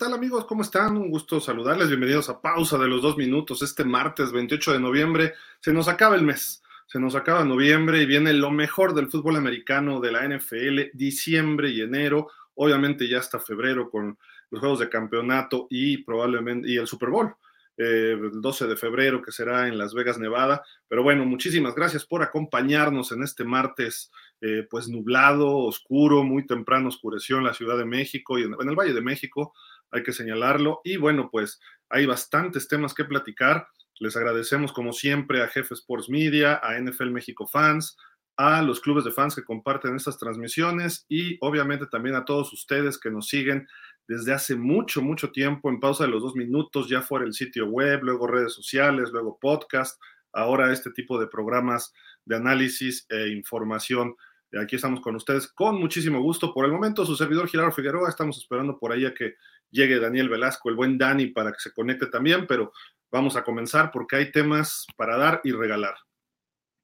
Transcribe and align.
Hola, 0.00 0.08
¿qué 0.08 0.12
tal 0.12 0.18
amigos? 0.18 0.46
¿Cómo 0.46 0.62
están? 0.62 0.96
Un 0.96 1.10
gusto 1.10 1.40
saludarles. 1.40 1.88
Bienvenidos 1.88 2.30
a 2.30 2.40
Pausa 2.40 2.78
de 2.78 2.88
los 2.88 3.02
dos 3.02 3.18
minutos. 3.18 3.60
Este 3.60 3.84
martes 3.84 4.32
28 4.32 4.72
de 4.72 4.80
noviembre 4.80 5.34
se 5.60 5.74
nos 5.74 5.88
acaba 5.88 6.16
el 6.16 6.22
mes. 6.22 6.62
Se 6.86 6.98
nos 6.98 7.14
acaba 7.14 7.44
noviembre 7.44 8.00
y 8.00 8.06
viene 8.06 8.32
lo 8.32 8.50
mejor 8.50 8.94
del 8.94 9.10
fútbol 9.10 9.36
americano 9.36 10.00
de 10.00 10.12
la 10.12 10.26
NFL, 10.26 10.96
diciembre 10.96 11.68
y 11.68 11.82
enero. 11.82 12.28
Obviamente 12.54 13.08
ya 13.08 13.18
hasta 13.18 13.40
febrero 13.40 13.90
con 13.90 14.16
los 14.50 14.60
juegos 14.60 14.78
de 14.78 14.88
campeonato 14.88 15.66
y 15.68 15.98
probablemente 15.98 16.70
y 16.70 16.78
el 16.78 16.86
Super 16.86 17.10
Bowl. 17.10 17.34
Eh, 17.76 18.12
el 18.12 18.40
12 18.40 18.66
de 18.68 18.76
febrero, 18.76 19.22
que 19.22 19.32
será 19.32 19.66
en 19.66 19.76
Las 19.78 19.92
Vegas, 19.92 20.18
Nevada. 20.18 20.62
Pero 20.88 21.02
bueno, 21.02 21.24
muchísimas 21.26 21.74
gracias 21.74 22.06
por 22.06 22.22
acompañarnos 22.22 23.12
en 23.12 23.22
este 23.22 23.44
martes, 23.44 24.10
eh, 24.40 24.66
pues 24.70 24.88
nublado, 24.88 25.56
oscuro, 25.56 26.22
muy 26.22 26.46
temprano 26.46 26.88
oscureció 26.88 27.38
en 27.38 27.44
la 27.44 27.54
Ciudad 27.54 27.78
de 27.78 27.86
México 27.86 28.38
y 28.38 28.42
en, 28.42 28.54
en 28.58 28.68
el 28.68 28.76
Valle 28.76 28.92
de 28.92 29.00
México, 29.00 29.54
hay 29.90 30.02
que 30.02 30.12
señalarlo. 30.12 30.80
Y 30.84 30.96
bueno, 30.96 31.28
pues 31.30 31.60
hay 31.88 32.06
bastantes 32.06 32.68
temas 32.68 32.94
que 32.94 33.04
platicar. 33.04 33.66
Les 33.98 34.16
agradecemos 34.16 34.72
como 34.72 34.92
siempre 34.92 35.42
a 35.42 35.48
Jefe 35.48 35.74
Sports 35.74 36.08
Media, 36.08 36.60
a 36.62 36.78
NFL 36.80 37.10
México 37.10 37.46
Fans, 37.46 37.96
a 38.36 38.62
los 38.62 38.80
clubes 38.80 39.04
de 39.04 39.10
fans 39.10 39.34
que 39.34 39.44
comparten 39.44 39.96
estas 39.96 40.18
transmisiones 40.18 41.04
y 41.08 41.36
obviamente 41.42 41.86
también 41.86 42.14
a 42.14 42.24
todos 42.24 42.52
ustedes 42.54 42.98
que 42.98 43.10
nos 43.10 43.28
siguen 43.28 43.68
desde 44.08 44.32
hace 44.32 44.56
mucho, 44.56 45.02
mucho 45.02 45.30
tiempo 45.30 45.68
en 45.68 45.78
pausa 45.78 46.04
de 46.04 46.10
los 46.10 46.22
dos 46.22 46.34
minutos, 46.34 46.88
ya 46.88 47.02
fuera 47.02 47.26
el 47.26 47.34
sitio 47.34 47.66
web, 47.66 48.00
luego 48.02 48.26
redes 48.26 48.54
sociales, 48.54 49.10
luego 49.12 49.38
podcast, 49.38 50.00
ahora 50.32 50.72
este 50.72 50.90
tipo 50.90 51.20
de 51.20 51.26
programas 51.26 51.92
de 52.24 52.36
análisis 52.36 53.06
e 53.08 53.28
información. 53.28 54.16
Aquí 54.60 54.76
estamos 54.76 55.00
con 55.00 55.14
ustedes 55.14 55.46
con 55.46 55.78
muchísimo 55.78 56.20
gusto. 56.20 56.52
Por 56.52 56.64
el 56.64 56.72
momento, 56.72 57.04
su 57.06 57.14
servidor 57.14 57.46
Gilardo 57.46 57.72
Figueroa, 57.72 58.08
estamos 58.08 58.38
esperando 58.38 58.78
por 58.78 58.90
ahí 58.90 59.04
a 59.04 59.14
que 59.14 59.34
llegue 59.70 59.98
Daniel 59.98 60.28
Velasco, 60.28 60.68
el 60.68 60.76
buen 60.76 60.98
Dani, 60.98 61.28
para 61.28 61.52
que 61.52 61.60
se 61.60 61.72
conecte 61.72 62.06
también, 62.06 62.46
pero 62.46 62.72
vamos 63.10 63.36
a 63.36 63.44
comenzar 63.44 63.90
porque 63.90 64.16
hay 64.16 64.32
temas 64.32 64.86
para 64.96 65.16
dar 65.16 65.40
y 65.44 65.52
regalar. 65.52 65.94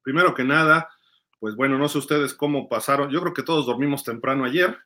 Primero 0.01 0.33
que 0.33 0.43
nada, 0.43 0.89
pues 1.39 1.55
bueno, 1.55 1.77
no 1.77 1.89
sé 1.89 1.97
ustedes 1.97 2.33
cómo 2.33 2.69
pasaron. 2.69 3.09
Yo 3.09 3.21
creo 3.21 3.33
que 3.33 3.43
todos 3.43 3.65
dormimos 3.65 4.03
temprano 4.03 4.45
ayer 4.45 4.77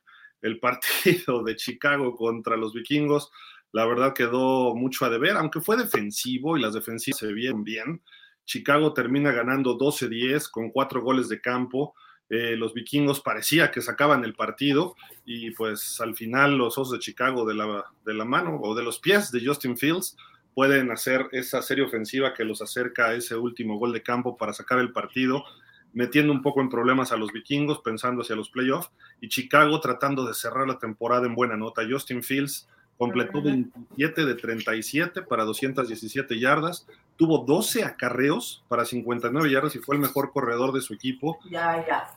el 0.42 0.58
partido 0.58 1.42
de 1.42 1.56
Chicago 1.56 2.14
contra 2.14 2.56
los 2.56 2.74
vikingos, 2.74 3.30
la 3.70 3.86
verdad 3.86 4.12
quedó 4.12 4.74
mucho 4.74 5.06
a 5.06 5.10
deber, 5.10 5.36
aunque 5.36 5.60
fue 5.60 5.76
defensivo 5.76 6.58
y 6.58 6.60
las 6.60 6.74
defensivas 6.74 7.20
se 7.20 7.32
vieron 7.32 7.64
bien. 7.64 8.02
Chicago 8.44 8.92
termina 8.92 9.32
ganando 9.32 9.78
12-10 9.78 10.50
con 10.50 10.70
cuatro 10.70 11.00
goles 11.00 11.28
de 11.28 11.40
campo. 11.40 11.94
Eh, 12.34 12.56
los 12.56 12.72
vikingos 12.72 13.20
parecía 13.20 13.70
que 13.70 13.82
sacaban 13.82 14.24
el 14.24 14.32
partido 14.32 14.96
y 15.26 15.50
pues 15.50 16.00
al 16.00 16.14
final 16.14 16.56
los 16.56 16.78
Osos 16.78 16.92
de 16.92 16.98
Chicago 16.98 17.44
de 17.44 17.52
la, 17.52 17.84
de 18.06 18.14
la 18.14 18.24
mano 18.24 18.58
o 18.62 18.74
de 18.74 18.82
los 18.82 18.98
pies 18.98 19.30
de 19.32 19.44
Justin 19.44 19.76
Fields 19.76 20.16
pueden 20.54 20.90
hacer 20.90 21.28
esa 21.32 21.60
serie 21.60 21.84
ofensiva 21.84 22.32
que 22.32 22.46
los 22.46 22.62
acerca 22.62 23.08
a 23.08 23.14
ese 23.14 23.36
último 23.36 23.78
gol 23.78 23.92
de 23.92 24.02
campo 24.02 24.38
para 24.38 24.54
sacar 24.54 24.78
el 24.78 24.92
partido 24.92 25.44
metiendo 25.92 26.32
un 26.32 26.40
poco 26.40 26.62
en 26.62 26.70
problemas 26.70 27.12
a 27.12 27.18
los 27.18 27.32
vikingos, 27.32 27.80
pensando 27.80 28.22
hacia 28.22 28.34
los 28.34 28.48
playoffs, 28.48 28.90
y 29.20 29.28
Chicago 29.28 29.78
tratando 29.80 30.24
de 30.26 30.32
cerrar 30.32 30.66
la 30.66 30.78
temporada 30.78 31.26
en 31.26 31.34
buena 31.34 31.58
nota. 31.58 31.82
Justin 31.86 32.22
Fields 32.22 32.66
completó 32.96 33.42
27 33.42 34.24
de 34.24 34.34
37 34.36 35.20
para 35.20 35.44
217 35.44 36.38
yardas, 36.38 36.86
tuvo 37.16 37.44
12 37.44 37.84
acarreos 37.84 38.64
para 38.68 38.86
59 38.86 39.50
yardas 39.50 39.76
y 39.76 39.80
fue 39.80 39.96
el 39.96 40.00
mejor 40.00 40.32
corredor 40.32 40.72
de 40.72 40.80
su 40.80 40.94
equipo. 40.94 41.38
Ya, 41.50 41.84
ya. 41.86 42.08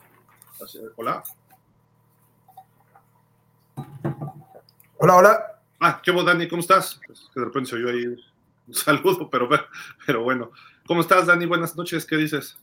Hola. 0.96 1.22
Hola, 4.98 5.16
hola. 5.16 5.60
Ah, 5.80 6.00
¿qué 6.02 6.10
vos, 6.10 6.24
Dani? 6.24 6.48
¿Cómo 6.48 6.60
estás? 6.60 6.98
Pues, 7.06 7.28
de 7.34 7.44
repente 7.44 7.70
se 7.70 7.76
oyó 7.76 7.90
ahí 7.90 8.06
un 8.06 8.74
saludo, 8.74 9.28
pero, 9.28 9.48
pero 10.06 10.22
bueno. 10.22 10.50
¿Cómo 10.86 11.02
estás, 11.02 11.26
Dani? 11.26 11.44
Buenas 11.44 11.76
noches, 11.76 12.06
¿qué 12.06 12.16
dices? 12.16 12.56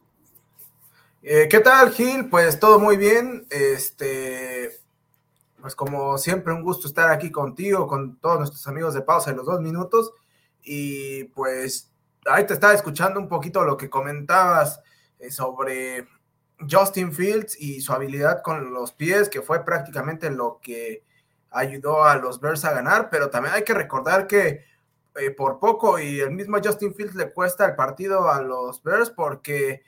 Eh, 1.22 1.48
¿Qué 1.50 1.59
tal, 1.59 1.92
Gil? 1.92 2.30
Pues 2.30 2.59
todo 2.59 2.80
muy 2.80 2.98
bien. 2.98 3.46
Este, 3.52 4.72
pues 5.62 5.75
como 5.75 6.18
siempre, 6.18 6.52
un 6.52 6.64
gusto 6.64 6.88
estar 6.88 7.12
aquí 7.12 7.31
contigo, 7.31 7.86
con 7.86 8.18
todos 8.18 8.40
nuestros 8.40 8.68
amigos 8.68 8.96
de 8.96 9.04
pausa 9.04 9.30
en 9.30 9.38
los 9.38 9.46
dos 9.46 9.62
minutos. 9.62 10.14
Y 10.64 11.25
pues 11.25 11.92
ahí 12.25 12.48
te 12.48 12.56
estaba 12.56 12.74
escuchando 12.74 13.20
un 13.20 13.28
poquito 13.28 13.64
lo 13.64 13.78
que 13.78 13.90
comentabas 13.90 14.81
eh, 15.20 15.30
sobre 15.30 16.08
Justin 16.69 17.13
Fields 17.13 17.59
y 17.59 17.81
su 17.81 17.94
habilidad 17.94 18.41
con 18.41 18.74
los 18.74 18.91
pies, 18.91 19.29
que 19.29 19.41
fue 19.41 19.66
prácticamente 19.66 20.29
lo 20.29 20.59
que 20.62 21.03
ayudó 21.50 22.03
a 22.03 22.16
los 22.16 22.40
Bears 22.40 22.66
a 22.66 22.74
ganar, 22.74 23.09
pero 23.09 23.29
también 23.29 23.56
hay 23.56 23.63
que 23.63 23.74
recordar 23.74 24.28
que 24.28 24.66
eh, 25.16 25.31
por 25.31 25.59
poco 25.59 26.00
y 26.00 26.19
el 26.19 26.31
mismo 26.31 26.57
Justin 26.63 26.96
Fields 26.96 27.16
le 27.16 27.31
cuesta 27.31 27.66
el 27.66 27.75
partido 27.75 28.29
a 28.31 28.41
los 28.41 28.81
Bears 28.81 29.12
porque 29.12 29.84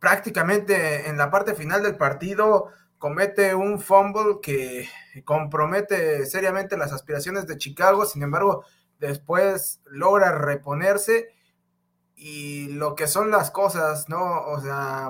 prácticamente 0.00 1.08
en 1.08 1.16
la 1.16 1.30
parte 1.30 1.54
final 1.54 1.82
del 1.82 1.96
partido 1.96 2.68
comete 2.98 3.54
un 3.54 3.80
fumble 3.80 4.40
que 4.42 4.88
compromete 5.24 6.26
seriamente 6.26 6.76
las 6.76 6.92
aspiraciones 6.92 7.46
de 7.46 7.56
Chicago, 7.56 8.04
sin 8.04 8.22
embargo, 8.22 8.64
después 8.98 9.80
logra 9.86 10.32
reponerse 10.32 11.30
y 12.22 12.68
lo 12.68 12.94
que 12.94 13.06
son 13.06 13.30
las 13.30 13.50
cosas, 13.50 14.10
¿no? 14.10 14.42
O 14.42 14.60
sea, 14.60 15.08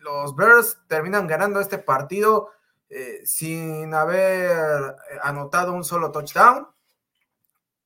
los 0.00 0.34
Bears 0.34 0.78
terminan 0.88 1.26
ganando 1.26 1.60
este 1.60 1.76
partido 1.76 2.48
eh, 2.88 3.20
sin 3.26 3.92
haber 3.92 4.96
anotado 5.22 5.74
un 5.74 5.84
solo 5.84 6.10
touchdown 6.10 6.66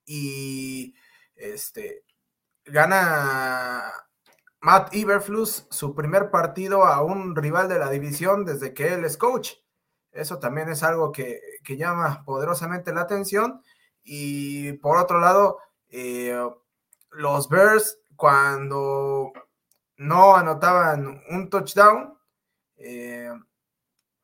y 0.05 0.95
este 1.35 2.05
gana 2.63 3.91
Matt 4.61 4.95
Iberflus 4.95 5.67
su 5.69 5.93
primer 5.93 6.31
partido 6.31 6.85
a 6.85 7.03
un 7.03 7.35
rival 7.35 7.67
de 7.67 7.79
la 7.79 7.89
división 7.89 8.45
desde 8.45 8.73
que 8.73 8.93
él 8.93 9.03
es 9.03 9.17
coach. 9.17 9.55
Eso 10.13 10.39
también 10.39 10.69
es 10.69 10.83
algo 10.83 11.11
que, 11.11 11.41
llama 11.67 12.23
poderosamente 12.23 12.93
la 12.93 13.01
atención. 13.01 13.61
Y 14.03 14.73
por 14.73 14.97
otro 14.97 15.19
lado, 15.19 15.59
eh, 15.89 16.33
los 17.11 17.49
Bears 17.49 17.99
cuando 18.15 19.31
no 19.97 20.35
anotaban 20.35 21.21
un 21.29 21.49
touchdown, 21.49 22.17
eh, 22.77 23.31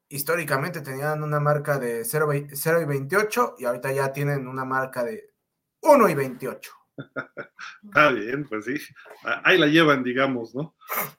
históricamente 0.10 0.82
tenían 0.82 1.24
una 1.24 1.40
marca 1.40 1.78
de 1.78 2.06
0, 2.06 2.30
0 2.52 2.82
y 2.82 2.86
28 2.86 3.56
y 3.60 3.66
ahorita 3.66 3.92
ya 3.92 4.14
tienen 4.14 4.48
una 4.48 4.66
marca 4.66 5.04
de 5.04 5.34
1 5.82 6.10
y 6.10 6.16
28. 6.16 6.72
Está 7.84 8.10
bien, 8.12 8.46
pues 8.48 8.66
sí, 8.66 8.76
ahí 9.44 9.58
la 9.58 9.68
llevan, 9.68 10.04
digamos, 10.04 10.56
¿no? 10.56 10.76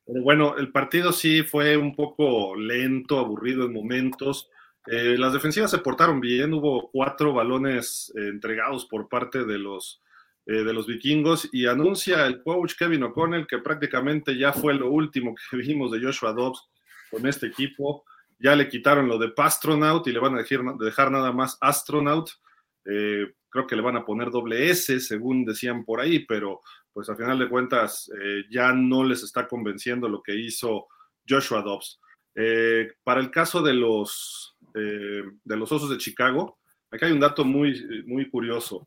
Pero 0.06 0.22
bueno, 0.22 0.56
el 0.56 0.72
partido 0.72 1.12
sí 1.12 1.42
fue 1.42 1.76
un 1.76 1.94
poco 1.94 2.56
lento, 2.56 3.18
aburrido 3.18 3.66
en 3.66 3.72
momentos. 3.72 4.50
Eh, 4.86 5.16
las 5.18 5.32
defensivas 5.32 5.70
se 5.70 5.78
portaron 5.78 6.20
bien, 6.20 6.54
hubo 6.54 6.90
cuatro 6.90 7.32
balones 7.34 8.12
eh, 8.16 8.28
entregados 8.28 8.86
por 8.86 9.08
parte 9.08 9.44
de 9.44 9.58
los, 9.58 10.02
eh, 10.48 10.62
de 10.62 10.72
los 10.72 10.86
vikingos 10.86 11.48
y 11.52 11.66
anuncia 11.66 12.24
el 12.24 12.40
coach 12.40 12.74
Kevin 12.78 13.02
O'Connell 13.02 13.48
que 13.48 13.58
prácticamente 13.58 14.38
ya 14.38 14.52
fue 14.52 14.74
lo 14.74 14.92
último 14.92 15.34
que 15.34 15.56
vimos 15.56 15.90
de 15.90 16.00
Joshua 16.00 16.32
Dobbs 16.32 16.68
con 17.10 17.26
este 17.26 17.48
equipo. 17.48 18.04
Ya 18.38 18.54
le 18.54 18.68
quitaron 18.68 19.08
lo 19.08 19.18
de 19.18 19.30
Pastronaut 19.30 20.06
y 20.06 20.12
le 20.12 20.20
van 20.20 20.36
a 20.38 20.44
dejar, 20.78 21.10
nada 21.10 21.32
más 21.32 21.58
Astronaut. 21.60 22.30
Eh, 22.84 23.26
creo 23.48 23.66
que 23.66 23.74
le 23.74 23.82
van 23.82 23.96
a 23.96 24.04
poner 24.04 24.30
doble 24.30 24.70
S, 24.70 25.00
según 25.00 25.44
decían 25.44 25.84
por 25.84 26.00
ahí, 26.00 26.20
pero 26.20 26.60
pues 26.92 27.08
a 27.08 27.16
final 27.16 27.40
de 27.40 27.48
cuentas 27.48 28.08
eh, 28.22 28.44
ya 28.48 28.72
no 28.72 29.02
les 29.02 29.24
está 29.24 29.48
convenciendo 29.48 30.08
lo 30.08 30.22
que 30.22 30.36
hizo 30.36 30.86
Joshua 31.28 31.62
Dobbs. 31.62 32.00
Para 33.02 33.20
el 33.20 33.32
caso 33.32 33.62
de 33.62 33.74
los, 33.74 34.56
de 34.74 35.56
los 35.56 35.72
Osos 35.72 35.90
de 35.90 35.96
Chicago, 35.96 36.58
acá 36.90 37.06
hay 37.06 37.12
un 37.12 37.20
dato 37.20 37.44
muy, 37.44 38.04
muy 38.06 38.28
curioso. 38.30 38.86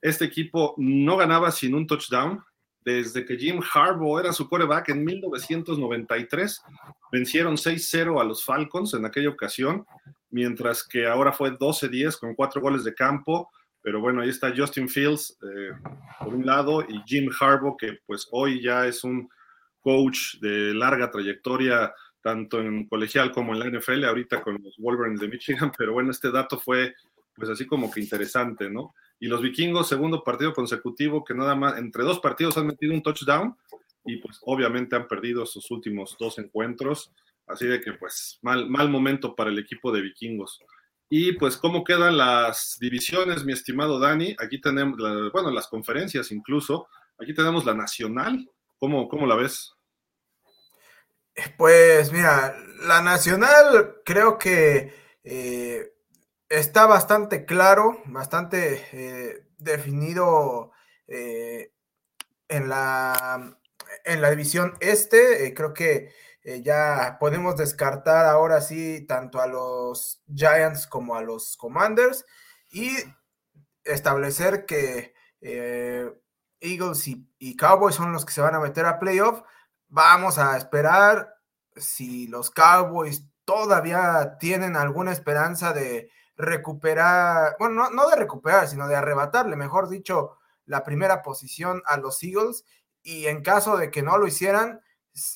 Este 0.00 0.24
equipo 0.24 0.74
no 0.78 1.16
ganaba 1.16 1.50
sin 1.50 1.74
un 1.74 1.86
touchdown 1.86 2.42
desde 2.84 3.24
que 3.24 3.36
Jim 3.36 3.60
Harbaugh 3.74 4.20
era 4.20 4.32
su 4.32 4.48
coreback 4.48 4.90
en 4.90 5.04
1993. 5.04 6.62
Vencieron 7.10 7.56
6-0 7.56 8.20
a 8.20 8.24
los 8.24 8.44
Falcons 8.44 8.94
en 8.94 9.04
aquella 9.04 9.30
ocasión 9.30 9.84
mientras 10.30 10.86
que 10.86 11.06
ahora 11.06 11.32
fue 11.32 11.56
12-10 11.56 12.18
con 12.18 12.34
cuatro 12.34 12.60
goles 12.60 12.84
de 12.84 12.94
campo. 12.94 13.50
Pero 13.82 14.00
bueno, 14.00 14.20
ahí 14.20 14.28
está 14.28 14.52
Justin 14.54 14.88
Fields 14.88 15.38
eh, 15.42 15.70
por 16.18 16.34
un 16.34 16.44
lado 16.44 16.82
y 16.82 17.00
Jim 17.06 17.30
Harbaugh, 17.40 17.76
que 17.76 18.00
pues 18.04 18.28
hoy 18.32 18.60
ya 18.60 18.86
es 18.86 19.04
un 19.04 19.28
coach 19.80 20.38
de 20.40 20.74
larga 20.74 21.10
trayectoria, 21.10 21.94
tanto 22.20 22.60
en 22.60 22.86
colegial 22.86 23.30
como 23.30 23.54
en 23.54 23.60
la 23.60 23.78
NFL, 23.78 24.04
ahorita 24.04 24.42
con 24.42 24.58
los 24.62 24.76
Wolverines 24.78 25.20
de 25.20 25.28
Michigan. 25.28 25.72
Pero 25.78 25.92
bueno, 25.92 26.10
este 26.10 26.30
dato 26.30 26.58
fue 26.58 26.94
pues 27.34 27.48
así 27.48 27.66
como 27.66 27.90
que 27.90 28.00
interesante, 28.00 28.68
¿no? 28.68 28.94
Y 29.18 29.28
los 29.28 29.40
vikingos, 29.42 29.88
segundo 29.88 30.22
partido 30.22 30.52
consecutivo, 30.52 31.24
que 31.24 31.34
nada 31.34 31.54
más, 31.54 31.78
entre 31.78 32.04
dos 32.04 32.20
partidos 32.20 32.56
han 32.58 32.66
metido 32.66 32.92
un 32.92 33.02
touchdown 33.02 33.56
y 34.04 34.18
pues 34.18 34.38
obviamente 34.42 34.94
han 34.94 35.08
perdido 35.08 35.46
sus 35.46 35.70
últimos 35.70 36.16
dos 36.18 36.38
encuentros. 36.38 37.12
Así 37.46 37.66
de 37.66 37.80
que, 37.80 37.92
pues, 37.92 38.38
mal, 38.42 38.68
mal 38.68 38.88
momento 38.88 39.34
para 39.34 39.50
el 39.50 39.58
equipo 39.58 39.92
de 39.92 40.02
vikingos. 40.02 40.60
Y 41.08 41.32
pues, 41.34 41.56
¿cómo 41.56 41.84
quedan 41.84 42.16
las 42.16 42.76
divisiones, 42.80 43.44
mi 43.44 43.52
estimado 43.52 44.00
Dani? 44.00 44.34
Aquí 44.38 44.60
tenemos, 44.60 44.98
bueno, 45.32 45.50
las 45.50 45.68
conferencias 45.68 46.32
incluso. 46.32 46.88
Aquí 47.18 47.32
tenemos 47.32 47.64
la 47.64 47.74
nacional. 47.74 48.50
¿Cómo, 48.78 49.08
cómo 49.08 49.26
la 49.26 49.36
ves? 49.36 49.72
Pues 51.56 52.12
mira, 52.12 52.56
la 52.82 53.02
nacional 53.02 53.96
creo 54.04 54.38
que 54.38 54.92
eh, 55.22 55.92
está 56.48 56.86
bastante 56.86 57.44
claro, 57.44 58.02
bastante 58.06 58.86
eh, 58.92 59.46
definido 59.58 60.72
eh, 61.06 61.72
en, 62.48 62.68
la, 62.68 63.58
en 64.04 64.20
la 64.20 64.30
división 64.30 64.74
este. 64.80 65.52
creo 65.54 65.72
que 65.74 66.12
ya 66.62 67.16
podemos 67.18 67.56
descartar 67.56 68.26
ahora 68.26 68.60
sí 68.60 69.04
tanto 69.08 69.40
a 69.40 69.48
los 69.48 70.22
Giants 70.32 70.86
como 70.86 71.16
a 71.16 71.22
los 71.22 71.56
Commanders 71.56 72.24
y 72.70 72.92
establecer 73.82 74.64
que 74.64 75.12
Eagles 76.60 77.08
y, 77.08 77.28
y 77.40 77.56
Cowboys 77.56 77.96
son 77.96 78.12
los 78.12 78.24
que 78.24 78.32
se 78.32 78.42
van 78.42 78.54
a 78.54 78.60
meter 78.60 78.86
a 78.86 79.00
playoff 79.00 79.42
Vamos 79.88 80.38
a 80.38 80.56
esperar 80.56 81.36
si 81.76 82.26
los 82.26 82.50
Cowboys 82.50 83.24
todavía 83.44 84.36
tienen 84.40 84.76
alguna 84.76 85.12
esperanza 85.12 85.72
de 85.72 86.10
recuperar, 86.36 87.56
bueno, 87.58 87.90
no, 87.90 88.08
de 88.08 88.16
recuperar, 88.16 88.68
sino 88.68 88.88
de 88.88 88.96
arrebatarle, 88.96 89.56
mejor 89.56 89.88
dicho, 89.88 90.38
la 90.66 90.84
primera 90.84 91.22
posición 91.22 91.82
a 91.86 91.96
los 91.96 92.22
Eagles. 92.22 92.64
Y 93.02 93.26
en 93.26 93.42
caso 93.42 93.76
de 93.76 93.90
que 93.90 94.02
no 94.02 94.18
lo 94.18 94.26
hicieran, 94.26 94.80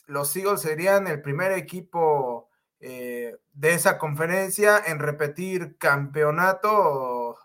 los 0.07 0.35
Eagles 0.37 0.61
serían 0.61 1.07
el 1.07 1.23
primer 1.23 1.53
equipo 1.53 2.51
eh, 2.81 3.37
de 3.53 3.75
esa 3.75 3.99
conferencia 3.99 4.83
en 4.87 4.99
repetir 4.99 5.77
campeonato 5.79 7.39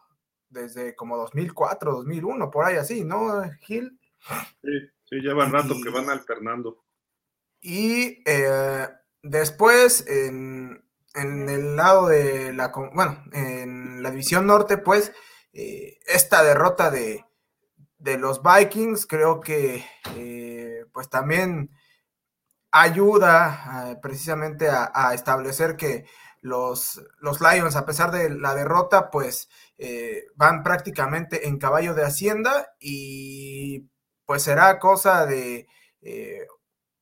desde 0.50 0.96
como 0.96 1.18
2004, 1.18 1.92
2001, 1.92 2.50
por 2.50 2.66
ahí 2.66 2.78
así, 2.78 3.04
¿no, 3.04 3.44
Gil? 3.62 4.00
Sí, 4.62 4.72
sí, 5.10 5.16
llevan 5.18 5.52
rato 5.52 5.76
que 5.84 5.90
van 5.90 6.10
alternando. 6.10 6.84
Y 7.62 8.24
eh, 8.26 8.88
después, 9.22 10.08
en, 10.08 10.85
el 11.16 11.76
lado 11.76 12.08
de 12.08 12.54
la, 12.54 12.72
bueno, 12.94 13.24
en 13.32 14.04
la 14.04 14.12
división 14.12 14.48
norte, 14.48 14.78
pues, 14.78 15.14
eh, 15.54 16.00
esta 16.08 16.44
derrota 16.44 16.92
de, 16.92 17.26
los 18.20 18.42
Vikings 18.44 19.08
creo 19.08 19.40
que, 19.42 19.84
eh, 20.16 20.86
pues, 20.94 21.10
también 21.10 21.72
ayuda 22.72 23.98
precisamente 24.02 24.70
a, 24.70 25.14
establecer 25.14 25.76
que 25.78 26.06
los, 26.42 27.02
los, 27.20 27.42
Lions, 27.42 27.76
a 27.76 27.86
pesar 27.86 28.12
de 28.12 28.30
la 28.30 28.54
derrota, 28.54 29.10
pues, 29.10 29.50
van 30.36 30.64
prácticamente 30.64 31.48
en 31.48 31.58
caballo 31.58 31.94
de 31.94 32.06
hacienda 32.06 32.76
y 32.80 33.90
pues 34.26 34.44
será 34.44 34.80
cosa 34.80 35.26
de 35.26 35.68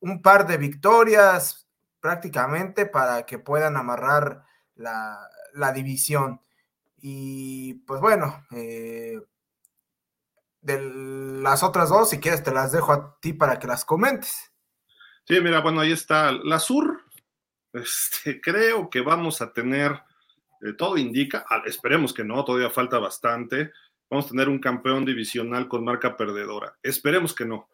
un 0.00 0.22
par 0.22 0.46
de 0.46 0.58
victorias 0.58 1.63
prácticamente 2.04 2.84
para 2.84 3.24
que 3.24 3.38
puedan 3.38 3.78
amarrar 3.78 4.44
la, 4.74 5.72
división. 5.74 6.42
Y 6.98 7.82
pues 7.86 7.98
bueno, 8.02 8.44
eh, 8.50 9.22
de 10.60 10.82
las 11.40 11.62
otras 11.62 11.88
dos, 11.88 12.10
si 12.10 12.20
quieres, 12.20 12.42
te 12.42 12.52
las 12.52 12.72
dejo 12.72 12.92
a 12.92 13.18
ti 13.22 13.32
para 13.32 13.58
que 13.58 13.66
las 13.66 13.86
comentes. 13.86 14.52
Sí, 15.26 15.40
mira, 15.40 15.62
bueno, 15.62 15.80
ahí 15.80 15.92
está 15.92 16.30
la 16.30 16.58
Sur. 16.58 17.04
Este, 17.72 18.38
creo 18.38 18.90
que 18.90 19.00
vamos 19.00 19.40
a 19.40 19.54
tener, 19.54 19.92
eh, 20.60 20.74
todo 20.76 20.98
indica, 20.98 21.46
ah, 21.48 21.62
esperemos 21.64 22.12
que 22.12 22.22
no, 22.22 22.44
todavía 22.44 22.68
falta 22.68 22.98
bastante. 22.98 23.72
Vamos 24.10 24.26
a 24.26 24.28
tener 24.28 24.50
un 24.50 24.58
campeón 24.58 25.06
divisional 25.06 25.68
con 25.68 25.84
marca 25.84 26.18
perdedora. 26.18 26.76
Esperemos 26.82 27.34
que 27.34 27.46
no. 27.46 27.70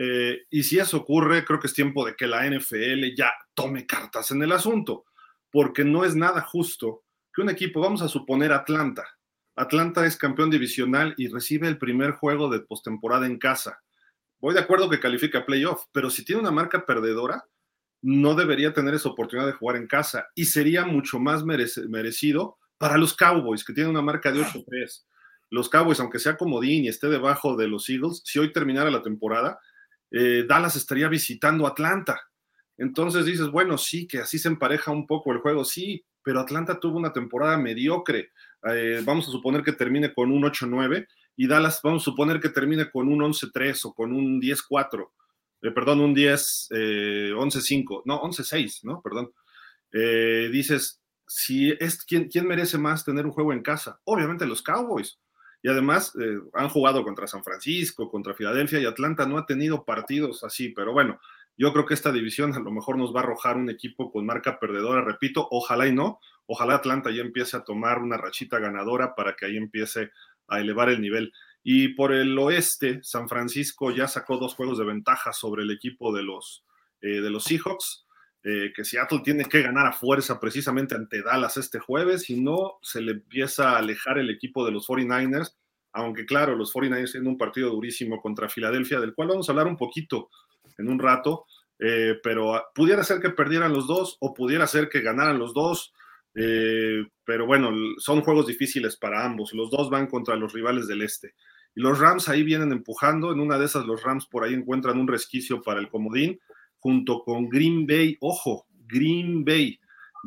Eh, 0.00 0.46
y 0.48 0.62
si 0.62 0.78
eso 0.78 0.98
ocurre, 0.98 1.44
creo 1.44 1.58
que 1.58 1.66
es 1.66 1.74
tiempo 1.74 2.06
de 2.06 2.14
que 2.14 2.28
la 2.28 2.46
NFL 2.48 3.16
ya 3.16 3.32
tome 3.54 3.84
cartas 3.84 4.30
en 4.30 4.42
el 4.44 4.52
asunto, 4.52 5.06
porque 5.50 5.84
no 5.84 6.04
es 6.04 6.14
nada 6.14 6.42
justo 6.42 7.02
que 7.34 7.42
un 7.42 7.50
equipo, 7.50 7.80
vamos 7.80 8.00
a 8.02 8.08
suponer 8.08 8.52
Atlanta, 8.52 9.04
Atlanta 9.58 10.06
es 10.06 10.16
campeón 10.16 10.50
divisional 10.50 11.14
y 11.16 11.26
recibe 11.26 11.66
el 11.66 11.78
primer 11.78 12.12
juego 12.12 12.48
de 12.48 12.60
postemporada 12.60 13.26
en 13.26 13.38
casa. 13.38 13.82
Voy 14.38 14.54
de 14.54 14.60
acuerdo 14.60 14.88
que 14.88 15.00
califica 15.00 15.44
playoff, 15.44 15.86
pero 15.90 16.10
si 16.10 16.24
tiene 16.24 16.42
una 16.42 16.52
marca 16.52 16.86
perdedora, 16.86 17.44
no 18.00 18.36
debería 18.36 18.72
tener 18.72 18.94
esa 18.94 19.08
oportunidad 19.08 19.48
de 19.48 19.54
jugar 19.54 19.74
en 19.74 19.88
casa 19.88 20.28
y 20.36 20.44
sería 20.44 20.84
mucho 20.84 21.18
más 21.18 21.42
merecido 21.44 22.56
para 22.78 22.96
los 22.96 23.16
Cowboys, 23.16 23.64
que 23.64 23.72
tienen 23.72 23.90
una 23.90 24.02
marca 24.02 24.30
de 24.30 24.42
8-3. 24.42 25.04
Los 25.50 25.68
Cowboys, 25.68 25.98
aunque 25.98 26.20
sea 26.20 26.36
comodín 26.36 26.84
y 26.84 26.88
esté 26.88 27.08
debajo 27.08 27.56
de 27.56 27.66
los 27.66 27.88
Eagles, 27.88 28.22
si 28.24 28.38
hoy 28.38 28.52
terminara 28.52 28.92
la 28.92 29.02
temporada, 29.02 29.58
eh, 30.10 30.44
Dallas 30.48 30.76
estaría 30.76 31.08
visitando 31.08 31.66
Atlanta. 31.66 32.20
Entonces 32.76 33.24
dices, 33.26 33.48
bueno, 33.48 33.76
sí, 33.76 34.06
que 34.06 34.18
así 34.18 34.38
se 34.38 34.48
empareja 34.48 34.90
un 34.90 35.06
poco 35.06 35.32
el 35.32 35.38
juego, 35.38 35.64
sí, 35.64 36.04
pero 36.22 36.40
Atlanta 36.40 36.78
tuvo 36.78 36.98
una 36.98 37.12
temporada 37.12 37.58
mediocre. 37.58 38.30
Eh, 38.70 39.02
vamos 39.04 39.28
a 39.28 39.32
suponer 39.32 39.62
que 39.62 39.72
termine 39.72 40.12
con 40.12 40.30
un 40.30 40.42
8-9 40.42 41.06
y 41.36 41.46
Dallas 41.46 41.80
vamos 41.82 42.02
a 42.02 42.04
suponer 42.06 42.40
que 42.40 42.48
termine 42.48 42.90
con 42.90 43.08
un 43.08 43.20
11-3 43.20 43.80
o 43.84 43.94
con 43.94 44.12
un 44.12 44.40
10-4, 44.40 45.10
eh, 45.62 45.70
perdón, 45.72 46.00
un 46.00 46.14
10, 46.14 46.68
11-5, 46.70 48.02
no, 48.04 48.20
11-6, 48.22 48.84
¿no? 48.84 49.00
Perdón. 49.02 49.32
dices, 50.52 51.00
si 51.26 51.70
es, 51.78 52.04
¿quién, 52.04 52.28
¿quién 52.28 52.46
merece 52.46 52.78
más 52.78 53.04
tener 53.04 53.26
un 53.26 53.32
juego 53.32 53.52
en 53.52 53.62
casa? 53.62 54.00
Obviamente 54.04 54.46
los 54.46 54.62
Cowboys 54.62 55.18
y 55.62 55.68
además 55.68 56.12
eh, 56.20 56.38
han 56.54 56.68
jugado 56.68 57.04
contra 57.04 57.26
San 57.26 57.42
Francisco, 57.42 58.10
contra 58.10 58.34
Filadelfia 58.34 58.80
y 58.80 58.86
Atlanta 58.86 59.26
no 59.26 59.38
ha 59.38 59.46
tenido 59.46 59.84
partidos 59.84 60.44
así, 60.44 60.68
pero 60.70 60.92
bueno, 60.92 61.20
yo 61.56 61.72
creo 61.72 61.86
que 61.86 61.94
esta 61.94 62.12
división 62.12 62.54
a 62.54 62.60
lo 62.60 62.70
mejor 62.70 62.96
nos 62.96 63.14
va 63.14 63.20
a 63.20 63.22
arrojar 63.24 63.56
un 63.56 63.68
equipo 63.68 64.12
con 64.12 64.24
marca 64.24 64.60
perdedora, 64.60 65.02
repito, 65.02 65.48
ojalá 65.50 65.88
y 65.88 65.92
no, 65.92 66.20
ojalá 66.46 66.76
Atlanta 66.76 67.10
ya 67.10 67.22
empiece 67.22 67.56
a 67.56 67.64
tomar 67.64 67.98
una 67.98 68.16
rachita 68.16 68.60
ganadora 68.60 69.16
para 69.16 69.34
que 69.34 69.46
ahí 69.46 69.56
empiece 69.56 70.12
a 70.46 70.60
elevar 70.60 70.88
el 70.88 71.00
nivel. 71.00 71.32
Y 71.64 71.88
por 71.88 72.12
el 72.12 72.38
oeste, 72.38 73.00
San 73.02 73.28
Francisco 73.28 73.90
ya 73.90 74.06
sacó 74.06 74.38
dos 74.38 74.54
juegos 74.54 74.78
de 74.78 74.84
ventaja 74.84 75.32
sobre 75.32 75.64
el 75.64 75.70
equipo 75.72 76.14
de 76.14 76.22
los, 76.22 76.64
eh, 77.02 77.20
de 77.20 77.30
los 77.30 77.44
Seahawks. 77.44 78.06
Eh, 78.44 78.72
que 78.74 78.84
Seattle 78.84 79.20
tiene 79.24 79.44
que 79.46 79.62
ganar 79.62 79.86
a 79.86 79.92
fuerza 79.92 80.38
precisamente 80.38 80.94
ante 80.94 81.22
Dallas 81.22 81.56
este 81.56 81.80
jueves, 81.80 82.30
y 82.30 82.40
no 82.40 82.78
se 82.82 83.00
le 83.00 83.12
empieza 83.12 83.72
a 83.72 83.78
alejar 83.78 84.18
el 84.18 84.30
equipo 84.30 84.64
de 84.64 84.72
los 84.72 84.86
49ers, 84.86 85.56
aunque 85.92 86.24
claro, 86.24 86.54
los 86.54 86.72
49ers 86.72 87.12
tienen 87.12 87.28
un 87.28 87.38
partido 87.38 87.70
durísimo 87.70 88.20
contra 88.20 88.48
Filadelfia, 88.48 89.00
del 89.00 89.14
cual 89.14 89.28
vamos 89.28 89.48
a 89.48 89.52
hablar 89.52 89.66
un 89.66 89.76
poquito 89.76 90.30
en 90.78 90.88
un 90.88 90.98
rato, 90.98 91.46
eh, 91.80 92.18
pero 92.22 92.62
pudiera 92.74 93.02
ser 93.02 93.20
que 93.20 93.30
perdieran 93.30 93.72
los 93.72 93.86
dos 93.86 94.16
o 94.20 94.34
pudiera 94.34 94.66
ser 94.66 94.88
que 94.88 95.00
ganaran 95.00 95.38
los 95.38 95.52
dos, 95.52 95.92
eh, 96.34 97.04
pero 97.24 97.46
bueno, 97.46 97.70
son 97.98 98.20
juegos 98.20 98.46
difíciles 98.46 98.96
para 98.96 99.24
ambos, 99.24 99.52
los 99.52 99.70
dos 99.70 99.90
van 99.90 100.06
contra 100.06 100.36
los 100.36 100.52
rivales 100.52 100.86
del 100.86 101.02
este. 101.02 101.34
Y 101.74 101.80
los 101.80 101.98
Rams 101.98 102.28
ahí 102.28 102.44
vienen 102.44 102.70
empujando, 102.70 103.32
en 103.32 103.40
una 103.40 103.58
de 103.58 103.66
esas 103.66 103.84
los 103.84 104.02
Rams 104.02 104.26
por 104.26 104.44
ahí 104.44 104.54
encuentran 104.54 104.98
un 104.98 105.08
resquicio 105.08 105.62
para 105.62 105.80
el 105.80 105.88
comodín, 105.88 106.40
junto 106.80 107.22
con 107.22 107.48
Green 107.48 107.86
Bay. 107.86 108.16
Ojo, 108.20 108.66
Green 108.86 109.44
Bay 109.44 109.78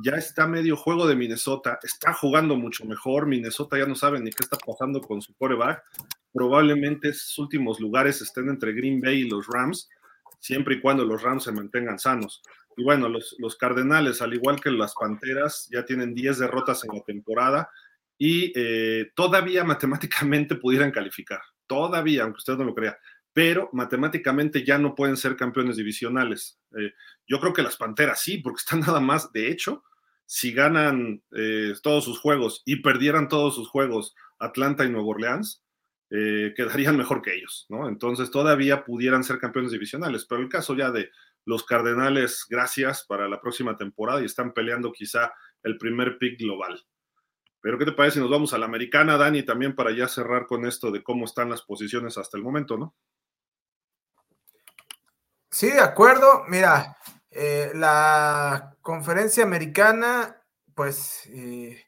ya 0.04 0.14
está 0.14 0.48
medio 0.48 0.78
juego 0.78 1.08
de 1.08 1.16
Minnesota, 1.16 1.80
está 1.84 2.14
jugando 2.14 2.56
mucho 2.56 2.86
mejor. 2.86 3.28
Minnesota 3.28 3.78
ya 3.78 3.86
no 3.86 3.96
sabe 3.96 4.20
ni 4.20 4.32
qué 4.32 4.44
está 4.44 4.58
pasando 4.58 5.02
con 5.02 5.22
su 5.22 5.34
coreback. 5.36 5.84
Probablemente 6.34 7.10
esos 7.10 7.38
últimos 7.40 7.80
lugares 7.80 8.22
estén 8.22 8.50
entre 8.50 8.74
Green 8.74 9.02
Bay 9.02 9.22
y 9.22 9.30
los 9.30 9.48
Rams, 9.48 9.90
siempre 10.40 10.76
y 10.76 10.82
cuando 10.82 11.04
los 11.04 11.22
Rams 11.22 11.44
se 11.44 11.52
mantengan 11.52 12.00
sanos. 12.00 12.42
Y 12.78 12.84
bueno, 12.84 13.10
los, 13.10 13.36
los 13.40 13.58
Cardenales, 13.58 14.22
al 14.22 14.34
igual 14.34 14.62
que 14.62 14.72
las 14.72 14.94
Panteras, 14.94 15.68
ya 15.72 15.86
tienen 15.86 16.14
10 16.14 16.40
derrotas 16.40 16.84
en 16.86 16.96
la 16.96 17.04
temporada 17.04 17.70
y 18.18 18.54
eh, 18.56 19.12
todavía 19.16 19.64
matemáticamente 19.66 20.56
pudieran 20.56 20.92
calificar. 20.92 21.42
Todavía, 21.68 22.24
aunque 22.24 22.38
usted 22.38 22.56
no 22.58 22.64
lo 22.64 22.76
crea 22.76 22.98
pero 23.34 23.70
matemáticamente 23.74 24.64
ya 24.66 24.78
no 24.78 24.96
pueden 24.96 25.18
ser 25.18 25.36
campeones 25.36 25.78
divisionales. 25.78 26.60
Eh, 26.78 26.94
yo 27.28 27.40
creo 27.40 27.54
que 27.54 27.64
las 27.64 27.78
Panteras 27.78 28.22
sí, 28.22 28.38
porque 28.40 28.60
están 28.60 28.80
nada 28.82 29.00
más, 29.00 29.32
de 29.32 29.50
hecho, 29.50 29.84
si 30.26 30.54
ganan 30.54 31.24
eh, 31.36 31.74
todos 31.82 32.06
sus 32.06 32.20
juegos 32.20 32.62
y 32.66 32.78
perdieran 32.78 33.28
todos 33.28 33.56
sus 33.56 33.70
juegos 33.70 34.16
Atlanta 34.40 34.86
y 34.86 34.90
Nueva 34.90 35.08
Orleans, 35.08 35.64
eh, 36.10 36.54
quedarían 36.56 36.98
mejor 36.98 37.22
que 37.22 37.36
ellos, 37.36 37.66
¿no? 37.70 37.88
Entonces 37.88 38.32
todavía 38.32 38.84
pudieran 38.84 39.24
ser 39.24 39.40
campeones 39.40 39.72
divisionales, 39.72 40.26
pero 40.26 40.42
el 40.42 40.50
caso 40.50 40.76
ya 40.76 40.92
de 40.92 41.10
los 41.46 41.64
Cardenales, 41.64 42.46
gracias 42.50 43.06
para 43.06 43.30
la 43.30 43.40
próxima 43.40 43.78
temporada 43.78 44.22
y 44.22 44.26
están 44.26 44.54
peleando 44.54 44.92
quizá 44.92 45.34
el 45.64 45.78
primer 45.78 46.18
pick 46.18 46.40
global. 46.40 46.82
Pero 47.62 47.78
¿qué 47.78 47.86
te 47.86 47.92
parece 47.92 48.16
si 48.16 48.20
nos 48.20 48.30
vamos 48.30 48.54
a 48.54 48.58
la 48.58 48.66
americana, 48.66 49.18
Dani, 49.18 49.44
también 49.44 49.76
para 49.76 49.92
ya 49.92 50.08
cerrar 50.08 50.48
con 50.48 50.66
esto 50.66 50.92
de 50.92 51.04
cómo 51.04 51.26
están 51.26 51.50
las 51.50 51.62
posiciones 51.62 52.18
hasta 52.18 52.38
el 52.38 52.44
momento, 52.44 52.78
¿no? 52.78 52.96
Sí, 55.52 55.70
de 55.70 55.82
acuerdo. 55.82 56.46
Mira, 56.48 56.98
eh, 57.30 57.72
la 57.76 58.78
conferencia 58.82 59.44
americana, 59.44 60.42
pues, 60.74 61.24
eh, 61.28 61.84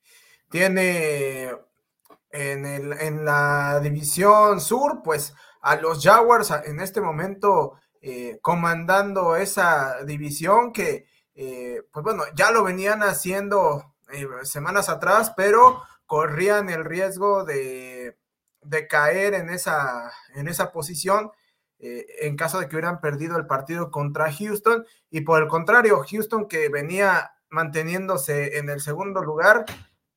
tiene 0.50 1.50
en, 2.32 2.66
el, 2.66 2.94
en 2.94 3.26
la 3.26 3.80
división 3.82 4.60
sur, 4.62 5.02
pues 5.04 5.34
a 5.62 5.78
los 5.78 6.04
Jaguars 6.04 6.52
en 6.66 6.80
este 6.82 7.00
momento 7.02 7.80
eh, 8.02 8.40
comandando 8.42 9.36
esa 9.38 10.04
división 10.04 10.74
que, 10.74 11.08
pues 11.34 12.04
bueno, 12.04 12.24
ya 12.36 12.52
lo 12.52 12.64
venían 12.64 13.02
haciendo 13.02 13.96
semanas 14.44 14.90
atrás, 14.90 15.34
pero 15.38 15.82
corrían 16.06 16.70
el 16.70 16.84
riesgo 16.86 17.46
de, 17.46 18.18
de 18.62 18.88
caer 18.88 19.34
en 19.34 19.50
esa, 19.50 20.12
en 20.36 20.48
esa 20.48 20.72
posición 20.72 21.32
en 21.84 22.38
caso 22.38 22.60
de 22.60 22.70
que 22.70 22.76
hubieran 22.76 23.02
perdido 23.02 23.38
el 23.38 23.46
partido 23.46 23.92
contra 23.92 24.32
Houston. 24.32 24.86
Y 25.10 25.22
por 25.22 25.42
el 25.42 25.50
contrario, 25.50 26.04
Houston 26.10 26.48
que 26.48 26.70
venía 26.70 27.34
manteniéndose 27.50 28.58
en 28.58 28.70
el 28.70 28.82
segundo 28.82 29.22
lugar, 29.22 29.66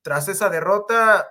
tras 0.02 0.28
esa 0.28 0.48
derrota, 0.48 1.26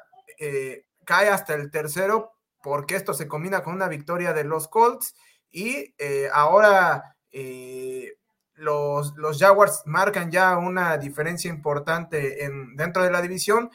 cae 1.05 1.29
hasta 1.29 1.53
el 1.53 1.71
tercero 1.71 2.35
porque 2.65 2.95
esto 2.95 3.13
se 3.13 3.27
combina 3.27 3.61
con 3.61 3.75
una 3.75 3.87
victoria 3.87 4.33
de 4.33 4.43
los 4.43 4.67
Colts 4.67 5.13
y 5.51 5.93
eh, 5.99 6.29
ahora 6.33 7.15
eh, 7.31 8.17
los, 8.55 9.15
los, 9.17 9.37
Jaguars 9.37 9.83
marcan 9.85 10.31
ya 10.31 10.57
una 10.57 10.97
diferencia 10.97 11.47
importante 11.47 12.43
en, 12.43 12.75
dentro 12.75 13.03
de 13.03 13.11
la 13.11 13.21
división. 13.21 13.69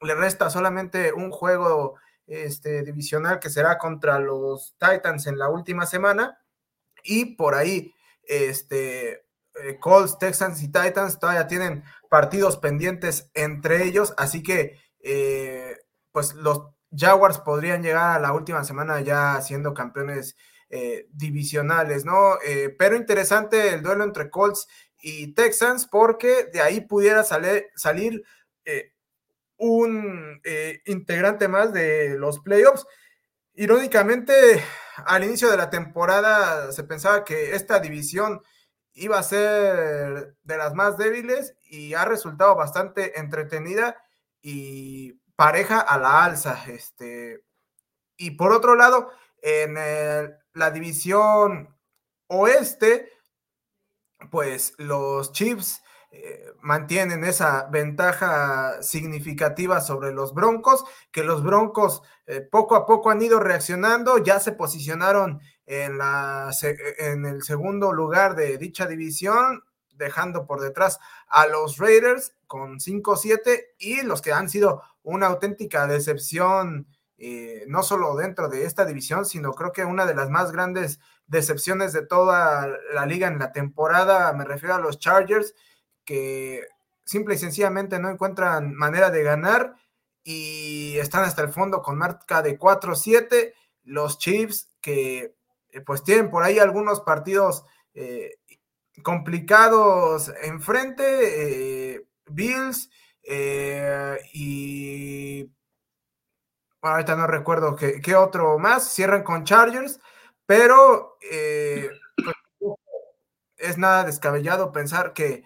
Le 0.00 0.16
resta 0.16 0.50
solamente 0.50 1.12
un 1.12 1.30
juego 1.30 1.94
este, 2.32 2.82
divisional 2.82 3.38
que 3.38 3.50
será 3.50 3.78
contra 3.78 4.18
los 4.18 4.74
Titans 4.78 5.26
en 5.26 5.38
la 5.38 5.48
última 5.48 5.86
semana 5.86 6.38
y 7.04 7.36
por 7.36 7.54
ahí 7.54 7.92
este, 8.24 9.24
eh, 9.62 9.78
Colts, 9.80 10.18
Texans 10.18 10.62
y 10.62 10.66
Titans 10.66 11.18
todavía 11.18 11.46
tienen 11.46 11.84
partidos 12.08 12.56
pendientes 12.56 13.30
entre 13.34 13.84
ellos, 13.84 14.14
así 14.16 14.42
que 14.42 14.80
pues 16.12 16.34
los 16.34 16.72
Jaguars 16.94 17.38
podrían 17.38 17.82
llegar 17.82 18.16
a 18.16 18.20
la 18.20 18.32
última 18.32 18.64
semana 18.64 19.00
ya 19.00 19.40
siendo 19.40 19.74
campeones 19.74 20.36
eh, 20.68 21.06
divisionales, 21.12 22.04
¿no? 22.04 22.38
Eh, 22.46 22.74
pero 22.78 22.96
interesante 22.96 23.74
el 23.74 23.82
duelo 23.82 24.04
entre 24.04 24.30
Colts 24.30 24.68
y 25.00 25.34
Texans 25.34 25.86
porque 25.86 26.48
de 26.52 26.60
ahí 26.60 26.80
pudiera 26.80 27.24
salir 27.24 28.22
eh, 28.64 28.91
un 29.62 30.42
integrante 30.86 31.46
más 31.46 31.72
de 31.72 32.16
los 32.18 32.40
playoffs. 32.40 32.84
Irónicamente, 33.54 34.34
al 35.06 35.22
inicio 35.22 35.50
de 35.50 35.56
la 35.56 35.70
temporada 35.70 36.72
se 36.72 36.82
pensaba 36.82 37.22
que 37.22 37.54
esta 37.54 37.78
división 37.78 38.42
iba 38.92 39.20
a 39.20 39.22
ser 39.22 40.34
de 40.42 40.56
las 40.56 40.74
más 40.74 40.98
débiles 40.98 41.54
y 41.62 41.94
ha 41.94 42.04
resultado 42.04 42.56
bastante 42.56 43.20
entretenida 43.20 44.02
y 44.40 45.12
pareja 45.36 45.78
a 45.78 45.96
la 45.96 46.24
alza. 46.24 46.64
Este, 46.66 47.44
y 48.16 48.32
por 48.32 48.50
otro 48.50 48.74
lado, 48.74 49.12
en 49.42 49.74
la 50.54 50.70
división 50.72 51.72
oeste, 52.26 53.12
pues 54.28 54.74
los 54.78 55.30
Chiefs 55.30 55.82
eh, 56.14 56.52
mantienen 56.60 57.24
esa 57.24 57.68
ventaja 57.70 58.82
significativa 58.82 59.80
sobre 59.80 60.12
los 60.12 60.34
Broncos, 60.34 60.84
que 61.10 61.24
los 61.24 61.42
Broncos 61.42 62.02
eh, 62.26 62.42
poco 62.42 62.76
a 62.76 62.84
poco 62.84 63.10
han 63.10 63.22
ido 63.22 63.40
reaccionando, 63.40 64.18
ya 64.18 64.38
se 64.38 64.52
posicionaron 64.52 65.40
en, 65.64 65.96
la, 65.96 66.50
en 66.98 67.24
el 67.24 67.42
segundo 67.42 67.94
lugar 67.94 68.36
de 68.36 68.58
dicha 68.58 68.86
división, 68.86 69.64
dejando 69.94 70.46
por 70.46 70.60
detrás 70.60 70.98
a 71.28 71.46
los 71.46 71.78
Raiders 71.78 72.34
con 72.46 72.78
5-7 72.78 73.68
y 73.78 74.02
los 74.02 74.20
que 74.20 74.32
han 74.32 74.50
sido 74.50 74.82
una 75.02 75.28
auténtica 75.28 75.86
decepción, 75.86 76.86
eh, 77.16 77.64
no 77.68 77.82
solo 77.82 78.16
dentro 78.16 78.48
de 78.50 78.66
esta 78.66 78.84
división, 78.84 79.24
sino 79.24 79.54
creo 79.54 79.72
que 79.72 79.86
una 79.86 80.04
de 80.04 80.14
las 80.14 80.28
más 80.28 80.52
grandes 80.52 81.00
decepciones 81.26 81.94
de 81.94 82.04
toda 82.04 82.68
la 82.92 83.06
liga 83.06 83.28
en 83.28 83.38
la 83.38 83.52
temporada, 83.52 84.32
me 84.34 84.44
refiero 84.44 84.74
a 84.74 84.80
los 84.80 84.98
Chargers, 84.98 85.54
que 86.04 86.66
simple 87.04 87.34
y 87.34 87.38
sencillamente 87.38 87.98
no 87.98 88.10
encuentran 88.10 88.74
manera 88.74 89.10
de 89.10 89.22
ganar 89.22 89.76
y 90.24 90.96
están 90.98 91.24
hasta 91.24 91.42
el 91.42 91.48
fondo 91.52 91.82
con 91.82 91.98
marca 91.98 92.42
de 92.42 92.58
4-7. 92.58 93.54
Los 93.84 94.18
Chiefs 94.18 94.68
que 94.80 95.34
eh, 95.70 95.80
pues 95.80 96.04
tienen 96.04 96.30
por 96.30 96.44
ahí 96.44 96.58
algunos 96.58 97.00
partidos 97.00 97.64
eh, 97.94 98.36
complicados 99.02 100.30
enfrente, 100.42 102.06
Bills, 102.26 102.90
eh, 103.22 104.18
y 104.34 105.50
ahorita 106.82 107.16
no 107.16 107.26
recuerdo 107.26 107.74
qué, 107.74 108.14
otro 108.14 108.58
más. 108.58 108.92
Cierran 108.92 109.22
con 109.22 109.44
Chargers, 109.44 109.98
pero 110.46 111.16
pues, 111.18 112.76
es 113.56 113.78
nada 113.78 114.04
descabellado 114.04 114.72
pensar 114.72 115.14
que 115.14 115.44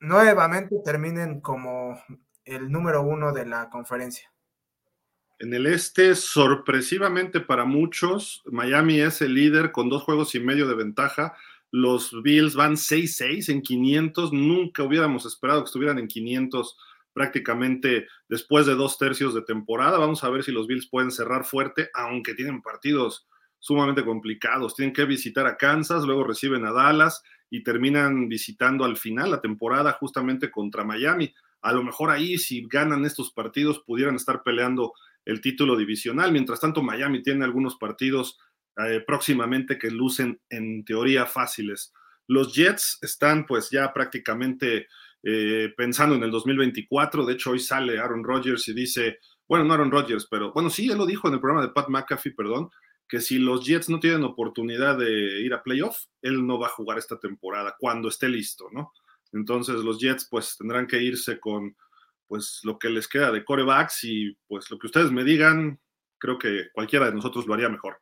nuevamente 0.00 0.76
terminen 0.84 1.40
como 1.40 2.02
el 2.44 2.70
número 2.70 3.02
uno 3.02 3.32
de 3.32 3.46
la 3.46 3.68
conferencia. 3.70 4.32
En 5.38 5.54
el 5.54 5.66
este, 5.66 6.14
sorpresivamente 6.14 7.40
para 7.40 7.64
muchos, 7.64 8.42
Miami 8.44 9.00
es 9.00 9.22
el 9.22 9.34
líder 9.34 9.72
con 9.72 9.88
dos 9.88 10.02
juegos 10.02 10.34
y 10.34 10.40
medio 10.40 10.68
de 10.68 10.74
ventaja. 10.74 11.34
Los 11.70 12.12
Bills 12.22 12.54
van 12.54 12.74
6-6 12.74 13.48
en 13.48 13.62
500. 13.62 14.32
Nunca 14.32 14.82
hubiéramos 14.82 15.24
esperado 15.24 15.62
que 15.62 15.68
estuvieran 15.68 15.98
en 15.98 16.08
500 16.08 16.76
prácticamente 17.12 18.06
después 18.28 18.66
de 18.66 18.74
dos 18.74 18.98
tercios 18.98 19.34
de 19.34 19.42
temporada. 19.42 19.98
Vamos 19.98 20.22
a 20.24 20.30
ver 20.30 20.42
si 20.42 20.52
los 20.52 20.66
Bills 20.66 20.88
pueden 20.90 21.10
cerrar 21.10 21.44
fuerte, 21.44 21.88
aunque 21.94 22.34
tienen 22.34 22.60
partidos 22.60 23.26
sumamente 23.58 24.04
complicados. 24.04 24.74
Tienen 24.74 24.92
que 24.92 25.04
visitar 25.04 25.46
a 25.46 25.56
Kansas, 25.56 26.04
luego 26.04 26.24
reciben 26.24 26.66
a 26.66 26.72
Dallas 26.72 27.22
y 27.50 27.62
terminan 27.62 28.28
visitando 28.28 28.84
al 28.84 28.96
final 28.96 29.32
la 29.32 29.40
temporada 29.40 29.92
justamente 29.92 30.50
contra 30.50 30.84
Miami. 30.84 31.34
A 31.62 31.72
lo 31.72 31.82
mejor 31.82 32.10
ahí, 32.10 32.38
si 32.38 32.66
ganan 32.66 33.04
estos 33.04 33.32
partidos, 33.32 33.80
pudieran 33.80 34.14
estar 34.14 34.42
peleando 34.42 34.92
el 35.24 35.40
título 35.40 35.76
divisional. 35.76 36.32
Mientras 36.32 36.60
tanto, 36.60 36.82
Miami 36.82 37.22
tiene 37.22 37.44
algunos 37.44 37.76
partidos 37.76 38.38
eh, 38.76 39.02
próximamente 39.06 39.78
que 39.78 39.90
lucen 39.90 40.40
en 40.48 40.84
teoría 40.84 41.26
fáciles. 41.26 41.92
Los 42.28 42.54
Jets 42.54 42.98
están 43.02 43.44
pues 43.44 43.68
ya 43.70 43.92
prácticamente 43.92 44.86
eh, 45.22 45.74
pensando 45.76 46.14
en 46.14 46.22
el 46.22 46.30
2024. 46.30 47.26
De 47.26 47.34
hecho, 47.34 47.50
hoy 47.50 47.58
sale 47.58 47.98
Aaron 47.98 48.24
Rodgers 48.24 48.68
y 48.68 48.72
dice, 48.72 49.18
bueno, 49.48 49.64
no 49.64 49.74
Aaron 49.74 49.90
Rodgers, 49.90 50.28
pero 50.30 50.52
bueno, 50.52 50.70
sí, 50.70 50.88
él 50.88 50.96
lo 50.96 51.06
dijo 51.06 51.28
en 51.28 51.34
el 51.34 51.40
programa 51.40 51.66
de 51.66 51.72
Pat 51.72 51.88
McAfee, 51.88 52.32
perdón, 52.32 52.70
que 53.10 53.20
si 53.20 53.40
los 53.40 53.66
Jets 53.66 53.88
no 53.88 53.98
tienen 53.98 54.22
oportunidad 54.22 54.96
de 54.96 55.40
ir 55.40 55.52
a 55.52 55.64
playoff, 55.64 55.98
él 56.22 56.46
no 56.46 56.60
va 56.60 56.68
a 56.68 56.70
jugar 56.70 56.96
esta 56.96 57.18
temporada 57.18 57.74
cuando 57.76 58.08
esté 58.08 58.28
listo, 58.28 58.68
¿no? 58.72 58.92
Entonces 59.32 59.76
los 59.76 59.98
Jets 59.98 60.28
pues 60.30 60.56
tendrán 60.56 60.86
que 60.86 61.02
irse 61.02 61.40
con 61.40 61.76
pues 62.28 62.60
lo 62.62 62.78
que 62.78 62.88
les 62.88 63.08
queda 63.08 63.32
de 63.32 63.44
corebacks 63.44 64.04
y 64.04 64.38
pues 64.46 64.70
lo 64.70 64.78
que 64.78 64.86
ustedes 64.86 65.10
me 65.10 65.24
digan, 65.24 65.80
creo 66.18 66.38
que 66.38 66.68
cualquiera 66.72 67.06
de 67.06 67.16
nosotros 67.16 67.48
lo 67.48 67.54
haría 67.54 67.68
mejor. 67.68 68.00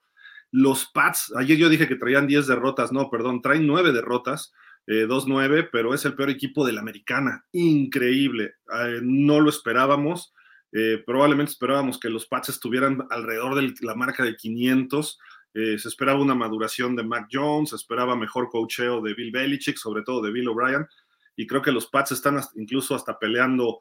Los 0.51 0.85
Pats, 0.93 1.33
ayer 1.35 1.57
yo 1.57 1.71
dije 1.71 1.89
que 1.89 1.97
traían 1.97 2.27
10 2.27 2.47
derrotas, 2.47 2.93
no, 2.93 3.09
perdón, 3.09 3.41
traen 3.41 3.67
9 3.67 3.93
derrotas, 3.93 4.53
eh, 4.87 5.07
2-9, 5.07 5.71
pero 5.73 5.95
es 5.95 6.05
el 6.05 6.15
peor 6.15 6.29
equipo 6.29 6.67
de 6.67 6.75
la 6.75 6.83
americana. 6.83 7.47
Increíble, 7.53 8.57
eh, 8.75 9.01
no 9.03 9.41
lo 9.41 9.49
esperábamos. 9.49 10.35
Eh, 10.73 11.03
probablemente 11.05 11.53
esperábamos 11.53 11.99
que 11.99 12.11
los 12.11 12.27
Pats 12.27 12.51
estuvieran 12.51 13.07
alrededor 13.11 13.55
de 13.55 13.75
la 13.81 13.95
marca 13.95 14.25
de 14.25 14.37
500. 14.37 15.19
Eh, 15.55 15.79
se 15.79 15.89
esperaba 15.89 16.21
una 16.21 16.35
maduración 16.35 16.95
de 16.95 17.03
Mac 17.03 17.29
Jones, 17.33 17.71
se 17.71 17.77
esperaba 17.77 18.17
mejor 18.17 18.49
cocheo 18.51 19.01
de 19.01 19.15
Bill 19.15 19.31
Belichick, 19.31 19.77
sobre 19.77 20.03
todo 20.03 20.23
de 20.23 20.33
Bill 20.33 20.49
O'Brien. 20.49 20.87
Y 21.37 21.47
creo 21.47 21.63
que 21.63 21.73
los 21.73 21.87
Pats 21.87 22.13
están 22.13 22.41
incluso 22.57 22.95
hasta 22.95 23.19
peleando 23.19 23.81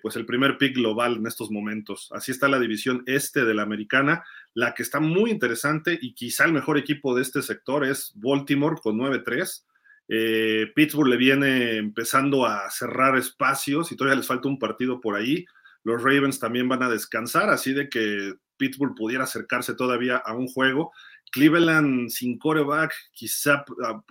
pues 0.00 0.16
el 0.16 0.24
primer 0.24 0.56
pick 0.56 0.74
global 0.74 1.16
en 1.16 1.26
estos 1.26 1.50
momentos. 1.50 2.08
Así 2.12 2.32
está 2.32 2.48
la 2.48 2.58
división 2.58 3.02
este 3.04 3.44
de 3.44 3.52
la 3.52 3.62
americana. 3.62 4.24
La 4.54 4.72
que 4.72 4.82
está 4.82 5.00
muy 5.00 5.30
interesante 5.30 5.98
y 6.00 6.14
quizá 6.14 6.46
el 6.46 6.54
mejor 6.54 6.78
equipo 6.78 7.14
de 7.14 7.20
este 7.20 7.42
sector 7.42 7.84
es 7.84 8.10
Baltimore 8.14 8.76
con 8.82 8.96
9-3. 8.96 9.66
Eh, 10.08 10.70
Pittsburgh 10.74 11.08
le 11.08 11.16
viene 11.16 11.76
empezando 11.76 12.46
a 12.46 12.70
cerrar 12.70 13.16
espacios 13.16 13.90
y 13.90 13.96
todavía 13.96 14.16
les 14.16 14.26
falta 14.26 14.48
un 14.48 14.58
partido 14.58 15.00
por 15.00 15.16
ahí. 15.16 15.44
Los 15.86 16.02
Ravens 16.02 16.40
también 16.40 16.68
van 16.68 16.82
a 16.82 16.90
descansar, 16.90 17.48
así 17.48 17.72
de 17.72 17.88
que 17.88 18.34
Pittsburgh 18.56 18.96
pudiera 18.96 19.22
acercarse 19.22 19.72
todavía 19.72 20.16
a 20.16 20.34
un 20.34 20.48
juego. 20.48 20.90
Cleveland 21.30 22.08
sin 22.10 22.40
coreback, 22.40 22.92
quizá 23.12 23.64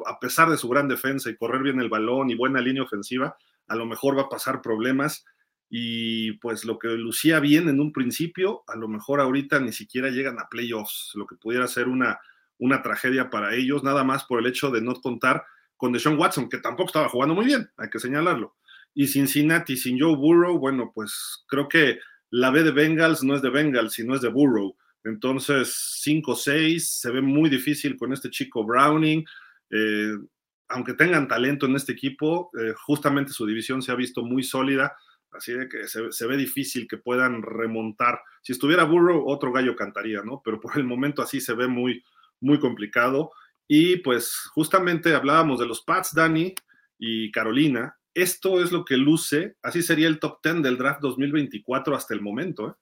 a 0.05 0.19
pesar 0.21 0.49
de 0.49 0.55
su 0.55 0.69
gran 0.69 0.87
defensa 0.87 1.29
y 1.29 1.35
correr 1.35 1.63
bien 1.63 1.81
el 1.81 1.89
balón 1.89 2.29
y 2.29 2.35
buena 2.35 2.61
línea 2.61 2.83
ofensiva, 2.83 3.35
a 3.67 3.75
lo 3.75 3.85
mejor 3.85 4.17
va 4.17 4.21
a 4.21 4.29
pasar 4.29 4.61
problemas. 4.61 5.25
Y 5.69 6.37
pues 6.37 6.63
lo 6.63 6.79
que 6.79 6.87
lucía 6.87 7.41
bien 7.41 7.67
en 7.67 7.81
un 7.81 7.91
principio, 7.91 8.63
a 8.67 8.77
lo 8.77 8.87
mejor 8.87 9.19
ahorita 9.19 9.59
ni 9.59 9.73
siquiera 9.73 10.11
llegan 10.11 10.39
a 10.39 10.47
playoffs, 10.47 11.11
lo 11.15 11.27
que 11.27 11.35
pudiera 11.35 11.67
ser 11.67 11.89
una, 11.89 12.21
una 12.57 12.81
tragedia 12.83 13.29
para 13.29 13.53
ellos, 13.53 13.83
nada 13.83 14.05
más 14.05 14.23
por 14.23 14.39
el 14.39 14.45
hecho 14.45 14.71
de 14.71 14.79
no 14.79 14.93
contar 15.01 15.43
con 15.75 15.91
Deshaun 15.91 16.17
Watson, 16.17 16.47
que 16.47 16.59
tampoco 16.59 16.87
estaba 16.87 17.09
jugando 17.09 17.35
muy 17.35 17.47
bien, 17.47 17.69
hay 17.75 17.89
que 17.89 17.99
señalarlo. 17.99 18.55
Y 18.95 19.07
Cincinnati 19.07 19.77
sin 19.77 19.99
Joe 19.99 20.15
Burrow, 20.15 20.57
bueno, 20.57 20.91
pues 20.95 21.43
creo 21.47 21.67
que 21.67 21.99
la 22.31 22.49
B 22.49 22.63
de 22.63 22.71
Bengals 22.71 23.23
no 23.23 23.35
es 23.35 23.41
de 23.41 23.49
Bengals, 23.49 23.93
sino 23.93 24.15
es 24.15 24.21
de 24.21 24.29
Burrow. 24.29 24.75
Entonces, 25.03 26.01
5-6, 26.03 26.79
se 26.79 27.11
ve 27.11 27.21
muy 27.21 27.49
difícil 27.49 27.95
con 27.97 28.11
este 28.11 28.31
chico 28.31 28.65
Browning. 28.65 29.23
Eh, 29.69 30.13
aunque 30.67 30.93
tengan 30.93 31.27
talento 31.27 31.67
en 31.67 31.75
este 31.75 31.91
equipo, 31.91 32.49
eh, 32.59 32.73
justamente 32.75 33.31
su 33.31 33.45
división 33.45 33.81
se 33.81 33.91
ha 33.91 33.95
visto 33.95 34.23
muy 34.23 34.43
sólida, 34.43 34.97
así 35.31 35.53
de 35.53 35.69
que 35.69 35.87
se, 35.87 36.25
ve 36.25 36.37
difícil 36.37 36.87
que 36.87 36.97
puedan 36.97 37.43
remontar. 37.43 38.19
Si 38.41 38.53
estuviera 38.53 38.83
Burrow, 38.83 39.27
otro 39.27 39.51
gallo 39.51 39.75
cantaría, 39.75 40.21
¿no? 40.23 40.41
Pero 40.43 40.59
por 40.59 40.77
el 40.77 40.85
momento 40.85 41.21
así 41.21 41.39
se 41.39 41.53
ve 41.53 41.67
muy, 41.67 42.03
muy 42.39 42.59
complicado. 42.59 43.31
Y 43.67 43.97
pues 43.97 44.49
justamente 44.53 45.13
hablábamos 45.13 45.59
de 45.59 45.67
los 45.67 45.81
Pats, 45.81 46.13
Dani 46.15 46.53
y 46.97 47.31
Carolina. 47.31 47.97
Esto 48.15 48.63
es 48.63 48.71
lo 48.71 48.85
que 48.85 48.95
luce, 48.95 49.57
así 49.61 49.81
sería 49.81 50.07
el 50.07 50.19
top 50.19 50.39
10 50.41 50.63
del 50.63 50.77
draft 50.77 51.01
2024 51.01 51.95
hasta 51.95 52.13
el 52.13 52.21
momento. 52.21 52.69
¿eh? 52.69 52.73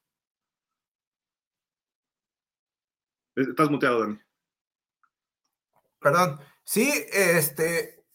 Estás 3.49 3.71
muteado, 3.71 4.01
Dani. 4.01 4.19
Perdón. 5.99 6.39
Sí, 6.63 6.87
este, 7.11 8.05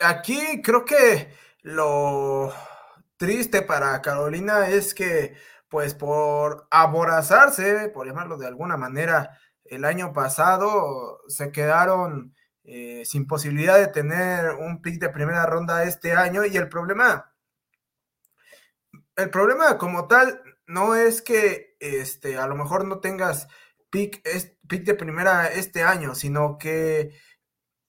aquí 0.00 0.60
creo 0.60 0.84
que 0.84 1.32
lo 1.62 2.52
triste 3.16 3.62
para 3.62 4.02
Carolina 4.02 4.68
es 4.68 4.94
que, 4.94 5.36
pues 5.68 5.94
por 5.94 6.66
aborazarse, 6.72 7.88
por 7.90 8.06
llamarlo 8.08 8.36
de 8.36 8.48
alguna 8.48 8.76
manera, 8.76 9.38
el 9.64 9.84
año 9.84 10.12
pasado 10.12 11.20
se 11.28 11.52
quedaron 11.52 12.34
eh, 12.70 13.06
sin 13.06 13.26
posibilidad 13.26 13.78
de 13.78 13.86
tener 13.86 14.50
un 14.50 14.82
pick 14.82 15.00
de 15.00 15.08
primera 15.08 15.46
ronda 15.46 15.84
este 15.84 16.12
año. 16.12 16.44
Y 16.44 16.54
el 16.58 16.68
problema, 16.68 17.34
el 19.16 19.30
problema 19.30 19.78
como 19.78 20.06
tal 20.06 20.42
no 20.66 20.94
es 20.94 21.22
que 21.22 21.76
este, 21.80 22.36
a 22.36 22.46
lo 22.46 22.56
mejor 22.56 22.84
no 22.84 23.00
tengas 23.00 23.48
pick, 23.88 24.22
pick 24.68 24.84
de 24.84 24.94
primera 24.94 25.48
este 25.48 25.82
año, 25.82 26.14
sino 26.14 26.58
que 26.58 27.18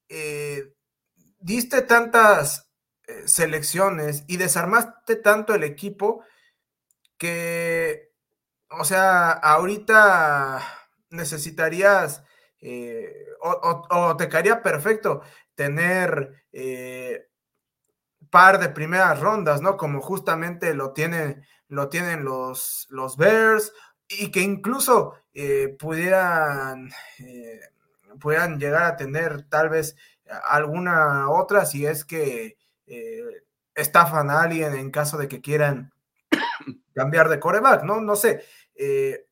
eh, 0.08 0.74
diste 1.40 1.82
tantas 1.82 2.72
eh, 3.06 3.28
selecciones 3.28 4.24
y 4.28 4.38
desarmaste 4.38 5.18
tanto 5.18 5.54
el 5.54 5.66
equipo 5.66 6.24
que, 7.18 8.14
o 8.70 8.86
sea, 8.86 9.32
ahorita 9.32 10.64
necesitarías 11.10 12.24
eh, 12.62 13.26
o, 13.42 14.16
te 14.18 14.30
caería 14.30 14.62
perfecto 14.62 15.22
tener 15.56 16.46
par 18.30 18.60
de 18.60 18.70
primeras 18.70 19.20
rondas, 19.20 19.62
¿no? 19.62 19.78
Como 19.78 20.02
justamente 20.02 20.74
lo 20.74 20.94
tienen, 20.94 21.46
lo 21.68 21.90
tienen 21.90 22.24
los, 22.24 22.88
los 22.90 23.18
Bears 23.18 23.74
y 24.08 24.32
que 24.32 24.42
incluso 24.42 25.16
pudieran 25.80 26.90
puedan 28.20 28.60
llegar 28.60 28.84
a 28.84 28.98
tener 28.98 29.44
tal 29.44 29.70
vez 29.70 29.96
alguna 30.50 31.30
otra 31.30 31.66
si 31.66 31.86
es 31.86 32.06
que 32.06 32.58
eh, 32.88 33.24
estafan 33.76 34.30
a 34.30 34.42
alguien 34.42 34.74
en 34.74 34.92
caso 34.92 35.18
de 35.18 35.28
que 35.28 35.42
quieran 35.42 35.92
cambiar 36.94 37.30
de 37.30 37.40
coreback, 37.40 37.84
¿no? 37.84 38.02
No 38.02 38.16
sé. 38.16 38.44
Eh, 38.76 39.26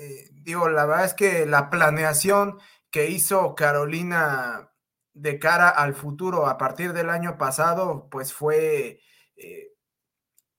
eh, 0.00 0.30
digo, 0.32 0.68
la 0.68 0.86
verdad 0.86 1.04
es 1.04 1.14
que 1.14 1.46
la 1.46 1.70
planeación 1.70 2.58
que 2.90 3.10
hizo 3.10 3.54
Carolina 3.54 4.70
de 5.14 5.38
cara 5.38 5.68
al 5.68 5.94
futuro 5.94 6.46
a 6.46 6.58
partir 6.58 6.92
del 6.92 7.10
año 7.10 7.38
pasado, 7.38 8.08
pues 8.10 8.32
fue, 8.32 9.00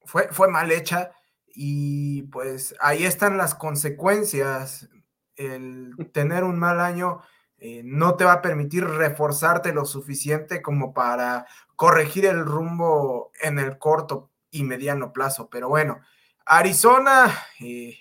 fue, 0.05 0.27
fue 0.31 0.47
mal 0.49 0.71
hecha 0.71 1.11
y 1.47 2.23
pues 2.23 2.75
ahí 2.81 3.05
están 3.05 3.37
las 3.37 3.55
consecuencias 3.55 4.89
el 5.35 5.95
tener 6.13 6.43
un 6.43 6.59
mal 6.59 6.79
año 6.79 7.21
eh, 7.61 7.81
no 7.83 8.15
te 8.15 8.23
va 8.23 8.33
a 8.33 8.41
permitir 8.41 8.85
reforzarte 8.85 9.73
lo 9.73 9.85
suficiente 9.85 10.61
como 10.61 10.93
para 10.93 11.45
corregir 11.75 12.25
el 12.25 12.45
rumbo 12.45 13.31
en 13.41 13.59
el 13.59 13.77
corto 13.77 14.31
y 14.49 14.63
mediano 14.63 15.11
plazo. 15.11 15.49
Pero 15.49 15.67
bueno, 15.67 15.99
Arizona, 16.45 17.33
eh, 17.59 17.97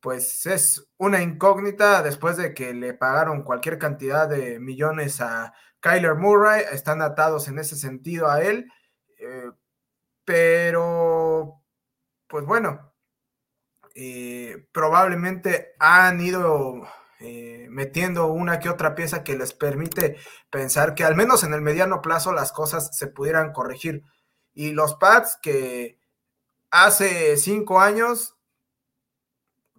pues 0.00 0.46
es 0.46 0.88
una 0.96 1.22
incógnita 1.22 2.02
después 2.02 2.36
de 2.36 2.54
que 2.54 2.74
le 2.74 2.94
pagaron 2.94 3.42
cualquier 3.42 3.78
cantidad 3.78 4.28
de 4.28 4.58
millones 4.58 5.20
a 5.20 5.52
Kyler 5.80 6.14
Murray, 6.14 6.64
están 6.72 7.02
atados 7.02 7.48
en 7.48 7.58
ese 7.58 7.76
sentido 7.76 8.28
a 8.28 8.42
él. 8.42 8.70
Eh, 9.18 9.50
pero, 10.24 11.62
pues 12.26 12.44
bueno, 12.44 12.92
eh, 13.94 14.66
probablemente 14.72 15.74
han 15.78 16.20
ido 16.20 16.86
eh, 17.18 17.66
metiendo 17.70 18.28
una 18.28 18.60
que 18.60 18.68
otra 18.68 18.94
pieza 18.94 19.24
que 19.24 19.36
les 19.36 19.52
permite 19.52 20.16
pensar 20.50 20.94
que 20.94 21.04
al 21.04 21.16
menos 21.16 21.44
en 21.44 21.52
el 21.52 21.60
mediano 21.60 22.00
plazo 22.00 22.32
las 22.32 22.52
cosas 22.52 22.96
se 22.96 23.08
pudieran 23.08 23.52
corregir. 23.52 24.04
Y 24.54 24.72
los 24.72 24.94
Pats 24.94 25.38
que 25.42 25.98
hace 26.70 27.36
cinco 27.36 27.80
años, 27.80 28.36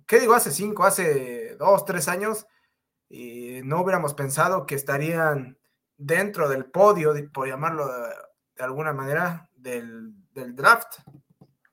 ¿qué 0.07 0.19
digo 0.19 0.33
hace 0.33 0.51
cinco? 0.51 0.83
Hace 0.83 1.55
dos, 1.57 1.85
tres 1.85 2.07
años, 2.07 2.45
y 3.09 3.61
no 3.63 3.81
hubiéramos 3.81 4.13
pensado 4.13 4.65
que 4.65 4.75
estarían 4.75 5.57
dentro 5.97 6.49
del 6.49 6.65
podio, 6.65 7.13
por 7.31 7.47
llamarlo 7.47 7.87
de, 7.87 8.63
alguna 8.63 8.93
manera, 8.93 9.49
del, 9.55 10.13
draft 10.33 10.99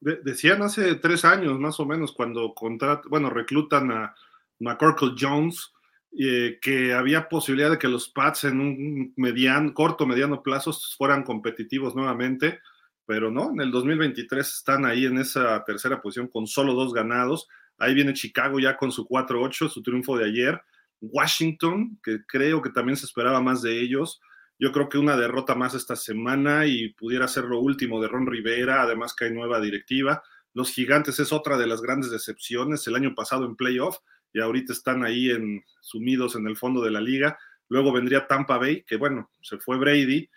decían 0.01 0.63
hace 0.63 0.95
tres 0.97 1.25
años 1.25 1.59
más 1.59 1.81
o 1.81 1.87
menos 1.87 2.13
cuando 2.13 2.55
contrat, 2.55 3.05
bueno, 3.09 3.31
reclutan 3.31 3.91
a 3.91 4.15
McCorkle 4.61 5.15
Jones, 5.19 5.73
eh, 6.19 6.59
que 6.61 6.95
había 6.95 7.29
posibilidad 7.29 7.71
de 7.71 7.79
que 7.79 7.89
los 7.89 8.09
Pats 8.09 8.45
en 8.45 8.61
un 8.61 9.13
mediano, 9.17 9.75
corto, 9.75 10.07
mediano 10.07 10.43
plazo 10.43 10.73
fueran 10.97 11.23
competitivos 11.23 11.95
nuevamente, 11.95 12.61
pero 13.07 13.31
no, 13.31 13.51
en 13.51 13.61
el 13.61 13.71
2023 13.71 14.47
están 14.47 14.85
ahí 14.85 15.07
en 15.07 15.19
esa 15.19 15.63
tercera 15.65 16.01
posición 16.01 16.29
con 16.29 16.47
solo 16.47 16.75
dos 16.75 16.93
ganados. 16.93 17.49
Ahí 17.79 17.95
viene 17.95 18.13
Chicago 18.13 18.59
ya 18.59 18.77
con 18.77 18.93
su 18.93 19.07
4-8, 19.07 19.69
su 19.69 19.83
triunfo 19.83 20.17
de 20.17 20.27
ayer. 20.27 20.61
Washington, 21.01 21.99
que 22.03 22.25
creo 22.27 22.61
que 22.61 22.71
también 22.71 22.97
se 22.97 23.07
esperaba 23.07 23.41
más 23.41 23.63
de 23.63 23.81
ellos. 23.81 24.21
Yo 24.59 24.73
creo 24.73 24.89
que 24.89 24.99
una 24.99 25.17
derrota 25.17 25.55
más 25.55 25.75
esta 25.75 25.95
semana 25.95 26.67
y 26.67 26.93
pudiera 26.95 27.29
ser 27.29 27.45
lo 27.45 27.61
último 27.61 28.01
de 28.01 28.09
Ron 28.09 28.27
Rivera, 28.27 28.83
además 28.83 29.15
que 29.15 29.27
hay 29.27 29.33
nueva 29.33 29.61
directiva. 29.61 30.23
Los 30.53 30.73
Gigantes 30.73 31.21
es 31.21 31.33
otra 31.33 31.57
de 31.57 31.69
las 31.69 31.81
grandes 31.81 32.11
decepciones, 32.11 32.87
el 32.87 32.97
año 32.97 33.15
pasado 33.15 33.45
en 33.45 33.55
playoff 33.55 33.99
y 34.33 34.41
ahorita 34.41 34.73
están 34.73 35.05
ahí 35.05 35.31
en, 35.31 35.63
sumidos 35.81 36.35
en 36.35 36.47
el 36.47 36.57
fondo 36.57 36.83
de 36.83 36.91
la 36.91 37.01
liga. 37.01 37.39
Luego 37.69 37.93
vendría 37.93 38.27
Tampa 38.27 38.59
Bay, 38.59 38.83
que 38.83 38.97
bueno, 38.97 39.31
se 39.43 39.59
fue 39.59 39.79
Brady, 39.79 40.29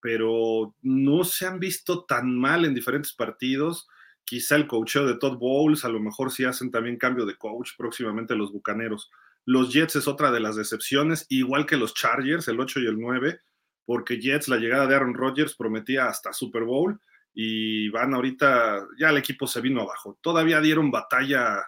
pero 0.00 0.74
no 0.82 1.24
se 1.24 1.46
han 1.46 1.58
visto 1.58 2.04
tan 2.04 2.36
mal 2.36 2.64
en 2.64 2.74
diferentes 2.74 3.12
partidos. 3.12 3.88
Quizá 4.32 4.56
el 4.56 4.66
coacheo 4.66 5.06
de 5.06 5.18
Todd 5.18 5.36
Bowles, 5.36 5.84
a 5.84 5.90
lo 5.90 6.00
mejor 6.00 6.32
sí 6.32 6.46
hacen 6.46 6.70
también 6.70 6.96
cambio 6.96 7.26
de 7.26 7.36
coach 7.36 7.72
próximamente 7.76 8.34
los 8.34 8.50
Bucaneros. 8.50 9.10
Los 9.44 9.70
Jets 9.74 9.96
es 9.96 10.08
otra 10.08 10.30
de 10.30 10.40
las 10.40 10.56
decepciones, 10.56 11.26
igual 11.28 11.66
que 11.66 11.76
los 11.76 11.92
Chargers, 11.92 12.48
el 12.48 12.58
8 12.58 12.80
y 12.80 12.86
el 12.86 12.98
9 12.98 13.40
porque 13.84 14.18
Jets, 14.18 14.48
la 14.48 14.56
llegada 14.56 14.86
de 14.86 14.94
Aaron 14.94 15.12
Rodgers 15.12 15.54
prometía 15.54 16.06
hasta 16.06 16.32
Super 16.32 16.64
Bowl 16.64 16.98
y 17.34 17.90
van 17.90 18.14
ahorita, 18.14 18.86
ya 18.98 19.10
el 19.10 19.18
equipo 19.18 19.46
se 19.46 19.60
vino 19.60 19.82
abajo. 19.82 20.18
Todavía 20.22 20.62
dieron 20.62 20.90
batalla 20.90 21.66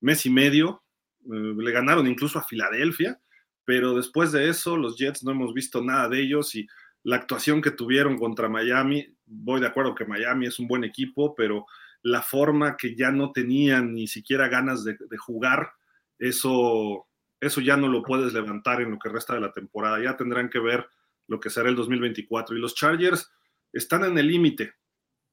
mes 0.00 0.24
y 0.24 0.30
medio, 0.30 0.84
eh, 1.26 1.54
le 1.54 1.70
ganaron 1.70 2.06
incluso 2.06 2.38
a 2.38 2.44
Filadelfia, 2.44 3.20
pero 3.66 3.94
después 3.94 4.32
de 4.32 4.48
eso 4.48 4.78
los 4.78 4.96
Jets 4.96 5.22
no 5.22 5.32
hemos 5.32 5.52
visto 5.52 5.84
nada 5.84 6.08
de 6.08 6.22
ellos 6.22 6.54
y 6.54 6.66
la 7.02 7.16
actuación 7.16 7.60
que 7.60 7.72
tuvieron 7.72 8.16
contra 8.16 8.48
Miami, 8.48 9.06
voy 9.26 9.60
de 9.60 9.66
acuerdo 9.66 9.94
que 9.94 10.06
Miami 10.06 10.46
es 10.46 10.58
un 10.58 10.66
buen 10.66 10.82
equipo, 10.82 11.34
pero 11.34 11.66
la 12.06 12.22
forma 12.22 12.76
que 12.76 12.94
ya 12.94 13.10
no 13.10 13.32
tenían 13.32 13.92
ni 13.92 14.06
siquiera 14.06 14.46
ganas 14.46 14.84
de, 14.84 14.96
jugar, 15.18 15.72
eso, 16.20 17.08
eso 17.40 17.60
ya 17.60 17.76
no 17.76 17.88
lo 17.88 18.04
puedes 18.04 18.32
levantar 18.32 18.80
en 18.80 18.92
lo 18.92 18.98
que 19.00 19.08
resta 19.08 19.34
de 19.34 19.40
la 19.40 19.50
temporada. 19.50 20.00
Ya 20.00 20.16
tendrán 20.16 20.48
que 20.48 20.60
ver 20.60 20.86
lo 21.26 21.40
que 21.40 21.50
será 21.50 21.68
el 21.68 21.74
2024. 21.74 22.56
Y 22.56 22.60
los 22.60 22.76
Chargers 22.76 23.32
están 23.72 24.04
en 24.04 24.16
el 24.18 24.28
límite. 24.28 24.74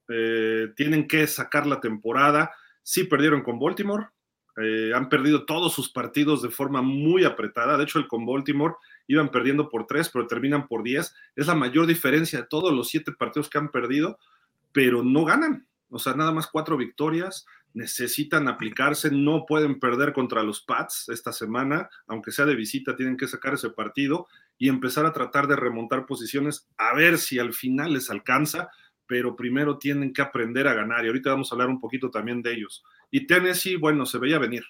Eh, 0.10 0.74
tienen 0.76 1.08
que 1.08 1.28
sacar 1.28 1.68
la 1.68 1.80
temporada. 1.80 2.52
Sí 2.82 3.04
perdieron 3.04 3.44
con 3.44 3.60
Baltimore. 3.60 4.08
Eh, 4.58 4.94
han 4.96 5.10
perdido 5.10 5.46
todos 5.46 5.76
sus 5.76 5.92
partidos 5.92 6.42
de 6.42 6.50
forma 6.50 6.82
muy 6.82 7.24
apretada. 7.24 7.78
De 7.78 7.84
hecho, 7.84 8.00
el 8.00 8.08
con 8.08 8.26
Baltimore 8.26 8.74
iban 9.06 9.30
perdiendo 9.30 9.70
por 9.70 9.86
tres, 9.86 10.10
pero 10.10 10.26
terminan 10.26 10.68
por 10.68 10.82
diez. 10.82 11.14
Es 11.36 11.46
la 11.46 11.56
mayor 11.56 11.86
diferencia 11.86 12.42
de 12.42 12.48
todos 12.48 12.74
los 12.74 12.90
siete 12.90 13.12
partidos 13.12 13.48
que 13.48 13.60
han 13.60 13.70
perdido, 13.70 14.18
pero 14.72 15.04
no 15.04 15.24
ganan. 15.24 15.68
O 15.94 16.00
sea, 16.00 16.16
nada 16.16 16.32
más 16.32 16.48
cuatro 16.48 16.76
victorias. 16.76 17.46
Necesitan 17.74 18.48
aplicarse, 18.48 19.12
no 19.12 19.46
pueden 19.48 19.80
perder 19.80 20.14
contra 20.14 20.44
los 20.44 20.62
Pats 20.62 21.10
esta 21.10 21.32
semana, 21.32 21.90
aunque 22.08 22.32
sea 22.32 22.46
de 22.46 22.56
visita, 22.56 22.96
tienen 22.96 23.18
que 23.18 23.28
sacar 23.28 23.54
ese 23.54 23.70
partido 23.70 24.28
y 24.58 24.70
empezar 24.70 25.06
a 25.06 25.14
tratar 25.14 25.48
de 25.48 25.56
remontar 25.56 26.06
posiciones 26.06 26.68
a 26.78 26.94
ver 26.94 27.18
si 27.18 27.40
al 27.40 27.54
final 27.54 27.94
les 27.94 28.10
alcanza, 28.10 28.70
pero 29.08 29.36
primero 29.36 29.78
tienen 29.78 30.14
que 30.14 30.22
aprender 30.22 30.68
a 30.68 30.74
ganar 30.74 31.04
y 31.04 31.08
ahorita 31.08 31.32
vamos 31.32 31.52
a 31.52 31.56
hablar 31.56 31.70
un 31.70 31.80
poquito 31.80 32.10
también 32.10 32.42
de 32.42 32.54
ellos. 32.54 32.84
Y 33.10 33.28
Tennessee, 33.28 33.76
bueno, 33.76 34.06
se 34.06 34.20
veía 34.20 34.40
venir. 34.40 34.64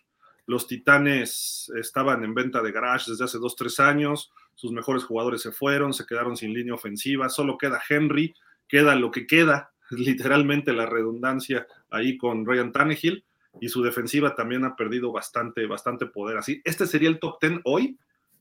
Los 0.45 0.67
Titanes 0.67 1.71
estaban 1.77 2.23
en 2.23 2.33
venta 2.33 2.61
de 2.61 2.71
garage 2.71 3.11
desde 3.11 3.23
hace 3.23 3.37
dos, 3.37 3.55
tres 3.55 3.79
años, 3.79 4.31
sus 4.55 4.71
mejores 4.71 5.03
jugadores 5.03 5.41
se 5.41 5.51
fueron, 5.51 5.93
se 5.93 6.05
quedaron 6.05 6.35
sin 6.35 6.53
línea 6.53 6.73
ofensiva, 6.73 7.29
solo 7.29 7.57
queda 7.57 7.81
Henry, 7.87 8.33
queda 8.67 8.95
lo 8.95 9.11
que 9.11 9.25
queda, 9.25 9.72
literalmente 9.97 10.73
la 10.73 10.85
redundancia 10.85 11.67
ahí 11.89 12.17
con 12.17 12.45
Ryan 12.45 12.71
Tannehill, 12.71 13.23
y 13.61 13.69
su 13.69 13.83
defensiva 13.83 14.35
también 14.35 14.65
ha 14.65 14.75
perdido 14.75 15.11
bastante, 15.11 15.65
bastante 15.67 16.05
poder. 16.07 16.37
Así, 16.37 16.61
este 16.65 16.87
sería 16.87 17.09
el 17.09 17.19
top 17.19 17.37
10 17.39 17.61
hoy 17.65 17.97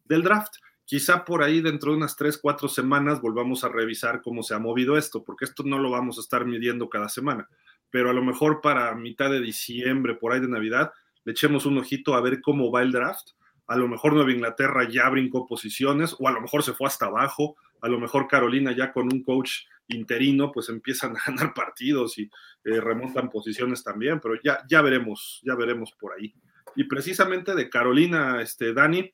del 0.07 0.23
draft. 0.23 0.55
Quizá 0.85 1.25
por 1.25 1.43
ahí 1.43 1.61
dentro 1.61 1.93
de 1.93 1.99
unas 1.99 2.17
3, 2.17 2.39
4 2.39 2.69
semanas 2.69 3.21
volvamos 3.21 3.63
a 3.63 3.69
revisar 3.69 4.23
cómo 4.23 4.43
se 4.43 4.55
ha 4.55 4.59
movido 4.59 4.97
esto, 4.97 5.23
porque 5.23 5.45
esto 5.45 5.63
no 5.65 5.79
lo 5.79 5.91
vamos 5.91 6.19
a 6.19 6.23
estar 6.23 6.45
midiendo 6.45 6.89
cada 6.89 7.09
semana. 7.09 7.49
Pero 7.91 8.11
a 8.11 8.13
lo 8.13 8.25
mejor 8.25 8.61
para 8.63 8.95
mitad 8.95 9.31
de 9.31 9.41
diciembre, 9.41 10.15
por 10.15 10.33
ahí 10.33 10.41
de 10.41 10.49
Navidad, 10.49 10.93
le 11.25 11.33
echemos 11.33 11.67
un 11.67 11.79
ojito 11.79 12.15
a 12.15 12.21
ver 12.21 12.41
cómo 12.41 12.73
va 12.73 12.83
el 12.83 12.91
draft. 12.91 13.33
A 13.67 13.77
lo 13.77 13.89
mejor 13.89 14.15
Nueva 14.15 14.33
Inglaterra 14.33 14.89
ya 14.89 15.09
brincó 15.09 15.47
posiciones, 15.47 16.17
o 16.19 16.27
a 16.27 16.33
lo 16.33 16.41
mejor 16.41 16.63
se 16.63 16.73
fue 16.73 16.87
hasta 16.87 17.07
abajo, 17.07 17.57
a 17.81 17.89
lo 17.89 18.01
mejor 18.01 18.29
Carolina 18.29 18.73
ya 18.73 18.93
con 18.93 19.13
un 19.13 19.23
coach 19.23 19.67
interino, 19.89 20.51
pues 20.53 20.69
empiezan 20.69 21.17
a 21.17 21.21
ganar 21.27 21.55
partidos 21.55 22.19
y 22.19 22.31
eh, 22.65 22.81
remontan 22.81 23.31
posiciones 23.31 23.83
también, 23.83 24.21
pero 24.21 24.35
ya, 24.43 24.65
ya 24.69 24.83
veremos, 24.83 25.41
ya 25.45 25.55
veremos 25.55 25.93
por 25.93 26.13
ahí. 26.13 26.35
Y 26.77 26.85
precisamente 26.85 27.55
de 27.55 27.69
Carolina, 27.69 28.41
este, 28.41 28.73
Dani, 28.73 29.13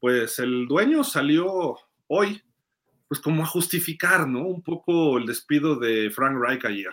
pues 0.00 0.38
el 0.38 0.66
dueño 0.66 1.04
salió 1.04 1.76
hoy, 2.08 2.42
pues 3.08 3.20
como 3.20 3.42
a 3.42 3.46
justificar, 3.46 4.28
¿no? 4.28 4.42
Un 4.42 4.62
poco 4.62 5.18
el 5.18 5.26
despido 5.26 5.76
de 5.76 6.10
Frank 6.10 6.36
Reich 6.40 6.64
ayer, 6.64 6.92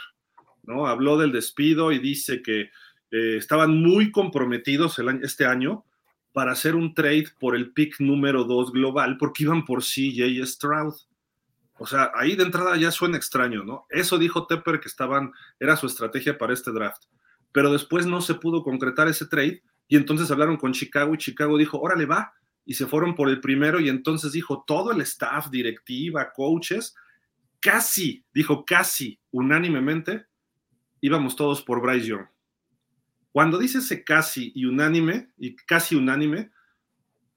¿no? 0.63 0.87
Habló 0.87 1.17
del 1.17 1.31
despido 1.31 1.91
y 1.91 1.99
dice 1.99 2.41
que 2.41 2.69
eh, 3.11 3.37
estaban 3.37 3.81
muy 3.81 4.11
comprometidos 4.11 4.99
este 5.21 5.45
año 5.45 5.85
para 6.33 6.51
hacer 6.51 6.75
un 6.75 6.93
trade 6.93 7.27
por 7.39 7.55
el 7.55 7.71
pick 7.71 7.99
número 7.99 8.43
2 8.43 8.73
global, 8.73 9.17
porque 9.17 9.43
iban 9.43 9.63
por 9.63 9.81
CJ 9.81 10.45
Stroud. 10.45 10.93
O 11.77 11.85
sea, 11.85 12.11
ahí 12.15 12.35
de 12.35 12.43
entrada 12.43 12.77
ya 12.77 12.91
suena 12.91 13.17
extraño, 13.17 13.63
¿no? 13.63 13.85
Eso 13.89 14.17
dijo 14.17 14.47
Tepper 14.47 14.79
que 14.79 14.87
estaban, 14.87 15.33
era 15.59 15.75
su 15.75 15.87
estrategia 15.87 16.37
para 16.37 16.53
este 16.53 16.71
draft. 16.71 17.03
Pero 17.51 17.71
después 17.71 18.05
no 18.05 18.21
se 18.21 18.35
pudo 18.35 18.63
concretar 18.63 19.07
ese 19.07 19.25
trade 19.25 19.61
y 19.87 19.97
entonces 19.97 20.31
hablaron 20.31 20.57
con 20.57 20.73
Chicago 20.73 21.13
y 21.13 21.17
Chicago 21.17 21.57
dijo, 21.57 21.79
órale 21.79 22.05
va, 22.05 22.33
y 22.65 22.73
se 22.73 22.87
fueron 22.87 23.15
por 23.15 23.29
el 23.29 23.41
primero 23.41 23.79
y 23.79 23.89
entonces 23.89 24.31
dijo 24.31 24.63
todo 24.65 24.91
el 24.91 25.01
staff, 25.01 25.49
directiva, 25.49 26.31
coaches, 26.33 26.95
casi, 27.59 28.25
dijo 28.33 28.65
casi 28.65 29.19
unánimemente, 29.31 30.25
íbamos 31.01 31.35
todos 31.35 31.61
por 31.61 31.81
Bryce 31.81 32.07
Young. 32.07 32.25
Cuando 33.31 33.57
dice 33.57 33.79
ese 33.79 34.03
casi 34.03 34.51
y 34.55 34.65
unánime, 34.65 35.31
y 35.37 35.55
casi 35.55 35.95
unánime, 35.95 36.51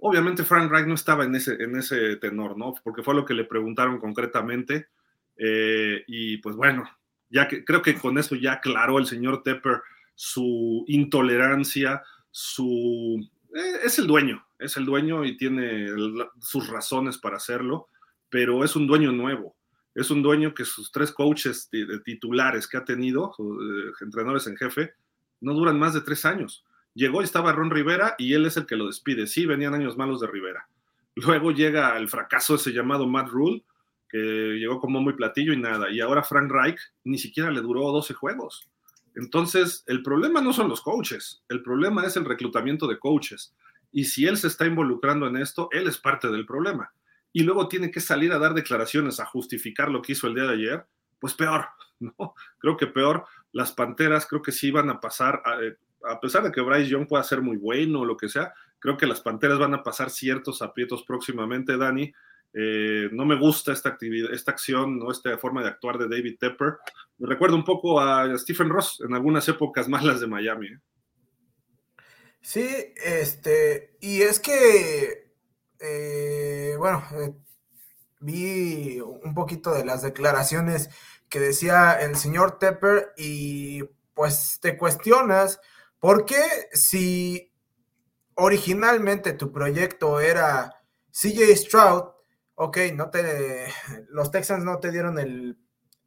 Obviamente 0.01 0.45
Frank 0.45 0.71
Reich 0.71 0.87
no 0.87 0.95
estaba 0.95 1.25
en 1.25 1.35
ese, 1.35 1.55
en 1.63 1.77
ese 1.77 2.17
tenor, 2.17 2.57
¿no? 2.57 2.75
Porque 2.85 3.03
fue 3.03 3.15
lo 3.15 3.25
que 3.25 3.35
le 3.35 3.45
preguntaron 3.45 3.99
concretamente. 3.99 4.89
Eh, 5.37 6.05
y 6.07 6.39
pues 6.39 6.57
bueno, 6.57 6.89
ya 7.31 7.49
que 7.49 7.65
creo 7.65 7.83
que 7.83 7.97
con 7.97 8.19
eso 8.19 8.35
ya 8.35 8.55
aclaró 8.55 8.99
el 8.99 9.07
señor 9.07 9.43
Tepper 9.43 9.81
su 10.15 10.85
intolerancia, 10.89 12.03
su... 12.31 13.25
Eh, 13.55 13.81
es 13.85 13.99
el 13.99 14.07
dueño, 14.07 14.45
es 14.59 14.77
el 14.77 14.85
dueño 14.85 15.25
y 15.25 15.37
tiene 15.37 15.89
sus 16.41 16.69
razones 16.69 17.19
para 17.19 17.37
hacerlo, 17.37 17.89
pero 18.29 18.65
es 18.65 18.75
un 18.77 18.87
dueño 18.87 19.13
nuevo. 19.13 19.57
Es 19.95 20.11
un 20.11 20.23
dueño 20.23 20.55
que 20.55 20.65
sus 20.65 20.93
tres 20.93 21.13
coaches 21.13 21.71
titulares 22.05 22.69
que 22.69 22.77
ha 22.77 22.85
tenido, 22.85 23.33
eh, 23.39 23.93
entrenadores 24.01 24.47
en 24.47 24.57
jefe, 24.57 24.95
no 25.41 25.55
duran 25.55 25.79
más 25.79 25.95
de 25.95 26.01
tres 26.01 26.25
años. 26.25 26.65
Llegó 26.99 27.21
y 27.21 27.25
estaba 27.25 27.53
Ron 27.53 27.71
Rivera 27.71 28.17
y 28.19 28.35
él 28.35 28.45
es 28.45 28.57
el 28.57 28.67
que 28.67 28.75
lo 28.75 28.89
despide. 28.89 29.29
Sí, 29.29 29.47
venían 29.47 29.73
años 29.73 29.97
malos 29.97 30.21
de 30.21 30.27
Rivera. 30.27 30.69
Luego 31.15 31.53
llega 31.53 31.97
el 31.97 32.09
fracaso 32.09 32.57
ese 32.57 32.73
llamado 32.73 33.07
Matt 33.07 33.29
Rule, 33.29 33.63
que 34.09 34.19
llegó 34.19 34.81
como 34.81 35.01
muy 35.01 35.13
platillo 35.13 35.53
y 35.53 35.59
nada. 35.59 35.93
Y 35.93 36.01
ahora 36.01 36.25
Frank 36.25 36.51
Reich 36.51 36.81
ni 37.05 37.17
siquiera 37.17 37.53
le 37.53 37.61
duró 37.61 37.93
12 37.93 38.15
juegos. 38.15 38.69
Entonces, 39.15 39.85
el 39.87 40.03
problema 40.03 40.41
no 40.41 40.53
son 40.53 40.69
los 40.69 40.81
coaches, 40.81 41.45
el 41.49 41.63
problema 41.63 42.05
es 42.05 42.17
el 42.17 42.25
reclutamiento 42.25 42.89
de 42.89 42.99
coaches. 42.99 43.55
Y 43.93 44.07
si 44.07 44.27
él 44.27 44.37
se 44.37 44.49
está 44.49 44.67
involucrando 44.67 45.29
en 45.29 45.37
esto, 45.37 45.69
él 45.71 45.87
es 45.87 45.99
parte 45.99 46.27
del 46.29 46.47
problema. 46.47 46.93
Y 47.33 47.45
luego 47.45 47.69
tiene 47.69 47.93
que 47.93 48.01
salir 48.01 48.33
a 48.33 48.41
dar 48.41 48.55
declaraciones, 48.55 49.21
a 49.21 49.25
justificar 49.25 49.89
lo 49.89 50.03
que 50.03 50.15
hizo 50.15 50.27
el 50.27 50.35
día 50.35 50.45
de 50.45 50.55
ayer, 50.55 50.87
pues 51.21 51.35
peor, 51.35 51.67
¿no? 52.01 52.35
Creo 52.59 52.77
que 52.77 52.89
peor. 52.89 53.25
Las 53.53 53.71
Panteras 53.71 54.27
creo 54.27 54.43
que 54.43 54.51
sí 54.51 54.73
van 54.73 54.91
a 54.91 55.01
pasar, 55.01 55.45
eh, 55.63 55.77
a 56.05 56.21
pesar 56.21 56.43
de 56.43 56.53
que 56.53 56.61
Bryce 56.61 56.89
Young 56.89 57.07
pueda 57.07 57.23
ser 57.23 57.43
muy 57.43 57.57
bueno 57.57 58.01
o 58.01 58.05
lo 58.05 58.17
que 58.17 58.29
sea, 58.29 58.53
creo 58.79 58.97
que 58.97 59.07
las 59.07 59.21
Panteras 59.21 59.59
van 59.59 59.75
a 59.75 59.83
pasar 59.83 60.11
ciertos 60.11 60.63
aprietos 60.63 61.05
próximamente, 61.05 61.77
Dani. 61.77 62.13
Eh, 62.55 63.11
no 63.13 63.27
me 63.27 63.39
gusta 63.39 63.73
esta 63.73 63.91
actividad, 63.91 64.33
esta 64.33 64.53
acción, 64.53 64.99
¿no? 64.99 65.11
esta 65.11 65.37
forma 65.37 65.63
de 65.63 65.69
actuar 65.69 65.99
de 65.99 66.09
David 66.09 66.39
Tepper. 66.39 66.77
Me 67.19 67.29
recuerda 67.29 67.57
un 67.57 67.65
poco 67.65 68.01
a 68.01 68.37
Stephen 68.39 68.71
Ross 68.71 69.03
en 69.07 69.15
algunas 69.15 69.47
épocas 69.49 69.89
malas 69.89 70.21
de 70.21 70.27
Miami. 70.27 70.69
¿eh? 70.69 70.81
Sí, 72.41 72.69
este, 73.05 73.97
y 74.01 74.23
es 74.23 74.41
que, 74.41 75.35
eh, 75.81 76.75
bueno, 76.79 77.05
vi 78.21 79.01
un 79.01 79.35
poquito 79.35 79.73
de 79.75 79.85
las 79.85 80.03
declaraciones 80.03 80.91
que 81.29 81.41
decía 81.41 81.93
el 82.01 82.17
señor 82.17 82.59
Tepper 82.59 83.13
y 83.17 83.83
pues 84.15 84.59
te 84.61 84.77
cuestionas 84.77 85.61
porque 86.01 86.41
si 86.73 87.53
originalmente 88.35 89.33
tu 89.33 89.53
proyecto 89.53 90.21
era 90.21 90.73
CJ 91.11 91.57
Stroud, 91.57 92.05
ok, 92.55 92.79
no 92.95 93.11
te, 93.11 93.67
los 94.11 94.31
Texans 94.31 94.65
no 94.65 94.79
te 94.79 94.93
dieron 94.93 95.19
el, 95.19 95.59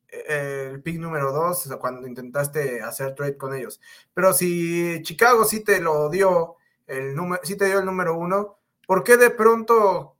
el 0.07 0.81
pick 0.81 0.99
número 0.99 1.31
2 1.31 1.75
cuando 1.79 2.07
intentaste 2.07 2.81
hacer 2.81 3.15
trade 3.15 3.37
con 3.37 3.53
ellos. 3.53 3.81
Pero 4.13 4.33
si 4.33 5.01
Chicago 5.03 5.45
sí 5.45 5.63
te 5.63 5.81
lo 5.81 6.09
dio, 6.09 6.55
el 6.87 7.15
número, 7.15 7.41
sí 7.43 7.57
te 7.57 7.65
dio 7.65 7.79
el 7.79 7.85
número 7.85 8.15
1, 8.15 8.57
¿por 8.87 9.03
qué 9.03 9.17
de 9.17 9.29
pronto, 9.29 10.17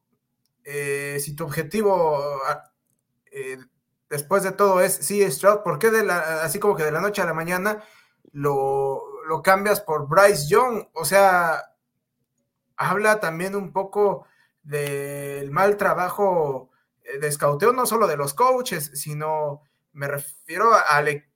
eh, 0.63 1.17
si 1.21 1.35
tu 1.35 1.45
objetivo 1.45 2.41
eh, 3.31 3.57
después 4.09 4.43
de 4.43 4.51
todo 4.51 4.81
es 4.81 4.99
CJ 4.99 5.31
Stroud, 5.31 5.63
¿por 5.63 5.79
qué 5.79 5.91
de 5.91 6.03
la, 6.03 6.43
así 6.43 6.59
como 6.59 6.75
que 6.75 6.83
de 6.83 6.91
la 6.91 7.01
noche 7.01 7.21
a 7.21 7.25
la 7.25 7.33
mañana 7.33 7.83
lo, 8.33 9.10
lo 9.27 9.41
cambias 9.41 9.81
por 9.81 10.07
Bryce 10.07 10.47
Young. 10.47 10.87
O 10.93 11.05
sea, 11.05 11.75
habla 12.75 13.19
también 13.19 13.55
un 13.55 13.71
poco 13.71 14.25
del 14.63 15.51
mal 15.51 15.77
trabajo 15.77 16.69
eh, 17.03 17.19
de 17.19 17.27
escauteo, 17.27 17.73
no 17.73 17.85
solo 17.85 18.07
de 18.07 18.17
los 18.17 18.33
coaches, 18.33 18.91
sino 18.93 19.63
me 19.93 20.07
refiero 20.07 20.71
al, 20.89 21.07
e, 21.07 21.29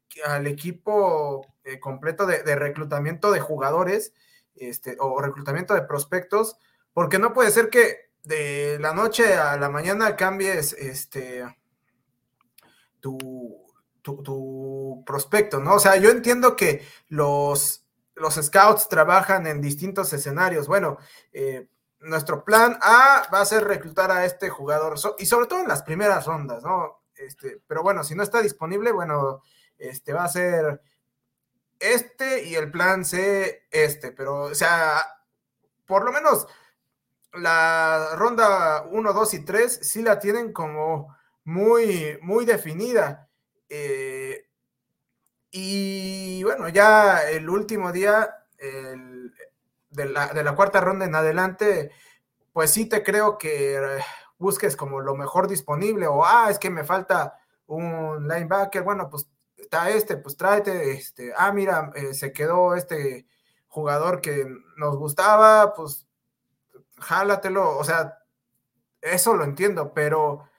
equipo 0.45 1.45
eh, 1.63 1.80
completo 1.80 2.26
de, 2.26 2.56
reclutamiento 2.56 3.32
de 3.32 3.39
jugadores 3.39 4.13
este, 4.56 4.95
o 5.00 5.19
reclutamiento 5.21 5.74
de 5.74 5.82
prospectos, 5.82 6.58
porque 6.93 7.19
no 7.19 7.34
puede 7.34 7.52
ser 7.52 7.69
que 7.69 8.12
de 8.24 8.78
la 8.80 8.93
noche 8.93 9.34
a 9.34 9.58
la 9.58 9.69
mañana 9.69 10.15
cambies 10.15 10.74
este, 10.74 11.43
tu, 13.00 13.64
tu, 14.06 15.04
prospecto, 15.06 15.60
¿no? 15.60 15.76
O 15.76 15.80
sea, 15.80 15.96
yo 15.98 16.10
entiendo 16.10 16.56
que 16.56 16.86
los, 17.08 17.86
los 18.15 18.36
scouts 18.36 18.88
trabajan 18.88 19.48
en 19.48 19.62
distintos 19.62 20.13
escenarios. 20.13 20.68
Bueno, 20.68 20.98
eh, 21.34 21.68
nuestro 22.00 22.44
plan 22.44 22.78
A 22.82 23.28
va 23.34 23.41
a 23.41 23.46
ser 23.46 23.63
reclutar 23.63 24.12
a 24.12 24.26
este 24.26 24.50
jugador, 24.50 24.96
y 25.18 25.26
sobre 25.26 25.48
todo 25.48 25.60
en 25.60 25.68
las 25.68 25.84
primeras 25.84 26.26
rondas, 26.26 26.63
¿no? 26.63 27.02
Este, 27.15 27.62
pero 27.68 27.82
bueno, 27.82 28.04
si 28.04 28.15
no 28.15 28.24
está 28.24 28.41
disponible, 28.41 28.91
bueno, 28.91 29.41
este 29.78 30.13
va 30.13 30.26
a 30.26 30.30
ser 30.30 30.82
este 31.80 32.46
y 32.46 32.56
el 32.56 32.72
plan 32.72 33.04
C 33.04 33.68
este, 33.72 34.12
pero 34.12 34.44
o 34.44 34.56
sea, 34.56 35.02
por 35.86 36.06
lo 36.06 36.12
menos 36.12 36.48
la 37.34 38.15
ronda 38.15 38.84
1, 38.89 39.13
2 39.13 39.34
y 39.34 39.46
3 39.46 39.80
sí 39.82 40.02
la 40.02 40.20
tienen 40.20 40.54
como 40.54 41.15
muy, 41.44 42.18
muy 42.22 42.46
definida. 42.46 43.30
Eh, 43.69 44.47
y 45.51 46.43
bueno, 46.43 46.69
ya 46.69 47.30
el 47.30 47.49
último 47.49 47.91
día 47.91 48.45
de, 49.89 50.06
la, 50.06 50.56
cuarta 50.56 50.82
ronda 50.82 51.06
en 51.06 51.15
adelante, 51.15 51.91
pues 52.51 52.71
sí 52.71 52.88
te 52.88 53.04
creo 53.04 53.38
que 53.38 53.99
busques 54.38 54.75
como 54.75 55.01
lo 55.01 55.15
mejor 55.15 55.47
disponible 55.47 56.08
o, 56.08 56.25
ah, 56.25 56.49
es 56.49 56.60
que 56.60 56.69
me 56.69 56.84
falta 56.84 57.38
un 57.67 58.28
linebacker, 58.28 58.84
bueno, 58.84 59.10
pues 59.10 59.28
está 59.58 59.89
este, 59.89 60.17
pues 60.17 60.38
tráete, 60.38 60.91
este, 60.91 61.34
ah, 61.36 61.51
mira, 61.51 61.91
eh, 61.95 62.13
se 62.13 62.34
quedó 62.34 62.75
este 62.75 63.28
jugador 63.67 64.21
que 64.21 64.47
nos 64.78 64.97
gustaba, 64.97 65.73
pues 65.73 66.08
jálatelo, 66.99 67.78
o 67.78 67.84
sea, 67.84 68.19
eso 69.01 69.36
lo 69.36 69.43
entiendo, 69.43 69.93
pero 69.93 70.49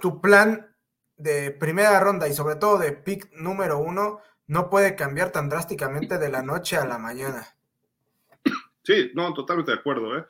tu 0.00 0.20
plan 0.20 0.73
de 1.16 1.50
primera 1.50 2.00
ronda 2.00 2.28
y 2.28 2.34
sobre 2.34 2.56
todo 2.56 2.78
de 2.78 2.92
pick 2.92 3.32
número 3.34 3.78
uno 3.78 4.20
no 4.46 4.68
puede 4.68 4.94
cambiar 4.94 5.30
tan 5.30 5.48
drásticamente 5.48 6.18
de 6.18 6.30
la 6.30 6.42
noche 6.42 6.76
a 6.76 6.86
la 6.86 6.98
mañana. 6.98 7.46
Sí, 8.82 9.10
no, 9.14 9.32
totalmente 9.32 9.72
de 9.72 9.78
acuerdo. 9.78 10.18
¿eh? 10.18 10.24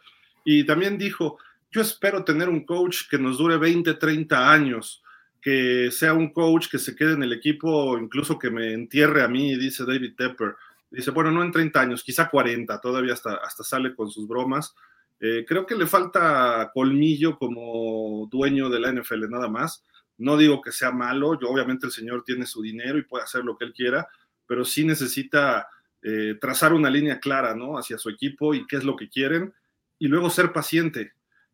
Y 0.45 0.65
también 0.65 0.97
dijo, 0.97 1.39
yo 1.71 1.81
espero 1.81 2.25
tener 2.25 2.49
un 2.49 2.65
coach 2.65 3.09
que 3.11 3.19
nos 3.19 3.39
dure 3.39 3.57
20, 3.57 3.95
30 3.95 4.53
años, 4.53 5.03
que 5.43 5.91
sea 5.91 6.15
un 6.15 6.33
coach 6.33 6.69
que 6.71 6.79
se 6.79 6.95
quede 6.95 7.15
en 7.15 7.25
el 7.25 7.33
equipo, 7.33 7.99
incluso 7.99 8.39
que 8.39 8.51
me 8.51 8.73
entierre 8.73 9.23
a 9.23 9.29
mí, 9.29 9.57
dice 9.57 9.85
David 9.85 10.15
Tepper. 10.17 10.55
Dice, 10.91 11.11
bueno, 11.11 11.33
no 11.33 11.43
en 11.43 11.51
30 11.51 11.81
años, 11.81 12.05
quizá 12.05 12.31
40, 12.31 12.81
todavía 12.81 13.15
hasta, 13.15 13.35
hasta 13.35 13.65
sale 13.65 13.97
con 13.97 14.09
sus 14.11 14.29
bromas. 14.29 14.75
Eh, 15.19 15.45
creo 15.47 15.67
que 15.67 15.75
le 15.75 15.87
falta 15.87 16.71
colmillo 16.73 17.37
como 17.37 18.29
dueño 18.31 18.69
de 18.69 18.79
la 18.79 18.93
NFL, 18.93 19.29
nada 19.29 19.49
más. 19.49 19.85
No 20.19 20.37
digo 20.37 20.61
que 20.63 20.73
sea 20.73 20.91
malo, 20.93 21.39
yo 21.41 21.49
obviamente 21.49 21.87
el 21.87 21.93
señor 21.93 22.23
tiene 22.25 22.47
su 22.47 22.63
dinero 22.63 22.99
y 22.99 23.05
puede 23.05 23.25
hacer 23.25 23.45
lo 23.45 23.57
que 23.57 23.65
él 23.65 23.73
quiera, 23.73 24.07
pero 24.47 24.65
sí 24.65 24.85
necesita 24.85 25.69
eh, 26.03 26.37
trazar 26.41 26.73
una 26.73 26.91
línea 26.91 27.19
clara, 27.19 27.55
¿no? 27.55 27.79
Hacia 27.79 27.99
su 27.99 28.11
equipo 28.11 28.55
y 28.55 28.67
qué 28.67 28.77
es 28.77 28.85
lo 28.85 28.97
que 28.97 29.09
quieren 29.09 29.53
y 29.99 30.09
luego 30.09 30.31
ser 30.31 30.53
paciente. 30.53 31.13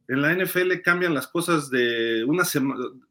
En 0.09 0.23
la 0.23 0.35
NFL 0.35 0.81
cambian 0.83 1.15
las 1.15 1.29
cosas 1.29 1.71
de, 1.71 2.25
una 2.25 2.43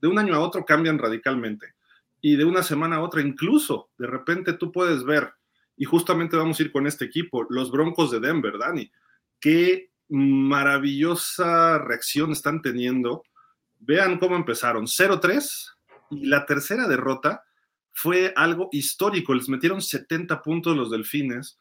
de 0.01 0.07
un 0.07 0.19
año 0.19 0.35
a 0.35 0.41
otro, 0.41 0.65
cambian 0.65 0.97
radicalmente. 0.97 1.73
Y 2.19 2.35
de 2.35 2.43
una 2.43 2.61
semana 2.61 2.97
a 2.97 3.01
otra, 3.01 3.21
incluso, 3.21 3.89
de 3.97 4.07
repente 4.07 4.53
tú 4.53 4.71
puedes 4.71 5.05
ver, 5.05 5.31
y 5.77 5.85
justamente 5.85 6.35
vamos 6.35 6.59
a 6.59 6.63
ir 6.63 6.73
con 6.73 6.87
este 6.87 7.05
equipo, 7.05 7.47
los 7.49 7.71
Broncos 7.71 8.11
de 8.11 8.19
Denver, 8.19 8.57
Dani. 8.57 8.91
Qué 9.39 9.91
maravillosa 10.09 11.77
reacción 11.77 12.33
están 12.33 12.61
teniendo 12.61 13.23
Vean 13.79 14.19
cómo 14.19 14.35
empezaron. 14.35 14.85
0-3 14.85 15.75
y 16.11 16.25
la 16.27 16.45
tercera 16.45 16.87
derrota 16.87 17.43
fue 17.91 18.33
algo 18.35 18.69
histórico. 18.71 19.33
Les 19.33 19.49
metieron 19.49 19.81
70 19.81 20.41
puntos 20.41 20.75
los 20.75 20.91
delfines. 20.91 21.57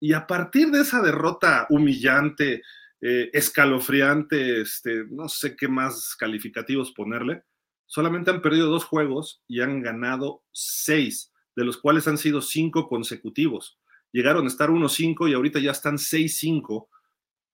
Y 0.00 0.12
a 0.12 0.26
partir 0.26 0.70
de 0.70 0.82
esa 0.82 1.02
derrota 1.02 1.66
humillante, 1.70 2.62
eh, 3.00 3.30
escalofriante, 3.32 4.60
este, 4.60 5.04
no 5.10 5.28
sé 5.28 5.56
qué 5.56 5.68
más 5.68 6.16
calificativos 6.16 6.92
ponerle, 6.92 7.44
solamente 7.86 8.30
han 8.30 8.42
perdido 8.42 8.68
dos 8.68 8.84
juegos 8.84 9.42
y 9.46 9.60
han 9.60 9.82
ganado 9.82 10.42
seis, 10.52 11.32
de 11.54 11.64
los 11.64 11.78
cuales 11.78 12.08
han 12.08 12.18
sido 12.18 12.42
cinco 12.42 12.88
consecutivos. 12.88 13.78
Llegaron 14.12 14.44
a 14.44 14.48
estar 14.48 14.70
1-5 14.70 15.28
y 15.28 15.34
ahorita 15.34 15.58
ya 15.58 15.70
están 15.70 15.96
6-5 15.96 16.88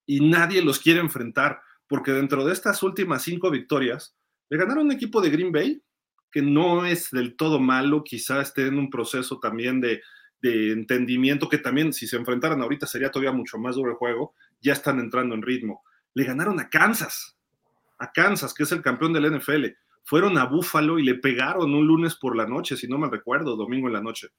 y 0.07 0.21
nadie 0.21 0.63
los 0.63 0.79
quiere 0.79 1.01
enfrentar 1.01 1.61
porque 1.95 2.11
dentro 2.11 2.45
de 2.45 2.53
estas 2.53 2.83
últimas 2.83 3.23
cinco 3.23 3.53
victorias, 3.53 4.17
le 4.49 4.59
ganaron 4.59 4.87
un 4.87 4.91
equipo 4.91 5.21
de 5.21 5.31
Green 5.31 5.53
Bay 5.53 5.81
que 6.33 6.43
no 6.43 6.85
es 6.85 7.13
del 7.13 7.37
todo 7.37 7.61
malo, 7.61 8.03
quizá 8.03 8.41
esté 8.41 8.67
en 8.67 8.81
un 8.81 8.91
proceso 8.91 9.39
también 9.39 9.81
de, 9.81 10.03
entendimiento, 10.43 11.49
que 11.49 11.59
también 11.59 11.93
si 11.93 12.09
se 12.09 12.17
enfrentaran 12.17 12.61
ahorita 12.61 12.89
sería 12.89 13.13
todavía 13.13 13.31
mucho 13.31 13.59
más 13.59 13.77
duro 13.77 13.93
el 13.93 13.97
juego, 13.97 14.35
ya 14.61 14.73
están 14.73 14.99
entrando 14.99 15.37
en 15.37 15.43
ritmo. 15.43 15.85
Le 16.15 16.25
ganaron 16.25 16.59
a 16.59 16.69
Kansas, 16.69 17.39
a 18.01 18.11
Kansas, 18.11 18.53
que 18.53 18.65
es 18.65 18.73
el 18.73 18.83
campeón 18.83 19.13
del 19.13 19.31
NFL. 19.33 19.67
Fueron 20.03 20.37
a 20.37 20.47
Buffalo 20.47 20.99
y 20.99 21.05
le 21.05 21.15
pegaron 21.15 21.73
un 21.73 21.87
lunes 21.87 22.17
por 22.17 22.35
la 22.35 22.49
noche, 22.49 22.77
si 22.77 22.89
no 22.89 22.99
me 22.99 23.09
recuerdo, 23.09 23.55
domingo 23.55 23.87
en 23.87 23.93
la 23.93 24.03
noche. 24.03 24.31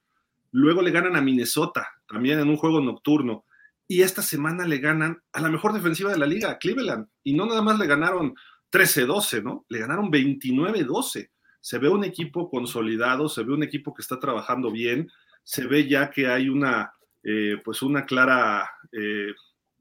Luego 0.52 0.82
le 0.82 0.92
ganan 0.92 1.16
a 1.16 1.22
Minnesota, 1.22 1.88
también 2.06 2.38
en 2.38 2.50
un 2.50 2.58
juego 2.58 2.82
nocturno 2.82 3.46
y 3.88 4.02
esta 4.02 4.22
semana 4.22 4.66
le 4.66 4.80
ganan 4.80 5.22
a 5.32 5.42
la 5.42 5.50
mejor 5.50 5.74
defensiva 5.74 6.12
de 6.12 6.18
la 6.18 6.26
liga, 6.26 6.50
a 6.50 6.58
Cleveland. 6.58 7.08
Y 7.24 7.34
no 7.34 7.46
nada 7.46 7.62
más 7.62 7.78
le 7.78 7.86
ganaron 7.86 8.36
13-12, 8.72 9.44
¿no? 9.44 9.66
Le 9.70 9.80
ganaron 9.80 10.12
29-12. 10.12 11.30
Se 11.62 11.78
ve 11.78 11.90
un 11.90 12.04
equipo 12.04 12.50
consolidado, 12.50 13.30
se 13.30 13.44
ve 13.44 13.54
un 13.54 13.64
equipo 13.64 13.94
que 13.94 14.02
está 14.02 14.20
trabajando 14.20 14.72
bien, 14.72 15.10
se 15.44 15.66
ve 15.68 15.88
ya 15.88 16.10
que 16.10 16.28
hay 16.28 16.50
una, 16.50 16.94
eh, 17.24 17.58
pues 17.64 17.82
una 17.82 18.06
clara, 18.06 18.70
eh, 18.92 19.34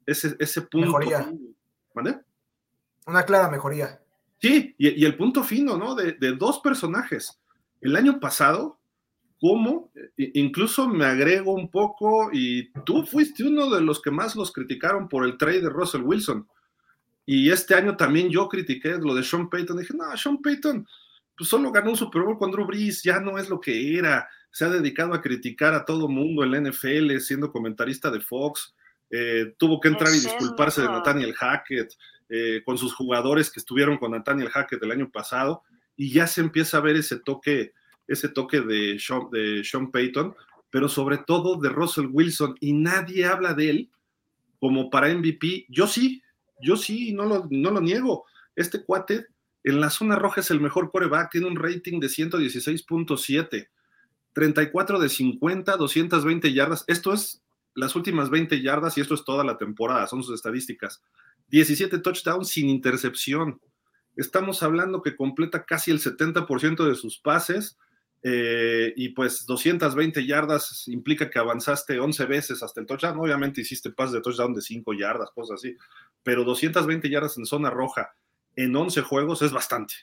ese, 0.06 0.36
ese 0.38 0.62
punto. 0.62 0.98
Mejoría. 0.98 1.32
¿Vale? 1.94 2.20
Una 3.06 3.22
clara 3.22 3.50
mejoría. 3.50 4.00
Sí, 4.40 4.74
y, 4.76 5.04
el 5.04 5.16
punto 5.16 5.42
fino, 5.42 5.78
¿no? 5.78 5.94
De, 5.94 6.12
de 6.12 6.32
dos 6.32 6.60
personajes. 6.60 7.40
El 7.80 7.96
año 7.96 8.20
pasado 8.20 8.78
cómo, 9.44 9.92
incluso 10.16 10.88
me 10.88 11.04
agrego 11.04 11.52
un 11.52 11.70
poco, 11.70 12.30
y 12.32 12.72
tú 12.86 13.04
fuiste 13.04 13.44
uno 13.44 13.68
de 13.68 13.82
los 13.82 14.00
que 14.00 14.10
más 14.10 14.34
los 14.36 14.50
criticaron 14.50 15.06
por 15.06 15.26
el 15.26 15.36
trade 15.36 15.60
de 15.60 15.68
Russell 15.68 16.00
Wilson. 16.00 16.48
Y 17.26 17.50
este 17.50 17.74
año 17.74 17.94
también 17.94 18.30
yo 18.30 18.48
critiqué 18.48 18.96
lo 18.96 19.14
de 19.14 19.22
Sean 19.22 19.50
Payton. 19.50 19.76
Dije, 19.76 19.92
no, 19.92 20.16
Sean 20.16 20.40
Payton 20.40 20.86
pues 21.36 21.50
solo 21.50 21.70
ganó 21.70 21.90
un 21.90 21.96
Super 21.98 22.22
Bowl 22.22 22.38
con 22.38 22.52
Drew 22.52 22.64
Brees, 22.64 23.02
ya 23.02 23.20
no 23.20 23.36
es 23.36 23.50
lo 23.50 23.60
que 23.60 23.98
era. 23.98 24.26
Se 24.50 24.64
ha 24.64 24.70
dedicado 24.70 25.12
a 25.12 25.20
criticar 25.20 25.74
a 25.74 25.84
todo 25.84 26.08
mundo 26.08 26.42
en 26.42 26.50
la 26.50 26.70
NFL, 26.70 27.18
siendo 27.18 27.52
comentarista 27.52 28.10
de 28.10 28.20
Fox. 28.20 28.74
Eh, 29.10 29.52
tuvo 29.58 29.78
que 29.78 29.88
entrar 29.88 30.08
y 30.08 30.20
disculparse 30.20 30.80
de 30.80 30.88
Nathaniel 30.88 31.34
Hackett, 31.34 31.92
eh, 32.30 32.62
con 32.64 32.78
sus 32.78 32.94
jugadores 32.94 33.50
que 33.50 33.60
estuvieron 33.60 33.98
con 33.98 34.12
Nathaniel 34.12 34.48
Hackett 34.48 34.82
el 34.82 34.92
año 34.92 35.10
pasado. 35.10 35.64
Y 35.98 36.12
ya 36.14 36.26
se 36.26 36.40
empieza 36.40 36.78
a 36.78 36.80
ver 36.80 36.96
ese 36.96 37.18
toque 37.18 37.74
ese 38.06 38.28
toque 38.28 38.60
de 38.60 38.98
Sean, 38.98 39.90
Payton, 39.90 40.34
pero 40.70 40.88
sobre 40.88 41.18
todo 41.18 41.56
de 41.60 41.68
Russell 41.68 42.08
Wilson, 42.10 42.56
y 42.60 42.72
nadie 42.72 43.26
habla 43.26 43.54
de 43.54 43.70
él 43.70 43.90
como 44.58 44.90
para 44.90 45.12
MVP. 45.14 45.66
Yo 45.68 45.86
sí, 45.86 46.22
yo 46.60 46.76
sí, 46.76 47.12
no 47.12 47.24
lo, 47.24 47.46
no 47.50 47.70
lo 47.70 47.80
niego. 47.80 48.24
Este 48.56 48.82
cuate 48.82 49.26
en 49.62 49.80
la 49.80 49.90
zona 49.90 50.16
roja 50.16 50.40
es 50.40 50.50
el 50.50 50.60
mejor 50.60 50.90
coreback, 50.90 51.32
tiene 51.32 51.46
un 51.46 51.56
rating 51.56 51.98
de 52.00 52.08
116.7, 52.08 53.68
34 54.32 54.98
de 54.98 55.08
50, 55.08 55.76
220 55.76 56.52
yardas. 56.52 56.84
Esto 56.86 57.12
es 57.12 57.42
las 57.74 57.96
últimas 57.96 58.30
20 58.30 58.60
yardas 58.62 58.96
y 58.96 59.00
esto 59.00 59.14
es 59.14 59.24
toda 59.24 59.44
la 59.44 59.56
temporada, 59.56 60.06
son 60.06 60.22
sus 60.22 60.34
estadísticas. 60.34 61.02
17 61.48 61.98
touchdowns 61.98 62.48
sin 62.48 62.68
intercepción. 62.68 63.60
Estamos 64.16 64.62
hablando 64.62 65.02
que 65.02 65.16
completa 65.16 65.64
casi 65.64 65.90
el 65.90 66.00
70% 66.00 66.86
de 66.86 66.94
sus 66.94 67.18
pases, 67.18 67.78
eh, 68.26 68.94
y 68.96 69.10
pues 69.10 69.44
220 69.44 70.24
yardas 70.24 70.88
implica 70.88 71.28
que 71.28 71.38
avanzaste 71.38 72.00
11 72.00 72.24
veces 72.24 72.62
hasta 72.62 72.80
el 72.80 72.86
touchdown. 72.86 73.18
Obviamente 73.18 73.60
hiciste 73.60 73.90
pases 73.90 74.14
de 74.14 74.20
touchdown 74.22 74.54
de 74.54 74.62
5 74.62 74.94
yardas, 74.94 75.30
cosas 75.32 75.60
así, 75.60 75.76
pero 76.22 76.42
220 76.42 77.10
yardas 77.10 77.36
en 77.36 77.44
zona 77.44 77.68
roja 77.68 78.14
en 78.56 78.74
11 78.74 79.02
juegos 79.02 79.42
es 79.42 79.52
bastante. 79.52 79.94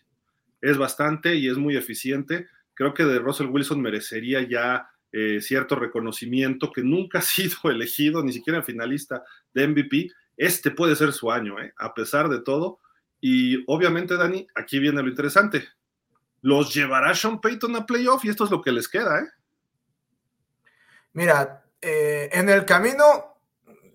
Es 0.61 0.77
bastante 0.77 1.35
y 1.35 1.49
es 1.49 1.57
muy 1.57 1.75
eficiente. 1.75 2.47
Creo 2.75 2.93
que 2.93 3.05
de 3.05 3.17
Russell 3.17 3.47
Wilson 3.47 3.81
merecería 3.81 4.47
ya 4.47 4.87
eh, 5.11 5.41
cierto 5.41 5.75
reconocimiento 5.75 6.71
que 6.71 6.83
nunca 6.83 7.19
ha 7.19 7.23
sido 7.23 7.71
elegido, 7.71 8.23
ni 8.23 8.33
siquiera 8.33 8.61
finalista 8.61 9.23
de 9.51 9.67
MVP. 9.67 10.11
Este 10.37 10.69
puede 10.69 10.95
ser 10.95 11.11
su 11.11 11.31
año, 11.31 11.59
¿eh? 11.59 11.73
a 11.75 11.95
pesar 11.95 12.29
de 12.29 12.41
todo. 12.41 12.81
Y 13.19 13.63
obviamente, 13.65 14.15
Dani, 14.15 14.45
aquí 14.53 14.77
viene 14.77 15.01
lo 15.01 15.09
interesante 15.09 15.63
los 16.41 16.73
llevará 16.73 17.13
Sean 17.13 17.39
Payton 17.39 17.75
a 17.75 17.85
playoff 17.85 18.25
y 18.25 18.29
esto 18.29 18.45
es 18.45 18.51
lo 18.51 18.61
que 18.61 18.71
les 18.71 18.87
queda, 18.87 19.19
¿eh? 19.19 19.27
Mira, 21.13 21.65
eh, 21.81 22.29
en 22.31 22.49
el 22.49 22.65
camino 22.65 23.31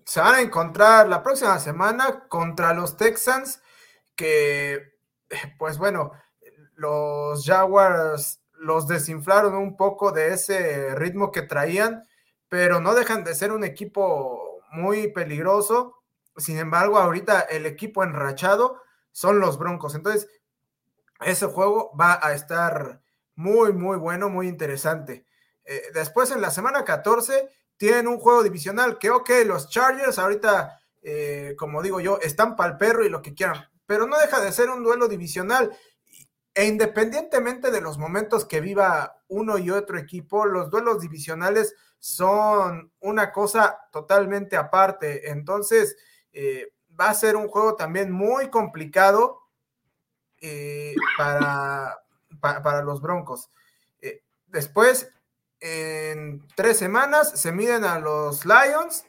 se 0.05 0.21
van 0.21 0.35
a 0.35 0.41
encontrar 0.41 1.09
la 1.09 1.23
próxima 1.23 1.59
semana 1.59 2.27
contra 2.29 2.73
los 2.73 2.95
Texans, 2.95 3.61
que, 4.15 4.93
pues 5.57 5.77
bueno, 5.77 6.13
los 6.75 7.45
Jaguars 7.45 8.41
los 8.53 8.87
desinflaron 8.87 9.55
un 9.55 9.75
poco 9.75 10.11
de 10.11 10.33
ese 10.33 10.95
ritmo 10.95 11.31
que 11.31 11.41
traían, 11.41 12.03
pero 12.49 12.79
no 12.79 12.93
dejan 12.93 13.23
de 13.23 13.35
ser 13.35 13.51
un 13.51 13.63
equipo 13.63 14.61
muy 14.71 15.11
peligroso. 15.11 16.03
Sin 16.37 16.57
embargo, 16.57 16.97
ahorita 16.97 17.41
el 17.41 17.65
equipo 17.65 18.03
enrachado 18.03 18.81
son 19.11 19.39
los 19.39 19.57
Broncos. 19.57 19.95
Entonces, 19.95 20.29
ese 21.25 21.47
juego 21.47 21.91
va 21.99 22.19
a 22.21 22.33
estar 22.33 23.01
muy, 23.35 23.73
muy 23.73 23.97
bueno, 23.97 24.29
muy 24.29 24.47
interesante. 24.47 25.25
Eh, 25.63 25.83
después, 25.93 26.31
en 26.31 26.41
la 26.41 26.51
semana 26.51 26.83
14, 26.83 27.49
tienen 27.77 28.07
un 28.07 28.19
juego 28.19 28.43
divisional 28.43 28.97
que, 28.97 29.09
ok, 29.09 29.29
los 29.45 29.69
Chargers 29.69 30.17
ahorita, 30.19 30.81
eh, 31.01 31.55
como 31.57 31.81
digo 31.81 31.99
yo, 31.99 32.19
están 32.21 32.55
para 32.55 32.71
el 32.71 32.77
perro 32.77 33.05
y 33.05 33.09
lo 33.09 33.21
que 33.21 33.33
quieran, 33.33 33.69
pero 33.85 34.07
no 34.07 34.17
deja 34.17 34.41
de 34.41 34.51
ser 34.51 34.69
un 34.69 34.83
duelo 34.83 35.07
divisional. 35.07 35.77
E 36.53 36.65
independientemente 36.65 37.69
de 37.69 37.81
los 37.81 37.99
momentos 37.99 38.45
que 38.45 38.61
viva 38.61 39.21
uno 39.27 39.59
y 39.59 39.69
otro 39.69 39.99
equipo, 39.99 40.45
los 40.45 40.71
duelos 40.71 40.99
divisionales 40.99 41.75
son 41.99 42.91
una 42.99 43.31
cosa 43.31 43.79
totalmente 43.91 44.57
aparte. 44.57 45.29
Entonces, 45.29 45.95
eh, 46.31 46.73
va 46.99 47.09
a 47.09 47.13
ser 47.13 47.35
un 47.35 47.47
juego 47.47 47.75
también 47.75 48.11
muy 48.11 48.49
complicado 48.49 49.46
eh, 50.41 50.95
para, 51.17 51.99
para, 52.41 52.81
los 52.81 53.01
Broncos. 53.01 53.49
Eh, 54.01 54.21
después, 54.47 55.11
en 55.59 56.45
tres 56.55 56.77
semanas, 56.77 57.39
se 57.39 57.51
miden 57.51 57.83
a 57.83 57.99
los 57.99 58.45
Lions, 58.45 59.05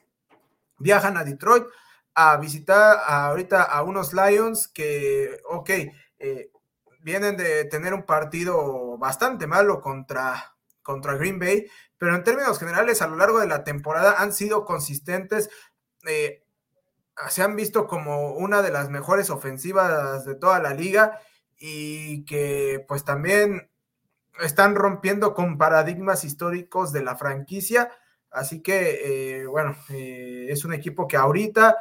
viajan 0.79 1.17
a 1.17 1.25
Detroit 1.25 1.67
a 2.15 2.37
visitar 2.37 2.99
ahorita 3.07 3.63
a 3.63 3.83
unos 3.83 4.13
Lions 4.13 4.67
que, 4.67 5.41
ok, 5.49 5.71
eh, 6.19 6.51
vienen 7.01 7.37
de 7.37 7.65
tener 7.67 7.95
un 7.95 8.03
partido 8.03 8.99
bastante 8.99 9.47
malo 9.47 9.81
contra, 9.81 10.57
contra 10.83 11.15
Green 11.15 11.39
Bay, 11.39 11.67
pero 11.97 12.15
en 12.15 12.25
términos 12.25 12.59
generales 12.59 13.03
a 13.03 13.07
lo 13.07 13.17
largo 13.17 13.39
de 13.39 13.47
la 13.47 13.63
temporada 13.63 14.17
han 14.19 14.33
sido 14.33 14.65
consistentes. 14.65 15.49
Eh, 16.07 16.43
se 17.29 17.43
han 17.43 17.57
visto 17.57 17.87
como 17.87 18.33
una 18.33 18.63
de 18.63 18.71
las 18.71 18.91
mejores 18.91 19.31
ofensivas 19.31 20.25
de 20.25 20.35
toda 20.35 20.61
la 20.61 20.75
liga 20.75 21.21
y 21.59 22.25
que 22.25 22.85
pues 22.87 23.05
también 23.05 23.69
están 24.41 24.75
rompiendo 24.75 25.35
con 25.35 25.59
paradigmas 25.59 26.25
históricos 26.25 26.93
de 26.93 27.03
la 27.03 27.17
franquicia. 27.17 27.91
Así 28.31 28.61
que, 28.61 29.41
eh, 29.41 29.47
bueno, 29.47 29.77
eh, 29.91 30.47
es 30.51 30.65
un 30.65 30.73
equipo 30.73 31.09
que 31.09 31.17
ahorita 31.17 31.77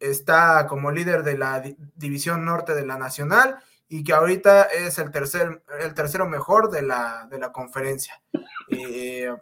está 0.00 0.66
como 0.66 0.90
líder 0.90 1.22
de 1.22 1.38
la 1.38 1.62
división 1.94 2.44
norte 2.44 2.74
de 2.74 2.84
la 2.84 2.98
nacional 2.98 3.58
y 3.88 4.04
que 4.04 4.12
ahorita 4.12 4.64
es 4.64 4.98
el, 4.98 5.10
tercer, 5.10 5.62
el 5.80 5.94
tercero 5.94 6.28
mejor 6.28 6.70
de 6.70 6.82
la, 6.82 7.26
de 7.30 7.38
la 7.38 7.52
conferencia. 7.52 8.20
Eh, 8.68 9.34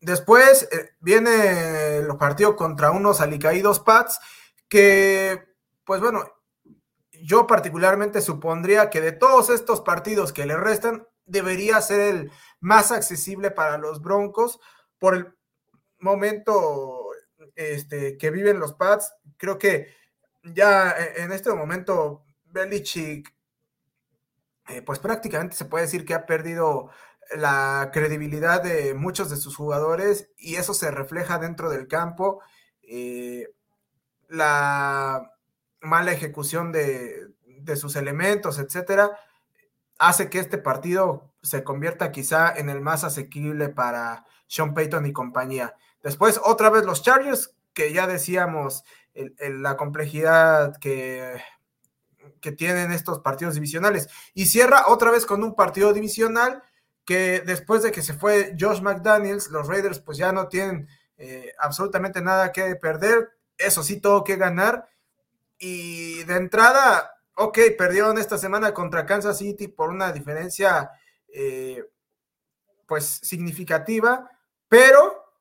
después 0.00 0.68
viene 1.00 2.02
los 2.02 2.16
partidos 2.16 2.54
contra 2.54 2.90
unos 2.90 3.20
alicaídos 3.20 3.80
Pats 3.80 4.20
que, 4.68 5.44
pues 5.84 6.00
bueno, 6.00 6.24
yo 7.22 7.46
particularmente 7.46 8.20
supondría 8.20 8.90
que 8.90 9.00
de 9.00 9.12
todos 9.12 9.50
estos 9.50 9.80
partidos 9.80 10.32
que 10.32 10.46
le 10.46 10.56
restan, 10.56 11.06
debería 11.26 11.80
ser 11.80 12.00
el 12.00 12.32
más 12.60 12.90
accesible 12.90 13.50
para 13.50 13.78
los 13.78 14.00
Broncos 14.00 14.60
por 14.98 15.14
el 15.14 15.34
momento 15.98 17.10
este, 17.54 18.16
que 18.16 18.30
viven 18.30 18.60
los 18.60 18.74
Pats. 18.74 19.12
Creo 19.36 19.58
que 19.58 19.94
ya 20.42 20.94
en 21.16 21.32
este 21.32 21.52
momento 21.52 22.24
Belichick, 22.46 23.34
eh, 24.68 24.82
pues 24.82 24.98
prácticamente 24.98 25.56
se 25.56 25.64
puede 25.64 25.84
decir 25.84 26.04
que 26.04 26.14
ha 26.14 26.26
perdido 26.26 26.90
la 27.36 27.90
credibilidad 27.92 28.62
de 28.62 28.94
muchos 28.94 29.30
de 29.30 29.36
sus 29.36 29.56
jugadores 29.56 30.30
y 30.36 30.56
eso 30.56 30.74
se 30.74 30.90
refleja 30.90 31.38
dentro 31.38 31.70
del 31.70 31.88
campo. 31.88 32.40
Eh, 32.82 33.48
la 34.28 35.32
mala 35.80 36.12
ejecución 36.12 36.72
de, 36.72 37.28
sus 37.76 37.96
elementos, 37.96 38.58
etcétera, 38.58 39.18
hace 39.98 40.30
que 40.30 40.38
este 40.38 40.58
partido 40.58 41.34
se 41.42 41.64
convierta 41.64 42.12
quizá 42.12 42.50
en 42.56 42.70
el 42.70 42.80
más 42.80 43.04
asequible 43.04 43.68
para 43.68 44.24
Sean 44.46 44.72
Payton 44.72 45.06
y 45.06 45.12
compañía. 45.12 45.74
Después, 46.02 46.40
otra 46.42 46.70
vez 46.70 46.84
los 46.84 47.02
Chargers, 47.02 47.54
que 47.74 47.92
ya 47.92 48.06
decíamos 48.06 48.84
la 49.38 49.76
complejidad 49.76 50.78
que, 50.78 51.40
que 52.40 52.52
tienen 52.52 52.92
estos 52.92 53.18
partidos 53.18 53.54
divisionales. 53.54 54.08
Y 54.34 54.46
cierra 54.46 54.84
otra 54.88 55.10
vez 55.10 55.26
con 55.26 55.42
un 55.42 55.54
partido 55.54 55.92
divisional 55.92 56.62
que 57.08 57.40
después 57.40 57.82
de 57.82 57.90
que 57.90 58.02
se 58.02 58.12
fue 58.12 58.54
Josh 58.60 58.82
McDaniels, 58.82 59.48
los 59.48 59.66
Raiders 59.66 59.98
pues 59.98 60.18
ya 60.18 60.30
no 60.30 60.48
tienen 60.48 60.86
eh, 61.16 61.54
absolutamente 61.58 62.20
nada 62.20 62.52
que 62.52 62.76
perder. 62.76 63.30
Eso 63.56 63.82
sí, 63.82 63.98
todo 63.98 64.24
que 64.24 64.36
ganar 64.36 64.90
y 65.56 66.22
de 66.24 66.36
entrada, 66.36 67.14
ok, 67.34 67.60
perdieron 67.78 68.18
esta 68.18 68.36
semana 68.36 68.74
contra 68.74 69.06
Kansas 69.06 69.38
City 69.38 69.68
por 69.68 69.88
una 69.88 70.12
diferencia 70.12 70.90
eh, 71.28 71.82
pues 72.84 73.06
significativa, 73.06 74.30
pero 74.68 75.32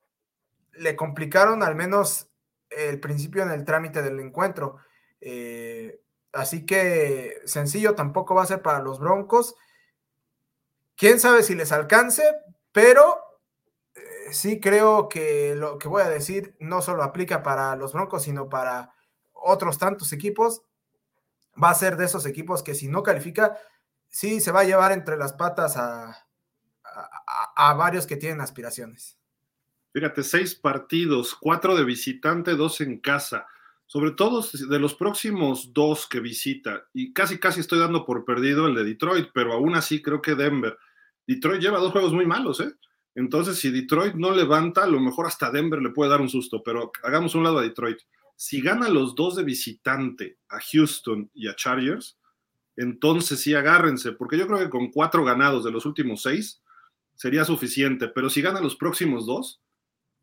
le 0.72 0.96
complicaron 0.96 1.64
al 1.64 1.76
menos 1.76 2.30
el 2.70 3.02
principio 3.02 3.44
en 3.44 3.52
el 3.52 3.66
trámite 3.66 4.02
del 4.02 4.22
encuentro. 4.22 4.78
Eh, 5.20 6.00
así 6.32 6.66
que 6.66 7.42
sencillo 7.44 7.94
tampoco 7.94 8.36
va 8.36 8.44
a 8.44 8.48
ser 8.48 8.62
para 8.62 8.80
los 8.80 9.02
Broncos. 9.02 9.58
Quién 10.98 11.20
sabe 11.20 11.44
si 11.44 11.54
les 11.54 11.72
alcance, 11.72 12.24
pero 12.72 13.20
eh, 13.96 14.02
sí 14.32 14.60
creo 14.60 15.08
que 15.08 15.54
lo 15.56 15.78
que 15.78 15.88
voy 15.88 16.02
a 16.02 16.10
decir 16.10 16.56
no 16.60 16.82
solo 16.82 17.04
aplica 17.04 17.44
para 17.44 17.76
los 17.76 17.94
Broncos, 17.94 18.24
sino 18.24 18.50
para 18.50 18.94
otros 19.32 19.78
tantos 19.78 20.12
equipos, 20.12 20.64
va 21.62 21.70
a 21.70 21.76
ser 21.76 21.98
de 21.98 22.06
esos 22.06 22.26
equipos 22.26 22.64
que 22.64 22.74
si 22.74 22.88
no 22.88 23.04
califica, 23.04 23.58
sí 24.10 24.42
se 24.42 24.52
va 24.52 24.62
a 24.62 24.66
llevar 24.66 24.92
entre 24.92 25.18
las 25.18 25.34
patas 25.34 25.78
a, 25.78 26.28
a, 27.56 27.74
varios 27.76 28.08
que 28.08 28.18
tienen 28.18 28.42
aspiraciones. 28.42 29.20
Fíjate, 29.94 30.24
seis 30.24 30.56
partidos, 30.56 31.36
cuatro 31.36 31.76
de 31.76 31.86
visitante, 31.86 32.56
dos 32.56 32.82
en 32.82 33.00
casa. 33.00 33.46
Sobre 33.86 34.12
todo 34.12 34.44
de 34.70 34.80
los 34.80 34.96
próximos 34.96 35.74
dos 35.74 36.08
que 36.08 36.20
visita, 36.20 36.88
y 36.94 37.14
casi 37.14 37.40
casi 37.40 37.62
estoy 37.62 37.80
dando 37.80 38.06
por 38.06 38.26
perdido 38.26 38.68
el 38.68 38.76
de 38.76 38.84
Detroit, 38.84 39.30
pero 39.34 39.54
aún 39.54 39.76
así 39.76 40.02
creo 40.02 40.22
que 40.22 40.36
Denver. 40.36 40.78
Detroit 41.28 41.62
lleva 41.62 41.80
dos 41.80 41.92
juegos 41.92 42.14
muy 42.14 42.26
malos, 42.26 42.62
¿eh? 42.62 42.72
Entonces, 43.14 43.58
si 43.60 43.72
Detroit 43.72 44.14
no 44.14 44.32
levanta, 44.32 44.84
a 44.84 44.88
lo 44.88 45.00
mejor 45.00 45.26
hasta 45.26 45.52
Denver 45.52 45.82
le 45.82 45.90
puede 45.90 46.12
dar 46.12 46.22
un 46.22 46.30
susto, 46.30 46.62
pero 46.64 46.92
hagamos 47.04 47.36
un 47.36 47.44
lado 47.44 47.60
a 47.60 47.64
Detroit. 47.64 47.98
Si 48.36 48.62
gana 48.62 48.90
los 48.90 49.16
dos 49.16 49.36
de 49.36 49.44
visitante, 49.44 50.38
a 50.50 50.60
Houston 50.60 51.30
y 51.34 51.48
a 51.48 51.56
Chargers, 51.56 52.18
entonces 52.76 53.40
sí 53.42 53.56
agárrense, 53.56 54.12
porque 54.12 54.38
yo 54.38 54.46
creo 54.46 54.60
que 54.60 54.70
con 54.70 54.92
cuatro 54.92 55.26
ganados 55.26 55.64
de 55.64 55.72
los 55.72 55.86
últimos 55.88 56.22
seis 56.22 56.62
sería 57.16 57.44
suficiente, 57.44 58.08
pero 58.08 58.30
si 58.30 58.44
gana 58.44 58.62
los 58.62 58.76
próximos 58.76 59.26
dos, 59.26 59.60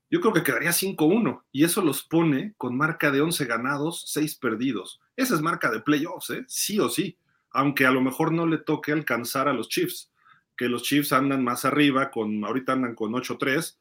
yo 0.08 0.20
creo 0.20 0.32
que 0.32 0.44
quedaría 0.44 0.70
5-1 0.70 1.42
y 1.50 1.64
eso 1.64 1.82
los 1.82 2.04
pone 2.04 2.54
con 2.56 2.76
marca 2.76 3.10
de 3.10 3.20
11 3.20 3.46
ganados, 3.46 4.04
6 4.06 4.36
perdidos. 4.36 5.00
Esa 5.16 5.34
es 5.34 5.40
marca 5.40 5.72
de 5.72 5.80
playoffs, 5.80 6.30
¿eh? 6.30 6.44
sí 6.46 6.78
o 6.78 6.88
sí, 6.88 7.18
aunque 7.50 7.84
a 7.84 7.90
lo 7.90 8.00
mejor 8.00 8.30
no 8.30 8.46
le 8.46 8.58
toque 8.58 8.92
alcanzar 8.92 9.48
a 9.48 9.52
los 9.52 9.68
Chiefs, 9.68 10.12
que 10.56 10.68
los 10.68 10.82
Chiefs 10.82 11.12
andan 11.12 11.42
más 11.42 11.64
arriba, 11.64 12.10
con, 12.10 12.44
ahorita 12.44 12.72
andan 12.72 12.94
con 12.94 13.12
8-3, 13.12 13.76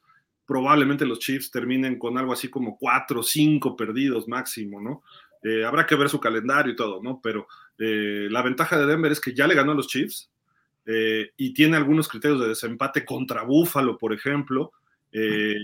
probablemente 0.46 1.06
los 1.06 1.18
Chiefs 1.18 1.50
terminen 1.50 1.98
con 1.98 2.18
algo 2.18 2.32
así 2.32 2.48
como 2.48 2.76
cuatro 2.76 3.20
o 3.20 3.22
cinco 3.22 3.76
perdidos 3.76 4.28
máximo, 4.28 4.80
¿no? 4.80 5.02
Eh, 5.42 5.64
habrá 5.64 5.86
que 5.86 5.94
ver 5.94 6.08
su 6.08 6.20
calendario 6.20 6.72
y 6.72 6.76
todo, 6.76 7.02
¿no? 7.02 7.20
Pero 7.22 7.46
eh, 7.78 8.28
la 8.30 8.42
ventaja 8.42 8.78
de 8.78 8.86
Denver 8.86 9.12
es 9.12 9.20
que 9.20 9.34
ya 9.34 9.46
le 9.46 9.54
ganó 9.54 9.72
a 9.72 9.74
los 9.74 9.88
Chiefs 9.88 10.30
eh, 10.86 11.30
y 11.36 11.52
tiene 11.52 11.76
algunos 11.76 12.08
criterios 12.08 12.40
de 12.40 12.48
desempate 12.48 13.04
contra 13.04 13.42
Buffalo, 13.42 13.98
por 13.98 14.12
ejemplo, 14.12 14.72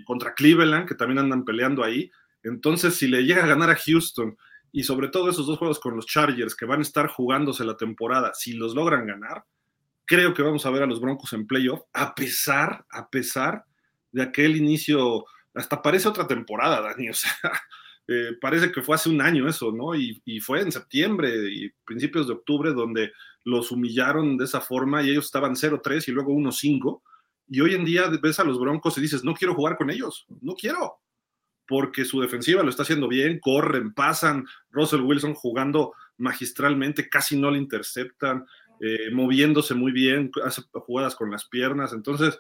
contra 0.07 0.33
Cleveland, 0.33 0.87
que 0.87 0.95
también 0.95 1.19
andan 1.19 1.45
peleando 1.45 1.83
ahí. 1.83 2.09
Entonces, 2.45 2.95
si 2.95 3.09
le 3.09 3.25
llega 3.25 3.43
a 3.43 3.49
ganar 3.49 3.69
a 3.69 3.75
Houston 3.75 4.37
y 4.71 4.85
sobre 4.85 5.09
todo 5.09 5.29
esos 5.29 5.45
dos 5.45 5.59
juegos 5.59 5.81
con 5.81 5.97
los 5.97 6.07
Chargers 6.07 6.55
que 6.55 6.67
van 6.67 6.79
a 6.79 6.83
estar 6.83 7.09
jugándose 7.09 7.65
la 7.65 7.77
temporada, 7.77 8.33
si 8.33 8.53
los 8.53 8.77
logran 8.77 9.07
ganar, 9.07 9.45
creo 10.11 10.35
que 10.35 10.43
vamos 10.43 10.67
a 10.67 10.71
ver 10.71 10.83
a 10.83 10.87
los 10.87 11.01
Broncos 11.01 11.33
en 11.35 11.47
playoff, 11.47 11.83
a 11.93 12.17
pesar, 12.17 12.85
a 12.91 13.09
pesar 13.09 13.65
de 14.11 14.23
aquel 14.23 14.57
inicio, 14.57 15.25
hasta 15.55 15.81
parece 15.81 16.09
otra 16.09 16.27
temporada, 16.27 16.81
Dani, 16.81 17.11
o 17.11 17.15
sea, 17.15 17.31
eh, 18.09 18.33
parece 18.41 18.73
que 18.73 18.83
fue 18.83 18.97
hace 18.97 19.09
un 19.09 19.23
año 19.23 19.49
eso, 19.49 19.71
¿no? 19.71 19.95
Y, 19.95 20.21
fue 20.41 20.63
en 20.63 20.73
septiembre 20.73 21.31
y 21.53 21.71
principios 21.85 22.27
de 22.27 22.33
octubre 22.33 22.73
donde 22.73 23.13
los 23.45 23.71
humillaron 23.71 24.37
de 24.37 24.47
esa 24.47 24.61
forma 24.61 25.01
y 25.01 25.11
ellos 25.11 25.27
estaban 25.27 25.55
0-3 25.55 26.09
y 26.09 26.11
luego 26.11 26.33
1-5. 26.33 27.03
Y 27.47 27.61
hoy 27.61 27.75
en 27.75 27.85
día 27.85 28.11
ves 28.21 28.41
a 28.41 28.45
los 28.45 28.59
Broncos 28.59 28.99
y 28.99 29.03
dices, 29.03 29.23
no 29.23 29.35
quiero 29.35 29.55
jugar 29.55 29.77
con 29.77 29.91
ellos, 29.91 30.27
no 30.41 30.55
quiero, 30.55 30.99
porque 31.69 32.05
su 32.05 32.21
defensiva 32.21 32.65
lo 32.65 32.71
está 32.71 32.83
haciendo 32.83 33.07
bien, 33.07 33.39
corren, 33.39 33.95
pasan, 33.95 34.45
Russell 34.71 35.03
Wilson 35.03 35.35
jugando 35.35 35.93
magistralmente, 36.17 37.09
casi 37.09 37.39
no 37.39 37.49
le 37.53 37.59
interceptan, 37.59 38.45
eh, 38.81 39.11
moviéndose 39.13 39.75
muy 39.75 39.93
bien, 39.93 40.31
hace 40.45 40.63
jugadas 40.73 41.15
con 41.15 41.31
las 41.31 41.47
piernas, 41.47 41.93
entonces 41.93 42.39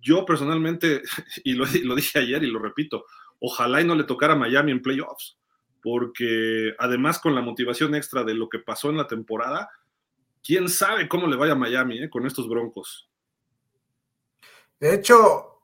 yo 0.00 0.24
personalmente, 0.24 1.02
y 1.44 1.52
lo, 1.54 1.66
dije 1.66 2.18
ayer 2.18 2.42
y 2.42 2.50
lo 2.50 2.58
repito, 2.58 3.04
ojalá 3.38 3.80
y 3.80 3.84
no 3.84 3.94
le 3.94 4.04
tocara 4.04 4.34
a 4.34 4.36
Miami 4.36 4.72
en 4.72 4.82
playoffs, 4.82 5.38
porque 5.82 6.74
además 6.78 7.18
con 7.18 7.34
la 7.34 7.42
motivación 7.42 7.94
extra 7.94 8.24
de 8.24 8.34
lo 8.34 8.48
que 8.48 8.58
pasó 8.58 8.90
en 8.90 8.96
la 8.96 9.06
temporada, 9.06 9.68
quién 10.42 10.68
sabe 10.68 11.08
cómo 11.08 11.26
le 11.26 11.36
vaya 11.36 11.52
a 11.52 11.56
Miami 11.56 12.02
eh, 12.02 12.10
con 12.10 12.26
estos 12.26 12.48
broncos. 12.48 13.10
De 14.78 14.94
hecho, 14.94 15.62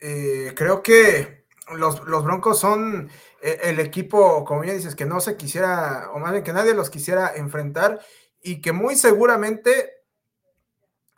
eh, 0.00 0.52
creo 0.54 0.82
que 0.82 1.44
los, 1.76 2.04
broncos 2.24 2.58
son 2.58 3.10
eh, 3.42 3.58
el 3.64 3.80
equipo, 3.80 4.44
como 4.44 4.62
bien 4.62 4.76
dices, 4.76 4.94
que 4.94 5.06
no 5.06 5.20
se 5.20 5.36
quisiera, 5.36 6.10
o 6.12 6.18
más 6.18 6.32
bien 6.32 6.44
que 6.44 6.52
nadie 6.52 6.74
los 6.74 6.90
quisiera 6.90 7.34
enfrentar 7.36 8.00
y 8.44 8.60
que 8.60 8.72
muy 8.72 8.94
seguramente 8.94 10.04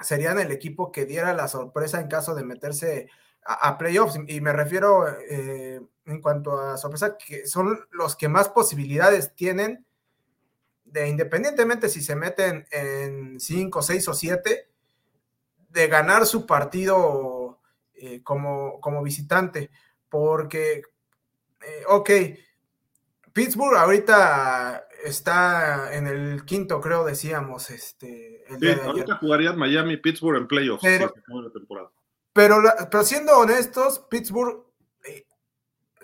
serían 0.01 0.39
el 0.39 0.53
equipo 0.53 0.93
que 0.93 1.07
diera 1.07 1.35
la 1.35 1.49
sorpresa 1.49 2.01
en 2.01 2.07
caso 2.07 2.37
de 2.37 2.45
meterse 2.45 3.11
a, 3.45 3.77
playoffs. 3.77 4.19
Y 4.29 4.41
me 4.41 4.53
refiero 4.53 5.09
eh, 5.09 5.81
en 6.05 6.23
cuanto 6.23 6.59
a 6.59 6.77
sorpresa, 6.77 7.19
que 7.19 7.49
son 7.49 7.81
los 7.91 8.15
que 8.15 8.29
más 8.29 8.49
posibilidades 8.49 9.35
tienen 9.35 9.85
de, 10.85 11.09
independientemente 11.09 11.89
si 11.89 12.01
se 12.01 12.15
meten 12.15 12.65
en 12.71 13.41
5, 13.41 13.83
6 13.83 14.09
o 14.09 14.15
7, 14.15 14.69
de 15.69 15.89
ganar 15.89 16.27
su 16.27 16.47
partido 16.47 17.59
eh, 17.95 18.23
como, 18.23 18.81
como 18.81 19.03
visitante. 19.03 19.71
Porque, 20.09 20.83
eh, 21.61 21.83
ok, 21.89 22.11
Pittsburgh 23.33 23.77
ahorita 23.77 24.87
está 25.07 25.95
en 25.95 26.07
el 26.07 26.45
quinto, 26.45 26.81
creo, 26.81 27.05
decíamos. 27.05 27.71
Este, 27.71 28.45
sí, 28.59 28.69
ahorita 28.85 29.17
jugarían 29.17 29.59
Miami, 29.59 29.97
Pittsburgh 29.97 30.39
en 30.39 30.49
playoffs. 30.49 30.83
Pero, 30.83 31.13
pero, 32.33 32.63
pero, 32.91 33.05
siendo 33.05 33.39
honestos, 33.39 34.05
Pittsburgh 34.11 34.65
eh, 35.05 35.27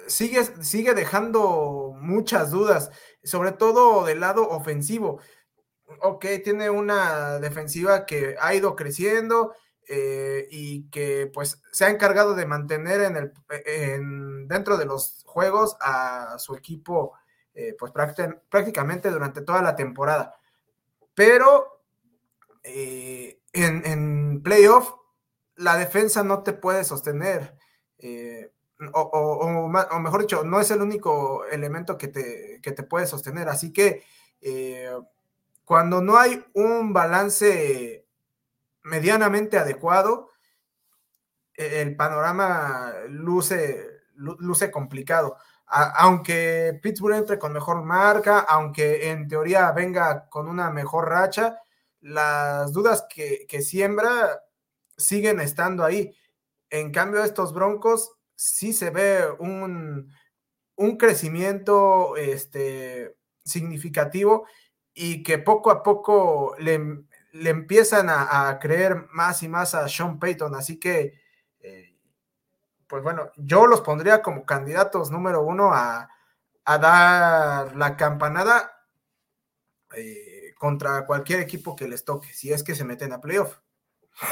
sigue, 0.07 0.45
sigue 0.63 0.95
dejando 0.95 1.95
muchas 2.01 2.51
dudas, 2.51 2.91
sobre 3.23 3.53
todo 3.53 4.05
del 4.05 4.21
lado 4.21 4.49
ofensivo. 4.49 5.21
Ok, 6.01 6.25
tiene 6.43 6.71
una 6.71 7.39
defensiva 7.39 8.07
que 8.07 8.37
ha 8.41 8.55
ido 8.55 8.77
creciendo, 8.77 9.53
eh, 9.89 10.47
y 10.51 10.89
que 10.91 11.31
pues 11.35 11.61
se 11.73 11.85
ha 11.85 11.91
encargado 11.91 12.35
de 12.35 12.47
mantener 12.47 13.03
en 13.03 13.17
el, 13.17 13.33
en, 13.67 14.47
dentro 14.47 14.77
de 14.77 14.87
los 14.87 15.23
juegos 15.27 15.77
a 15.81 16.39
su 16.39 16.55
equipo 16.55 17.13
eh, 17.55 17.77
pues 17.79 17.93
prácticamente 17.93 19.11
durante 19.11 19.43
toda 19.43 19.63
la 19.63 19.77
temporada. 19.77 20.35
Pero 21.15 21.83
eh, 22.63 23.41
en, 23.53 24.43
playoff 24.43 24.95
la 25.57 25.77
defensa 25.77 26.23
no 26.23 26.43
te 26.43 26.53
puede 26.53 26.85
sostener. 26.85 27.57
O, 28.95 29.01
o, 29.01 29.69
mejor 30.01 30.23
dicho, 30.23 30.43
no 30.43 30.61
es 30.61 30.71
el 30.73 30.83
único 30.83 31.45
elemento 31.47 31.97
que 31.97 32.09
te, 32.09 32.61
que 32.63 32.73
te 32.73 32.83
puede 32.83 33.07
sostener. 33.07 33.49
Así 33.49 33.73
que 33.73 34.05
cuando 35.65 36.01
no 36.01 36.17
hay 36.17 36.45
un 36.55 36.93
balance 36.93 38.07
medianamente 38.83 39.59
adecuado, 39.59 40.33
e-, 41.55 41.83
el 41.83 41.97
panorama 41.97 42.93
luce, 43.09 44.03
luce 44.15 44.71
complicado. 44.71 45.37
Aunque 45.73 46.79
Pittsburgh 46.83 47.17
entre 47.17 47.39
con 47.39 47.53
mejor 47.53 47.83
marca, 47.83 48.41
aunque 48.41 49.11
en 49.11 49.27
teoría 49.27 49.73
venga 49.73 50.29
con 50.29 50.49
una 50.49 50.71
mejor 50.71 51.09
racha, 51.09 51.59
las 52.01 52.73
dudas 52.73 53.07
que, 53.09 53.63
siembra 53.63 54.43
siguen 54.97 55.41
estando 55.41 55.85
ahí. 55.85 56.15
En 56.71 56.93
cambio, 56.93 57.25
estos 57.25 57.55
Broncos 57.55 58.13
sí 58.35 58.73
se 58.73 58.91
ve 58.91 59.25
un, 59.39 60.13
un 60.77 60.97
crecimiento 60.97 62.17
este, 62.17 63.17
significativo 63.45 64.47
y 64.93 65.23
que 65.23 65.39
poco 65.39 65.71
a 65.71 65.83
poco 65.83 66.55
le, 66.59 67.05
le 67.33 67.51
empiezan 67.51 68.09
a, 68.11 68.59
creer 68.61 69.07
más 69.11 69.43
y 69.43 69.49
más 69.49 69.75
a 69.75 69.89
Sean 69.89 70.19
Payton. 70.19 70.55
Así 70.55 70.79
que, 70.79 71.15
pues 72.93 73.03
bueno, 73.03 73.33
yo 73.39 73.67
los 73.67 73.81
pondría 73.81 74.21
como 74.21 74.45
candidatos 74.45 75.11
número 75.11 75.41
uno 75.43 75.73
a, 75.73 76.11
dar 76.67 77.75
la 77.75 77.97
campanada 77.97 78.71
eh, 79.97 80.53
contra 80.59 81.07
cualquier 81.07 81.41
equipo 81.41 81.75
que 81.75 81.89
les 81.89 82.05
toque, 82.05 82.29
si 82.35 82.53
es 82.53 82.63
que 82.63 82.75
se 82.75 82.85
meten 82.85 83.15
a 83.15 83.21
playoff. 83.23 83.57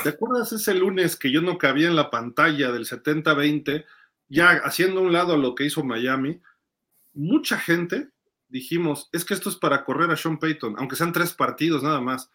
¿Te 0.03 0.11
acuerdas 0.11 0.53
ese 0.53 0.75
lunes 0.75 1.17
que 1.17 1.33
yo 1.33 1.41
no 1.41 1.57
cabía 1.57 1.89
en 1.89 1.97
la 1.97 2.11
pantalla 2.11 2.71
del 2.71 2.85
70-20, 2.85 3.87
ya 4.29 4.51
haciendo 4.63 5.01
un 5.01 5.15
lado 5.15 5.39
lo 5.39 5.55
que 5.55 5.65
hizo 5.65 5.83
Miami? 5.83 6.43
Mucha 7.15 7.59
gente 7.59 8.11
dijimos, 8.49 9.09
es 9.13 9.25
que 9.25 9.33
esto 9.33 9.49
es 9.49 9.57
para 9.57 9.87
correr 9.87 10.11
a 10.11 10.19
Sean 10.19 10.39
Payton, 10.39 10.75
aunque 10.77 10.97
sean 10.97 11.15
tres 11.15 11.33
partidos 11.33 11.83
nada 11.83 12.03
más 12.03 12.31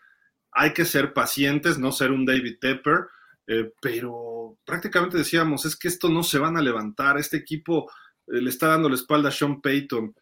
hay 0.56 0.74
que 0.74 0.86
ser 0.86 1.14
pacientes, 1.14 1.78
no 1.78 1.92
ser 1.92 2.10
un 2.10 2.26
David 2.26 2.58
Tepper, 2.60 3.10
eh, 3.48 3.72
pero 3.80 4.58
prácticamente 4.66 5.18
decíamos, 5.18 5.66
es 5.66 5.76
que 5.76 5.88
esto 5.88 6.10
no 6.10 6.24
se 6.24 6.40
van 6.40 6.58
a 6.58 6.62
levantar, 6.62 7.18
este 7.18 7.38
equipo 7.38 7.90
eh, 8.28 8.42
le 8.42 8.50
está 8.50 8.68
dando 8.68 8.90
la 8.90 8.96
espalda 8.96 9.30
a 9.30 9.32
Sean 9.32 9.62
Payton. 9.62 10.16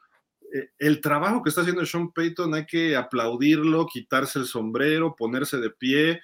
Eh, 0.54 0.70
el 0.78 1.00
trabajo 1.00 1.42
que 1.42 1.50
está 1.50 1.62
haciendo 1.62 1.86
Sean 1.86 2.12
Payton 2.12 2.54
hay 2.54 2.66
que 2.66 2.96
aplaudirlo, 2.96 3.88
quitarse 3.88 4.40
el 4.40 4.46
sombrero, 4.46 5.16
ponerse 5.16 5.58
de 5.58 5.70
pie, 5.70 6.22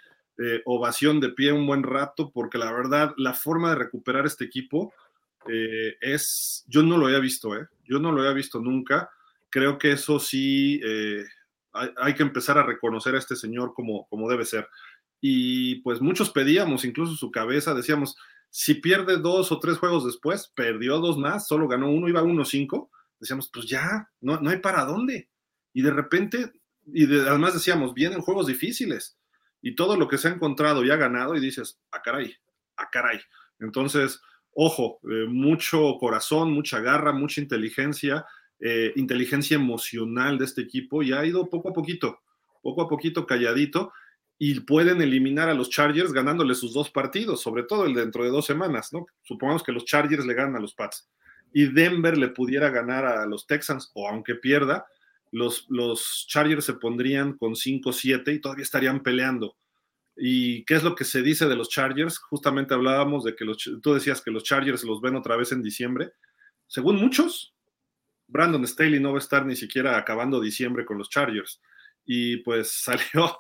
ovación 0.64 1.20
de 1.20 1.32
pie 1.32 1.52
un 1.52 1.68
buen 1.68 1.84
rato, 1.84 2.32
porque 2.32 2.58
la 2.58 2.72
verdad, 2.72 3.14
la 3.18 3.34
forma 3.34 3.72
de 3.72 3.76
recuperar 3.76 4.26
este 4.26 4.46
equipo 4.46 4.94
es, 6.00 6.64
yo 6.66 6.82
no 6.82 6.98
lo 6.98 7.08
había 7.08 7.20
visto, 7.20 7.50
yo 7.84 8.00
no 8.00 8.14
lo 8.14 8.22
había 8.22 8.32
visto 8.32 8.62
nunca. 8.62 9.10
Creo 9.50 9.78
que 9.78 9.92
eso 9.92 10.18
sí 10.18 10.80
hay, 11.74 12.14
que 12.14 12.24
empezar 12.24 12.58
a 12.58 12.64
reconocer 12.64 13.16
a 13.16 13.18
este 13.18 13.36
señor 13.36 13.74
como, 13.74 14.08
como 14.08 14.30
debe 14.30 14.46
ser. 14.46 14.70
Y 15.22 15.76
pues 15.82 16.02
muchos 16.02 16.30
pedíamos, 16.30 16.86
incluso 16.86 17.16
su 17.16 17.32
cabeza, 17.32 17.74
decíamos, 17.74 18.16
si 18.50 18.76
pierde 18.76 19.18
dos 19.18 19.52
o 19.52 19.60
tres 19.60 19.78
juegos 19.78 20.06
después, 20.06 20.52
perdió 20.56 21.00
dos 21.00 21.18
más, 21.18 21.48
solo 21.48 21.68
ganó 21.68 21.92
uno, 21.92 22.08
iba 22.08 22.24
uno 22.24 22.46
cinco, 22.46 22.90
decíamos, 23.20 23.50
pues 23.54 23.68
ya, 23.68 24.10
no, 24.22 24.40
no 24.40 24.50
hay 24.50 24.58
para 24.58 24.86
dónde. 24.86 25.30
Y 25.74 25.82
de 25.82 25.92
repente, 25.92 26.54
y 26.86 27.06
además 27.06 27.54
decíamos, 27.54 27.94
vienen 27.94 28.22
juegos 28.22 28.48
difíciles 28.48 29.18
y 29.62 29.76
todo 29.76 29.98
lo 29.98 30.08
que 30.08 30.18
se 30.18 30.30
ha 30.30 30.32
encontrado 30.32 30.84
y 30.84 30.92
ha 30.92 30.96
ganado 30.96 31.36
y 31.36 31.40
dices, 31.40 31.80
a 31.92 31.98
ah, 31.98 32.02
caray, 32.02 32.36
a 32.78 32.84
ah, 32.84 32.90
caray. 32.92 33.20
Entonces, 33.60 34.22
ojo, 34.54 35.00
eh, 35.04 35.26
mucho 35.28 35.98
corazón, 36.00 36.52
mucha 36.52 36.80
garra, 36.80 37.12
mucha 37.12 37.42
inteligencia 37.42 38.26
eh, 38.62 38.92
inteligencia 38.98 39.56
emocional 39.56 40.38
de 40.38 40.44
este 40.44 40.62
equipo 40.62 41.02
y 41.02 41.14
ha 41.14 41.26
ido 41.26 41.50
poco 41.50 41.70
a 41.70 41.74
poquito, 41.74 42.20
poco 42.62 42.82
a 42.82 42.90
poquito 42.90 43.26
calladito 43.26 43.94
y 44.42 44.62
pueden 44.62 45.02
eliminar 45.02 45.50
a 45.50 45.54
los 45.54 45.70
Chargers 45.70 46.14
ganándole 46.14 46.56
sus 46.56 46.74
dos 46.74 46.90
partidos, 46.90 47.42
sobre 47.42 47.64
todo 47.64 47.86
el 47.86 47.94
dentro 47.94 48.24
de 48.24 48.30
dos 48.30 48.46
semanas, 48.46 48.94
¿no? 48.94 49.06
Supongamos 49.22 49.62
que 49.62 49.74
los 49.74 49.84
Chargers 49.84 50.26
le 50.26 50.34
ganan 50.34 50.56
a 50.56 50.60
los 50.62 50.74
Pats 50.74 51.10
y 51.52 51.66
Denver 51.66 52.18
le 52.18 52.30
pudiera 52.30 52.70
ganar 52.70 53.06
a 53.06 53.26
los 53.26 53.46
Texans 53.46 53.92
o 53.94 54.08
aunque 54.08 54.36
pierda, 54.36 54.88
los, 55.32 55.66
los 55.70 56.26
Chargers 56.28 56.66
se 56.66 56.74
pondrían 56.76 57.38
con 57.38 57.54
5-7 57.54 58.34
y 58.34 58.40
todavía 58.40 58.64
estarían 58.64 59.04
peleando. 59.04 59.58
¿Y 60.16 60.64
qué 60.66 60.76
es 60.76 60.84
lo 60.84 60.96
que 60.96 61.06
se 61.06 61.22
dice 61.22 61.48
de 61.48 61.56
los 61.56 61.70
Chargers? 61.70 62.18
Justamente 62.18 62.74
hablábamos 62.74 63.26
de 63.26 63.36
que 63.36 63.46
tú 63.82 63.94
decías 63.94 64.22
que 64.22 64.32
los 64.32 64.44
Chargers 64.44 64.84
los 64.84 65.02
ven 65.02 65.16
otra 65.16 65.36
vez 65.36 65.52
en 65.52 65.62
diciembre. 65.62 66.14
Según 66.68 66.98
muchos, 66.98 67.54
Brandon 68.28 68.66
Staley 68.66 69.00
no 69.00 69.12
va 69.12 69.18
a 69.18 69.20
estar 69.20 69.46
ni 69.46 69.56
siquiera 69.56 69.98
acabando 69.98 70.40
diciembre 70.40 70.86
con 70.86 70.98
los 70.98 71.10
Chargers. 71.10 71.62
Y 72.06 72.38
pues 72.38 72.72
salió 72.84 73.40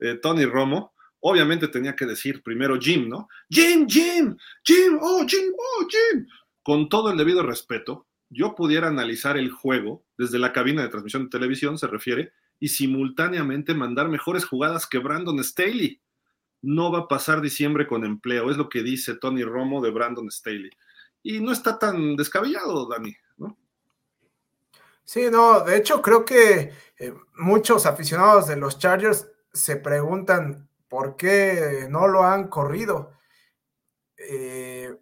eh, 0.00 0.18
Tony 0.20 0.44
Romo. 0.44 0.94
Obviamente 1.20 1.68
tenía 1.68 1.94
que 1.94 2.06
decir 2.06 2.42
primero 2.42 2.78
Jim, 2.80 3.08
¿no? 3.08 3.28
Jim, 3.48 3.86
Jim, 3.86 4.36
Jim, 4.64 4.98
oh, 5.00 5.24
Jim, 5.26 5.52
oh, 5.56 5.86
Jim. 5.88 6.26
Con 6.62 6.88
todo 6.88 7.10
el 7.10 7.18
debido 7.18 7.42
respeto, 7.42 8.06
yo 8.30 8.54
pudiera 8.54 8.88
analizar 8.88 9.36
el 9.36 9.50
juego 9.50 10.04
desde 10.16 10.38
la 10.38 10.52
cabina 10.52 10.82
de 10.82 10.88
transmisión 10.88 11.24
de 11.24 11.30
televisión, 11.30 11.78
se 11.78 11.88
refiere, 11.88 12.32
y 12.58 12.68
simultáneamente 12.68 13.74
mandar 13.74 14.08
mejores 14.08 14.44
jugadas 14.44 14.86
que 14.86 14.98
Brandon 14.98 15.42
Staley. 15.42 16.00
No 16.62 16.92
va 16.92 17.00
a 17.00 17.08
pasar 17.08 17.40
diciembre 17.40 17.86
con 17.86 18.04
empleo, 18.04 18.50
es 18.50 18.56
lo 18.56 18.68
que 18.68 18.82
dice 18.82 19.14
Tony 19.14 19.42
Romo 19.42 19.82
de 19.82 19.90
Brandon 19.90 20.30
Staley. 20.30 20.70
Y 21.22 21.40
no 21.40 21.52
está 21.52 21.78
tan 21.78 22.16
descabellado, 22.16 22.86
Dani, 22.86 23.14
¿no? 23.38 23.58
Sí, 25.04 25.28
no, 25.30 25.64
de 25.64 25.76
hecho 25.76 26.00
creo 26.00 26.24
que 26.24 26.72
eh, 26.98 27.14
muchos 27.36 27.86
aficionados 27.86 28.46
de 28.46 28.56
los 28.56 28.78
Chargers 28.78 29.26
se 29.52 29.76
preguntan 29.76 30.68
por 30.88 31.16
qué 31.16 31.86
no 31.88 32.08
lo 32.08 32.24
han 32.24 32.48
corrido. 32.48 33.12
Eh, 34.16 34.96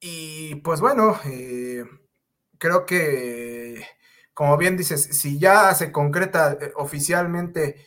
y 0.00 0.56
pues 0.56 0.80
bueno, 0.80 1.18
eh, 1.24 1.84
creo 2.58 2.86
que, 2.86 3.86
como 4.34 4.56
bien 4.56 4.76
dices, 4.76 5.02
si 5.18 5.38
ya 5.38 5.74
se 5.74 5.92
concreta 5.92 6.58
oficialmente 6.76 7.86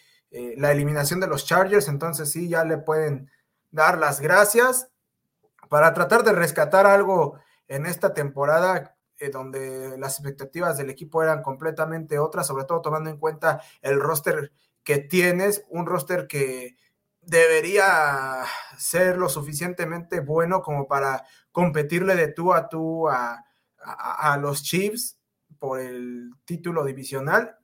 la 0.57 0.73
eliminación 0.73 1.21
de 1.21 1.27
los 1.27 1.45
Chargers, 1.45 1.87
entonces 1.87 2.29
sí, 2.29 2.49
ya 2.49 2.65
le 2.65 2.77
pueden 2.77 3.31
dar 3.71 3.97
las 3.97 4.19
gracias 4.19 4.89
para 5.69 5.93
tratar 5.93 6.23
de 6.23 6.33
rescatar 6.33 6.85
algo 6.85 7.39
en 7.67 7.85
esta 7.85 8.13
temporada 8.13 8.95
eh, 9.17 9.29
donde 9.29 9.97
las 9.97 10.15
expectativas 10.19 10.77
del 10.77 10.89
equipo 10.89 11.23
eran 11.23 11.41
completamente 11.41 12.19
otras, 12.19 12.47
sobre 12.47 12.65
todo 12.65 12.81
tomando 12.81 13.09
en 13.09 13.17
cuenta 13.17 13.61
el 13.81 13.99
roster 13.99 14.51
que 14.85 14.99
tienes, 14.99 15.65
un 15.67 15.85
roster 15.85 16.27
que 16.27 16.77
debería 17.21 18.45
ser 18.77 19.17
lo 19.17 19.27
suficientemente 19.27 20.19
bueno 20.19 20.61
como 20.61 20.87
para 20.87 21.25
competirle 21.51 22.15
de 22.15 22.27
tú 22.27 22.53
a 22.53 22.69
tú 22.69 23.09
a, 23.09 23.41
los 24.39 24.63
Chiefs 24.63 25.17
por 25.59 25.79
el 25.79 26.31
título 26.45 26.83
divisional 26.83 27.57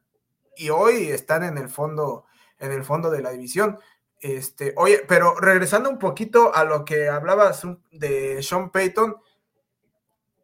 y 0.56 0.70
hoy 0.70 1.10
están 1.10 1.44
en 1.44 1.58
el 1.58 1.70
fondo 1.70 2.26
en 2.60 2.72
el 2.72 2.84
fondo 2.84 3.10
de 3.10 3.24
la 3.24 3.32
división. 3.32 3.80
Este, 4.20 4.74
oye, 4.78 5.04
pero 5.08 5.36
regresando 5.36 5.90
un 5.90 5.98
poquito 5.98 6.54
a 6.54 6.64
lo 6.64 6.86
que 6.86 7.10
hablabas 7.10 7.64
de 7.92 8.44
Sean 8.44 8.70
Payton, 8.70 9.16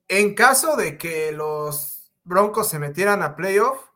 en 0.08 0.34
caso 0.34 0.76
de 0.76 0.98
que 0.98 1.32
los 1.32 2.12
Broncos 2.24 2.70
se 2.70 2.80
metieran 2.80 3.22
a 3.22 3.36
playoff 3.36 3.88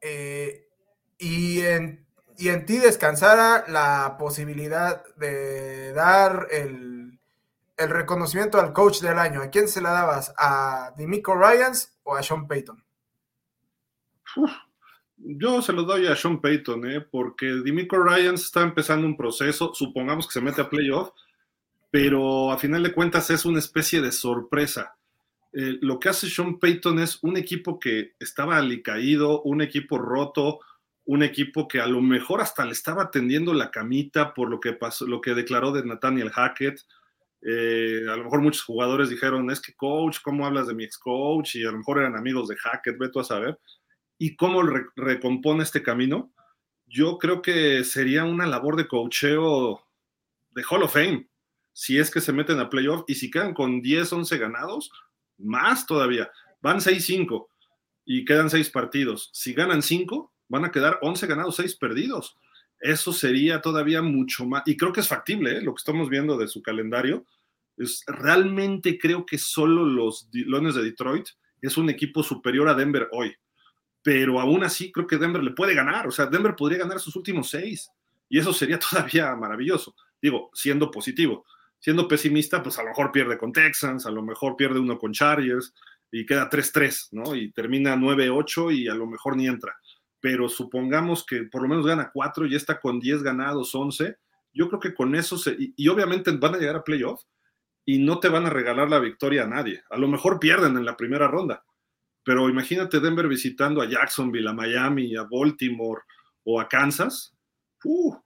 eh, 0.00 0.65
y, 1.18 1.60
en, 1.60 2.06
en 2.38 2.66
ti 2.66 2.78
descansara 2.78 3.64
la 3.68 4.16
posibilidad 4.18 5.04
de 5.16 5.92
dar 5.92 6.48
el, 6.50 7.18
reconocimiento 7.76 8.58
al 8.58 8.72
coach 8.72 9.00
del 9.00 9.18
año, 9.18 9.42
¿a 9.42 9.50
quién 9.50 9.68
se 9.68 9.82
la 9.82 9.90
dabas? 9.90 10.32
¿A 10.38 10.94
Dimico 10.96 11.34
Ryans 11.34 11.94
o 12.04 12.16
a 12.16 12.22
Sean 12.22 12.46
Payton? 12.46 12.82
yo 15.18 15.62
se 15.62 15.72
lo 15.72 15.82
doy 15.82 16.06
a 16.06 16.16
Sean 16.16 16.40
Payton, 16.40 16.90
¿eh? 16.90 17.00
porque 17.00 17.46
Dimico 17.64 17.98
Ryans 17.98 18.44
está 18.44 18.62
empezando 18.62 19.06
un 19.06 19.16
proceso, 19.16 19.72
supongamos 19.74 20.26
que 20.26 20.34
se 20.34 20.40
mete 20.40 20.60
a 20.60 20.68
playoff, 20.68 21.10
pero 21.90 22.52
a 22.52 22.58
final 22.58 22.82
de 22.82 22.92
cuentas 22.92 23.30
es 23.30 23.44
una 23.44 23.58
especie 23.58 24.00
de 24.00 24.12
sorpresa. 24.12 24.96
Eh, 25.52 25.78
lo 25.80 25.98
que 25.98 26.10
hace 26.10 26.28
Sean 26.28 26.58
Payton 26.58 26.98
es 26.98 27.18
un 27.22 27.36
equipo 27.36 27.80
que 27.80 28.14
estaba 28.20 28.58
alicaído, 28.58 29.42
un 29.42 29.62
equipo 29.62 29.98
roto, 29.98 30.60
un 31.06 31.22
equipo 31.22 31.68
que 31.68 31.80
a 31.80 31.86
lo 31.86 32.00
mejor 32.02 32.40
hasta 32.40 32.64
le 32.64 32.72
estaba 32.72 33.10
tendiendo 33.10 33.54
la 33.54 33.70
camita 33.70 34.34
por 34.34 34.50
lo 34.50 34.60
que 34.60 34.72
pasó, 34.72 35.06
lo 35.06 35.20
que 35.20 35.34
declaró 35.34 35.72
de 35.72 35.84
Nathaniel 35.84 36.30
Hackett. 36.30 36.80
Eh, 37.42 38.02
a 38.10 38.16
lo 38.16 38.24
mejor 38.24 38.40
muchos 38.40 38.64
jugadores 38.64 39.08
dijeron, 39.08 39.48
es 39.50 39.60
que 39.60 39.74
coach, 39.74 40.18
¿cómo 40.22 40.44
hablas 40.44 40.66
de 40.66 40.74
mi 40.74 40.84
ex 40.84 40.98
coach? 40.98 41.54
Y 41.54 41.64
a 41.64 41.70
lo 41.70 41.78
mejor 41.78 41.98
eran 41.98 42.16
amigos 42.16 42.48
de 42.48 42.56
Hackett, 42.56 42.98
veto 42.98 43.20
a 43.20 43.24
saber. 43.24 43.58
¿Y 44.18 44.34
cómo 44.34 44.62
recompone 44.96 45.62
este 45.62 45.82
camino? 45.82 46.32
Yo 46.86 47.18
creo 47.18 47.40
que 47.40 47.84
sería 47.84 48.24
una 48.24 48.46
labor 48.46 48.76
de 48.76 48.88
coacheo 48.88 49.80
de 50.50 50.64
Hall 50.68 50.82
of 50.82 50.92
Fame, 50.92 51.28
si 51.72 51.98
es 51.98 52.10
que 52.10 52.20
se 52.20 52.32
meten 52.32 52.58
a 52.58 52.68
playoff 52.68 53.04
y 53.06 53.14
si 53.14 53.30
quedan 53.30 53.54
con 53.54 53.80
10, 53.80 54.12
11 54.12 54.38
ganados, 54.38 54.90
más 55.38 55.86
todavía. 55.86 56.30
Van 56.62 56.78
6-5 56.78 57.46
y 58.06 58.24
quedan 58.24 58.50
6 58.50 58.70
partidos. 58.70 59.30
Si 59.32 59.52
ganan 59.52 59.82
5, 59.82 60.32
van 60.48 60.64
a 60.64 60.70
quedar 60.70 60.98
11 61.02 61.26
ganados, 61.26 61.56
6 61.56 61.76
perdidos. 61.76 62.36
Eso 62.80 63.12
sería 63.12 63.60
todavía 63.60 64.02
mucho 64.02 64.44
más, 64.44 64.62
y 64.66 64.76
creo 64.76 64.92
que 64.92 65.00
es 65.00 65.08
factible, 65.08 65.58
¿eh? 65.58 65.62
lo 65.62 65.74
que 65.74 65.80
estamos 65.80 66.08
viendo 66.08 66.36
de 66.36 66.48
su 66.48 66.62
calendario. 66.62 67.24
Es, 67.76 68.02
realmente 68.06 68.98
creo 68.98 69.24
que 69.26 69.38
solo 69.38 69.84
los 69.84 70.28
Leones 70.32 70.74
de 70.74 70.82
Detroit 70.82 71.28
es 71.60 71.76
un 71.76 71.90
equipo 71.90 72.22
superior 72.22 72.68
a 72.68 72.74
Denver 72.74 73.08
hoy. 73.12 73.34
Pero 74.02 74.40
aún 74.40 74.62
así 74.62 74.92
creo 74.92 75.06
que 75.06 75.18
Denver 75.18 75.42
le 75.42 75.50
puede 75.50 75.74
ganar. 75.74 76.06
O 76.06 76.10
sea, 76.10 76.26
Denver 76.26 76.54
podría 76.54 76.78
ganar 76.78 77.00
sus 77.00 77.16
últimos 77.16 77.50
seis. 77.50 77.90
Y 78.28 78.38
eso 78.38 78.52
sería 78.52 78.78
todavía 78.90 79.34
maravilloso. 79.34 79.94
Digo, 80.20 80.50
siendo 80.54 80.90
positivo. 80.90 81.44
Siendo 81.78 82.08
pesimista, 82.08 82.62
pues 82.62 82.78
a 82.78 82.82
lo 82.82 82.88
mejor 82.88 83.12
pierde 83.12 83.36
con 83.36 83.52
Texans, 83.52 84.06
a 84.06 84.10
lo 84.10 84.22
mejor 84.22 84.56
pierde 84.56 84.78
uno 84.78 84.98
con 84.98 85.12
Chargers 85.12 85.74
y 86.10 86.24
queda 86.24 86.48
3-3, 86.48 87.08
¿no? 87.12 87.34
Y 87.34 87.50
termina 87.52 87.94
9-8 87.96 88.74
y 88.74 88.88
a 88.88 88.94
lo 88.94 89.06
mejor 89.06 89.36
ni 89.36 89.46
entra 89.46 89.76
pero 90.20 90.48
supongamos 90.48 91.24
que 91.24 91.44
por 91.44 91.62
lo 91.62 91.68
menos 91.68 91.86
gana 91.86 92.10
cuatro 92.12 92.46
y 92.46 92.54
está 92.54 92.80
con 92.80 93.00
10 93.00 93.22
ganados, 93.22 93.74
11, 93.74 94.16
yo 94.52 94.68
creo 94.68 94.80
que 94.80 94.94
con 94.94 95.14
eso, 95.14 95.36
se, 95.36 95.56
y, 95.58 95.88
obviamente 95.88 96.30
van 96.32 96.54
a 96.54 96.58
llegar 96.58 96.76
a 96.76 96.84
playoff 96.84 97.22
y 97.84 97.98
no 97.98 98.18
te 98.18 98.28
van 98.28 98.46
a 98.46 98.50
regalar 98.50 98.88
la 98.88 98.98
victoria 98.98 99.44
a 99.44 99.46
nadie. 99.46 99.82
A 99.90 99.98
lo 99.98 100.08
mejor 100.08 100.40
pierden 100.40 100.76
en 100.76 100.84
la 100.84 100.96
primera 100.96 101.28
ronda, 101.28 101.64
pero 102.24 102.48
imagínate 102.48 103.00
Denver 103.00 103.28
visitando 103.28 103.82
a 103.82 103.88
Jacksonville, 103.88 104.48
a 104.48 104.52
Miami, 104.52 105.14
a 105.14 105.24
Baltimore 105.30 106.02
o 106.44 106.60
a 106.60 106.68
Kansas. 106.68 107.36
Uh, 107.84 108.16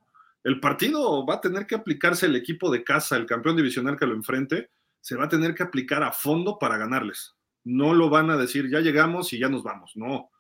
el 0.45 0.61
partido 0.61 1.27
va 1.27 1.35
a 1.35 1.41
tener 1.41 1.67
que 1.67 1.75
aplicarse 1.75 2.27
el 2.27 2.37
equipo 2.37 2.71
de 2.71 2.83
casa, 2.83 3.17
el 3.17 3.27
campeón 3.27 3.57
divisional 3.57 3.99
que 3.99 4.07
lo 4.07 4.15
enfrente, 4.15 4.71
se 5.01 5.17
va 5.17 5.25
a 5.25 5.29
tener 5.29 5.55
que 5.55 5.63
aplicar 5.63 6.03
a 6.03 6.13
fondo 6.13 6.59
para 6.59 6.79
ganarles. 6.79 7.35
No 7.65 7.93
lo 7.93 8.09
van 8.09 8.31
a 8.31 8.37
decir, 8.37 8.71
ya 8.71 8.81
llegamos 8.81 9.33
y 9.33 9.39
ya 9.39 9.49
nos 9.49 9.63
vamos. 9.63 9.93
No, 9.97 10.31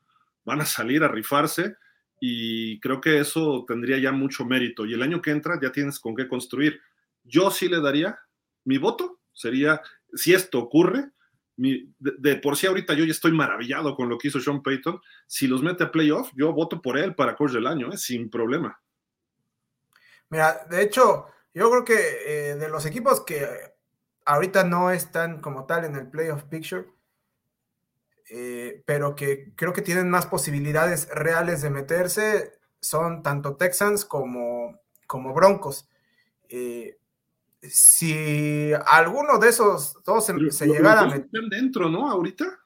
van 0.45 0.61
a 0.61 0.67
salir 0.67 1.03
a 1.03 1.09
rifarse 1.09 1.77
y 2.21 2.79
creo 2.81 3.01
que 3.01 3.19
eso 3.19 3.65
tendría 3.67 3.99
ya 3.99 4.13
mucho 4.13 4.45
mérito. 4.45 4.85
Y 4.85 4.95
el 4.95 5.03
año 5.03 5.23
que 5.23 5.31
entra 5.31 5.59
ya 5.61 5.73
tienes 5.73 5.99
con 5.99 6.15
qué 6.15 6.29
construir. 6.29 6.81
Yo 7.25 7.51
sí 7.51 7.69
le 7.69 7.81
daría 7.81 8.19
mi 8.65 8.79
voto, 8.79 9.21
sería, 9.33 9.81
si 10.13 10.35
esto 10.35 10.59
ocurre, 10.59 11.11
de, 11.57 12.37
por 12.37 12.57
sí 12.57 12.67
ahorita 12.67 12.95
yo 12.95 13.05
ya 13.05 13.11
estoy 13.11 13.33
maravillado 13.33 13.95
con 13.95 14.09
lo 14.09 14.17
que 14.17 14.29
hizo 14.29 14.41
Sean 14.41 14.63
Payton, 14.63 15.01
si 15.27 15.47
los 15.47 15.63
mete 15.63 15.85
a 15.85 15.91
playoff, 15.91 16.31
yo 16.35 16.53
voto 16.53 16.81
por 16.81 16.97
él 16.97 17.15
para 17.15 17.37
coach 17.37 17.53
del 17.53 17.67
año, 17.67 17.93
¿eh? 17.93 17.99
sin 17.99 18.31
problema. 18.31 18.81
Mira, 20.31 20.65
de 20.71 20.83
hecho, 20.83 21.27
yo 21.53 21.71
creo 21.71 21.85
que 21.85 21.99
eh, 22.27 22.55
de 22.57 22.69
los 22.69 22.87
equipos 22.87 23.25
que 23.25 23.47
ahorita 24.25 24.65
no 24.65 24.91
están 24.91 25.41
como 25.41 25.67
tal 25.67 25.85
en 25.85 25.97
el 25.97 26.09
playoff 26.09 26.45
picture, 26.45 26.87
eh, 28.33 28.85
pero 28.87 29.17
que 29.17 29.53
creo 29.57 29.73
que 29.73 29.83
tienen 29.83 30.09
más 30.09 30.25
posibilidades 30.27 31.09
reales 31.09 31.63
de 31.63 31.71
meterse, 31.71 32.53
son 32.81 33.25
tanto 33.25 33.57
Texans 33.57 34.05
como, 34.05 34.79
como 35.09 35.35
Broncos. 35.35 35.89
Eh, 36.49 36.97
si 37.61 38.73
alguno 38.87 39.39
de 39.39 39.49
esos 39.49 40.03
dos 40.05 40.25
se, 40.25 40.67
llegara 40.67 41.01
a 41.01 41.07
meter. 41.07 41.43
dentro, 41.51 41.89
¿no? 41.89 42.09
Ahorita. 42.09 42.61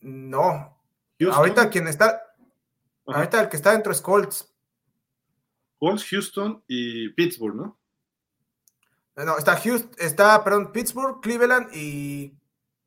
No. 0.00 0.80
Ahorita 1.30 1.68
quien 1.68 1.86
está. 1.88 2.22
Ahorita 3.06 3.42
el 3.42 3.48
que 3.50 3.56
está 3.56 3.72
dentro 3.72 3.92
es 3.92 4.00
Colts. 4.00 4.50
Colts, 5.78 6.04
Houston 6.08 6.64
y 6.66 7.10
Pittsburgh, 7.10 7.54
¿no? 7.54 7.78
No, 9.16 9.36
está 9.36 9.56
Houston, 9.56 9.90
está, 9.98 10.42
perdón, 10.42 10.72
Pittsburgh, 10.72 11.20
Cleveland 11.20 11.68
y 11.74 12.34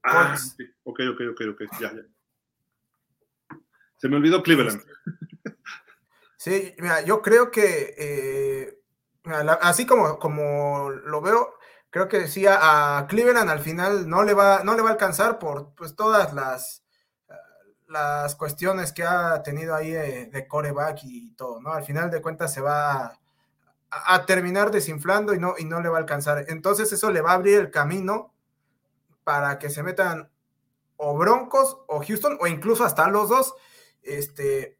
Ah, 0.04 0.38
ok, 0.84 1.00
ok, 1.12 1.22
ok, 1.32 1.42
ok, 1.52 1.62
ya, 1.80 1.94
ya. 1.94 2.02
Se 3.98 4.08
me 4.08 4.16
olvidó 4.16 4.42
Cleveland. 4.42 4.82
Sí, 6.38 6.74
mira, 6.78 7.02
yo 7.02 7.22
creo 7.22 7.52
que 7.52 7.96
eh, 7.98 8.80
así 9.62 9.86
como, 9.86 10.18
como 10.20 10.90
lo 10.90 11.20
veo, 11.20 11.56
creo 11.90 12.08
que 12.08 12.20
decía 12.20 12.60
a 12.98 13.08
Cleveland 13.08 13.50
al 13.50 13.60
final 13.60 14.10
no 14.10 14.24
le 14.24 14.34
va, 14.34 14.64
no 14.64 14.74
le 14.74 14.82
va 14.82 14.90
a 14.90 14.92
alcanzar 14.94 15.38
por 15.38 15.76
pues 15.76 15.98
todas 15.98 16.34
las, 16.34 16.86
las 17.90 18.36
cuestiones 18.36 18.94
que 18.94 19.04
ha 19.04 19.44
tenido 19.44 19.76
ahí 19.76 19.92
de, 19.92 20.48
coreback 20.48 21.00
y 21.04 21.32
todo, 21.32 21.60
¿no? 21.60 21.74
Al 21.74 21.84
final 21.84 22.10
de 22.10 22.22
cuentas 22.22 22.54
se 22.54 22.62
va 22.62 23.06
a, 23.06 23.20
a, 23.90 24.26
terminar 24.26 24.72
desinflando 24.72 25.34
y 25.34 25.40
no, 25.40 25.56
y 25.58 25.66
no 25.66 25.82
le 25.82 25.90
va 25.90 25.98
a 25.98 26.02
alcanzar. 26.02 26.46
Entonces 26.48 26.90
eso 26.94 27.12
le 27.12 27.20
va 27.20 27.32
a 27.32 27.36
abrir 27.36 27.60
el 27.60 27.70
camino 27.70 28.34
para 29.24 29.60
que 29.60 29.70
se 29.70 29.84
metan 29.84 30.32
o 30.98 31.18
Broncos 31.18 31.78
o 31.88 32.04
Houston 32.06 32.38
o 32.42 32.48
incluso 32.48 32.84
hasta 32.84 33.08
los 33.08 33.30
dos. 33.30 33.56
Este, 34.02 34.78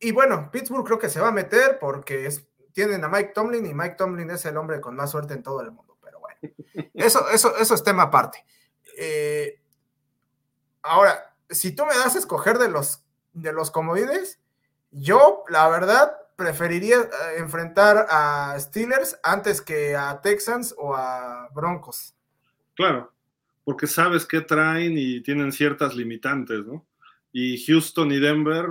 y 0.00 0.12
bueno, 0.12 0.50
Pittsburgh 0.50 0.84
creo 0.84 0.98
que 0.98 1.10
se 1.10 1.20
va 1.20 1.28
a 1.28 1.32
meter 1.32 1.78
porque 1.78 2.26
es, 2.26 2.46
tienen 2.72 3.04
a 3.04 3.08
Mike 3.08 3.32
Tomlin 3.34 3.66
y 3.66 3.74
Mike 3.74 3.96
Tomlin 3.96 4.30
es 4.30 4.44
el 4.44 4.56
hombre 4.56 4.80
con 4.80 4.96
más 4.96 5.10
suerte 5.10 5.34
en 5.34 5.42
todo 5.42 5.60
el 5.60 5.70
mundo. 5.70 5.96
Pero 6.02 6.20
bueno, 6.20 6.38
eso, 6.94 7.28
eso, 7.30 7.56
eso 7.56 7.74
es 7.74 7.84
tema 7.84 8.04
aparte. 8.04 8.44
Eh, 8.96 9.60
ahora, 10.82 11.34
si 11.50 11.72
tú 11.72 11.86
me 11.86 11.94
das 11.94 12.16
a 12.16 12.18
escoger 12.18 12.58
de 12.58 12.68
los, 12.68 13.04
de 13.32 13.52
los 13.52 13.70
comodines, 13.70 14.40
yo 14.90 15.44
la 15.48 15.68
verdad 15.68 16.16
preferiría 16.36 16.96
eh, 16.98 17.08
enfrentar 17.38 18.06
a 18.10 18.56
Steelers 18.58 19.18
antes 19.22 19.60
que 19.60 19.96
a 19.96 20.20
Texans 20.20 20.74
o 20.78 20.94
a 20.94 21.48
Broncos. 21.52 22.14
Claro, 22.74 23.12
porque 23.64 23.86
sabes 23.86 24.26
qué 24.26 24.42
traen 24.42 24.96
y 24.96 25.20
tienen 25.22 25.50
ciertas 25.50 25.96
limitantes, 25.96 26.64
¿no? 26.64 26.86
Y 27.32 27.64
Houston 27.64 28.12
y 28.12 28.20
Denver 28.20 28.66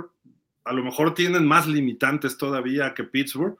a 0.64 0.72
lo 0.72 0.82
mejor 0.82 1.14
tienen 1.14 1.46
más 1.46 1.66
limitantes 1.66 2.38
todavía 2.38 2.94
que 2.94 3.04
Pittsburgh, 3.04 3.58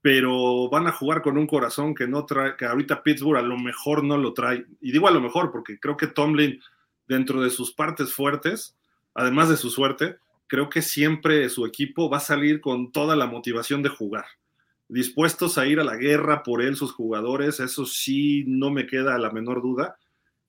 pero 0.00 0.68
van 0.70 0.86
a 0.86 0.92
jugar 0.92 1.22
con 1.22 1.36
un 1.36 1.46
corazón 1.46 1.94
que 1.94 2.06
no 2.06 2.24
trae, 2.24 2.56
que 2.56 2.66
ahorita 2.66 3.02
Pittsburgh 3.02 3.38
a 3.38 3.42
lo 3.42 3.58
mejor 3.58 4.04
no 4.04 4.16
lo 4.16 4.32
trae. 4.32 4.64
Y 4.80 4.92
digo 4.92 5.08
a 5.08 5.12
lo 5.12 5.20
mejor 5.20 5.50
porque 5.50 5.80
creo 5.80 5.96
que 5.96 6.06
Tomlin, 6.06 6.60
dentro 7.08 7.42
de 7.42 7.50
sus 7.50 7.72
partes 7.72 8.12
fuertes, 8.14 8.76
además 9.14 9.48
de 9.48 9.56
su 9.56 9.70
suerte, 9.70 10.18
creo 10.46 10.68
que 10.70 10.82
siempre 10.82 11.48
su 11.48 11.66
equipo 11.66 12.08
va 12.08 12.18
a 12.18 12.20
salir 12.20 12.60
con 12.60 12.92
toda 12.92 13.16
la 13.16 13.26
motivación 13.26 13.82
de 13.82 13.88
jugar. 13.88 14.26
Dispuestos 14.88 15.58
a 15.58 15.66
ir 15.66 15.80
a 15.80 15.84
la 15.84 15.96
guerra 15.96 16.42
por 16.42 16.62
él, 16.62 16.76
sus 16.76 16.92
jugadores, 16.92 17.60
eso 17.60 17.86
sí 17.86 18.44
no 18.46 18.70
me 18.70 18.86
queda 18.86 19.18
la 19.18 19.30
menor 19.30 19.62
duda 19.62 19.96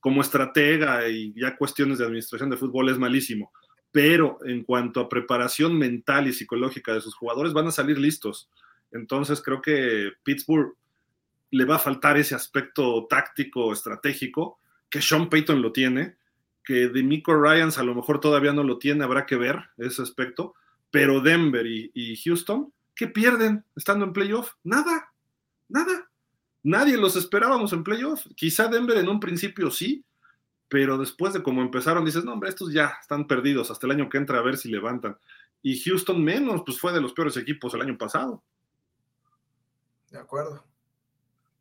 como 0.02 0.22
estratega 0.22 1.08
y 1.08 1.34
ya 1.40 1.56
cuestiones 1.56 2.00
de 2.00 2.06
administración 2.06 2.50
de 2.50 2.58
fútbol 2.58 2.90
es 2.90 2.98
malísimo, 2.98 3.54
pero 3.92 4.40
en 4.44 4.64
cuanto 4.64 5.00
a 5.00 5.08
preparación 5.08 5.78
mental 5.78 6.28
y 6.28 6.34
psicológica 6.34 6.94
de 6.94 7.02
sus 7.02 7.16
jugadores 7.16 7.54
van 7.54 7.68
a 7.68 7.72
salir 7.72 7.98
listos. 7.98 8.50
Entonces 8.92 9.42
creo 9.42 9.62
que 9.62 10.12
Pittsburgh 10.24 10.74
le 11.52 11.66
va 11.66 11.76
a 11.76 11.80
faltar 11.80 12.18
ese 12.18 12.34
aspecto 12.34 13.06
táctico, 13.10 13.72
estratégico, 13.72 14.60
que 14.90 15.02
Sean 15.02 15.30
Payton 15.30 15.62
lo 15.62 15.72
tiene, 15.72 16.18
que 16.64 16.90
Demico 16.90 17.40
Ryans 17.40 17.78
a 17.78 17.84
lo 17.84 17.94
mejor 17.94 18.20
todavía 18.20 18.54
no 18.54 18.64
lo 18.64 18.80
tiene, 18.80 19.04
habrá 19.04 19.26
que 19.26 19.36
ver 19.36 19.60
ese 19.78 20.02
aspecto, 20.02 20.56
pero 20.90 21.22
Denver 21.22 21.66
y, 21.66 21.92
y 21.94 22.16
Houston, 22.18 22.74
¿qué 22.96 23.08
pierden 23.08 23.66
estando 23.76 24.06
en 24.06 24.14
playoff? 24.14 24.54
Nada, 24.64 25.12
nada. 25.70 26.01
Nadie 26.64 26.98
los 26.98 27.16
esperábamos 27.16 27.74
en 27.74 27.84
playoff. 27.84 28.26
Quizá 28.36 28.68
Denver 28.68 28.98
en 28.98 29.10
un 29.10 29.20
principio 29.20 29.72
sí, 29.72 30.04
pero 30.68 30.98
después 30.98 31.34
de 31.34 31.44
cómo 31.44 31.62
empezaron, 31.62 32.06
dices, 32.06 32.24
no, 32.24 32.34
hombre, 32.34 32.50
estos 32.50 32.72
ya 32.72 32.98
están 33.02 33.28
perdidos 33.28 33.72
hasta 33.72 33.88
el 33.88 33.94
año 33.94 34.10
que 34.10 34.18
entra 34.18 34.38
a 34.40 34.44
ver 34.44 34.58
si 34.58 34.70
levantan. 34.70 35.18
Y 35.62 35.80
Houston 35.82 36.24
menos, 36.24 36.64
pues 36.66 36.80
fue 36.80 36.94
de 36.94 37.02
los 37.02 37.14
peores 37.14 37.38
equipos 37.38 37.74
el 37.74 37.82
año 37.82 37.98
pasado. 37.98 38.44
De 40.10 40.20
acuerdo. 40.20 40.64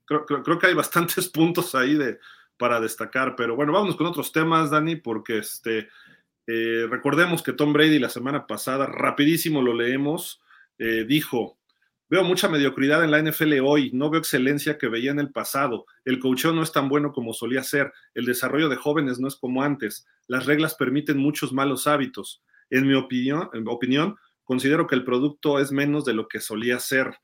Creo, 0.04 0.58
que 0.58 0.66
hay 0.66 0.74
bastantes 0.74 1.28
puntos 1.30 1.74
ahí 1.74 1.94
de, 1.94 2.18
para 2.56 2.80
destacar, 2.80 3.36
pero 3.36 3.56
bueno, 3.56 3.72
vamos 3.72 3.96
con 3.96 4.06
otros 4.06 4.32
temas, 4.32 4.70
Dani, 4.70 4.96
porque 4.96 5.38
este, 5.38 5.88
Eh, 6.52 6.88
recordemos 6.90 7.44
que 7.44 7.52
Tom 7.52 7.72
Brady 7.72 8.00
la 8.00 8.08
semana 8.08 8.48
pasada, 8.48 8.86
rapidísimo 8.86 9.62
lo 9.62 9.72
leemos, 9.72 10.42
eh, 10.78 11.04
dijo, 11.06 11.59
veo 12.10 12.24
mucha 12.24 12.48
mediocridad 12.48 13.04
en 13.04 13.12
la 13.12 13.22
NFL 13.22 13.60
hoy, 13.64 13.90
no 13.94 14.10
veo 14.10 14.18
excelencia 14.18 14.76
que 14.76 14.88
veía 14.88 15.12
en 15.12 15.20
el 15.20 15.30
pasado, 15.30 15.86
el 16.04 16.18
coacheo 16.18 16.52
no 16.52 16.62
es 16.62 16.72
tan 16.72 16.88
bueno 16.88 17.12
como 17.12 17.32
solía 17.32 17.62
ser, 17.62 17.92
el 18.14 18.26
desarrollo 18.26 18.68
de 18.68 18.76
jóvenes 18.76 19.20
no 19.20 19.28
es 19.28 19.36
como 19.36 19.62
antes, 19.62 20.06
las 20.26 20.46
reglas 20.46 20.74
permiten 20.74 21.18
muchos 21.18 21.52
malos 21.52 21.86
hábitos. 21.86 22.42
En 22.70 22.86
mi 22.86 22.94
opinión, 22.94 24.16
considero 24.44 24.86
que 24.86 24.94
el 24.94 25.04
producto 25.04 25.58
es 25.58 25.72
menos 25.72 26.04
de 26.04 26.14
lo 26.14 26.28
que 26.28 26.40
solía 26.40 26.78
ser. 26.78 27.16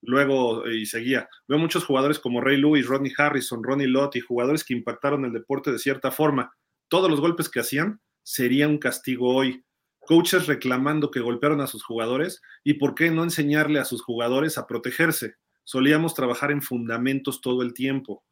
Luego, 0.00 0.66
y 0.68 0.86
seguía, 0.86 1.28
veo 1.48 1.58
muchos 1.58 1.84
jugadores 1.84 2.18
como 2.18 2.40
Ray 2.40 2.58
Lewis, 2.58 2.86
Rodney 2.86 3.12
Harrison, 3.16 3.62
Ronnie 3.62 3.86
Lott 3.86 4.16
y 4.16 4.20
jugadores 4.20 4.64
que 4.64 4.74
impactaron 4.74 5.24
el 5.24 5.32
deporte 5.32 5.72
de 5.72 5.78
cierta 5.78 6.10
forma. 6.10 6.54
Todos 6.88 7.10
los 7.10 7.20
golpes 7.20 7.48
que 7.48 7.60
hacían 7.60 8.00
sería 8.22 8.68
un 8.68 8.78
castigo 8.78 9.34
hoy. 9.34 9.64
Coaches 10.06 10.46
reclamando 10.46 11.10
que 11.10 11.20
golpearon 11.20 11.60
a 11.60 11.66
sus 11.66 11.82
jugadores 11.82 12.42
y 12.62 12.74
por 12.74 12.94
qué 12.94 13.10
no 13.10 13.22
enseñarle 13.22 13.78
a 13.78 13.84
sus 13.84 14.02
jugadores 14.02 14.58
a 14.58 14.66
protegerse. 14.66 15.36
Solíamos 15.64 16.14
trabajar 16.14 16.50
en 16.50 16.62
fundamentos 16.62 17.40
todo 17.40 17.62
el 17.62 17.74
tiempo. 17.74 18.24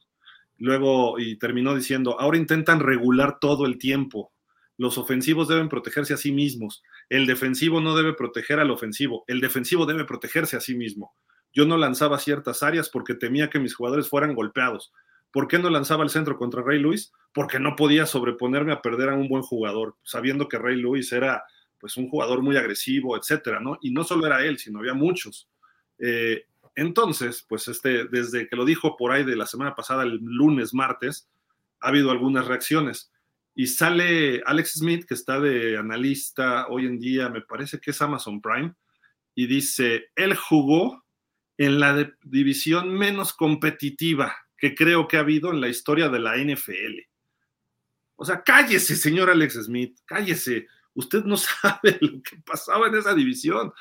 Luego, 0.59 1.19
y 1.19 1.39
terminó 1.39 1.75
diciendo, 1.75 2.21
ahora 2.21 2.39
intentan 2.39 2.81
regular 2.81 3.39
todo 3.41 3.67
el 3.67 3.79
tiempo. 3.79 4.33
Los 4.77 4.99
ofensivos 4.99 5.49
deben 5.49 5.69
protegerse 5.69 6.15
a 6.15 6.17
sí 6.17 6.33
mismos. 6.33 6.83
El 7.09 7.27
defensivo 7.27 7.81
no 7.81 7.97
debe 7.97 8.15
proteger 8.15 8.61
al 8.61 8.71
ofensivo. 8.71 9.25
El 9.27 9.41
defensivo 9.41 9.87
debe 9.87 10.05
protegerse 10.05 10.57
a 10.57 10.61
sí 10.61 10.75
mismo. 10.75 11.15
Yo 11.53 11.67
no 11.67 11.77
lanzaba 11.77 12.19
ciertas 12.19 12.63
áreas 12.63 12.89
porque 12.89 13.15
temía 13.15 13.51
que 13.51 13.59
mis 13.59 13.75
jugadores 13.75 14.09
fueran 14.09 14.35
golpeados. 14.35 14.93
¿Por 15.31 15.49
qué 15.49 15.59
no 15.59 15.71
lanzaba 15.71 16.05
el 16.05 16.11
centro 16.11 16.37
contra 16.37 16.63
Ray 16.63 16.79
Lewis? 16.79 17.13
Porque 17.33 17.59
no 17.59 17.75
podía 17.75 18.07
sobreponerme 18.07 18.73
a 18.73 18.83
perder 18.83 19.09
a 19.09 19.15
un 19.15 19.29
buen 19.29 19.43
jugador, 19.43 19.97
sabiendo 20.03 20.49
que 20.49 20.59
Ray 20.59 20.77
Lewis 20.77 21.13
era 21.13 21.43
pues 21.83 21.97
un 21.97 22.09
jugador 22.09 22.43
muy 22.43 22.57
agresivo, 22.57 23.17
etcétera, 23.17 23.59
¿no? 23.59 23.77
Y 23.83 23.91
no 23.91 24.05
solo 24.05 24.25
era 24.25 24.45
él, 24.47 24.57
sino 24.57 24.79
había 24.79 24.95
muchos. 24.95 25.51
Eh, 25.99 26.47
entonces, 26.77 27.45
pues 27.49 27.67
este, 27.67 28.05
desde 28.05 28.49
que 28.49 28.55
lo 28.55 28.65
dijo 28.65 28.97
por 28.97 29.11
ahí 29.11 29.25
de 29.25 29.35
la 29.35 29.47
semana 29.47 29.75
pasada, 29.75 30.05
el 30.05 30.21
lunes, 30.23 30.73
martes, 30.75 31.29
ha 31.81 31.89
habido 31.89 32.13
algunas 32.13 32.47
reacciones. 32.47 33.11
Y 33.57 33.67
sale 33.67 34.45
Alex 34.47 34.75
Smith, 34.75 35.07
que 35.07 35.15
está 35.15 35.41
de 35.41 35.77
analista 35.77 36.69
hoy 36.69 36.87
en 36.87 37.01
día, 37.01 37.29
me 37.29 37.41
parece 37.41 37.81
que 37.81 37.91
es 37.91 38.01
Amazon 38.01 38.41
Prime, 38.41 38.75
y 39.35 39.49
dice, 39.49 40.05
él 40.15 40.37
jugó 40.37 41.05
en 41.59 41.81
la 41.81 42.13
división 42.23 42.95
menos 42.95 43.33
competitiva 43.33 44.37
que 44.57 44.77
creo 44.77 45.09
que 45.09 45.17
ha 45.17 45.21
habido 45.21 45.51
en 45.51 45.61
la 45.61 45.67
historia 45.67 46.09
de 46.09 46.21
la 46.21 46.37
NFL. 46.37 47.01
O 48.15 48.25
sea, 48.25 48.41
cállese, 48.41 48.95
señor 48.95 49.31
Alex 49.31 49.55
Smith, 49.65 49.99
cállese. 50.05 50.69
Usted 50.95 51.25
no 51.25 51.37
sabe 51.39 51.99
lo 52.01 52.23
que 52.23 52.37
pasaba 52.45 52.89
en 52.89 52.97
esa 52.97 53.15
división. 53.15 53.73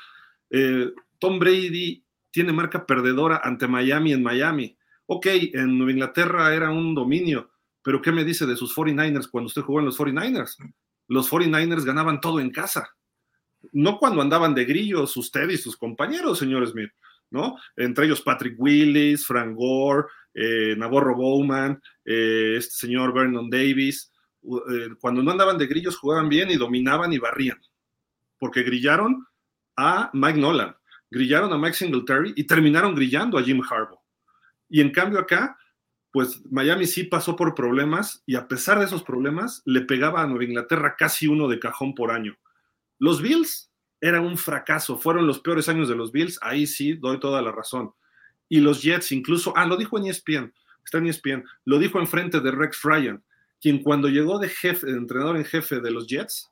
Eh, 0.50 0.90
Tom 1.18 1.38
Brady 1.38 2.04
tiene 2.30 2.52
marca 2.52 2.86
perdedora 2.86 3.40
ante 3.42 3.68
Miami 3.68 4.12
en 4.12 4.22
Miami. 4.22 4.76
Ok, 5.06 5.26
en 5.52 5.76
Nueva 5.76 5.92
Inglaterra 5.92 6.54
era 6.54 6.70
un 6.70 6.94
dominio, 6.94 7.50
pero 7.82 8.00
¿qué 8.00 8.12
me 8.12 8.24
dice 8.24 8.46
de 8.46 8.56
sus 8.56 8.74
49ers 8.74 9.28
cuando 9.30 9.46
usted 9.48 9.62
jugó 9.62 9.80
en 9.80 9.86
los 9.86 9.98
49ers? 9.98 10.56
Los 11.08 11.30
49ers 11.30 11.84
ganaban 11.84 12.20
todo 12.20 12.40
en 12.40 12.50
casa. 12.50 12.88
No 13.72 13.98
cuando 13.98 14.22
andaban 14.22 14.54
de 14.54 14.64
grillos 14.64 15.16
usted 15.16 15.48
y 15.50 15.56
sus 15.56 15.76
compañeros, 15.76 16.38
señor 16.38 16.66
Smith, 16.66 16.90
¿no? 17.30 17.56
Entre 17.76 18.06
ellos 18.06 18.22
Patrick 18.22 18.54
Willis, 18.58 19.26
Frank 19.26 19.54
Gore, 19.54 20.06
eh, 20.34 20.74
Navarro 20.76 21.14
Bowman, 21.14 21.80
eh, 22.04 22.54
este 22.58 22.86
señor 22.86 23.12
Vernon 23.12 23.50
Davis. 23.50 24.11
Eh, 24.44 24.94
cuando 25.00 25.22
no 25.22 25.30
andaban 25.30 25.58
de 25.58 25.66
grillos 25.66 25.96
jugaban 25.96 26.28
bien 26.28 26.50
y 26.50 26.56
dominaban 26.56 27.12
y 27.12 27.18
barrían, 27.18 27.60
porque 28.38 28.62
grillaron 28.62 29.26
a 29.76 30.10
Mike 30.12 30.38
Nolan, 30.38 30.76
grillaron 31.10 31.52
a 31.52 31.58
Mike 31.58 31.76
Singletary 31.76 32.32
y 32.36 32.44
terminaron 32.44 32.94
grillando 32.94 33.38
a 33.38 33.42
Jim 33.42 33.62
Harbaugh. 33.62 34.00
Y 34.68 34.80
en 34.80 34.90
cambio 34.90 35.20
acá, 35.20 35.56
pues 36.10 36.42
Miami 36.50 36.86
sí 36.86 37.04
pasó 37.04 37.36
por 37.36 37.54
problemas 37.54 38.22
y 38.26 38.34
a 38.36 38.48
pesar 38.48 38.78
de 38.78 38.84
esos 38.84 39.02
problemas 39.02 39.62
le 39.64 39.82
pegaba 39.82 40.22
a 40.22 40.26
Nueva 40.26 40.44
Inglaterra 40.44 40.96
casi 40.98 41.28
uno 41.28 41.48
de 41.48 41.58
cajón 41.58 41.94
por 41.94 42.10
año. 42.10 42.36
Los 42.98 43.22
Bills 43.22 43.70
eran 44.00 44.24
un 44.24 44.36
fracaso, 44.36 44.98
fueron 44.98 45.26
los 45.26 45.40
peores 45.40 45.68
años 45.68 45.88
de 45.88 45.94
los 45.94 46.10
Bills, 46.10 46.38
ahí 46.42 46.66
sí 46.66 46.94
doy 46.94 47.20
toda 47.20 47.40
la 47.40 47.52
razón. 47.52 47.92
Y 48.48 48.60
los 48.60 48.82
Jets 48.82 49.12
incluso, 49.12 49.54
ah, 49.56 49.64
lo 49.64 49.76
dijo 49.76 49.98
en 49.98 50.06
ESPN, 50.06 50.52
está 50.84 50.98
en 50.98 51.06
ESPN, 51.06 51.44
lo 51.64 51.78
dijo 51.78 52.00
en 52.00 52.06
frente 52.06 52.40
de 52.40 52.50
Rex 52.50 52.82
Ryan, 52.82 53.22
quien 53.62 53.82
cuando 53.82 54.08
llegó 54.08 54.40
de 54.40 54.48
jefe, 54.48 54.90
entrenador 54.90 55.36
en 55.36 55.44
jefe 55.44 55.80
de 55.80 55.92
los 55.92 56.08
Jets, 56.08 56.50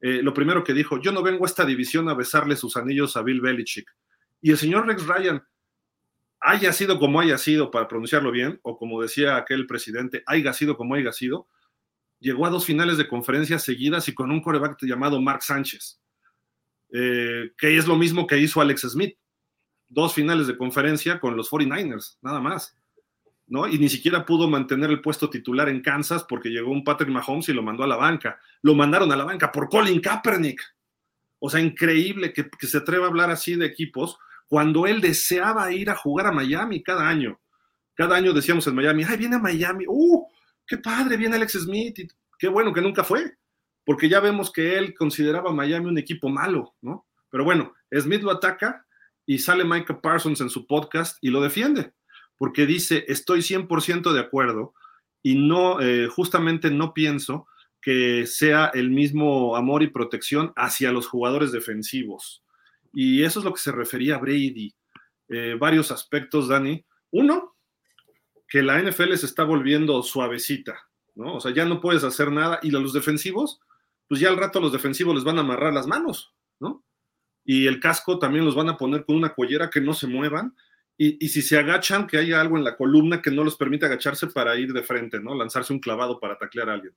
eh, 0.00 0.22
lo 0.22 0.32
primero 0.32 0.64
que 0.64 0.72
dijo, 0.72 0.98
yo 1.00 1.12
no 1.12 1.22
vengo 1.22 1.44
a 1.44 1.48
esta 1.48 1.66
división 1.66 2.08
a 2.08 2.14
besarle 2.14 2.56
sus 2.56 2.78
anillos 2.78 3.16
a 3.16 3.22
Bill 3.22 3.42
Belichick. 3.42 3.94
Y 4.40 4.50
el 4.50 4.56
señor 4.56 4.86
Rex 4.86 5.06
Ryan, 5.06 5.44
haya 6.40 6.72
sido 6.72 6.98
como 6.98 7.20
haya 7.20 7.36
sido, 7.36 7.70
para 7.70 7.88
pronunciarlo 7.88 8.30
bien, 8.30 8.58
o 8.62 8.78
como 8.78 9.02
decía 9.02 9.36
aquel 9.36 9.66
presidente, 9.66 10.22
haya 10.26 10.52
sido 10.54 10.78
como 10.78 10.94
haya 10.94 11.12
sido, 11.12 11.46
llegó 12.20 12.46
a 12.46 12.50
dos 12.50 12.64
finales 12.64 12.96
de 12.96 13.08
conferencia 13.08 13.58
seguidas 13.58 14.08
y 14.08 14.14
con 14.14 14.30
un 14.30 14.40
coreback 14.40 14.78
llamado 14.82 15.20
Mark 15.20 15.42
Sánchez, 15.42 16.00
eh, 16.92 17.52
que 17.58 17.76
es 17.76 17.86
lo 17.86 17.96
mismo 17.96 18.26
que 18.26 18.38
hizo 18.38 18.62
Alex 18.62 18.82
Smith. 18.82 19.18
Dos 19.88 20.14
finales 20.14 20.46
de 20.46 20.56
conferencia 20.56 21.20
con 21.20 21.36
los 21.36 21.50
49ers, 21.50 22.18
nada 22.22 22.40
más. 22.40 22.76
¿No? 23.48 23.68
Y 23.68 23.78
ni 23.78 23.88
siquiera 23.88 24.24
pudo 24.24 24.48
mantener 24.48 24.90
el 24.90 25.00
puesto 25.00 25.30
titular 25.30 25.68
en 25.68 25.80
Kansas 25.80 26.24
porque 26.28 26.48
llegó 26.48 26.70
un 26.70 26.84
Patrick 26.84 27.10
Mahomes 27.10 27.48
y 27.48 27.52
lo 27.52 27.62
mandó 27.62 27.84
a 27.84 27.86
la 27.86 27.96
banca. 27.96 28.40
Lo 28.62 28.74
mandaron 28.74 29.10
a 29.12 29.16
la 29.16 29.24
banca 29.24 29.52
por 29.52 29.68
Colin 29.68 30.00
Kaepernick. 30.00 30.60
O 31.38 31.50
sea, 31.50 31.60
increíble 31.60 32.32
que, 32.32 32.48
que 32.48 32.66
se 32.66 32.78
atreva 32.78 33.06
a 33.06 33.08
hablar 33.08 33.30
así 33.30 33.54
de 33.54 33.66
equipos 33.66 34.18
cuando 34.48 34.86
él 34.86 35.00
deseaba 35.00 35.72
ir 35.72 35.90
a 35.90 35.96
jugar 35.96 36.26
a 36.26 36.32
Miami 36.32 36.82
cada 36.82 37.08
año. 37.08 37.40
Cada 37.94 38.16
año 38.16 38.32
decíamos 38.32 38.66
en 38.66 38.74
Miami, 38.74 39.04
ay, 39.04 39.16
viene 39.16 39.36
a 39.36 39.40
Miami, 39.40 39.84
¡uh! 39.88 40.26
¡Qué 40.66 40.78
padre! 40.78 41.16
Viene 41.16 41.36
Alex 41.36 41.52
Smith, 41.52 41.98
y 41.98 42.08
qué 42.38 42.48
bueno 42.48 42.72
que 42.72 42.82
nunca 42.82 43.04
fue, 43.04 43.38
porque 43.84 44.08
ya 44.08 44.20
vemos 44.20 44.52
que 44.52 44.76
él 44.76 44.94
consideraba 44.94 45.50
a 45.50 45.54
Miami 45.54 45.86
un 45.86 45.98
equipo 45.98 46.28
malo, 46.28 46.74
¿no? 46.82 47.06
Pero 47.30 47.44
bueno, 47.44 47.72
Smith 47.90 48.22
lo 48.22 48.32
ataca 48.32 48.86
y 49.24 49.38
sale 49.38 49.64
Micah 49.64 50.00
Parsons 50.00 50.40
en 50.40 50.50
su 50.50 50.66
podcast 50.66 51.16
y 51.22 51.30
lo 51.30 51.40
defiende 51.40 51.95
porque 52.36 52.66
dice, 52.66 53.04
estoy 53.08 53.40
100% 53.40 54.12
de 54.12 54.20
acuerdo 54.20 54.74
y 55.22 55.34
no, 55.36 55.80
eh, 55.80 56.08
justamente 56.08 56.70
no 56.70 56.94
pienso 56.94 57.46
que 57.80 58.26
sea 58.26 58.70
el 58.74 58.90
mismo 58.90 59.56
amor 59.56 59.82
y 59.82 59.88
protección 59.88 60.52
hacia 60.56 60.92
los 60.92 61.06
jugadores 61.06 61.52
defensivos. 61.52 62.42
Y 62.92 63.22
eso 63.22 63.40
es 63.40 63.44
lo 63.44 63.52
que 63.52 63.60
se 63.60 63.72
refería 63.72 64.18
Brady. 64.18 64.74
Eh, 65.28 65.56
varios 65.58 65.90
aspectos, 65.90 66.48
Dani. 66.48 66.84
Uno, 67.10 67.56
que 68.48 68.62
la 68.62 68.80
NFL 68.80 69.14
se 69.14 69.26
está 69.26 69.44
volviendo 69.44 70.02
suavecita, 70.02 70.88
¿no? 71.14 71.36
O 71.36 71.40
sea, 71.40 71.52
ya 71.52 71.64
no 71.64 71.80
puedes 71.80 72.04
hacer 72.04 72.32
nada. 72.32 72.58
Y 72.62 72.70
los 72.70 72.92
defensivos, 72.92 73.60
pues 74.08 74.20
ya 74.20 74.28
al 74.28 74.36
rato 74.36 74.60
los 74.60 74.72
defensivos 74.72 75.14
les 75.14 75.24
van 75.24 75.38
a 75.38 75.42
amarrar 75.42 75.72
las 75.72 75.86
manos, 75.86 76.34
¿no? 76.58 76.84
Y 77.44 77.66
el 77.66 77.80
casco 77.80 78.18
también 78.18 78.44
los 78.44 78.54
van 78.54 78.68
a 78.68 78.76
poner 78.76 79.04
con 79.04 79.16
una 79.16 79.34
collera 79.34 79.70
que 79.70 79.80
no 79.80 79.94
se 79.94 80.06
muevan 80.06 80.56
y, 80.98 81.28
si 81.28 81.42
se 81.42 81.58
agachan, 81.58 82.06
que 82.06 82.16
haya 82.16 82.40
algo 82.40 82.56
en 82.56 82.64
la 82.64 82.76
columna 82.76 83.20
que 83.20 83.30
no 83.30 83.44
los 83.44 83.56
permite 83.56 83.84
agacharse 83.84 84.28
para 84.28 84.56
ir 84.56 84.72
de 84.72 84.82
frente, 84.82 85.20
¿no? 85.20 85.34
Lanzarse 85.34 85.72
un 85.72 85.80
clavado 85.80 86.18
para 86.18 86.38
taclear 86.38 86.70
a 86.70 86.72
alguien. 86.74 86.94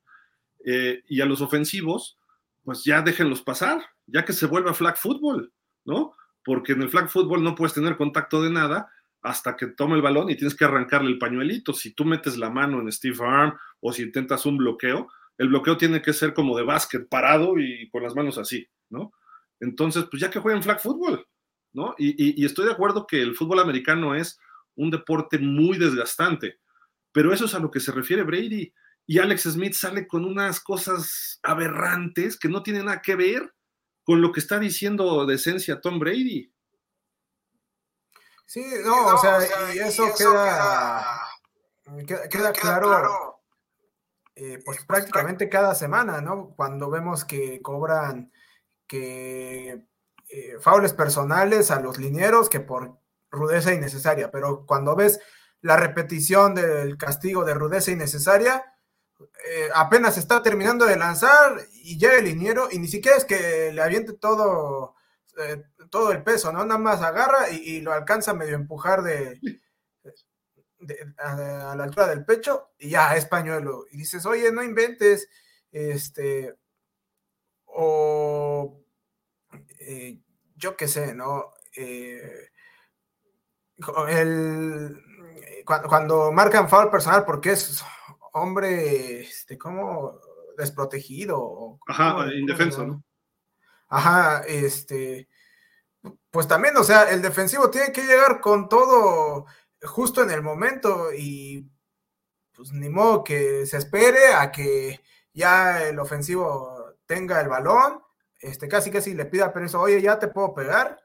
Eh, 0.66 1.04
y 1.08 1.20
a 1.20 1.26
los 1.26 1.42
ofensivos, 1.42 2.18
pues 2.64 2.84
ya 2.86 3.02
déjenlos 3.02 3.42
pasar, 3.42 3.82
ya 4.08 4.24
que 4.24 4.32
se 4.32 4.46
vuelva 4.46 4.74
flag 4.74 4.98
football, 4.98 5.52
¿no? 5.84 6.16
Porque 6.46 6.72
en 6.74 6.82
el 6.82 6.90
flag 6.90 7.10
football 7.10 7.44
no 7.44 7.56
puedes 7.56 7.74
tener 7.74 7.98
contacto 7.98 8.42
de 8.42 8.50
nada 8.50 8.90
hasta 9.22 9.58
que 9.58 9.68
tome 9.68 9.96
el 9.96 10.02
balón 10.02 10.30
y 10.30 10.38
tienes 10.38 10.56
que 10.56 10.64
arrancarle 10.64 11.10
el 11.10 11.18
pañuelito. 11.18 11.74
Si 11.74 11.94
tú 11.94 12.06
metes 12.06 12.38
la 12.38 12.50
mano 12.50 12.80
en 12.80 12.90
Steve 12.92 13.18
Arm 13.20 13.58
o 13.82 13.92
si 13.92 14.04
intentas 14.04 14.46
un 14.46 14.58
bloqueo, 14.58 15.10
el 15.38 15.50
bloqueo 15.50 15.78
tiene 15.78 16.02
que 16.02 16.14
ser 16.14 16.34
como 16.34 16.58
de 16.58 16.64
básquet, 16.64 17.08
parado 17.10 17.60
y 17.60 17.90
con 17.90 18.04
las 18.04 18.16
manos 18.16 18.38
así, 18.38 18.66
¿no? 18.90 19.12
Entonces, 19.60 20.06
pues 20.10 20.22
ya 20.22 20.30
que 20.30 20.40
jueguen 20.40 20.64
flag 20.64 20.80
football, 20.80 21.26
¿no? 21.74 21.96
Y, 21.98 22.46
estoy 22.46 22.66
de 22.66 22.72
acuerdo 22.72 23.06
que 23.06 23.22
el 23.22 23.36
fútbol 23.36 23.60
americano 23.60 24.16
es 24.16 24.40
un 24.76 24.92
deporte 24.92 25.38
muy 25.38 25.78
desgastante, 25.78 26.60
pero 27.12 27.34
eso 27.34 27.46
es 27.46 27.54
a 27.54 27.60
lo 27.60 27.72
que 27.72 27.80
se 27.80 27.92
refiere 27.92 28.24
Brady. 28.24 28.74
Y 29.06 29.20
Alex 29.20 29.44
Smith 29.44 29.74
sale 29.74 30.08
con 30.08 30.24
unas 30.24 30.60
cosas 30.60 31.40
aberrantes 31.42 32.38
que 32.38 32.48
no 32.48 32.62
tienen 32.62 32.86
nada 32.86 33.02
que 33.02 33.16
ver 33.16 33.54
con 34.04 34.22
lo 34.22 34.32
que 34.32 34.40
está 34.40 34.60
diciendo 34.60 35.26
de 35.26 35.36
esencia 35.36 35.82
Tom 35.82 36.00
Brady. 36.00 36.52
Sí, 38.46 38.64
no, 38.84 39.16
o 39.16 39.18
sea, 39.20 39.38
y 39.76 39.80
eso, 39.80 40.08
queda, 40.18 41.22
queda, 42.30 42.52
claro, 42.52 43.44
eh, 44.36 44.60
pues 44.66 44.84
prácticamente 44.86 45.48
cada 45.50 45.76
semana, 45.76 46.22
¿no? 46.22 46.56
Cuando 46.56 46.90
vemos 46.90 47.26
que 47.26 47.62
cobran 47.62 48.32
que 48.88 49.86
eh, 50.30 50.58
faules 50.60 50.94
personales 50.94 51.72
a 51.72 51.80
los 51.80 51.98
linieros 51.98 52.50
que 52.50 52.60
por 52.60 53.00
rudeza 53.32 53.74
innecesaria, 53.74 54.30
pero 54.32 54.66
cuando 54.66 54.96
ves 54.96 55.20
la 55.62 55.76
repetición 55.76 56.56
del 56.56 56.98
castigo 56.98 57.44
de 57.44 57.56
rudeza 57.56 57.92
innecesaria, 57.92 58.64
eh, 59.20 59.70
apenas 59.74 60.18
está 60.18 60.42
terminando 60.42 60.86
de 60.86 60.98
lanzar 60.98 61.60
y 61.84 61.98
llega 61.98 62.18
el 62.18 62.26
liniero 62.26 62.70
y 62.72 62.80
ni 62.80 62.88
siquiera 62.88 63.18
es 63.18 63.26
que 63.26 63.72
le 63.74 63.82
aviente 63.82 64.14
todo, 64.14 64.96
eh, 65.40 65.64
todo 65.90 66.12
el 66.12 66.24
peso, 66.24 66.54
¿no? 66.54 66.64
Nada 66.64 66.80
más 66.80 67.02
agarra 67.02 67.50
y, 67.50 67.82
lo 67.82 67.92
alcanza 67.92 68.34
medio 68.34 68.56
empujar 68.56 69.02
de, 69.02 69.40
a, 71.18 71.76
la 71.76 71.84
altura 71.84 72.08
del 72.08 72.24
pecho 72.24 72.70
y 72.78 72.92
ya 72.92 73.16
es 73.16 73.26
pañuelo. 73.26 73.86
Y 73.92 73.98
dices, 73.98 74.26
oye, 74.26 74.52
no 74.52 74.64
inventes, 74.64 75.28
este, 75.72 76.56
o 77.66 78.79
eh, 79.80 80.20
yo 80.56 80.76
qué 80.76 80.88
sé, 80.88 81.14
¿no? 81.16 81.54
el, 84.10 85.02
cuando, 85.66 86.32
marcan 86.32 86.68
foul 86.68 86.90
personal 86.90 87.24
porque 87.26 87.52
es 87.52 87.84
hombre, 88.34 89.22
este, 89.22 89.58
como 89.58 90.20
desprotegido. 90.58 91.80
Ajá, 91.88 92.28
indefenso, 92.34 92.86
¿no? 92.86 93.04
Ajá, 93.88 94.44
este, 94.46 95.28
pues 96.30 96.48
también, 96.48 96.78
o 96.78 96.84
sea, 96.84 97.10
el 97.10 97.22
defensivo 97.22 97.70
tiene 97.70 97.92
que 97.92 98.04
llegar 98.04 98.40
con 98.40 98.70
todo 98.70 99.46
justo 99.82 100.22
en 100.22 100.32
el 100.32 100.42
momento 100.42 101.14
y 101.14 101.68
pues 102.54 102.72
ni 102.74 102.90
modo 102.90 103.24
que 103.24 103.66
se 103.66 103.78
espere 103.78 104.34
a 104.34 104.52
que 104.52 105.02
ya 105.34 105.88
el 105.88 105.98
ofensivo 106.00 106.96
tenga 107.06 107.40
el 107.42 107.48
balón, 107.48 108.02
este, 108.40 108.68
casi 108.68 108.92
casi 108.92 109.14
le 109.14 109.26
pida 109.26 109.54
permiso, 109.54 109.80
oye, 109.82 110.02
ya 110.02 110.20
te 110.20 110.28
puedo 110.28 110.54
pegar. 110.54 111.00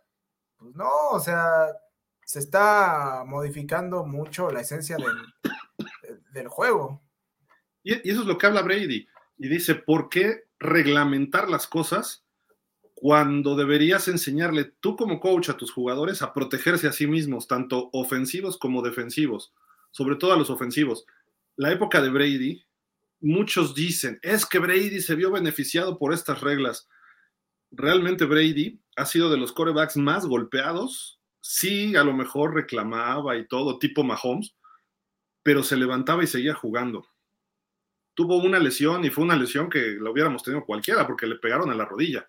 Pues 0.56 0.74
no, 0.74 0.90
o 1.10 1.20
sea, 1.20 1.68
se 2.24 2.38
está 2.38 3.24
modificando 3.26 4.04
mucho 4.04 4.50
la 4.50 4.60
esencia 4.60 4.96
del, 4.96 5.16
del 6.32 6.48
juego. 6.48 7.02
Y, 7.82 7.92
eso 8.08 8.20
es 8.22 8.26
lo 8.26 8.38
que 8.38 8.46
habla 8.46 8.62
Brady. 8.62 9.06
Y 9.38 9.48
dice, 9.48 9.74
¿por 9.74 10.08
qué 10.08 10.44
reglamentar 10.58 11.48
las 11.48 11.66
cosas 11.66 12.24
cuando 12.94 13.56
deberías 13.56 14.08
enseñarle 14.08 14.64
tú 14.80 14.96
como 14.96 15.20
coach 15.20 15.50
a 15.50 15.56
tus 15.56 15.72
jugadores 15.72 16.22
a 16.22 16.32
protegerse 16.32 16.88
a 16.88 16.92
sí 16.92 17.06
mismos, 17.06 17.46
tanto 17.46 17.90
ofensivos 17.92 18.56
como 18.58 18.82
defensivos, 18.82 19.52
sobre 19.90 20.16
todo 20.16 20.32
a 20.32 20.36
los 20.36 20.50
ofensivos? 20.50 21.04
La 21.56 21.70
época 21.70 22.00
de 22.00 22.10
Brady, 22.10 22.64
muchos 23.20 23.74
dicen, 23.74 24.18
es 24.22 24.46
que 24.46 24.58
Brady 24.58 25.00
se 25.00 25.14
vio 25.14 25.30
beneficiado 25.30 25.98
por 25.98 26.12
estas 26.12 26.40
reglas. 26.40 26.88
Realmente 27.76 28.24
Brady 28.24 28.80
ha 28.96 29.06
sido 29.06 29.30
de 29.30 29.36
los 29.36 29.52
corebacks 29.52 29.96
más 29.96 30.26
golpeados 30.26 31.20
sí, 31.44 31.94
a 31.94 32.02
lo 32.02 32.14
mejor 32.14 32.54
reclamaba 32.54 33.36
y 33.36 33.46
todo, 33.46 33.78
tipo 33.78 34.02
Mahomes, 34.02 34.56
pero 35.42 35.62
se 35.62 35.76
levantaba 35.76 36.24
y 36.24 36.26
seguía 36.26 36.54
jugando. 36.54 37.06
Tuvo 38.14 38.38
una 38.38 38.58
lesión 38.58 39.04
y 39.04 39.10
fue 39.10 39.24
una 39.24 39.36
lesión 39.36 39.68
que 39.68 39.96
lo 40.00 40.12
hubiéramos 40.12 40.42
tenido 40.42 40.64
cualquiera 40.64 41.06
porque 41.06 41.26
le 41.26 41.36
pegaron 41.36 41.70
a 41.70 41.74
la 41.74 41.84
rodilla. 41.84 42.26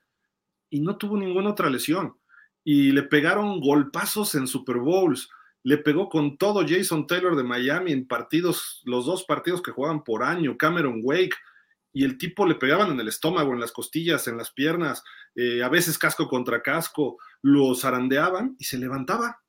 Y 0.70 0.82
no 0.82 0.98
tuvo 0.98 1.16
ninguna 1.16 1.52
otra 1.52 1.70
lesión. 1.70 2.18
Y 2.66 2.92
le 2.92 3.04
pegaron 3.04 3.62
golpazos 3.62 4.36
en 4.36 4.48
Super 4.48 4.80
Bowls. 4.80 5.30
Le 5.64 5.78
pegó 5.78 6.10
con 6.10 6.38
todo 6.38 6.66
Jason 6.68 7.08
Taylor 7.08 7.38
de 7.38 7.44
Miami 7.44 7.94
en 7.94 8.08
partidos, 8.08 8.82
los 8.84 9.06
dos 9.06 9.24
partidos 9.24 9.62
que 9.62 9.72
jugaban 9.72 10.04
por 10.04 10.24
año, 10.24 10.58
Cameron 10.58 11.00
Wake 11.04 11.36
y 11.96 12.04
el 12.04 12.18
tipo 12.18 12.46
le 12.46 12.56
pegaban 12.56 12.92
en 12.92 13.00
el 13.00 13.08
estómago, 13.08 13.54
en 13.54 13.62
las 13.62 13.72
costillas, 13.72 14.28
en 14.28 14.36
las 14.38 14.52
piernas, 14.52 15.02
eh, 15.34 15.64
a 15.64 15.70
veces 15.70 15.98
casco 15.98 16.28
contra 16.28 16.62
casco, 16.62 17.18
lo 17.42 17.74
zarandeaban 17.74 18.58
y 18.60 18.66
se 18.66 18.78
levantaba. 18.78 19.42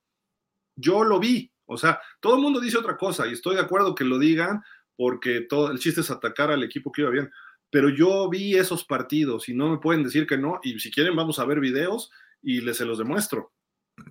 Yo 0.76 1.02
lo 1.02 1.18
vi, 1.18 1.52
o 1.64 1.76
sea, 1.76 2.00
todo 2.20 2.36
el 2.36 2.42
mundo 2.42 2.60
dice 2.60 2.78
otra 2.78 2.96
cosa 2.96 3.26
y 3.26 3.32
estoy 3.32 3.56
de 3.56 3.62
acuerdo 3.62 3.96
que 3.96 4.04
lo 4.04 4.20
digan 4.20 4.62
porque 4.94 5.40
todo 5.40 5.72
el 5.72 5.80
chiste 5.80 6.02
es 6.02 6.10
atacar 6.12 6.52
al 6.52 6.62
equipo 6.62 6.92
que 6.92 7.02
iba 7.02 7.10
bien, 7.10 7.32
pero 7.68 7.88
yo 7.88 8.30
vi 8.30 8.54
esos 8.54 8.84
partidos 8.84 9.48
y 9.48 9.54
no 9.54 9.68
me 9.68 9.78
pueden 9.78 10.04
decir 10.04 10.24
que 10.24 10.38
no 10.38 10.60
y 10.62 10.78
si 10.78 10.92
quieren 10.92 11.16
vamos 11.16 11.40
a 11.40 11.44
ver 11.46 11.58
videos 11.58 12.12
y 12.42 12.60
les 12.60 12.76
se 12.76 12.84
los 12.84 12.98
demuestro. 12.98 13.54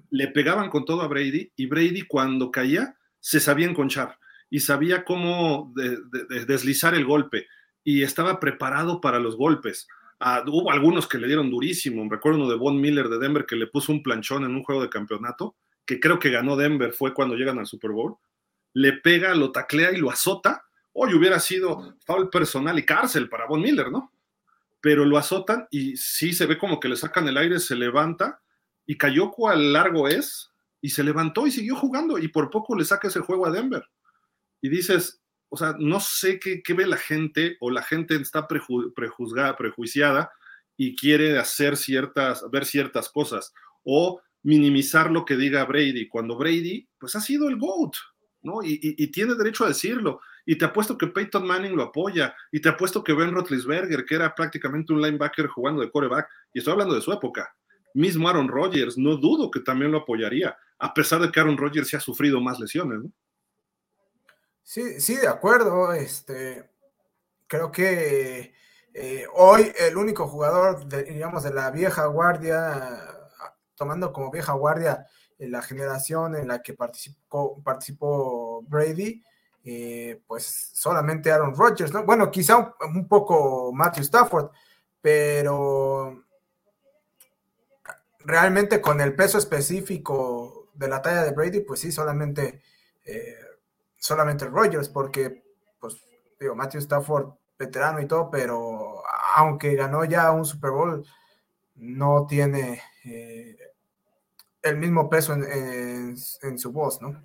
Le 0.10 0.28
pegaban 0.28 0.70
con 0.70 0.84
todo 0.84 1.04
a 1.04 1.08
Brady 1.08 1.54
y 1.56 1.68
Brady 1.68 2.02
cuando 2.02 2.52
caía 2.52 2.98
se 3.22 3.40
sabía 3.40 3.70
enconchar 3.70 4.20
y 4.50 4.60
sabía 4.60 5.06
cómo 5.06 5.74
deslizar 6.46 6.96
el 6.96 7.06
golpe 7.06 7.48
y 7.86 8.02
estaba 8.02 8.40
preparado 8.42 9.00
para 9.00 9.20
los 9.20 9.38
golpes. 9.38 9.88
Ah, 10.20 10.44
hubo 10.48 10.72
algunos 10.72 11.08
que 11.08 11.20
le 11.20 11.28
dieron 11.28 11.52
durísimo. 11.52 12.06
Recuerdo 12.10 12.40
uno 12.40 12.50
de 12.50 12.58
Von 12.58 12.82
Miller 12.82 13.08
de 13.08 13.20
Denver 13.20 13.46
que 13.46 13.56
le 13.56 13.68
puso 13.68 13.92
un 13.92 14.02
planchón 14.02 14.44
en 14.44 14.56
un 14.56 14.64
juego 14.64 14.82
de 14.82 14.90
campeonato, 14.90 15.56
que 15.86 16.00
creo 16.00 16.18
que 16.18 16.32
ganó 16.32 16.58
Denver, 16.58 16.94
fue 16.94 17.14
cuando 17.14 17.36
llegan 17.36 17.60
al 17.60 17.68
Super 17.68 17.92
Bowl. 17.92 18.18
Le 18.74 18.94
pega, 18.94 19.36
lo 19.36 19.52
taclea 19.52 19.92
y 19.92 19.98
lo 19.98 20.10
azota. 20.10 20.66
Hoy 20.94 21.14
hubiera 21.14 21.40
sido 21.40 21.96
foul 22.06 22.30
personal 22.30 22.78
y 22.80 22.86
cárcel 22.86 23.30
para 23.30 23.46
Von 23.46 23.62
Miller, 23.62 23.92
¿no? 23.92 24.12
Pero 24.82 25.06
lo 25.06 25.20
azotan 25.20 25.68
y 25.70 25.96
sí 25.96 26.34
se 26.34 26.48
ve 26.48 26.58
como 26.58 26.80
que 26.80 26.90
le 26.90 26.96
sacan 26.96 27.28
el 27.28 27.38
aire, 27.38 27.60
se 27.60 27.76
levanta 27.76 28.42
y 28.88 28.98
cayó 28.98 29.30
cual 29.30 29.74
largo 29.74 30.08
es 30.08 30.52
y 30.82 30.90
se 30.90 31.04
levantó 31.04 31.46
y 31.46 31.52
siguió 31.52 31.76
jugando 31.76 32.18
y 32.18 32.30
por 32.30 32.50
poco 32.50 32.76
le 32.76 32.86
saca 32.86 33.10
ese 33.10 33.20
juego 33.20 33.46
a 33.46 33.52
Denver. 33.52 33.88
Y 34.62 34.70
dices, 34.70 35.22
o 35.56 35.58
sea, 35.58 35.74
no 35.80 36.01
sé 36.01 36.38
qué, 36.38 36.62
ve 36.74 36.86
la 36.86 36.97
gente 36.97 37.56
o 37.62 37.72
la 37.72 37.82
gente 37.82 38.16
está 38.16 38.45
prejuzgada, 38.45 39.56
prejuiciada 39.56 40.30
y 40.76 40.97
quiere 40.97 41.39
hacer 41.39 41.78
ciertas, 41.78 42.43
ver 42.51 42.66
ciertas 42.66 43.08
cosas 43.08 43.53
o 43.86 44.22
minimizar 44.43 45.10
lo 45.10 45.24
que 45.24 45.38
diga 45.38 45.64
Brady, 45.64 46.10
cuando 46.10 46.36
Brady, 46.36 46.89
pues 46.99 47.16
ha 47.16 47.22
sido 47.22 47.47
el 47.47 47.56
GOAT, 47.56 47.93
¿no? 48.41 48.60
Y, 48.64 49.08
tiene 49.12 49.36
derecho 49.36 49.64
a 49.64 49.70
decirlo. 49.70 50.20
Y 50.45 50.58
te 50.58 50.66
apuesto 50.66 50.97
que 50.97 51.08
Peyton 51.08 51.47
Manning 51.47 51.74
lo 51.74 51.84
apoya. 51.84 52.36
Y 52.51 52.60
te 52.60 52.68
apuesto 52.68 53.01
que 53.01 53.14
Ben 53.14 53.32
Roethlisberger, 53.32 54.03
que 54.03 54.16
era 54.16 54.36
prácticamente 54.36 54.91
un 54.91 55.01
linebacker 55.01 55.47
jugando 55.47 55.82
de 55.82 55.89
coreback, 55.89 56.28
y 56.53 56.60
estoy 56.60 56.74
hablando 56.74 56.95
de 56.95 57.01
su 57.01 57.14
época. 57.14 57.56
Mismo 57.93 58.28
Aaron 58.28 58.49
Rodgers, 58.49 58.97
no 58.97 59.16
dudo 59.16 59.49
que 59.49 59.62
también 59.62 59.93
lo 59.93 59.99
apoyaría, 59.99 60.58
a 60.80 60.93
pesar 60.93 61.22
de 61.22 61.32
que 61.32 61.39
Aaron 61.39 61.58
Rodgers 61.58 61.88
se 61.88 61.95
ha 61.95 62.01
sufrido 62.01 62.41
más 62.41 62.60
lesiones, 62.60 62.99
¿no? 62.99 63.12
Sí, 64.66 64.99
sí, 64.99 65.16
de 65.16 65.28
acuerdo. 65.28 65.93
Este, 65.93 66.70
creo 67.47 67.72
que 67.72 68.53
eh, 68.93 69.26
hoy 69.36 69.72
el 69.80 69.95
único 69.95 70.28
jugador, 70.28 70.86
de, 70.88 71.03
digamos, 71.03 71.43
de 71.43 71.53
la 71.53 71.70
vieja 71.72 72.07
guardia, 72.07 72.99
tomando 73.76 74.11
como 74.11 74.32
vieja 74.32 74.53
guardia 74.53 75.05
la 75.38 75.61
generación 75.61 76.36
en 76.36 76.47
la 76.47 76.61
que 76.63 76.74
participó, 76.74 77.61
participó 77.63 78.63
Brady, 78.63 79.24
eh, 79.63 80.22
pues 80.28 80.72
solamente 80.74 81.32
Aaron 81.32 81.55
Rodgers, 81.55 81.93
¿no? 81.93 82.03
Bueno, 82.03 82.32
quizá 82.32 82.57
un, 82.57 82.74
un, 82.95 83.07
poco 83.07 83.72
Matthew 83.72 84.03
Stafford, 84.03 84.49
pero 85.01 86.24
realmente 88.20 88.82
con 88.82 88.99
el 89.01 89.16
peso 89.16 89.38
específico 89.38 90.72
de 90.74 90.88
la 90.88 91.01
talla 91.01 91.24
de 91.24 91.32
Brady, 91.32 91.59
pues 91.61 91.82
sí, 91.82 91.91
solamente 91.91 92.61
eh, 93.03 93.45
solamente 94.06 94.45
Rogers, 94.45 94.88
porque, 94.88 95.43
pues, 95.80 95.95
digo, 96.39 96.56
Matthew 96.56 96.82
Stafford, 96.82 97.30
veterano 97.58 97.99
y 97.99 98.08
todo, 98.08 98.30
pero 98.30 99.01
aunque 99.36 99.76
ganó 99.76 100.06
ya 100.06 100.32
un 100.32 100.45
Super 100.45 100.72
Bowl, 100.72 101.03
no 101.76 102.28
tiene 102.30 102.82
eh, 103.03 103.58
el 104.62 104.78
mismo 104.78 105.10
peso 105.10 105.34
en, 105.34 106.16
su 106.16 106.72
voz, 106.72 107.01
¿no? 107.01 107.20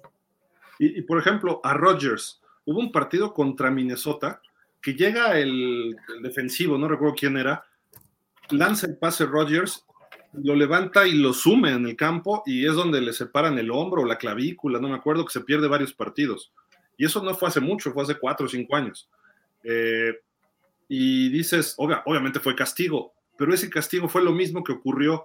Y, 0.79 1.03
por 1.03 1.19
ejemplo, 1.19 1.61
a 1.63 1.75
Rogers, 1.75 2.41
hubo 2.65 2.79
un 2.79 2.91
partido 2.91 3.35
contra 3.35 3.71
Minnesota 3.71 4.41
que 4.81 4.95
llega 4.95 5.39
el, 5.39 5.95
el 6.17 6.23
defensivo, 6.23 6.79
no 6.79 6.89
recuerdo 6.89 7.15
quién 7.15 7.37
era, 7.37 7.63
lanza 8.49 8.87
el 8.87 8.97
pase 8.97 9.27
Rogers 9.27 9.85
lo 10.33 10.55
levanta 10.55 11.07
y 11.07 11.13
lo 11.13 11.33
sume 11.33 11.73
en 11.73 11.87
el 11.87 11.97
campo 11.97 12.43
y 12.47 12.67
es 12.67 12.75
donde 12.75 13.01
le 13.01 13.13
separan 13.13 13.59
el 13.59 13.71
hombro 13.71 14.03
o 14.03 14.07
la 14.07 14.17
clavícula, 14.17 14.79
no 14.79 14.89
me 14.89 14.95
acuerdo, 14.95 15.25
que 15.25 15.33
se 15.33 15.41
pierde 15.41 15.69
varios 15.69 15.93
partidos. 15.93 16.53
Y 17.01 17.07
eso 17.07 17.23
no 17.23 17.35
fue 17.35 17.49
hace 17.49 17.61
mucho, 17.61 17.95
fue 17.95 18.03
hace 18.03 18.19
cuatro 18.19 18.45
o 18.45 18.49
cinco 18.49 18.77
años. 18.77 19.09
Eh, 19.65 20.21
y 20.87 21.31
dices, 21.31 21.75
obviamente 21.79 22.41
fue 22.41 22.55
castigo, 22.55 23.15
pero 23.39 23.55
ese 23.55 23.71
castigo 23.71 24.07
fue 24.07 24.23
lo 24.23 24.33
mismo 24.33 24.63
que 24.63 24.73
ocurrió 24.73 25.25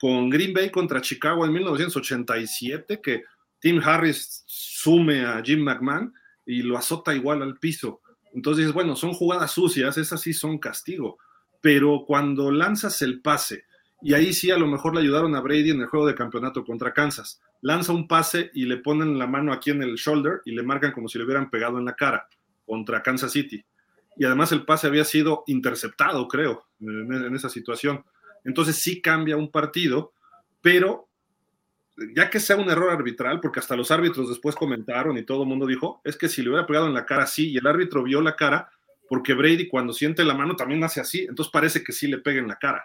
con 0.00 0.28
Green 0.28 0.52
Bay 0.52 0.68
contra 0.68 1.00
Chicago 1.00 1.46
en 1.46 1.52
1987, 1.52 3.00
que 3.00 3.22
Tim 3.60 3.80
Harris 3.84 4.42
sume 4.46 5.24
a 5.24 5.40
Jim 5.44 5.62
McMahon 5.62 6.12
y 6.44 6.62
lo 6.62 6.76
azota 6.76 7.14
igual 7.14 7.40
al 7.40 7.56
piso. 7.56 8.00
Entonces, 8.34 8.72
bueno, 8.72 8.96
son 8.96 9.12
jugadas 9.12 9.52
sucias, 9.52 9.96
esas 9.98 10.20
sí 10.20 10.32
son 10.32 10.58
castigo, 10.58 11.18
pero 11.60 12.02
cuando 12.04 12.50
lanzas 12.50 13.00
el 13.02 13.20
pase, 13.20 13.65
y 14.02 14.14
ahí 14.14 14.32
sí 14.32 14.50
a 14.50 14.58
lo 14.58 14.66
mejor 14.66 14.94
le 14.94 15.00
ayudaron 15.00 15.34
a 15.34 15.40
Brady 15.40 15.70
en 15.70 15.80
el 15.80 15.86
juego 15.86 16.06
de 16.06 16.14
campeonato 16.14 16.64
contra 16.64 16.92
Kansas. 16.92 17.40
Lanza 17.62 17.92
un 17.92 18.06
pase 18.06 18.50
y 18.54 18.66
le 18.66 18.76
ponen 18.78 19.18
la 19.18 19.26
mano 19.26 19.52
aquí 19.52 19.70
en 19.70 19.82
el 19.82 19.94
shoulder 19.94 20.42
y 20.44 20.52
le 20.52 20.62
marcan 20.62 20.92
como 20.92 21.08
si 21.08 21.18
le 21.18 21.24
hubieran 21.24 21.50
pegado 21.50 21.78
en 21.78 21.86
la 21.86 21.94
cara 21.94 22.28
contra 22.66 23.02
Kansas 23.02 23.32
City. 23.32 23.64
Y 24.16 24.24
además 24.24 24.52
el 24.52 24.64
pase 24.64 24.86
había 24.86 25.04
sido 25.04 25.44
interceptado, 25.46 26.26
creo, 26.28 26.66
en, 26.80 27.34
esa 27.34 27.48
situación. 27.48 28.04
Entonces 28.44 28.76
sí 28.76 29.00
cambia 29.00 29.36
un 29.36 29.50
partido, 29.50 30.12
pero 30.60 31.08
ya 32.14 32.28
que 32.28 32.40
sea 32.40 32.56
un 32.56 32.70
error 32.70 32.90
arbitral, 32.90 33.40
porque 33.40 33.60
hasta 33.60 33.76
los 33.76 33.90
árbitros 33.90 34.28
después 34.28 34.54
comentaron 34.54 35.16
y 35.16 35.24
todo 35.24 35.42
el 35.42 35.48
mundo 35.48 35.66
dijo, 35.66 36.00
es 36.04 36.16
que 36.16 36.28
si 36.28 36.42
le 36.42 36.50
hubiera 36.50 36.66
pegado 36.66 36.86
en 36.86 36.94
la 36.94 37.06
cara 37.06 37.24
así 37.24 37.50
y 37.50 37.56
el 37.56 37.66
árbitro 37.66 38.02
vio 38.02 38.20
la 38.20 38.36
cara, 38.36 38.70
porque 39.08 39.34
Brady 39.34 39.68
cuando 39.68 39.92
siente 39.92 40.24
la 40.24 40.34
mano 40.34 40.56
también 40.56 40.84
hace 40.84 41.00
así, 41.00 41.20
entonces 41.20 41.50
parece 41.50 41.82
que 41.82 41.92
sí 41.92 42.06
le 42.06 42.18
pega 42.18 42.40
en 42.40 42.48
la 42.48 42.56
cara, 42.56 42.84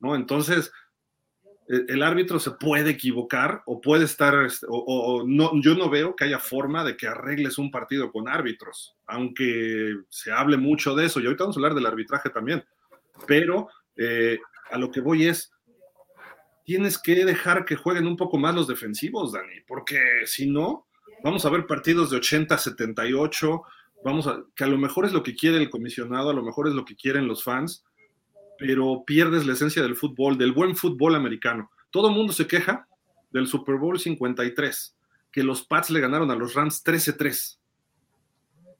¿no? 0.00 0.14
Entonces, 0.14 0.72
e, 1.68 1.84
el 1.88 2.02
árbitro 2.02 2.38
se 2.40 2.52
puede 2.52 2.90
equivocar 2.90 3.62
o 3.66 3.80
puede 3.80 4.04
estar, 4.04 4.44
este, 4.44 4.66
o, 4.68 5.24
no, 5.26 5.50
yo 5.60 5.74
no 5.74 5.90
veo 5.90 6.16
que 6.16 6.24
haya 6.24 6.38
forma 6.38 6.84
de 6.84 6.96
que 6.96 7.06
arregles 7.06 7.58
un 7.58 7.70
partido 7.70 8.10
con 8.10 8.28
árbitros, 8.28 8.96
aunque 9.06 9.96
se 10.08 10.32
hable 10.32 10.56
mucho 10.56 10.94
de 10.94 11.06
eso, 11.06 11.20
y 11.20 11.26
ahorita 11.26 11.44
vamos 11.44 11.56
a 11.56 11.60
hablar 11.60 11.74
del 11.74 11.86
arbitraje 11.86 12.30
también, 12.30 12.64
pero 13.26 13.68
eh, 13.96 14.38
a 14.70 14.78
lo 14.78 14.90
que 14.90 15.00
voy 15.00 15.26
es, 15.26 15.52
tienes 16.64 16.98
que 16.98 17.24
dejar 17.24 17.64
que 17.64 17.76
jueguen 17.76 18.06
un 18.06 18.16
poco 18.16 18.38
más 18.38 18.54
los 18.54 18.68
defensivos, 18.68 19.32
Dani, 19.32 19.60
porque 19.66 20.00
si 20.26 20.50
no, 20.50 20.86
vamos 21.22 21.44
a 21.44 21.50
ver 21.50 21.66
partidos 21.66 22.10
de 22.10 22.18
80, 22.18 22.56
78, 22.56 23.62
vamos 24.04 24.26
a, 24.26 24.44
que 24.54 24.64
a 24.64 24.68
lo 24.68 24.78
mejor 24.78 25.04
es 25.06 25.12
lo 25.12 25.22
que 25.22 25.34
quiere 25.34 25.58
el 25.58 25.70
comisionado, 25.70 26.30
a 26.30 26.34
lo 26.34 26.42
mejor 26.42 26.68
es 26.68 26.74
lo 26.74 26.84
que 26.84 26.96
quieren 26.96 27.26
los 27.26 27.42
fans, 27.42 27.84
pero 28.58 29.04
pierdes 29.06 29.46
la 29.46 29.52
esencia 29.52 29.82
del 29.82 29.96
fútbol, 29.96 30.36
del 30.36 30.52
buen 30.52 30.76
fútbol 30.76 31.14
americano. 31.14 31.70
Todo 31.90 32.08
el 32.08 32.14
mundo 32.14 32.32
se 32.32 32.46
queja 32.46 32.86
del 33.30 33.46
Super 33.46 33.76
Bowl 33.76 33.98
53, 33.98 34.96
que 35.30 35.42
los 35.42 35.62
Pats 35.64 35.90
le 35.90 36.00
ganaron 36.00 36.30
a 36.30 36.34
los 36.34 36.54
Rams 36.54 36.84
13-3. 36.84 37.58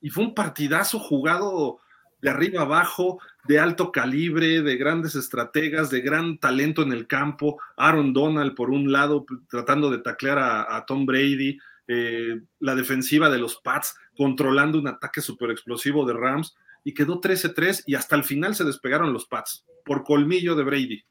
Y 0.01 0.11
fue 0.11 0.25
un 0.25 0.35
partidazo 0.35 0.99
jugado 0.99 1.79
de 2.21 2.31
arriba 2.31 2.63
abajo, 2.63 3.21
de 3.47 3.61
alto 3.61 3.93
calibre, 3.93 4.63
de 4.63 4.77
grandes 4.77 5.15
estrategas, 5.15 5.91
de 5.91 6.01
gran 6.01 6.39
talento 6.39 6.83
en 6.83 6.93
el 6.93 7.07
campo. 7.07 7.61
Aaron 7.77 8.13
Donald, 8.13 8.55
por 8.55 8.71
un 8.71 8.91
lado, 8.91 9.25
tratando 9.49 9.91
de 9.91 9.99
taclear 9.99 10.39
a, 10.39 10.85
Tom 10.87 11.07
Brady, 11.07 11.59
eh, 11.87 12.41
la 12.59 12.75
defensiva 12.75 13.31
de 13.31 13.39
los 13.39 13.57
Pats 13.57 13.97
controlando 14.17 14.79
un 14.79 14.89
ataque 14.89 15.21
súper 15.21 15.53
explosivo 15.53 16.05
de 16.05 16.15
Rams, 16.15 16.57
y 16.85 16.95
quedó 16.95 17.21
13-3 17.21 17.85
y 17.87 17.95
hasta 17.95 18.17
el 18.17 18.25
final 18.25 18.55
se 18.55 18.65
despegaron 18.65 19.13
los 19.13 19.27
Pats 19.27 19.65
por 19.89 20.05
colmillo 20.05 20.55
de 20.55 20.65
Brady 20.65 21.03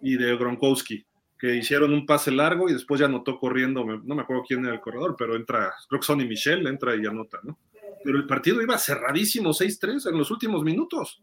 y 0.00 0.16
de 0.16 0.36
Gronkowski, 0.36 1.04
que 1.36 1.56
hicieron 1.56 1.92
un 1.92 2.06
pase 2.06 2.30
largo 2.30 2.70
y 2.70 2.72
después 2.72 3.00
ya 3.00 3.06
anotó 3.06 3.40
corriendo, 3.40 3.84
no 3.84 4.14
me 4.14 4.22
acuerdo 4.22 4.44
quién 4.46 4.64
era 4.64 4.74
el 4.74 4.80
corredor, 4.80 5.16
pero 5.18 5.34
entra, 5.34 5.74
creo 5.88 6.00
que 6.00 6.06
Sonny 6.06 6.26
Michel, 6.26 6.64
entra 6.68 6.94
y 6.94 7.04
anota, 7.04 7.40
¿no? 7.42 7.58
pero 8.04 8.16
el 8.16 8.26
partido 8.26 8.62
iba 8.62 8.78
cerradísimo 8.78 9.50
6-3 9.50 10.10
en 10.10 10.18
los 10.18 10.30
últimos 10.30 10.62
minutos. 10.62 11.22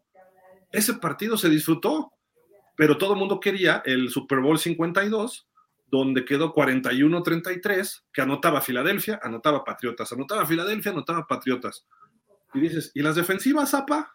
Ese 0.71 0.95
partido 0.95 1.37
se 1.37 1.49
disfrutó, 1.49 2.11
pero 2.75 2.97
todo 2.97 3.13
el 3.13 3.19
mundo 3.19 3.39
quería 3.39 3.81
el 3.85 4.09
Super 4.09 4.39
Bowl 4.41 4.59
52, 4.59 5.47
donde 5.87 6.25
quedó 6.25 6.53
41-33, 6.53 8.03
que 8.11 8.21
anotaba 8.21 8.59
Filadelfia, 8.59 9.19
anotaba 9.23 9.63
Patriotas, 9.63 10.11
anotaba 10.11 10.45
Filadelfia, 10.45 10.91
anotaba 10.91 11.25
Patriotas. 11.25 11.87
Y 12.53 12.59
dices, 12.59 12.91
¿y 12.93 13.01
las 13.01 13.15
defensivas, 13.15 13.71
Zapa? 13.71 14.13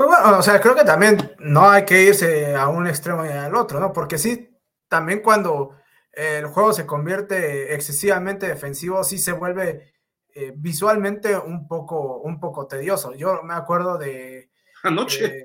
Pues 0.00 0.08
bueno, 0.08 0.38
o 0.38 0.42
sea, 0.42 0.58
creo 0.62 0.74
que 0.74 0.84
también 0.84 1.36
no 1.40 1.68
hay 1.68 1.84
que 1.84 2.02
irse 2.02 2.56
a 2.56 2.68
un 2.68 2.86
extremo 2.86 3.26
y 3.26 3.28
al 3.28 3.54
otro, 3.54 3.78
¿no? 3.78 3.92
Porque 3.92 4.16
sí, 4.16 4.48
también 4.88 5.20
cuando 5.20 5.76
el 6.10 6.46
juego 6.46 6.72
se 6.72 6.86
convierte 6.86 7.74
excesivamente 7.74 8.48
defensivo, 8.48 9.04
sí 9.04 9.18
se 9.18 9.32
vuelve 9.32 9.92
eh, 10.34 10.54
visualmente 10.56 11.36
un 11.36 11.68
poco, 11.68 12.16
un 12.20 12.40
poco 12.40 12.66
tedioso. 12.66 13.12
Yo 13.12 13.42
me 13.42 13.52
acuerdo 13.52 13.98
de... 13.98 14.50
Anoche. 14.84 15.26
Eh, 15.26 15.44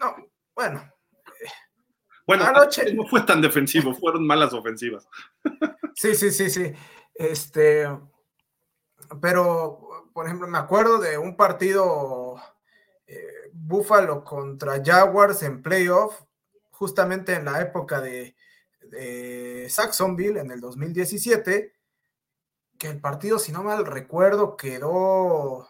no, 0.00 0.16
bueno. 0.52 0.92
bueno, 2.26 2.46
anoche 2.46 2.92
no 2.92 3.06
fue 3.06 3.22
tan 3.22 3.40
defensivo, 3.40 3.94
fueron 3.94 4.26
malas 4.26 4.52
ofensivas. 4.52 5.06
sí, 5.94 6.16
sí, 6.16 6.32
sí, 6.32 6.50
sí. 6.50 6.72
Este, 7.14 7.88
pero, 9.22 10.08
por 10.12 10.26
ejemplo, 10.26 10.48
me 10.48 10.58
acuerdo 10.58 10.98
de 10.98 11.18
un 11.18 11.36
partido 11.36 12.42
eh, 13.10 13.39
Buffalo 13.52 14.24
contra 14.24 14.82
Jaguars 14.84 15.42
en 15.42 15.62
playoff, 15.62 16.22
justamente 16.70 17.34
en 17.34 17.44
la 17.44 17.60
época 17.60 18.00
de, 18.00 18.36
de 18.82 19.68
Saxonville 19.68 20.40
en 20.40 20.50
el 20.50 20.60
2017 20.60 21.72
que 22.80 22.88
el 22.88 22.98
partido, 22.98 23.38
si 23.38 23.52
no 23.52 23.62
mal 23.62 23.84
recuerdo, 23.84 24.56
quedó 24.56 25.68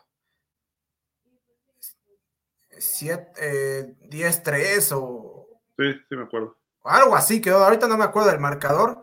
10-3 2.70 3.34
eh, 3.36 4.94
o... 4.94 5.60
Sí, 5.76 5.92
sí 6.08 6.16
me 6.16 6.22
acuerdo. 6.22 6.56
Algo 6.84 7.16
así 7.16 7.40
quedó, 7.40 7.64
ahorita 7.64 7.88
no 7.88 7.98
me 7.98 8.04
acuerdo 8.04 8.30
del 8.30 8.38
marcador. 8.38 9.02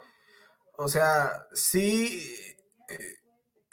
O 0.78 0.88
sea, 0.88 1.48
sí, 1.52 2.56
eh, 2.88 3.16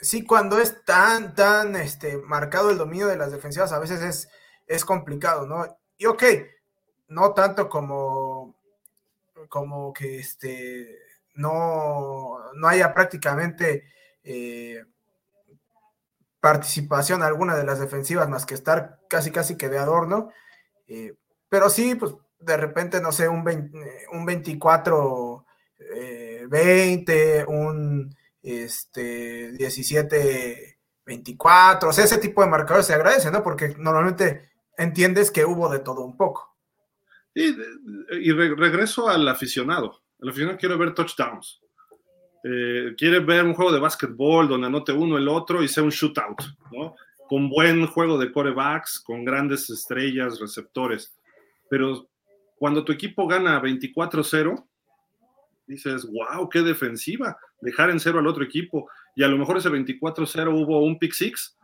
sí 0.01 0.25
cuando 0.25 0.59
es 0.59 0.83
tan, 0.83 1.33
tan 1.33 1.77
este, 1.77 2.17
marcado 2.17 2.71
el 2.71 2.77
dominio 2.77 3.07
de 3.07 3.15
las 3.15 3.31
defensivas, 3.31 3.71
a 3.71 3.79
veces 3.79 4.01
es, 4.01 4.29
es 4.67 4.85
complicado, 4.85 5.45
¿no? 5.45 5.65
Y 5.97 6.05
ok, 6.05 6.23
no 7.09 7.33
tanto 7.33 7.69
como, 7.69 8.55
como 9.49 9.93
que 9.93 10.19
este, 10.19 10.99
no, 11.33 12.39
no 12.53 12.67
haya 12.67 12.93
prácticamente 12.93 13.83
eh, 14.23 14.83
participación 16.39 17.23
alguna 17.23 17.55
de 17.55 17.63
las 17.63 17.79
defensivas 17.79 18.29
más 18.29 18.45
que 18.45 18.55
estar 18.55 18.99
casi 19.09 19.31
casi 19.31 19.57
que 19.57 19.69
de 19.69 19.77
adorno. 19.77 20.31
Eh, 20.87 21.13
pero 21.49 21.69
sí, 21.69 21.95
pues 21.95 22.13
de 22.39 22.57
repente, 22.57 23.01
no 23.01 23.11
sé, 23.11 23.27
un, 23.27 23.43
un 24.11 24.25
24 24.25 25.45
20, 26.47 27.45
un 27.45 28.15
este, 28.41 29.51
17 29.53 30.77
24, 31.05 31.89
o 31.89 31.93
sea, 31.93 32.05
ese 32.05 32.17
tipo 32.17 32.41
de 32.41 32.49
marcadores 32.49 32.87
se 32.87 32.93
agradece, 32.93 33.29
¿no? 33.29 33.43
Porque 33.43 33.75
normalmente 33.77 34.49
entiendes 34.77 35.31
que 35.31 35.45
hubo 35.45 35.69
de 35.69 35.79
todo 35.79 36.05
un 36.05 36.17
poco. 36.17 36.55
Y, 37.33 37.55
y 38.11 38.31
regreso 38.31 39.09
al 39.09 39.27
aficionado. 39.27 40.01
El 40.19 40.29
aficionado 40.29 40.57
quiere 40.57 40.77
ver 40.77 40.93
touchdowns. 40.93 41.61
Eh, 42.47 42.93
quiere 42.95 43.21
ver 43.21 43.43
un 43.43 43.55
juego 43.55 43.71
de 43.71 43.79
básquetbol 43.79 44.47
donde 44.47 44.67
anote 44.67 44.91
uno 44.91 45.17
el 45.17 45.27
otro 45.27 45.63
y 45.63 45.67
sea 45.67 45.81
un 45.81 45.89
shootout, 45.89 46.43
¿no? 46.71 46.95
Con 47.27 47.49
buen 47.49 47.87
juego 47.87 48.19
de 48.19 48.31
corebacks, 48.31 48.99
con 48.99 49.25
grandes 49.25 49.67
estrellas, 49.71 50.39
receptores. 50.39 51.17
Pero 51.71 52.07
cuando 52.59 52.85
tu 52.85 52.91
equipo 52.91 53.25
gana 53.25 53.59
24-0, 53.59 54.63
dices, 55.65 56.05
wow, 56.05 56.47
qué 56.47 56.61
defensiva, 56.61 57.35
dejar 57.61 57.89
en 57.89 57.99
cero 57.99 58.19
al 58.19 58.27
otro 58.27 58.43
equipo. 58.43 58.87
Y 59.15 59.23
a 59.23 59.27
lo 59.27 59.39
mejor 59.39 59.57
ese 59.57 59.71
24-0 59.71 60.53
hubo 60.53 60.83
un 60.85 60.99
pick 60.99 61.13
six 61.13 61.54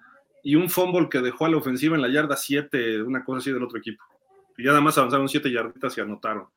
y 0.44 0.56
un 0.56 0.70
fumble 0.70 1.10
que 1.10 1.20
dejó 1.20 1.46
a 1.46 1.50
la 1.50 1.58
ofensiva 1.58 1.96
en 1.96 2.02
la 2.02 2.10
yarda 2.10 2.36
7, 2.36 3.04
una 3.04 3.24
cosa 3.24 3.40
así 3.40 3.52
del 3.52 3.64
otro 3.64 3.78
equipo. 3.78 4.04
Y 4.58 4.64
ya 4.64 4.70
nada 4.70 4.82
más 4.82 4.98
avanzaron 4.98 5.30
7 5.30 5.52
yarditas 5.52 5.98
y 5.98 6.02
anotaron 6.02 6.48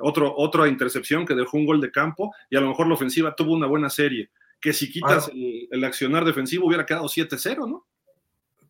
otro, 0.00 0.34
otra 0.36 0.68
intercepción 0.68 1.26
que 1.26 1.34
dejó 1.34 1.56
un 1.56 1.66
gol 1.66 1.80
de 1.80 1.90
campo 1.90 2.34
y 2.50 2.56
a 2.56 2.60
lo 2.60 2.68
mejor 2.68 2.86
la 2.86 2.94
ofensiva 2.94 3.34
tuvo 3.34 3.54
una 3.54 3.66
buena 3.66 3.90
serie. 3.90 4.30
Que 4.60 4.72
si 4.72 4.90
quitas 4.90 5.30
el, 5.34 5.84
accionar 5.84 6.24
defensivo 6.24 6.66
hubiera 6.66 6.84
quedado 6.84 7.06
7-0, 7.06 7.68
¿no? 7.68 7.86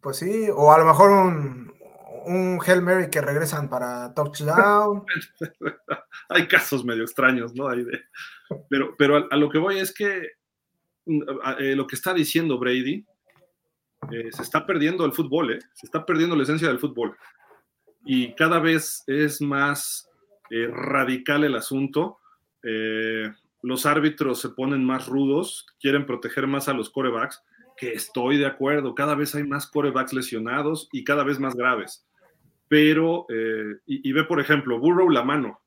Pues 0.01 0.19
sí, 0.19 0.49
o 0.55 0.73
a 0.73 0.79
lo 0.79 0.85
mejor 0.85 1.11
un, 1.11 1.73
un 2.27 2.61
Hail 2.64 2.83
Mary 2.83 3.11
que 3.11 3.21
regresan 3.21 3.69
para 3.69 4.12
touchdown. 4.14 5.05
Hay 6.29 6.47
casos 6.47 6.85
medio 6.85 7.05
extraños, 7.05 7.55
¿no? 7.55 7.69
pero 8.69 8.95
pero 8.97 9.27
a, 9.31 9.37
lo 9.37 9.49
que 9.49 9.59
voy 9.59 9.79
es 9.79 9.93
que 9.95 10.33
eh, 11.07 11.75
lo 11.75 11.87
que 11.87 11.97
está 11.97 12.12
diciendo 12.12 12.59
Brady 12.59 13.07
eh, 14.11 14.30
se 14.32 14.42
está 14.42 14.64
perdiendo 14.64 15.05
el 15.05 15.12
fútbol, 15.12 15.53
¿eh? 15.53 15.59
Se 15.74 15.86
está 15.86 16.07
perdiendo 16.07 16.36
la 16.36 16.44
esencia 16.44 16.68
del 16.68 16.78
fútbol. 16.78 17.16
Y 18.05 18.34
cada 18.34 18.59
vez 18.59 19.05
es 19.07 19.40
más 19.40 20.09
eh, 20.51 20.68
radical 20.68 21.44
el 21.44 21.57
asunto. 21.57 22.18
Los 23.62 23.86
árbitros 23.86 24.40
se 24.40 24.51
ponen 24.51 24.84
más 24.84 25.07
rudos, 25.07 25.66
quieren 25.80 26.07
proteger 26.07 26.46
más 26.46 26.68
a 26.68 26.74
los 26.74 26.90
corebacks, 26.90 27.42
que 27.76 27.92
estoy 27.92 28.36
de 28.36 28.46
acuerdo, 28.46 28.94
cada 28.94 29.14
vez 29.14 29.34
hay 29.34 29.44
más 29.44 29.66
corebacks 29.66 30.12
lesionados 30.12 30.88
y 30.92 31.03
cada 31.03 31.24
vez 31.24 31.38
más 31.38 31.55
graves. 31.55 32.07
Pero, 32.68 33.26
y, 33.86 34.12
ve 34.12 34.24
por 34.24 34.40
ejemplo, 34.40 34.78
Burrow 34.78 35.09
la 35.09 35.22
mano, 35.22 35.61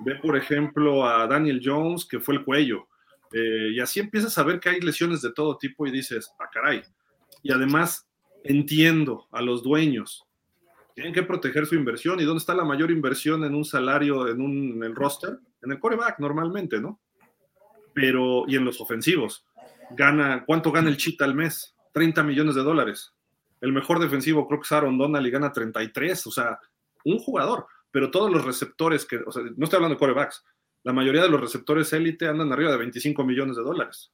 ve 0.00 0.16
por 0.16 0.36
ejemplo 0.36 1.06
a 1.06 1.26
Daniel 1.26 1.62
Jones, 1.64 2.04
que 2.04 2.20
fue 2.20 2.34
el 2.34 2.44
cuello, 2.44 2.86
y 3.32 3.80
así 3.80 4.00
empiezas 4.00 4.36
a 4.36 4.42
ver 4.42 4.60
que 4.60 4.68
hay 4.68 4.80
lesiones 4.80 5.22
de 5.22 5.32
todo 5.32 5.56
tipo 5.56 5.86
y 5.86 5.90
dices, 5.90 6.30
ah, 6.38 6.50
caray. 6.52 6.82
Y 7.42 7.52
además 7.52 8.08
entiendo 8.44 9.26
a 9.30 9.42
los 9.42 9.62
dueños, 9.62 10.26
tienen 10.94 11.12
que 11.12 11.22
proteger 11.22 11.66
su 11.66 11.74
inversión. 11.74 12.20
¿Y 12.20 12.24
dónde 12.24 12.40
está 12.40 12.54
la 12.54 12.64
mayor 12.64 12.90
inversión 12.90 13.44
en 13.44 13.54
un 13.54 13.64
salario, 13.64 14.28
en, 14.28 14.40
un, 14.40 14.82
el 14.84 14.94
roster? 14.94 15.38
En 15.62 15.72
el 15.72 15.78
coreback, 15.78 16.18
normalmente, 16.18 16.80
¿no? 16.80 17.00
Pero, 17.94 18.44
y 18.46 18.56
en 18.56 18.64
los 18.64 18.80
ofensivos. 18.80 19.44
Gana, 19.90 20.44
¿cuánto 20.46 20.72
gana 20.72 20.88
el 20.88 20.96
Chita 20.96 21.24
al 21.24 21.34
mes? 21.34 21.74
30 21.92 22.22
millones 22.22 22.54
de 22.54 22.62
dólares. 22.62 23.12
El 23.60 23.72
mejor 23.72 24.00
defensivo 24.00 24.46
creo 24.48 24.60
que 24.60 24.64
es 24.64 24.72
Aaron 24.72 24.98
Donald 24.98 25.26
y 25.26 25.30
gana 25.30 25.52
33. 25.52 26.26
O 26.26 26.30
sea, 26.30 26.58
un 27.04 27.18
jugador. 27.18 27.66
Pero 27.90 28.10
todos 28.10 28.30
los 28.30 28.44
receptores 28.44 29.04
que, 29.04 29.16
o 29.16 29.30
sea, 29.30 29.42
no 29.42 29.64
estoy 29.64 29.76
hablando 29.76 29.94
de 29.94 29.98
corebacks, 29.98 30.44
la 30.82 30.92
mayoría 30.92 31.22
de 31.22 31.28
los 31.28 31.40
receptores 31.40 31.92
élite 31.92 32.26
andan 32.26 32.52
arriba 32.52 32.70
de 32.70 32.78
25 32.78 33.24
millones 33.24 33.56
de 33.56 33.62
dólares. 33.62 34.12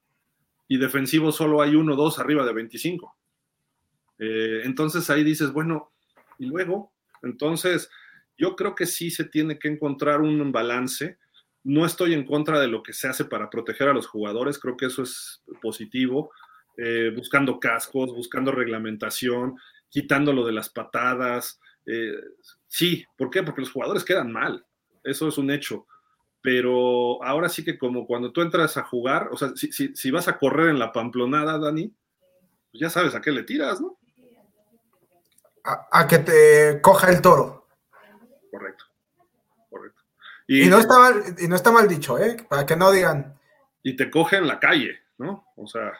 Y 0.68 0.78
defensivos 0.78 1.36
solo 1.36 1.62
hay 1.62 1.74
uno 1.74 1.94
o 1.94 1.96
dos 1.96 2.18
arriba 2.18 2.44
de 2.44 2.52
25. 2.52 3.16
Eh, 4.18 4.62
entonces 4.64 5.08
ahí 5.10 5.24
dices, 5.24 5.52
bueno, 5.52 5.92
y 6.38 6.46
luego, 6.46 6.92
entonces 7.22 7.90
yo 8.36 8.54
creo 8.54 8.74
que 8.74 8.86
sí 8.86 9.10
se 9.10 9.24
tiene 9.24 9.58
que 9.58 9.68
encontrar 9.68 10.20
un 10.20 10.52
balance. 10.52 11.18
No 11.64 11.84
estoy 11.84 12.14
en 12.14 12.24
contra 12.24 12.60
de 12.60 12.68
lo 12.68 12.82
que 12.82 12.92
se 12.92 13.08
hace 13.08 13.24
para 13.24 13.50
proteger 13.50 13.88
a 13.88 13.94
los 13.94 14.06
jugadores, 14.06 14.58
creo 14.58 14.76
que 14.76 14.86
eso 14.86 15.02
es 15.02 15.42
positivo, 15.60 16.30
eh, 16.76 17.12
buscando 17.14 17.58
cascos, 17.58 18.14
buscando 18.14 18.52
reglamentación, 18.52 19.56
quitando 19.88 20.32
lo 20.32 20.46
de 20.46 20.52
las 20.52 20.70
patadas. 20.70 21.60
Eh, 21.84 22.14
sí, 22.68 23.04
¿por 23.16 23.30
qué? 23.30 23.42
Porque 23.42 23.62
los 23.62 23.72
jugadores 23.72 24.04
quedan 24.04 24.30
mal, 24.30 24.64
eso 25.02 25.26
es 25.28 25.38
un 25.38 25.50
hecho. 25.50 25.86
Pero 26.50 27.22
ahora 27.22 27.50
sí 27.50 27.62
que 27.62 27.76
como 27.76 28.06
cuando 28.06 28.32
tú 28.32 28.40
entras 28.40 28.78
a 28.78 28.82
jugar, 28.82 29.28
o 29.30 29.36
sea, 29.36 29.50
si, 29.54 29.70
si 29.70 30.10
vas 30.10 30.28
a 30.28 30.38
correr 30.38 30.70
en 30.70 30.78
la 30.78 30.94
pamplonada, 30.94 31.58
Dani, 31.58 31.92
pues 32.70 32.80
ya 32.80 32.88
sabes 32.88 33.14
a 33.14 33.20
qué 33.20 33.30
le 33.30 33.42
tiras, 33.42 33.82
¿no? 33.82 33.98
a, 35.92 36.06
que 36.06 36.20
te 36.20 36.80
coja 36.80 37.10
el 37.10 37.20
toro. 37.20 37.66
Correcto, 38.50 38.86
correcto. 39.68 40.02
Y, 40.46 40.68
no 40.68 40.78
está 40.78 40.98
mal, 40.98 41.22
y 41.38 41.48
no 41.48 41.54
está 41.54 41.70
mal 41.70 41.86
dicho, 41.86 42.18
¿eh? 42.18 42.38
Para 42.48 42.64
que 42.64 42.76
no 42.76 42.90
digan. 42.92 43.38
Y 43.82 43.94
te 43.94 44.10
coge 44.10 44.38
en 44.38 44.46
la 44.46 44.58
calle, 44.58 45.00
¿no? 45.18 45.44
O 45.54 45.66
sea, 45.66 45.92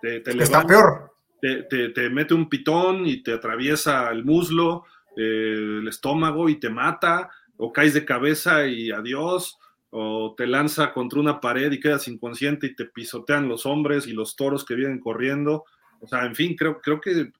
te, 0.00 0.20
te 0.20 0.40
está 0.40 0.64
peor. 0.64 1.16
Te, 1.40 2.10
mete 2.10 2.32
un 2.32 2.48
pitón 2.48 3.08
y 3.08 3.24
te 3.24 3.32
atraviesa 3.32 4.08
el 4.12 4.24
muslo, 4.24 4.84
eh, 5.16 5.80
el 5.80 5.88
estómago 5.88 6.48
y 6.48 6.60
te 6.60 6.70
mata, 6.70 7.28
o 7.56 7.72
caes 7.72 7.92
de 7.92 8.04
cabeza 8.04 8.68
y 8.68 8.92
adiós, 8.92 9.58
o 9.96 10.34
te 10.36 10.46
lanza 10.46 10.92
contra 10.92 11.20
una 11.20 11.40
pared 11.40 11.70
y 11.70 11.78
quedas 11.78 12.08
inconsciente 12.08 12.66
y 12.66 12.74
te 12.74 12.84
pisotean 12.86 13.48
los 13.48 13.64
hombres 13.64 14.08
y 14.08 14.12
los 14.12 14.34
toros 14.34 14.64
que 14.64 14.74
vienen 14.74 14.98
corriendo. 14.98 15.64
O 16.00 16.08
sea, 16.08 16.24
en 16.24 16.34
fin, 16.34 16.56
creo, 16.56 16.80
creo 16.80 17.00
que 17.00 17.32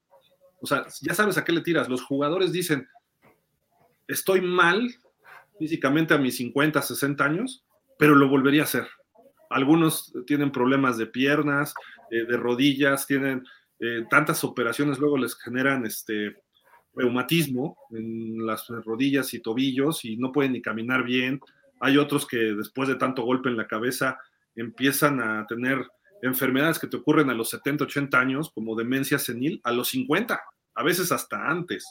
o 0.64 0.66
sea, 0.66 0.86
ya 1.02 1.12
sabes 1.12 1.36
a 1.36 1.44
qué 1.44 1.52
le 1.52 1.60
tiras. 1.60 1.90
Los 1.90 2.02
jugadores 2.02 2.50
dicen, 2.50 2.88
estoy 4.08 4.40
mal 4.40 4.94
físicamente 5.58 6.14
a 6.14 6.18
mis 6.18 6.38
50, 6.38 6.80
60 6.80 7.22
años, 7.22 7.66
pero 7.98 8.14
lo 8.14 8.30
volvería 8.30 8.62
a 8.62 8.64
hacer. 8.64 8.86
Algunos 9.50 10.14
tienen 10.26 10.50
problemas 10.50 10.96
de 10.96 11.06
piernas, 11.06 11.74
eh, 12.10 12.24
de 12.24 12.36
rodillas, 12.38 13.06
tienen 13.06 13.44
eh, 13.78 14.06
tantas 14.08 14.42
operaciones, 14.42 14.98
luego 14.98 15.18
les 15.18 15.36
generan 15.36 15.84
este 15.84 16.34
reumatismo 16.94 17.76
en 17.90 18.46
las 18.46 18.66
rodillas 18.68 19.34
y 19.34 19.40
tobillos 19.40 20.02
y 20.06 20.16
no 20.16 20.32
pueden 20.32 20.52
ni 20.52 20.62
caminar 20.62 21.04
bien. 21.04 21.40
Hay 21.80 21.96
otros 21.96 22.26
que 22.26 22.36
después 22.36 22.88
de 22.88 22.96
tanto 22.96 23.22
golpe 23.22 23.48
en 23.48 23.56
la 23.56 23.66
cabeza 23.66 24.18
empiezan 24.56 25.20
a 25.20 25.46
tener 25.46 25.86
enfermedades 26.22 26.78
que 26.78 26.86
te 26.86 26.96
ocurren 26.96 27.30
a 27.30 27.34
los 27.34 27.50
70, 27.50 27.84
80 27.84 28.18
años, 28.18 28.50
como 28.54 28.76
demencia 28.76 29.18
senil, 29.18 29.60
a 29.64 29.72
los 29.72 29.88
50 29.88 30.40
a 30.74 30.82
veces 30.82 31.12
hasta 31.12 31.48
antes, 31.48 31.86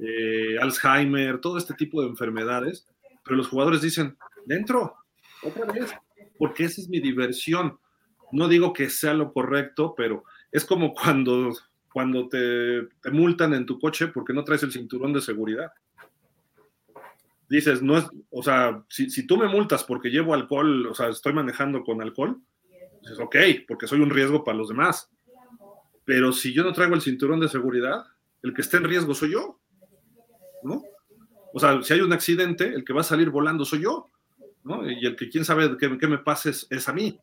eh, 0.00 0.58
Alzheimer, 0.60 1.40
todo 1.40 1.58
este 1.58 1.74
tipo 1.74 2.02
de 2.02 2.08
enfermedades, 2.08 2.86
pero 3.24 3.36
los 3.36 3.48
jugadores 3.48 3.80
dicen, 3.80 4.16
dentro, 4.46 4.96
otra 5.42 5.66
vez, 5.66 5.94
porque 6.38 6.64
esa 6.64 6.80
es 6.80 6.88
mi 6.88 7.00
diversión. 7.00 7.78
No 8.32 8.48
digo 8.48 8.72
que 8.72 8.90
sea 8.90 9.14
lo 9.14 9.32
correcto, 9.32 9.94
pero 9.96 10.24
es 10.52 10.64
como 10.64 10.92
cuando, 10.94 11.52
cuando 11.92 12.28
te, 12.28 12.88
multan 13.10 13.54
en 13.54 13.66
tu 13.66 13.78
coche 13.78 14.08
porque 14.08 14.32
no 14.32 14.44
traes 14.44 14.62
el 14.62 14.72
cinturón 14.72 15.12
de 15.12 15.20
seguridad. 15.20 15.70
Dices, 17.48 17.82
no 17.82 17.96
es, 17.96 18.04
o 18.30 18.42
sea, 18.42 18.84
si, 18.88 19.08
si 19.10 19.26
tú 19.26 19.36
me 19.36 19.48
multas 19.48 19.84
porque 19.84 20.10
llevo 20.10 20.34
alcohol, 20.34 20.86
o 20.86 20.94
sea, 20.94 21.08
estoy 21.08 21.32
manejando 21.32 21.82
con 21.82 22.02
alcohol, 22.02 22.40
dices, 23.02 23.18
ok, 23.18 23.36
porque 23.66 23.86
soy 23.86 24.00
un 24.00 24.10
riesgo 24.10 24.44
para 24.44 24.58
los 24.58 24.68
demás 24.68 25.10
pero 26.08 26.32
si 26.32 26.54
yo 26.54 26.64
no 26.64 26.72
traigo 26.72 26.94
el 26.94 27.02
cinturón 27.02 27.38
de 27.38 27.50
seguridad, 27.50 28.02
el 28.42 28.54
que 28.54 28.62
esté 28.62 28.78
en 28.78 28.84
riesgo 28.84 29.14
soy 29.14 29.32
yo, 29.32 29.60
¿no? 30.62 30.82
O 31.52 31.60
sea, 31.60 31.82
si 31.82 31.92
hay 31.92 32.00
un 32.00 32.14
accidente, 32.14 32.64
el 32.64 32.82
que 32.82 32.94
va 32.94 33.02
a 33.02 33.04
salir 33.04 33.28
volando 33.28 33.66
soy 33.66 33.82
yo, 33.82 34.08
¿no? 34.64 34.90
Y 34.90 35.04
el 35.04 35.16
que 35.16 35.28
quién 35.28 35.44
sabe 35.44 35.76
qué, 35.76 36.08
me 36.08 36.16
pase 36.16 36.48
es, 36.48 36.88
a 36.88 36.94
mí. 36.94 37.20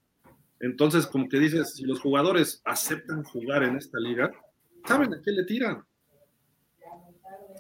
Entonces, 0.60 1.08
como 1.08 1.28
que 1.28 1.40
dices, 1.40 1.74
si 1.74 1.84
los 1.84 2.00
jugadores 2.00 2.62
aceptan 2.64 3.24
jugar 3.24 3.64
en 3.64 3.76
esta 3.76 3.98
liga, 4.00 4.32
¿saben 4.88 5.16
a 5.16 5.22
qué 5.24 5.32
le 5.32 5.46
tiran? 5.46 5.84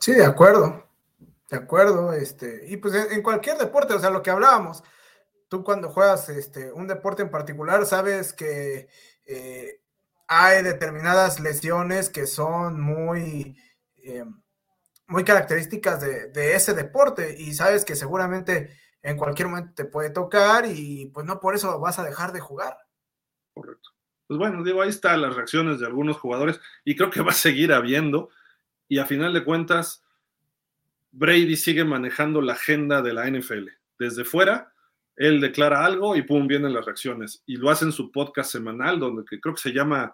Sí, 0.02 0.12
de 0.12 0.26
acuerdo. 0.26 0.85
De 1.50 1.58
acuerdo. 1.58 2.14
Este, 2.14 2.64
y 2.68 2.78
pues 2.78 2.94
en 2.96 3.22
cualquier 3.22 3.58
deporte, 3.58 3.94
o 3.94 4.00
sea, 4.00 4.10
lo 4.10 4.24
que 4.24 4.32
hablábamos, 4.32 4.84
tú 5.48 5.64
cuando 5.64 5.90
juegas 5.90 6.30
este, 6.30 6.72
un 6.72 6.88
deporte 6.88 7.22
en 7.22 7.30
particular, 7.30 7.86
sabes 7.86 8.34
que 8.34 8.90
eh, 9.26 9.82
hay 10.28 10.64
determinadas 10.64 11.40
lesiones 11.40 12.10
que 12.10 12.28
son 12.28 12.80
muy, 12.80 13.58
eh, 13.98 14.26
muy 15.08 15.24
características 15.24 16.02
de, 16.02 16.56
ese 16.56 16.74
deporte 16.74 17.36
y 17.38 17.54
sabes 17.54 17.86
que 17.86 17.96
seguramente 17.96 18.78
en 19.02 19.18
cualquier 19.18 19.50
momento 19.50 19.74
te 19.76 19.86
puede 19.86 20.10
tocar 20.10 20.66
y 20.66 21.12
pues 21.14 21.26
no 21.26 21.40
por 21.40 21.56
eso 21.56 21.80
vas 21.80 22.00
a 22.00 22.04
dejar 22.04 22.32
de 22.32 22.40
jugar. 22.40 22.78
Correcto. 23.54 23.92
Pues 24.28 24.40
bueno, 24.40 24.64
digo, 24.64 24.82
ahí 24.82 24.90
están 24.90 25.22
las 25.22 25.36
reacciones 25.36 25.80
de 25.80 25.86
algunos 25.86 26.18
jugadores 26.18 26.60
y 26.84 26.96
creo 26.96 27.12
que 27.12 27.22
va 27.22 27.32
a 27.32 27.36
seguir 27.36 27.72
habiendo 27.72 28.30
y 28.88 28.98
a 28.98 29.06
final 29.06 29.34
de 29.34 29.44
cuentas 29.44 30.05
Brady 31.18 31.56
sigue 31.56 31.86
manejando 31.86 32.42
la 32.42 32.54
agenda 32.54 33.02
de 33.02 33.14
la 33.14 33.30
NFL. 33.30 33.70
Desde 33.98 34.26
fuera, 34.26 34.74
él 35.16 35.40
declara 35.40 35.86
algo 35.86 36.18
y 36.18 36.24
pum, 36.24 36.46
vienen 36.46 36.74
las 36.74 36.86
reacciones. 36.86 37.42
Y 37.46 37.56
lo 37.56 37.70
hace 37.70 37.86
en 37.86 37.94
su 37.94 38.12
podcast 38.12 38.52
semanal, 38.52 39.00
donde 39.00 39.24
creo 39.24 39.56
que 39.56 39.62
se 39.62 39.72
llama 39.72 40.14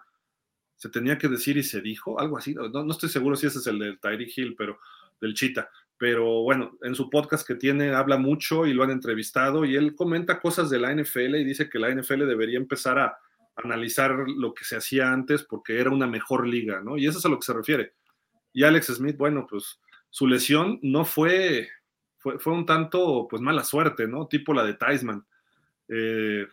Se 0.76 0.88
tenía 0.88 1.18
que 1.18 1.26
decir 1.26 1.56
y 1.56 1.64
se 1.64 1.80
dijo, 1.80 2.20
algo 2.20 2.38
así. 2.38 2.54
No, 2.54 2.68
no 2.68 2.92
estoy 2.92 3.08
seguro 3.08 3.34
si 3.34 3.48
ese 3.48 3.58
es 3.58 3.66
el 3.66 3.80
del 3.80 3.98
Tyree 3.98 4.32
Hill, 4.34 4.54
pero 4.56 4.78
del 5.20 5.34
Chita. 5.34 5.68
Pero 5.98 6.42
bueno, 6.42 6.78
en 6.82 6.94
su 6.94 7.10
podcast 7.10 7.46
que 7.46 7.56
tiene 7.56 7.92
habla 7.92 8.16
mucho 8.16 8.64
y 8.64 8.72
lo 8.72 8.84
han 8.84 8.90
entrevistado 8.90 9.64
y 9.64 9.74
él 9.74 9.96
comenta 9.96 10.40
cosas 10.40 10.70
de 10.70 10.78
la 10.78 10.94
NFL 10.94 11.34
y 11.34 11.44
dice 11.44 11.68
que 11.68 11.80
la 11.80 11.92
NFL 11.92 12.26
debería 12.28 12.58
empezar 12.58 13.00
a 13.00 13.18
analizar 13.56 14.24
lo 14.28 14.54
que 14.54 14.64
se 14.64 14.76
hacía 14.76 15.12
antes 15.12 15.42
porque 15.42 15.80
era 15.80 15.90
una 15.90 16.06
mejor 16.06 16.46
liga, 16.46 16.80
¿no? 16.80 16.96
Y 16.96 17.08
eso 17.08 17.18
es 17.18 17.26
a 17.26 17.28
lo 17.28 17.40
que 17.40 17.46
se 17.46 17.52
refiere. 17.52 17.94
Y 18.52 18.62
Alex 18.62 18.86
Smith, 18.86 19.16
bueno, 19.16 19.46
pues 19.48 19.80
su 20.12 20.28
lesión 20.28 20.78
no 20.82 21.04
fue 21.04 21.68
fue, 22.22 22.52
un 22.52 22.64
tanto, 22.64 23.26
pues 23.28 23.42
mala 23.42 23.64
suerte, 23.64 24.06
¿no? 24.06 24.28
Tipo 24.28 24.54
la 24.54 24.64
de 24.64 24.74
Taisman. 24.74 25.26
Eh, 25.88 26.46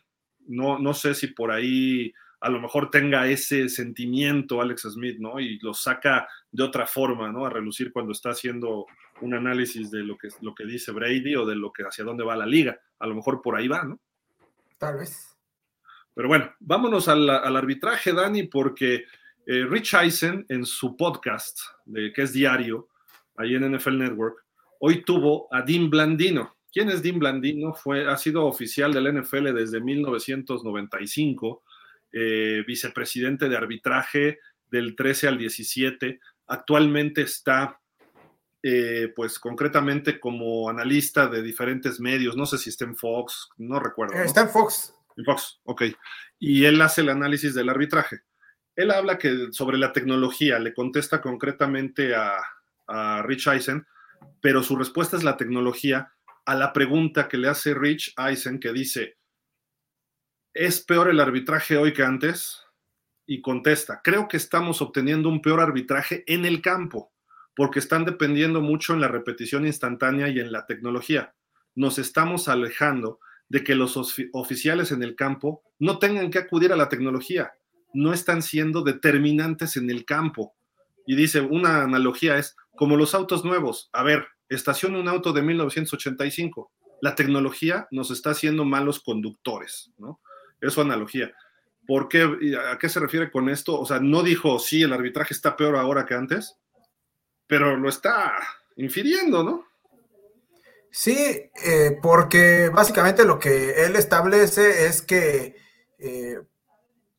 no, 0.47 0.79
no 0.79 0.93
sé 0.95 1.13
si 1.13 1.27
por 1.27 1.51
ahí 1.51 2.11
a 2.41 2.49
lo 2.49 2.59
mejor 2.59 2.89
tenga 2.89 3.27
ese 3.27 3.69
sentimiento 3.69 4.61
Alex 4.61 4.87
Smith, 4.93 5.19
¿no? 5.19 5.39
Y 5.39 5.59
lo 5.59 5.73
saca 5.73 6.27
de 6.51 6.63
otra 6.63 6.87
forma, 6.87 7.31
¿no? 7.31 7.45
A 7.45 7.51
relucir 7.51 7.91
cuando 7.91 8.13
está 8.13 8.31
haciendo 8.31 8.87
un 9.21 9.35
análisis 9.35 9.91
de 9.91 9.99
lo 9.99 10.17
que, 10.17 10.29
lo 10.41 10.55
que 10.55 10.65
dice 10.65 10.91
Brady 10.91 11.35
o 11.35 11.45
de 11.45 11.55
lo 11.55 11.71
que 11.71 11.83
hacia 11.83 12.03
dónde 12.03 12.23
va 12.23 12.35
la 12.35 12.47
liga. 12.47 12.79
A 12.97 13.05
lo 13.05 13.13
mejor 13.13 13.41
por 13.41 13.55
ahí 13.55 13.67
va, 13.67 13.83
¿no? 13.83 13.99
Tal 14.79 14.97
vez. 14.97 15.37
Pero 16.15 16.29
bueno, 16.29 16.51
vámonos 16.59 17.07
al, 17.07 17.29
arbitraje, 17.29 18.13
Dani, 18.13 18.43
porque 18.43 19.05
eh, 19.45 19.65
Rich 19.69 19.93
Eisen 19.93 20.45
en 20.49 20.65
su 20.65 20.97
podcast, 20.97 21.59
de, 21.85 22.11
que 22.11 22.23
es 22.23 22.33
diario, 22.33 22.87
ahí 23.39 23.55
en 23.55 23.75
NFL 23.75 23.97
Network, 23.97 24.45
hoy 24.79 25.03
tuvo 25.03 25.47
a 25.53 25.61
Dean 25.61 25.89
Blandino. 25.89 26.55
¿Quién 26.71 26.89
es 26.89 27.01
Dean 27.01 27.17
Blandino? 27.17 27.73
Fue, 27.73 28.07
ha 28.07 28.17
sido 28.17 28.45
oficial 28.45 28.93
del 28.93 29.21
NFL 29.21 29.53
desde 29.53 29.81
1995, 29.81 31.63
eh, 32.11 32.63
vicepresidente 32.67 33.49
de 33.49 33.57
arbitraje 33.57 34.39
del 34.69 34.95
13 34.95 35.29
al 35.29 35.37
17. 35.37 36.19
Actualmente 36.47 37.21
está, 37.21 37.79
eh, 38.61 39.11
pues 39.15 39.39
concretamente 39.39 40.19
como 40.19 40.69
analista 40.69 41.27
de 41.27 41.41
diferentes 41.41 41.99
medios. 41.99 42.35
No 42.35 42.45
sé 42.45 42.57
si 42.57 42.69
está 42.69 42.85
en 42.85 42.95
Fox, 42.95 43.49
no 43.57 43.79
recuerdo. 43.79 44.13
Está 44.21 44.41
en 44.41 44.49
Fox. 44.49 44.93
En 45.17 45.25
Fox, 45.25 45.59
ok. 45.63 45.83
Y 46.37 46.65
él 46.65 46.81
hace 46.81 47.01
el 47.01 47.09
análisis 47.09 47.55
del 47.55 47.69
arbitraje. 47.69 48.19
Él 48.75 48.91
habla 48.91 49.17
que 49.17 49.47
sobre 49.51 49.77
la 49.77 49.91
tecnología, 49.91 50.59
le 50.59 50.73
contesta 50.73 51.19
concretamente 51.19 52.15
a, 52.15 52.37
a 52.89 53.21
Rich 53.21 53.47
Eisen 53.47 53.85
pero 54.41 54.63
su 54.63 54.75
respuesta 54.75 55.17
es 55.17 55.23
la 55.23 55.37
tecnología 55.37 56.13
a 56.45 56.55
la 56.55 56.73
pregunta 56.73 57.27
que 57.27 57.37
le 57.37 57.47
hace 57.47 57.73
Rich 57.73 58.13
Eisen, 58.17 58.59
que 58.59 58.73
dice, 58.73 59.17
¿es 60.53 60.81
peor 60.81 61.09
el 61.09 61.19
arbitraje 61.19 61.77
hoy 61.77 61.93
que 61.93 62.03
antes? 62.03 62.63
Y 63.25 63.41
contesta, 63.41 64.01
creo 64.03 64.27
que 64.27 64.37
estamos 64.37 64.81
obteniendo 64.81 65.29
un 65.29 65.41
peor 65.41 65.59
arbitraje 65.59 66.23
en 66.25 66.45
el 66.45 66.61
campo, 66.61 67.11
porque 67.55 67.79
están 67.79 68.05
dependiendo 68.05 68.61
mucho 68.61 68.93
en 68.93 69.01
la 69.01 69.07
repetición 69.07 69.67
instantánea 69.67 70.29
y 70.29 70.39
en 70.39 70.51
la 70.51 70.65
tecnología. 70.65 71.35
Nos 71.75 71.99
estamos 71.99 72.47
alejando 72.47 73.19
de 73.47 73.63
que 73.63 73.75
los 73.75 73.97
oficiales 74.33 74.91
en 74.91 75.03
el 75.03 75.15
campo 75.15 75.63
no 75.77 75.99
tengan 75.99 76.31
que 76.31 76.39
acudir 76.39 76.73
a 76.73 76.77
la 76.77 76.89
tecnología, 76.89 77.51
no 77.93 78.13
están 78.13 78.41
siendo 78.41 78.81
determinantes 78.81 79.77
en 79.77 79.89
el 79.89 80.05
campo. 80.05 80.55
Y 81.05 81.15
dice, 81.15 81.41
una 81.41 81.83
analogía 81.83 82.37
es, 82.37 82.55
como 82.79 82.95
los 82.95 83.13
autos 83.13 83.43
nuevos. 83.43 83.89
A 83.91 84.03
ver, 84.03 84.25
estaciona 84.47 84.99
un 84.99 85.09
auto 85.09 85.33
de 85.33 85.41
1985. 85.41 86.71
La 87.01 87.13
tecnología 87.13 87.89
nos 87.91 88.09
está 88.09 88.29
haciendo 88.29 88.63
malos 88.63 89.01
conductores, 89.01 89.91
¿no? 89.97 90.21
Es 90.61 90.75
su 90.75 90.79
analogía. 90.79 91.29
¿Por 91.85 92.07
qué? 92.07 92.23
¿A 92.71 92.77
qué 92.77 92.87
se 92.87 93.01
refiere 93.01 93.31
con 93.31 93.49
esto? 93.49 93.77
O 93.77 93.85
sea, 93.85 93.99
no 93.99 94.23
dijo, 94.23 94.59
sí, 94.59 94.81
el 94.81 94.93
arbitraje 94.93 95.33
está 95.33 95.57
peor 95.57 95.75
ahora 95.75 96.05
que 96.05 96.13
antes, 96.13 96.55
pero 97.47 97.75
lo 97.75 97.89
está 97.89 98.33
infiriendo, 98.77 99.43
¿no? 99.43 99.65
Sí, 100.89 101.51
eh, 101.61 101.99
porque 102.01 102.69
básicamente 102.69 103.25
lo 103.25 103.39
que 103.39 103.83
él 103.83 103.97
establece 103.97 104.85
es 104.85 105.01
que, 105.01 105.57
eh, 105.97 106.39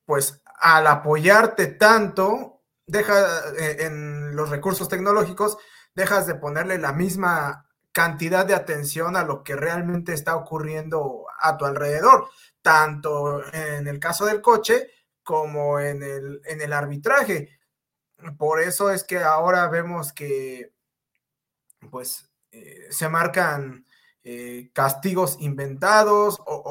pues, 0.07 0.41
al 0.59 0.87
apoyarte 0.87 1.67
tanto, 1.67 2.50
deja 2.91 3.41
eh, 3.59 3.76
en 3.80 4.36
los 4.36 4.51
recursos 4.51 4.88
tecnológicos, 4.88 5.59
dejas 5.95 6.26
de 6.26 6.34
ponerle 6.34 6.78
la 6.78 6.93
misma 6.93 7.66
cantidad 7.93 8.47
de 8.47 8.55
atención 8.55 9.16
a 9.16 9.24
lo 9.24 9.43
que 9.43 9.57
realmente 9.57 10.12
está 10.12 10.36
ocurriendo 10.36 11.26
a 11.41 11.57
tu 11.57 11.64
alrededor, 11.64 12.28
tanto 12.62 13.43
en 13.53 13.88
el 13.88 13.99
caso 13.99 14.26
del 14.26 14.41
coche 14.41 14.88
como 15.22 15.80
en 15.80 16.03
el, 16.03 16.41
en 16.45 16.61
el 16.61 16.72
arbitraje. 16.72 17.59
Por 18.38 18.61
eso 18.61 18.91
es 18.91 19.05
que 19.05 19.18
ahora 19.18 19.68
vemos 19.68 20.12
que 20.12 20.72
pues 21.91 22.30
eh, 22.53 22.88
se 22.91 23.09
marcan 23.09 23.86
eh, 24.22 24.70
castigos 24.74 25.36
inventados 25.41 26.38
o, 26.41 26.62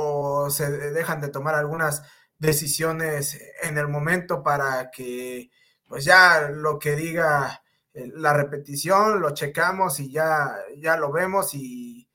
o, 0.45 0.49
se 0.51 0.70
dejan 0.70 1.20
de 1.20 1.30
tomar 1.30 1.55
algunas 1.55 2.03
decisiones 2.38 3.41
en 3.63 3.78
el 3.78 3.88
momento 3.88 4.43
para 4.43 4.91
que 4.91 5.49
pues 5.90 6.06
ya 6.06 6.50
lo 6.54 6.78
que 6.78 6.96
diga 6.96 7.64
eh, 7.94 8.10
la 8.14 8.32
repetición, 8.34 9.20
lo 9.20 9.32
checamos 9.34 10.00
y 10.00 10.12
ya, 10.12 10.56
ya 10.78 10.96
lo 10.96 11.12
vemos 11.12 11.56
y, 11.56 12.08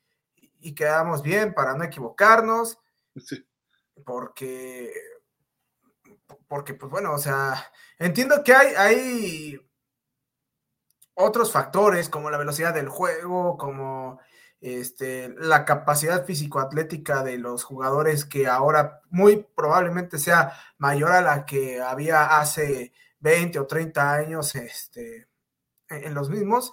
y 0.61 0.75
quedamos 0.75 1.23
bien 1.23 1.53
para 1.53 1.75
no 1.75 1.85
equivocarnos. 1.85 2.79
Porque, 4.05 4.93
porque, 6.49 6.75
pues 6.75 6.91
bueno, 6.91 7.13
o 7.13 7.19
sea, 7.19 7.71
entiendo 7.99 8.43
que 8.45 8.55
hay, 8.55 8.75
hay 8.75 9.61
otros 11.15 11.53
factores 11.53 12.09
como 12.09 12.31
la 12.31 12.39
velocidad 12.39 12.75
del 12.75 12.89
juego, 12.89 13.57
como 13.59 14.21
este, 14.61 15.35
la 15.37 15.65
capacidad 15.65 16.25
físico-atlética 16.25 17.23
de 17.23 17.39
los 17.39 17.65
jugadores 17.65 18.25
que 18.25 18.47
ahora 18.47 19.03
muy 19.11 19.47
probablemente 19.55 20.19
sea 20.19 20.53
mayor 20.79 21.13
a 21.13 21.21
la 21.21 21.45
que 21.45 21.81
había 21.83 22.39
hace 22.39 22.93
20 23.25 23.59
o 23.59 23.67
30 23.67 24.13
años, 24.13 24.55
este, 24.55 25.27
en 25.89 26.15
los 26.15 26.29
mismos, 26.29 26.73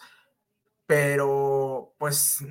pero 0.86 1.96
pues 1.98 2.44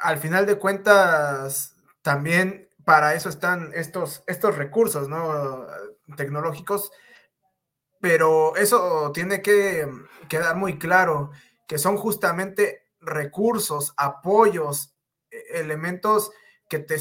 al 0.00 0.18
final 0.18 0.46
de 0.46 0.58
cuentas 0.58 1.76
también 2.00 2.70
para 2.86 3.14
eso 3.14 3.28
están 3.28 3.72
estos, 3.74 4.24
estos 4.26 4.56
recursos 4.56 5.08
¿no? 5.08 5.66
tecnológicos, 6.16 6.90
pero 8.00 8.56
eso 8.56 9.12
tiene 9.12 9.42
que 9.42 9.86
quedar 10.28 10.56
muy 10.56 10.78
claro 10.78 11.30
que 11.68 11.76
son 11.76 11.98
justamente 11.98 12.86
recursos, 13.00 13.92
apoyos, 13.98 14.94
e, 15.30 15.60
elementos 15.60 16.30
que 16.70 16.78
te 16.78 16.94
eh, 16.94 17.00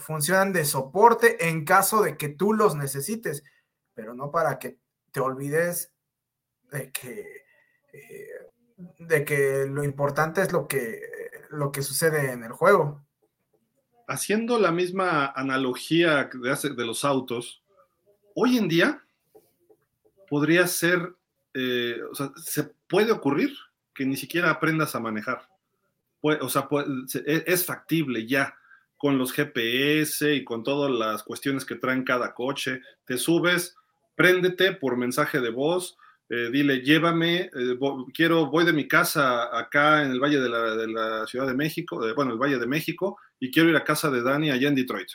funcionan 0.00 0.52
de 0.52 0.64
soporte 0.64 1.48
en 1.48 1.64
caso 1.64 2.02
de 2.02 2.16
que 2.16 2.28
tú 2.28 2.52
los 2.52 2.74
necesites, 2.74 3.44
pero 3.94 4.14
no 4.14 4.30
para 4.30 4.58
que 4.58 4.78
te 5.10 5.20
olvides 5.20 5.92
de 6.70 6.90
que, 6.90 7.44
eh, 7.92 8.28
de 8.98 9.24
que 9.24 9.66
lo 9.66 9.84
importante 9.84 10.42
es 10.42 10.52
lo 10.52 10.66
que, 10.66 11.00
lo 11.50 11.70
que 11.70 11.82
sucede 11.82 12.32
en 12.32 12.44
el 12.44 12.52
juego. 12.52 13.04
Haciendo 14.06 14.58
la 14.58 14.72
misma 14.72 15.26
analogía 15.26 16.28
de, 16.32 16.74
de 16.74 16.84
los 16.84 17.04
autos, 17.04 17.62
hoy 18.34 18.58
en 18.58 18.68
día 18.68 19.04
podría 20.28 20.66
ser, 20.66 21.14
eh, 21.54 22.00
o 22.10 22.14
sea, 22.14 22.32
se 22.36 22.64
puede 22.88 23.12
ocurrir 23.12 23.54
que 23.94 24.04
ni 24.04 24.16
siquiera 24.16 24.50
aprendas 24.50 24.94
a 24.94 25.00
manejar. 25.00 25.48
o 26.20 26.48
sea, 26.48 26.68
e, 27.26 27.44
es 27.46 27.64
factible 27.64 28.26
ya 28.26 28.56
con 28.96 29.18
los 29.18 29.32
GPS 29.32 30.34
y 30.34 30.44
con 30.44 30.62
todas 30.62 30.90
las 30.90 31.22
cuestiones 31.22 31.64
que 31.64 31.76
traen 31.76 32.04
cada 32.04 32.34
coche. 32.34 32.80
Te 33.04 33.18
subes, 33.18 33.76
préndete 34.14 34.72
por 34.72 34.96
mensaje 34.96 35.40
de 35.40 35.50
voz, 35.50 35.96
eh, 36.28 36.48
dile, 36.50 36.80
llévame, 36.80 37.50
eh, 37.54 37.78
quiero, 38.14 38.46
voy 38.46 38.64
de 38.64 38.72
mi 38.72 38.88
casa 38.88 39.56
acá 39.56 40.02
en 40.04 40.12
el 40.12 40.20
Valle 40.20 40.40
de 40.40 40.48
la, 40.48 41.26
Ciudad 41.26 41.46
de 41.46 41.54
México, 41.54 42.00
bueno, 42.14 42.32
el 42.32 42.38
Valle 42.38 42.58
de 42.58 42.66
México, 42.66 43.18
y 43.38 43.50
quiero 43.50 43.68
ir 43.68 43.76
a 43.76 43.84
casa 43.84 44.10
de 44.10 44.22
Dani 44.22 44.50
allá 44.50 44.68
en 44.68 44.74
Detroit. 44.74 45.08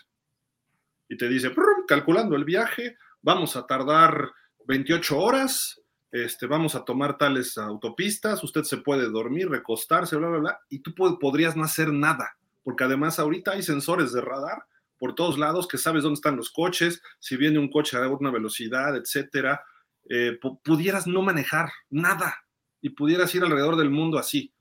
Y 1.08 1.18
te 1.18 1.28
dice, 1.28 1.52
calculando 1.88 2.36
el 2.36 2.46
viaje, 2.46 2.98
vamos 3.22 3.56
a 3.56 3.66
tardar 3.66 4.32
28 4.68 5.18
horas, 5.18 5.82
este, 6.12 6.46
vamos 6.46 6.76
a 6.76 6.86
tomar 6.86 7.18
tales 7.18 7.58
autopistas, 7.58 8.44
usted 8.44 8.64
se 8.64 8.78
puede 8.78 9.10
dormir, 9.10 9.50
recostarse, 9.50 10.16
bla, 10.16 10.30
bla, 10.30 10.40
bla, 10.40 10.60
y 10.70 10.80
tú 10.80 10.94
podrías 10.94 11.56
no 11.56 11.64
hacer 11.64 11.92
nada, 11.92 12.38
porque 12.64 12.84
además 12.84 13.18
ahorita 13.18 13.52
hay 13.52 13.64
sensores 13.64 14.14
de 14.14 14.22
radar 14.22 14.64
por 15.00 15.16
todos 15.16 15.40
lados 15.40 15.68
que 15.68 15.78
sabes 15.78 16.04
dónde 16.04 16.18
están 16.18 16.36
los 16.36 16.52
coches, 16.52 17.02
si 17.20 17.38
viene 17.38 17.58
un 17.58 17.72
coche 17.72 17.98
a 17.98 18.08
una 18.08 18.32
velocidad, 18.32 18.96
etcétera 18.96 19.64
eh, 20.10 20.40
pudieras 20.64 21.06
no 21.06 21.22
manejar 21.22 21.70
nada 21.92 22.44
y 22.82 22.90
pudieras 22.90 23.34
ir 23.36 23.44
alrededor 23.44 23.78
del 23.78 23.92
mundo 23.92 24.18
así. 24.18 24.52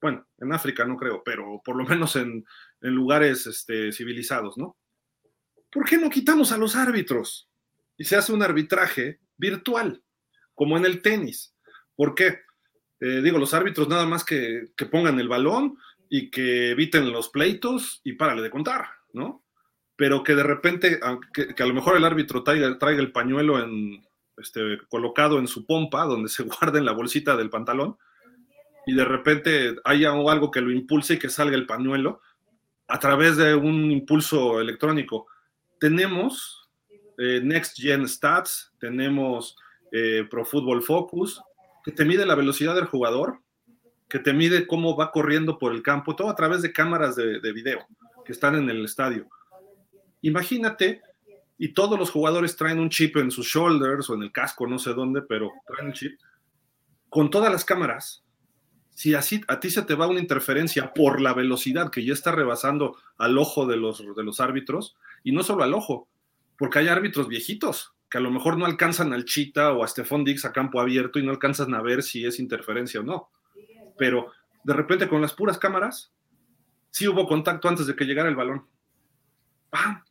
Bueno, 0.00 0.26
en 0.38 0.52
África 0.52 0.84
no 0.84 0.96
creo, 0.96 1.22
pero 1.24 1.62
por 1.64 1.76
lo 1.76 1.84
menos 1.84 2.16
en, 2.16 2.44
lugares 2.80 3.46
este, 3.46 3.92
civilizados, 3.92 4.58
¿no? 4.58 4.76
¿Por 5.70 5.84
qué 5.84 5.96
no 5.96 6.10
quitamos 6.10 6.52
a 6.52 6.58
los 6.58 6.74
árbitros 6.74 7.48
y 7.96 8.04
se 8.04 8.16
hace 8.16 8.32
un 8.32 8.42
arbitraje 8.42 9.20
virtual, 9.36 10.02
como 10.54 10.76
en 10.76 10.84
el 10.84 11.02
tenis? 11.02 11.54
¿Por 11.94 12.14
qué? 12.14 12.40
Eh, 13.00 13.20
digo, 13.22 13.38
los 13.38 13.54
árbitros 13.54 13.88
nada 13.88 14.06
más 14.06 14.24
que, 14.24 14.72
pongan 14.90 15.20
el 15.20 15.28
balón 15.28 15.78
y 16.08 16.30
que 16.30 16.70
eviten 16.70 17.12
los 17.12 17.28
pleitos 17.28 18.00
y 18.04 18.14
párale 18.14 18.42
de 18.42 18.50
contar, 18.50 18.86
¿no? 19.12 19.44
Pero 19.96 20.22
que 20.22 20.34
de 20.34 20.42
repente, 20.42 21.00
que, 21.32 21.54
que 21.54 21.62
a 21.62 21.66
lo 21.66 21.74
mejor 21.74 21.96
el 21.96 22.04
árbitro 22.04 22.42
traiga, 22.42 22.78
traiga 22.78 23.00
el 23.00 23.12
pañuelo 23.12 23.58
en, 23.62 24.06
este, 24.36 24.78
colocado 24.88 25.38
en 25.38 25.48
su 25.48 25.64
pompa, 25.64 26.04
donde 26.04 26.28
se 26.28 26.42
guarda 26.44 26.78
en 26.78 26.84
la 26.84 26.92
bolsita 26.92 27.36
del 27.36 27.50
pantalón, 27.50 27.96
y 28.86 28.94
de 28.94 29.04
repente 29.04 29.76
haya 29.84 30.12
algo 30.12 30.50
que 30.50 30.60
lo 30.60 30.70
impulse 30.70 31.14
y 31.14 31.18
que 31.18 31.28
salga 31.28 31.56
el 31.56 31.66
pañuelo 31.66 32.20
a 32.86 33.00
través 33.00 33.36
de 33.36 33.54
un 33.54 33.90
impulso 33.90 34.60
electrónico. 34.60 35.26
Tenemos 35.80 36.68
eh, 37.18 37.40
Next 37.42 37.76
Gen 37.76 38.06
Stats, 38.06 38.72
tenemos 38.78 39.56
eh, 39.90 40.24
Pro 40.30 40.44
Football 40.44 40.82
Focus, 40.82 41.42
que 41.84 41.90
te 41.90 42.04
mide 42.04 42.24
la 42.26 42.36
velocidad 42.36 42.76
del 42.76 42.84
jugador, 42.84 43.40
que 44.08 44.20
te 44.20 44.32
mide 44.32 44.68
cómo 44.68 44.96
va 44.96 45.10
corriendo 45.10 45.58
por 45.58 45.72
el 45.72 45.82
campo, 45.82 46.14
todo 46.14 46.30
a 46.30 46.36
través 46.36 46.62
de 46.62 46.72
cámaras 46.72 47.16
de, 47.16 47.40
de 47.40 47.52
video 47.52 47.84
que 48.24 48.32
están 48.32 48.54
en 48.54 48.70
el 48.70 48.84
estadio. 48.84 49.28
Imagínate 50.26 51.02
y 51.56 51.68
todos 51.68 51.96
los 51.96 52.10
jugadores 52.10 52.56
traen 52.56 52.80
un 52.80 52.90
chip 52.90 53.16
en 53.16 53.30
sus 53.30 53.46
shoulders 53.46 54.10
o 54.10 54.14
en 54.14 54.24
el 54.24 54.32
casco, 54.32 54.66
no 54.66 54.76
sé 54.76 54.92
dónde, 54.92 55.22
pero 55.22 55.52
traen 55.66 55.86
un 55.86 55.92
chip. 55.92 56.18
Con 57.08 57.30
todas 57.30 57.52
las 57.52 57.64
cámaras, 57.64 58.24
si 58.90 59.14
así 59.14 59.40
a 59.46 59.60
ti 59.60 59.70
se 59.70 59.82
te 59.82 59.94
va 59.94 60.08
una 60.08 60.18
interferencia 60.18 60.92
por 60.92 61.20
la 61.20 61.32
velocidad 61.32 61.90
que 61.90 62.04
ya 62.04 62.12
está 62.12 62.32
rebasando 62.32 62.96
al 63.18 63.38
ojo 63.38 63.66
de 63.66 63.76
los, 63.76 64.02
de 64.16 64.24
los 64.24 64.40
árbitros, 64.40 64.96
y 65.22 65.30
no 65.30 65.44
solo 65.44 65.62
al 65.62 65.74
ojo, 65.74 66.08
porque 66.58 66.80
hay 66.80 66.88
árbitros 66.88 67.28
viejitos 67.28 67.94
que 68.10 68.18
a 68.18 68.20
lo 68.20 68.32
mejor 68.32 68.58
no 68.58 68.66
alcanzan 68.66 69.12
al 69.12 69.24
Chita 69.24 69.72
o 69.72 69.84
a 69.84 69.88
Stephon 69.88 70.24
Dix 70.24 70.44
a 70.44 70.52
campo 70.52 70.80
abierto 70.80 71.20
y 71.20 71.24
no 71.24 71.30
alcanzan 71.30 71.72
a 71.74 71.82
ver 71.82 72.02
si 72.02 72.24
es 72.24 72.40
interferencia 72.40 72.98
o 72.98 73.04
no. 73.04 73.30
Pero 73.96 74.32
de 74.64 74.74
repente 74.74 75.08
con 75.08 75.22
las 75.22 75.34
puras 75.34 75.58
cámaras, 75.58 76.12
sí 76.90 77.06
hubo 77.06 77.28
contacto 77.28 77.68
antes 77.68 77.86
de 77.86 77.94
que 77.94 78.04
llegara 78.04 78.28
el 78.28 78.36
balón. 78.36 78.66
¡Pam! 79.70 80.05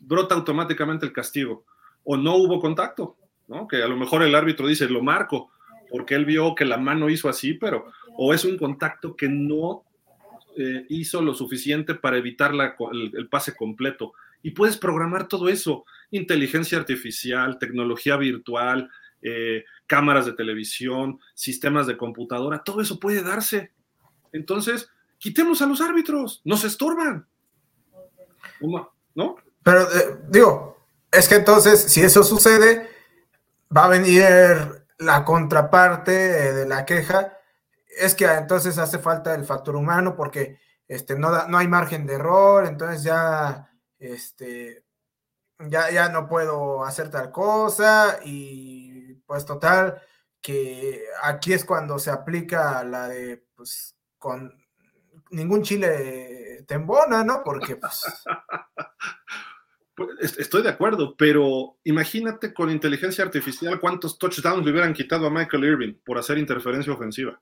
Brota 0.00 0.34
automáticamente 0.34 1.06
el 1.06 1.12
castigo. 1.12 1.64
O 2.04 2.16
no 2.16 2.36
hubo 2.36 2.60
contacto, 2.60 3.16
¿no? 3.48 3.66
Que 3.66 3.82
a 3.82 3.88
lo 3.88 3.96
mejor 3.96 4.22
el 4.22 4.34
árbitro 4.34 4.66
dice, 4.66 4.88
lo 4.88 5.02
marco, 5.02 5.50
porque 5.90 6.14
él 6.14 6.24
vio 6.24 6.54
que 6.54 6.64
la 6.64 6.76
mano 6.76 7.08
hizo 7.10 7.28
así, 7.28 7.54
pero, 7.54 7.86
o 8.16 8.32
es 8.32 8.44
un 8.44 8.56
contacto 8.56 9.16
que 9.16 9.28
no 9.28 9.84
eh, 10.58 10.86
hizo 10.88 11.20
lo 11.20 11.34
suficiente 11.34 11.94
para 11.94 12.16
evitar 12.16 12.52
el, 12.92 13.28
pase 13.28 13.54
completo. 13.54 14.12
Y 14.42 14.52
puedes 14.52 14.76
programar 14.76 15.28
todo 15.28 15.48
eso, 15.48 15.84
inteligencia 16.10 16.78
artificial, 16.78 17.58
tecnología 17.58 18.16
virtual, 18.16 18.90
eh, 19.22 19.64
cámaras 19.86 20.26
de 20.26 20.32
televisión, 20.32 21.20
sistemas 21.34 21.86
de 21.86 21.96
computadora, 21.96 22.62
todo 22.62 22.80
eso 22.80 22.98
puede 22.98 23.22
darse. 23.22 23.72
Entonces, 24.32 24.90
quitemos 25.18 25.62
a 25.62 25.66
los 25.66 25.80
árbitros, 25.80 26.40
nos 26.44 26.64
estorban. 26.64 27.26
¿No? 29.14 29.36
Pero 29.66 29.82
eh, 29.82 30.20
digo, 30.28 30.78
es 31.10 31.28
que 31.28 31.34
entonces, 31.34 31.92
si 31.92 32.00
eso 32.00 32.22
sucede, 32.22 32.88
va 33.76 33.86
a 33.86 33.88
venir 33.88 34.86
la 34.98 35.24
contraparte 35.24 36.12
de 36.52 36.66
la 36.66 36.84
queja. 36.84 37.36
Es 37.98 38.14
que 38.14 38.26
entonces 38.26 38.78
hace 38.78 39.00
falta 39.00 39.34
el 39.34 39.44
factor 39.44 39.74
humano 39.74 40.14
porque 40.14 40.60
este, 40.86 41.18
no, 41.18 41.48
no 41.48 41.58
hay 41.58 41.66
margen 41.66 42.06
de 42.06 42.14
error, 42.14 42.64
entonces 42.64 43.02
ya 43.02 43.72
este, 43.98 44.84
ya, 45.58 45.90
ya 45.90 46.10
no 46.10 46.28
puedo 46.28 46.84
hacer 46.84 47.10
tal 47.10 47.32
cosa 47.32 48.20
y 48.24 49.14
pues 49.26 49.44
total 49.46 50.00
que 50.40 51.06
aquí 51.24 51.52
es 51.54 51.64
cuando 51.64 51.98
se 51.98 52.12
aplica 52.12 52.84
la 52.84 53.08
de 53.08 53.44
pues 53.56 53.96
con 54.16 54.54
ningún 55.30 55.62
chile 55.62 56.64
tembona, 56.68 57.24
¿no? 57.24 57.42
Porque 57.42 57.74
pues... 57.74 58.00
pues 59.96 60.38
estoy 60.38 60.62
de 60.62 60.68
acuerdo, 60.68 61.16
pero 61.16 61.78
imagínate 61.84 62.52
con 62.52 62.70
inteligencia 62.70 63.24
artificial 63.24 63.80
cuántos 63.80 64.18
touchdowns 64.18 64.64
le 64.64 64.70
hubieran 64.70 64.92
quitado 64.92 65.26
a 65.26 65.30
Michael 65.30 65.64
Irving 65.64 65.94
por 66.04 66.18
hacer 66.18 66.36
interferencia 66.36 66.92
ofensiva. 66.92 67.40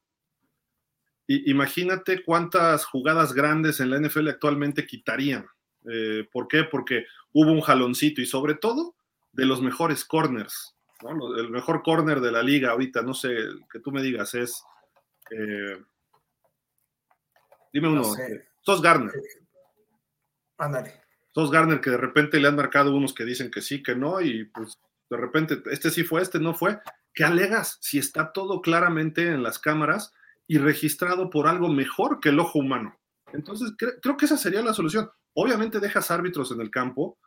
Y 1.27 1.51
imagínate 1.51 2.23
cuántas 2.23 2.85
jugadas 2.85 3.33
grandes 3.33 3.81
en 3.81 3.91
la 3.91 3.99
NFL 3.99 4.29
actualmente 4.29 4.87
quitarían. 4.87 5.47
Eh, 5.91 6.29
¿Por 6.31 6.47
qué? 6.47 6.63
Porque 6.63 7.07
hubo 7.33 7.51
un 7.51 7.61
jaloncito 7.61 8.21
y 8.21 8.27
sobre 8.27 8.55
todo 8.55 8.95
de 9.33 9.47
los 9.47 9.61
mejores 9.61 10.05
corners. 10.05 10.77
El 11.37 11.51
mejor 11.51 11.83
corner 11.83 12.21
de 12.21 12.31
la 12.31 12.43
liga 12.43 12.71
ahorita, 12.71 13.03
no 13.03 13.15
sé, 13.15 13.35
que 13.71 13.81
tú 13.81 13.91
me 13.91 14.01
digas, 14.01 14.33
es... 14.35 14.63
Eh, 15.31 15.83
dime 17.73 17.89
uno. 17.89 18.05
Sos 18.61 18.81
Garner. 18.81 19.13
Ándale. 20.57 21.04
Sos 21.35 21.51
Garner 21.51 21.81
que 21.81 21.91
de 21.91 21.97
repente 21.97 22.39
le 22.39 22.47
han 22.47 22.57
marcado 22.57 22.95
unos 22.95 23.13
que 23.13 23.25
dicen 23.25 23.51
que 23.51 23.61
sí, 23.61 23.83
que 23.83 23.97
no, 23.97 24.21
y 24.21 24.45
pues 24.45 24.79
de 25.11 25.17
repente 25.17 25.63
este 25.71 25.91
sí 25.91 26.05
fue, 26.05 26.23
este 26.23 26.39
no 26.39 26.55
fue. 26.55 26.79
¿Qué 27.13 27.25
alegas? 27.25 27.79
Si 27.81 27.99
está 27.99 28.33
todo 28.33 28.61
claramente 28.61 29.27
en 29.27 29.43
las 29.43 29.59
cámaras 29.59 30.13
y 30.47 30.59
registrado 30.59 31.31
por 31.31 31.49
algo 31.49 31.69
mejor 31.69 32.21
que 32.21 32.29
el 32.29 32.39
ojo 32.39 32.61
humano. 32.61 32.99
Entonces, 33.33 33.73
creo 33.77 34.17
que 34.17 34.27
esa 34.27 34.37
sería 34.37 34.63
la 34.63 34.75
solución. 34.75 35.11
Obviamente 35.33 35.81
dejas 35.81 36.13
árbitros 36.13 36.53
en 36.53 36.61
el 36.61 36.71
campo 36.71 37.19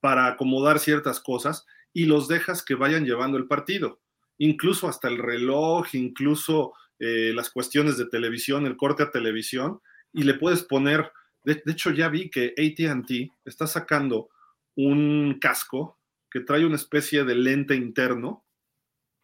para 0.00 0.26
acomodar 0.26 0.78
ciertas 0.78 1.20
cosas 1.20 1.64
y 1.94 2.04
los 2.04 2.28
dejas 2.28 2.62
que 2.62 2.74
vayan 2.74 3.06
llevando 3.06 3.38
el 3.38 3.46
partido. 3.46 4.00
Incluso 4.36 4.88
hasta 4.88 5.08
el 5.08 5.18
reloj, 5.18 5.94
incluso 5.94 6.74
eh, 6.98 7.32
las 7.34 7.50
cuestiones 7.50 7.96
de 7.96 8.06
televisión, 8.06 8.66
el 8.66 8.76
corte 8.76 9.04
a 9.04 9.10
televisión, 9.10 9.80
y 10.12 10.24
le 10.24 10.34
puedes 10.34 10.62
poner 10.62 11.10
de, 11.54 11.72
hecho, 11.72 11.90
ya 11.90 12.08
vi 12.08 12.28
que 12.28 12.54
ATT 12.56 13.32
está 13.44 13.66
sacando 13.66 14.28
un 14.76 15.38
casco 15.40 15.98
que 16.30 16.40
trae 16.40 16.66
una 16.66 16.76
especie 16.76 17.24
de 17.24 17.34
lente 17.34 17.74
interno 17.74 18.44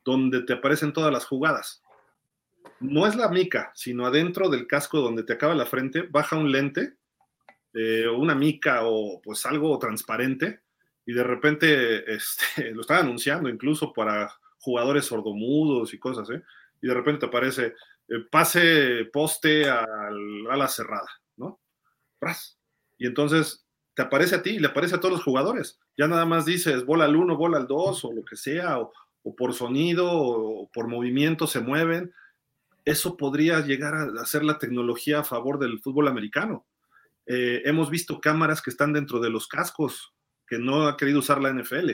donde 0.05 0.43
te 0.43 0.55
aparecen 0.55 0.93
todas 0.93 1.13
las 1.13 1.27
jugadas. 1.27 1.83
No 2.81 3.07
es 3.07 3.15
la 3.15 3.29
mica, 3.29 3.73
sino 3.75 4.07
adentro 4.07 4.49
del 4.49 4.67
casco 4.67 5.01
donde 5.01 5.23
te 5.23 5.35
acaba 5.35 5.55
la 5.55 5.67
frente, 5.67 6.03
baja 6.03 6.37
un 6.37 6.51
lente, 6.51 6.95
eh, 7.75 8.09
una 8.09 8.35
mica 8.35 8.81
o 8.85 9.21
pues 9.23 9.45
algo 9.45 9.79
transparente, 9.79 10.61
y 11.05 11.13
de 11.13 11.25
repente 11.25 12.15
este, 12.15 12.71
lo 12.73 12.81
están 12.81 13.05
anunciando 13.05 13.51
incluso 13.51 13.93
para 13.93 14.33
jugadores 14.59 15.05
sordomudos 15.05 15.93
y 15.93 15.99
cosas, 15.99 16.31
¿eh? 16.31 16.43
y 16.81 16.87
de 16.87 16.95
repente 16.95 17.21
te 17.21 17.27
aparece 17.27 17.75
eh, 18.09 18.25
pase 18.31 19.05
poste 19.13 19.69
a 19.69 19.87
la 20.57 20.69
cerrada, 20.69 21.09
Y 22.99 23.07
entonces 23.07 23.67
te 23.95 24.03
aparece 24.03 24.37
a 24.37 24.43
ti 24.43 24.51
y 24.51 24.59
le 24.59 24.69
aparece 24.69 24.97
a 24.97 25.01
todos 25.01 25.15
los 25.15 25.25
jugadores. 25.25 25.79
Ya 25.97 26.09
nada 26.09 26.27
más 26.27 26.45
dices 26.45 26.85
bola 26.85 27.05
al 27.05 27.17
uno, 27.17 27.37
bola 27.37 27.59
al 27.59 27.67
dos, 27.67 28.05
o 28.05 28.13
lo 28.13 28.25
que 28.25 28.37
sea, 28.37 28.79
o, 28.79 28.93
por 29.37 29.55
sonido, 29.55 30.11
o, 30.11 30.71
por 30.73 30.89
movimiento 30.89 31.47
se 31.47 31.61
mueven. 31.61 32.13
Eso 32.85 33.17
podría 33.17 33.61
llegar 33.61 33.95
a 33.95 34.21
hacer 34.21 34.45
la 34.45 34.59
tecnología 34.59 35.21
a 35.21 35.25
favor 35.25 35.59
del 35.59 35.81
fútbol 35.81 36.09
americano. 36.09 36.67
Eh, 37.27 37.63
hemos 37.65 37.89
visto 37.89 38.21
cámaras 38.21 38.61
que 38.61 38.71
están 38.71 38.93
dentro 38.93 39.21
de 39.21 39.31
los 39.31 39.47
cascos, 39.47 40.13
que 40.47 40.59
no 40.59 40.87
ha 40.87 40.97
querido 40.97 41.21
usar 41.21 41.41
la 41.41 41.53
NFL. 41.53 41.91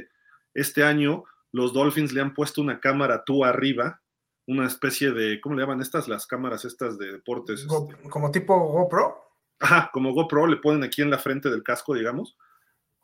Este 0.54 0.82
año 0.82 1.24
los 1.52 1.72
Dolphins 1.72 2.12
le 2.12 2.20
han 2.20 2.34
puesto 2.34 2.60
una 2.60 2.80
cámara 2.80 3.22
tú 3.24 3.44
arriba, 3.44 4.02
una 4.46 4.66
especie 4.66 5.12
de, 5.12 5.40
¿cómo 5.40 5.54
le 5.54 5.62
llaman 5.62 5.80
estas? 5.80 6.08
Las 6.08 6.26
cámaras 6.26 6.64
estas 6.64 6.98
de 6.98 7.12
deportes. 7.12 7.66
como 8.08 8.30
tipo 8.32 8.58
GoPro 8.58 9.29
ajá, 9.60 9.90
como 9.92 10.12
GoPro 10.12 10.46
le 10.46 10.56
ponen 10.56 10.82
aquí 10.82 11.02
en 11.02 11.10
la 11.10 11.18
frente 11.18 11.50
del 11.50 11.62
casco, 11.62 11.94
digamos, 11.94 12.36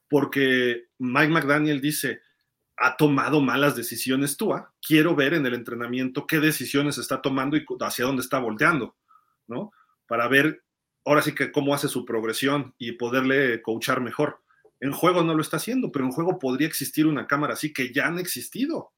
porque 0.09 0.87
Mike 0.99 1.33
McDaniel 1.33 1.81
dice, 1.81 2.20
ha 2.77 2.97
tomado 2.97 3.41
malas 3.41 3.77
decisiones 3.77 4.37
Tua, 4.37 4.73
quiero 4.81 5.15
ver 5.15 5.35
en 5.35 5.47
el 5.47 5.55
entrenamiento 5.55 6.27
qué 6.27 6.41
decisiones 6.41 6.99
está 6.99 7.23
tomando 7.23 7.57
y 7.57 7.65
hacia 7.81 8.05
dónde 8.05 8.23
está 8.23 8.39
volteando, 8.39 8.97
¿no? 9.47 9.73
Para 10.07 10.28
ver 10.28 10.65
ahora 11.05 11.23
sí 11.23 11.35
que 11.35 11.53
cómo 11.53 11.74
hace 11.74 11.89
su 11.89 12.05
progresión 12.05 12.74
y 12.78 12.93
poderle 12.93 13.62
coachar 13.62 14.01
mejor. 14.01 14.43
En 14.81 14.93
juego 14.93 15.23
no 15.23 15.35
lo 15.35 15.41
está 15.41 15.57
haciendo, 15.57 15.91
pero 15.91 16.05
en 16.05 16.12
juego 16.12 16.39
podría 16.39 16.69
existir 16.69 17.07
una 17.07 17.27
cámara 17.27 17.55
así 17.55 17.73
que 17.73 17.93
ya 17.93 18.07
han 18.07 18.19
existido. 18.19 18.93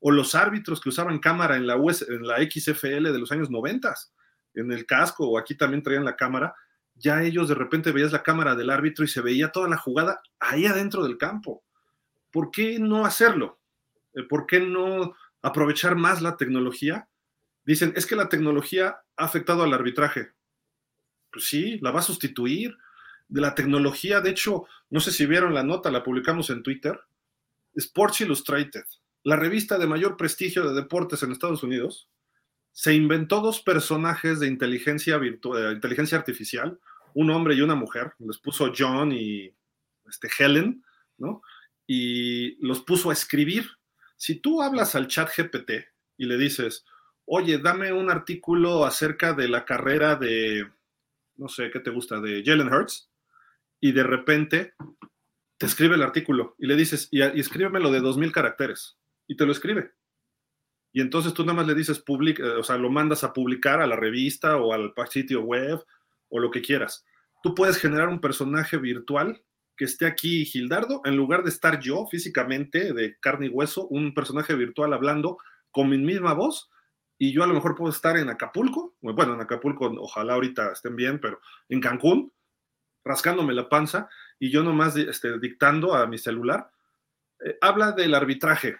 O 0.00 0.10
los 0.10 0.34
árbitros 0.34 0.80
que 0.80 0.88
usaban 0.88 1.20
cámara 1.20 1.56
en 1.56 1.66
la, 1.66 1.74
en 1.74 2.26
la 2.26 2.38
XFL 2.38 3.12
de 3.12 3.18
los 3.18 3.30
años 3.32 3.50
90, 3.50 3.94
en 4.54 4.72
el 4.72 4.84
casco, 4.84 5.28
o 5.28 5.38
aquí 5.38 5.54
también 5.54 5.82
traían 5.82 6.04
la 6.04 6.16
cámara, 6.16 6.54
ya 7.02 7.22
ellos 7.22 7.48
de 7.48 7.56
repente 7.56 7.90
veías 7.90 8.12
la 8.12 8.22
cámara 8.22 8.54
del 8.54 8.70
árbitro 8.70 9.04
y 9.04 9.08
se 9.08 9.20
veía 9.20 9.50
toda 9.50 9.68
la 9.68 9.76
jugada 9.76 10.22
ahí 10.38 10.66
adentro 10.66 11.02
del 11.02 11.18
campo. 11.18 11.64
¿Por 12.30 12.52
qué 12.52 12.78
no 12.78 13.04
hacerlo? 13.04 13.58
Eh, 14.14 14.22
¿Por 14.22 14.46
qué 14.46 14.60
no 14.60 15.14
aprovechar 15.42 15.96
más 15.96 16.22
la 16.22 16.36
tecnología? 16.36 17.08
Dicen, 17.66 17.92
es 17.96 18.06
que 18.06 18.14
la 18.14 18.28
tecnología 18.28 19.00
ha 19.16 19.24
afectado 19.24 19.64
al 19.64 19.74
arbitraje. 19.74 20.30
Pues 21.32 21.46
sí, 21.46 21.78
la 21.80 21.90
va 21.90 22.00
a 22.00 22.04
sustituir. 22.04 22.76
De 23.28 23.40
la 23.40 23.54
tecnología, 23.54 24.20
de 24.20 24.30
hecho, 24.30 24.66
no 24.90 25.00
sé 25.00 25.10
si 25.10 25.26
vieron 25.26 25.54
la 25.54 25.62
nota, 25.62 25.90
la 25.90 26.04
publicamos 26.04 26.50
en 26.50 26.62
Twitter. 26.62 27.00
Sports 27.74 28.20
Illustrated, 28.20 28.84
la 29.24 29.36
revista 29.36 29.78
de 29.78 29.86
mayor 29.86 30.16
prestigio 30.16 30.68
de 30.68 30.74
deportes 30.74 31.22
en 31.22 31.32
Estados 31.32 31.62
Unidos, 31.62 32.10
se 32.72 32.94
inventó 32.94 33.40
dos 33.40 33.60
personajes 33.60 34.38
de 34.38 34.48
inteligencia, 34.48 35.16
virtual, 35.16 35.72
inteligencia 35.72 36.18
artificial, 36.18 36.78
un 37.14 37.30
hombre 37.30 37.54
y 37.54 37.60
una 37.60 37.74
mujer, 37.74 38.12
les 38.18 38.38
puso 38.38 38.72
John 38.76 39.12
y 39.12 39.54
este, 40.08 40.28
Helen, 40.38 40.84
¿no? 41.18 41.42
Y 41.86 42.64
los 42.64 42.82
puso 42.82 43.10
a 43.10 43.12
escribir. 43.12 43.66
Si 44.16 44.36
tú 44.36 44.62
hablas 44.62 44.94
al 44.94 45.08
chat 45.08 45.30
GPT 45.36 45.72
y 46.16 46.26
le 46.26 46.36
dices, 46.36 46.84
oye, 47.24 47.58
dame 47.58 47.92
un 47.92 48.10
artículo 48.10 48.84
acerca 48.84 49.32
de 49.32 49.48
la 49.48 49.64
carrera 49.64 50.16
de, 50.16 50.70
no 51.36 51.48
sé, 51.48 51.70
¿qué 51.70 51.80
te 51.80 51.90
gusta? 51.90 52.20
De 52.20 52.42
Jalen 52.44 52.72
Hurts, 52.72 53.10
y 53.80 53.92
de 53.92 54.02
repente 54.02 54.74
te 55.58 55.66
escribe 55.66 55.96
el 55.96 56.02
artículo 56.02 56.54
y 56.58 56.66
le 56.66 56.76
dices, 56.76 57.08
y, 57.10 57.20
y 57.20 57.40
escríbemelo 57.40 57.90
de 57.90 58.00
2.000 58.00 58.32
caracteres, 58.32 58.96
y 59.26 59.36
te 59.36 59.46
lo 59.46 59.52
escribe 59.52 59.92
y 60.92 61.00
entonces 61.00 61.32
tú 61.32 61.42
nada 61.44 61.56
más 61.56 61.66
le 61.66 61.74
dices, 61.74 61.98
publica, 61.98 62.42
eh, 62.42 62.50
o 62.50 62.62
sea, 62.62 62.76
lo 62.76 62.90
mandas 62.90 63.24
a 63.24 63.32
publicar 63.32 63.80
a 63.80 63.86
la 63.86 63.96
revista 63.96 64.58
o 64.58 64.72
al 64.74 64.92
sitio 65.08 65.42
web 65.42 65.82
o 66.32 66.40
lo 66.40 66.50
que 66.50 66.62
quieras. 66.62 67.04
Tú 67.42 67.54
puedes 67.54 67.76
generar 67.76 68.08
un 68.08 68.20
personaje 68.20 68.78
virtual 68.78 69.42
que 69.76 69.84
esté 69.84 70.06
aquí 70.06 70.44
Gildardo, 70.44 71.02
en 71.04 71.16
lugar 71.16 71.42
de 71.44 71.50
estar 71.50 71.78
yo 71.80 72.06
físicamente 72.10 72.92
de 72.92 73.18
carne 73.20 73.46
y 73.46 73.48
hueso, 73.48 73.86
un 73.88 74.14
personaje 74.14 74.54
virtual 74.54 74.92
hablando 74.92 75.38
con 75.70 75.88
mi 75.88 75.98
misma 75.98 76.34
voz, 76.34 76.70
y 77.18 77.32
yo 77.32 77.44
a 77.44 77.46
lo 77.46 77.54
mejor 77.54 77.76
puedo 77.76 77.92
estar 77.92 78.16
en 78.16 78.28
Acapulco, 78.28 78.96
bueno, 79.00 79.34
en 79.34 79.40
Acapulco 79.40 79.86
ojalá 79.98 80.34
ahorita 80.34 80.72
estén 80.72 80.96
bien, 80.96 81.20
pero 81.20 81.40
en 81.68 81.80
Cancún, 81.80 82.32
rascándome 83.04 83.54
la 83.54 83.68
panza, 83.68 84.08
y 84.38 84.50
yo 84.50 84.62
nomás 84.62 84.96
este, 84.96 85.38
dictando 85.38 85.94
a 85.94 86.06
mi 86.06 86.18
celular, 86.18 86.70
eh, 87.44 87.56
habla 87.60 87.92
del 87.92 88.14
arbitraje, 88.14 88.76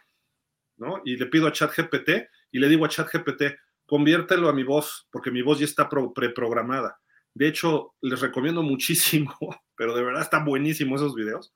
y 1.04 1.16
le 1.16 1.26
pido 1.26 1.46
a 1.46 1.52
ChatGPT 1.52 2.10
y 2.50 2.58
le 2.58 2.68
digo 2.68 2.84
a 2.84 2.88
ChatGPT, 2.88 3.42
conviértelo 3.86 4.48
a 4.48 4.52
mi 4.52 4.62
voz, 4.62 5.06
porque 5.10 5.30
mi 5.30 5.42
voz 5.42 5.58
ya 5.58 5.64
está 5.64 5.88
preprogramada. 5.88 6.98
De 7.34 7.48
hecho, 7.48 7.94
les 8.00 8.20
recomiendo 8.20 8.62
muchísimo, 8.62 9.34
pero 9.76 9.94
de 9.94 10.02
verdad 10.02 10.22
están 10.22 10.44
buenísimos 10.44 11.00
esos 11.00 11.14
videos. 11.14 11.52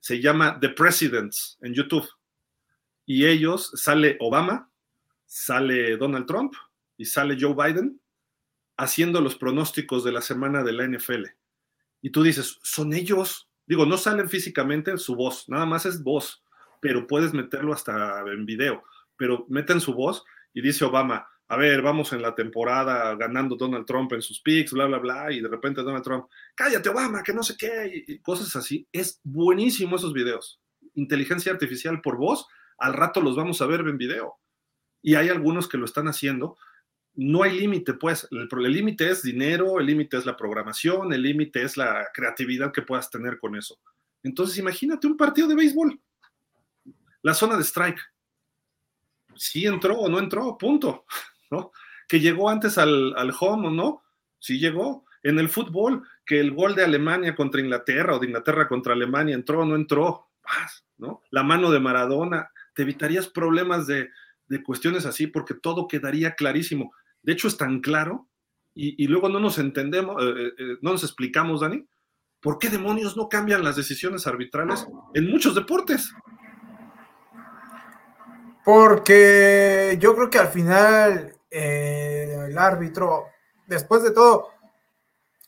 Se 0.00 0.20
llama 0.20 0.58
The 0.60 0.70
Presidents 0.70 1.58
en 1.62 1.74
YouTube. 1.74 2.08
Y 3.06 3.26
ellos, 3.26 3.70
sale 3.74 4.16
Obama, 4.20 4.70
sale 5.26 5.96
Donald 5.96 6.26
Trump 6.26 6.54
y 6.96 7.04
sale 7.04 7.36
Joe 7.38 7.54
Biden 7.54 8.00
haciendo 8.76 9.20
los 9.20 9.36
pronósticos 9.36 10.04
de 10.04 10.12
la 10.12 10.20
semana 10.20 10.62
de 10.62 10.72
la 10.72 10.86
NFL. 10.86 11.26
Y 12.02 12.10
tú 12.10 12.22
dices, 12.22 12.58
son 12.62 12.92
ellos. 12.92 13.48
Digo, 13.66 13.86
no 13.86 13.96
salen 13.96 14.28
físicamente 14.28 14.96
su 14.98 15.16
voz, 15.16 15.48
nada 15.48 15.64
más 15.64 15.86
es 15.86 16.02
voz 16.02 16.44
pero 16.84 17.06
puedes 17.06 17.32
meterlo 17.32 17.72
hasta 17.72 18.20
en 18.30 18.44
video. 18.44 18.84
Pero 19.16 19.46
meten 19.48 19.80
su 19.80 19.94
voz 19.94 20.22
y 20.52 20.60
dice 20.60 20.84
Obama, 20.84 21.26
a 21.48 21.56
ver, 21.56 21.82
vamos 21.82 22.12
en 22.12 22.22
la 22.22 22.34
temporada 22.34 23.14
ganando 23.16 23.56
Donald 23.56 23.84
Trump 23.84 24.12
en 24.14 24.22
sus 24.22 24.40
picks, 24.40 24.72
bla, 24.72 24.86
bla, 24.86 24.98
bla, 24.98 25.32
y 25.32 25.40
de 25.40 25.48
repente 25.48 25.82
Donald 25.82 26.02
Trump, 26.02 26.26
cállate 26.54 26.88
Obama, 26.88 27.22
que 27.22 27.34
no 27.34 27.42
sé 27.42 27.56
qué, 27.58 28.20
cosas 28.22 28.56
así. 28.56 28.88
Es 28.90 29.20
buenísimo 29.22 29.96
esos 29.96 30.14
videos. 30.14 30.60
Inteligencia 30.94 31.52
artificial 31.52 32.00
por 32.00 32.16
voz, 32.16 32.46
al 32.78 32.94
rato 32.94 33.20
los 33.20 33.36
vamos 33.36 33.60
a 33.60 33.66
ver 33.66 33.80
en 33.80 33.98
video. 33.98 34.36
Y 35.02 35.16
hay 35.16 35.28
algunos 35.28 35.68
que 35.68 35.76
lo 35.76 35.84
están 35.84 36.08
haciendo. 36.08 36.56
No 37.14 37.42
hay 37.42 37.60
límite, 37.60 37.92
pues. 37.92 38.26
El 38.30 38.48
límite 38.72 39.10
es 39.10 39.22
dinero, 39.22 39.78
el 39.78 39.86
límite 39.86 40.16
es 40.16 40.24
la 40.24 40.36
programación, 40.36 41.12
el 41.12 41.22
límite 41.22 41.62
es 41.62 41.76
la 41.76 42.08
creatividad 42.14 42.72
que 42.72 42.82
puedas 42.82 43.10
tener 43.10 43.38
con 43.38 43.54
eso 43.54 43.78
Entonces, 44.22 44.56
imagínate 44.56 45.06
un 45.06 45.16
partido 45.16 45.46
de 45.46 45.54
béisbol. 45.56 46.00
La 47.20 47.34
zona 47.34 47.56
de 47.56 47.64
strike. 47.64 48.00
Sí 49.36 49.66
entró 49.66 49.98
o 49.98 50.08
no 50.08 50.18
entró, 50.18 50.56
punto. 50.56 51.04
¿No? 51.50 51.72
Que 52.08 52.20
llegó 52.20 52.50
antes 52.50 52.78
al, 52.78 53.14
al 53.16 53.32
home 53.38 53.70
no, 53.70 54.02
sí 54.38 54.58
llegó. 54.58 55.04
En 55.22 55.38
el 55.38 55.48
fútbol, 55.48 56.06
que 56.26 56.38
el 56.38 56.52
gol 56.52 56.74
de 56.74 56.84
Alemania 56.84 57.34
contra 57.34 57.62
Inglaterra 57.62 58.14
o 58.14 58.18
de 58.18 58.26
Inglaterra 58.26 58.68
contra 58.68 58.92
Alemania 58.92 59.34
entró 59.34 59.60
o 59.60 59.64
no 59.64 59.74
entró, 59.74 60.28
¿no? 60.98 61.22
La 61.30 61.42
mano 61.42 61.70
de 61.70 61.80
Maradona, 61.80 62.50
te 62.74 62.82
evitarías 62.82 63.28
problemas 63.28 63.86
de, 63.86 64.10
de 64.48 64.62
cuestiones 64.62 65.06
así 65.06 65.26
porque 65.26 65.54
todo 65.54 65.88
quedaría 65.88 66.34
clarísimo. 66.34 66.92
De 67.22 67.32
hecho, 67.32 67.48
es 67.48 67.56
tan 67.56 67.80
claro 67.80 68.28
y, 68.74 69.02
y 69.02 69.06
luego 69.06 69.28
no 69.28 69.40
nos 69.40 69.58
entendemos, 69.58 70.22
eh, 70.22 70.34
eh, 70.36 70.52
eh, 70.58 70.78
no 70.82 70.92
nos 70.92 71.04
explicamos, 71.04 71.60
Dani, 71.60 71.86
por 72.40 72.58
qué 72.58 72.68
demonios 72.68 73.16
no 73.16 73.28
cambian 73.28 73.64
las 73.64 73.76
decisiones 73.76 74.26
arbitrales 74.26 74.86
en 75.14 75.30
muchos 75.30 75.54
deportes. 75.54 76.12
Porque 78.64 79.96
yo 80.00 80.14
creo 80.14 80.30
que 80.30 80.38
al 80.38 80.48
final 80.48 81.33
eh, 81.56 82.46
el 82.48 82.58
árbitro, 82.58 83.26
después 83.68 84.02
de 84.02 84.10
todo, 84.10 84.48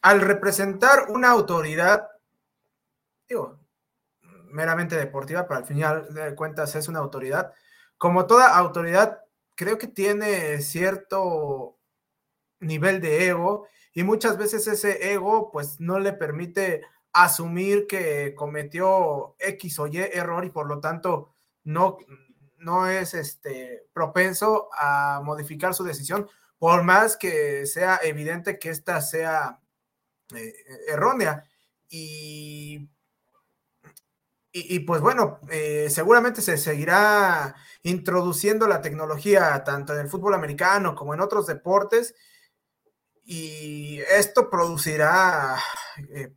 al 0.03 0.20
representar 0.20 1.11
una 1.11 1.31
autoridad, 1.31 2.09
digo, 3.28 3.59
meramente 4.53 4.97
deportiva, 4.97 5.49
pero 5.49 5.59
al 5.59 5.66
final 5.66 6.15
de 6.15 6.35
cuentas 6.37 6.77
es 6.77 6.87
una 6.87 7.01
autoridad, 7.01 7.53
como 7.99 8.27
toda 8.27 8.57
autoridad, 8.57 9.20
creo 9.57 9.78
que 9.78 9.89
tiene 9.89 10.61
cierto 10.61 11.77
nivel 12.61 13.01
de 13.01 13.27
ego 13.27 13.66
y 13.93 14.05
muchas 14.05 14.39
veces 14.39 14.66
ese 14.69 15.12
ego 15.12 15.51
pues 15.51 15.81
no 15.81 15.99
le 15.99 16.12
permite 16.12 16.83
asumir 17.12 17.89
que 17.89 18.35
cometió 18.37 19.35
X 19.41 19.81
o 19.81 19.89
Y 19.89 19.99
error 19.99 20.45
y 20.45 20.51
por 20.51 20.69
lo 20.69 20.78
tanto 20.78 21.33
no, 21.65 21.99
no 22.67 22.89
es 22.89 23.15
este, 23.15 23.87
propenso 23.93 24.69
a 24.77 25.23
modificar 25.25 25.73
su 25.73 25.85
decisión, 25.85 26.29
por 26.59 26.83
más 26.83 27.17
que 27.17 27.65
sea 27.65 28.01
evidente 28.03 28.59
que 28.59 28.71
ésta 28.71 29.01
sea 29.01 29.61
eh, 30.35 30.53
errónea. 30.89 31.45
Y, 31.89 32.91
y, 34.51 34.81
pues 34.81 35.01
bueno, 35.01 35.39
eh, 35.49 35.89
seguramente 35.91 36.43
se 36.43 36.59
seguirá 36.59 37.55
introduciendo 37.83 38.67
la 38.67 38.81
tecnología 38.81 39.63
tanto 39.63 39.95
en 39.95 40.01
el 40.01 40.09
fútbol 40.09 40.35
americano 40.35 40.97
como 40.97 41.15
en 41.15 41.21
otros 41.21 41.47
deportes 41.47 42.15
y 43.23 44.01
esto 44.11 44.51
producirá 44.51 45.57
eh, 46.09 46.33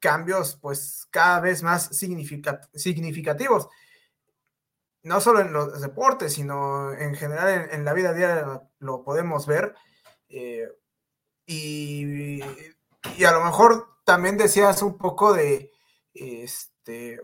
cambios 0.00 0.58
pues 0.60 1.06
cada 1.10 1.40
vez 1.40 1.62
más 1.62 1.88
significativos 1.94 3.68
no 5.02 5.20
solo 5.20 5.40
en 5.40 5.52
los 5.52 5.80
deportes, 5.80 6.34
sino 6.34 6.92
en 6.92 7.14
general 7.14 7.68
en, 7.72 7.84
la 7.84 7.92
vida 7.92 8.12
diaria 8.12 8.62
lo 8.78 9.02
podemos 9.02 9.46
ver. 9.46 9.74
Eh, 10.28 10.68
y, 11.46 12.40
y, 13.16 13.24
a 13.24 13.32
lo 13.32 13.44
mejor 13.44 13.88
también 14.04 14.36
decías 14.36 14.82
un 14.82 14.96
poco 14.96 15.32
de, 15.32 15.72
este, 16.14 17.20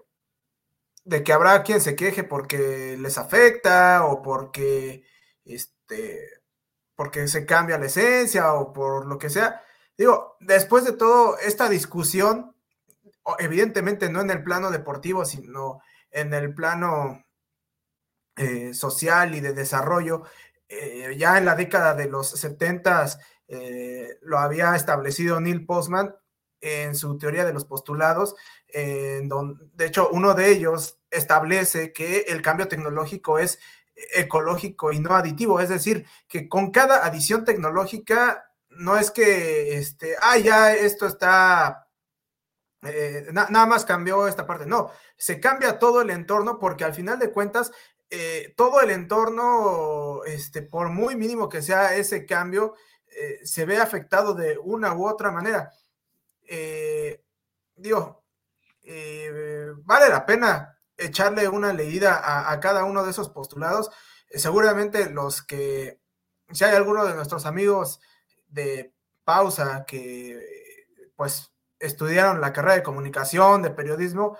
de 1.04 1.22
que 1.22 1.32
habrá 1.32 1.62
quien 1.62 1.80
se 1.80 1.96
queje 1.96 2.24
porque 2.24 2.96
les 2.98 3.16
afecta 3.16 4.04
o 4.06 4.22
porque, 4.22 5.04
este, 5.44 6.42
porque 6.96 7.28
se 7.28 7.46
cambia 7.46 7.78
la 7.78 7.86
esencia 7.86 8.54
o 8.54 8.72
por 8.72 9.06
lo 9.06 9.18
que 9.18 9.30
sea. 9.30 9.62
Digo, 9.96 10.36
después 10.40 10.84
de 10.84 10.92
todo, 10.92 11.38
esta 11.38 11.68
discusión, 11.68 12.54
evidentemente 13.38 14.10
no 14.10 14.20
en 14.20 14.30
el 14.30 14.42
plano 14.42 14.70
deportivo, 14.70 15.24
sino 15.24 15.80
en 16.10 16.34
el 16.34 16.54
plano 16.54 17.24
eh, 18.38 18.72
social 18.72 19.34
y 19.34 19.40
de 19.40 19.52
desarrollo, 19.52 20.22
eh, 20.68 21.14
ya 21.18 21.38
en 21.38 21.44
la 21.44 21.56
década 21.56 21.94
de 21.94 22.08
los 22.08 22.28
70 22.30 23.18
eh, 23.48 24.18
lo 24.22 24.38
había 24.38 24.76
establecido 24.76 25.40
Neil 25.40 25.66
Postman 25.66 26.14
en 26.60 26.94
su 26.94 27.18
teoría 27.18 27.44
de 27.44 27.52
los 27.52 27.64
postulados, 27.64 28.36
en 28.68 29.28
donde, 29.28 29.64
de 29.74 29.86
hecho, 29.86 30.08
uno 30.10 30.34
de 30.34 30.50
ellos 30.50 30.98
establece 31.10 31.92
que 31.92 32.26
el 32.28 32.42
cambio 32.42 32.68
tecnológico 32.68 33.38
es 33.38 33.58
ecológico 34.14 34.92
y 34.92 35.00
no 35.00 35.14
aditivo, 35.14 35.60
es 35.60 35.68
decir, 35.68 36.06
que 36.28 36.48
con 36.48 36.70
cada 36.70 37.04
adición 37.04 37.44
tecnológica 37.44 38.52
no 38.70 38.96
es 38.96 39.10
que, 39.10 39.78
este, 39.78 40.14
ah, 40.20 40.38
ya 40.38 40.72
esto 40.74 41.06
está, 41.06 41.88
nada 43.32 43.66
más 43.66 43.84
cambió 43.84 44.28
esta 44.28 44.46
parte, 44.46 44.66
no, 44.66 44.90
se 45.16 45.40
cambia 45.40 45.78
todo 45.78 46.02
el 46.02 46.10
entorno 46.10 46.58
porque 46.60 46.84
al 46.84 46.94
final 46.94 47.18
de 47.18 47.32
cuentas 47.32 47.72
eh, 48.10 48.54
todo 48.56 48.80
el 48.80 48.90
entorno, 48.90 50.24
este, 50.24 50.62
por 50.62 50.88
muy 50.88 51.14
mínimo 51.14 51.48
que 51.48 51.60
sea 51.60 51.94
ese 51.94 52.24
cambio, 52.24 52.74
eh, 53.08 53.40
se 53.44 53.66
ve 53.66 53.78
afectado 53.78 54.34
de 54.34 54.58
una 54.58 54.94
u 54.94 55.06
otra 55.06 55.30
manera. 55.30 55.72
Eh, 56.42 57.22
digo, 57.76 58.24
vale 59.84 60.08
la 60.08 60.24
pena 60.24 60.78
echarle 60.96 61.46
una 61.48 61.72
leída 61.74 62.50
a, 62.50 62.58
cada 62.60 62.84
uno 62.84 63.04
de 63.04 63.10
esos 63.10 63.28
postulados. 63.28 63.90
seguramente 64.30 65.10
los 65.10 65.42
que, 65.42 66.00
si 66.52 66.64
hay 66.64 66.74
alguno 66.74 67.04
de 67.04 67.14
nuestros 67.14 67.44
amigos 67.44 68.00
de 68.48 68.94
pausa 69.24 69.84
que 69.86 70.86
pues 71.16 71.52
estudiaron 71.78 72.40
la 72.40 72.52
carrera 72.52 72.76
de 72.76 72.82
comunicación, 72.82 73.62
de 73.62 73.70
periodismo, 73.70 74.38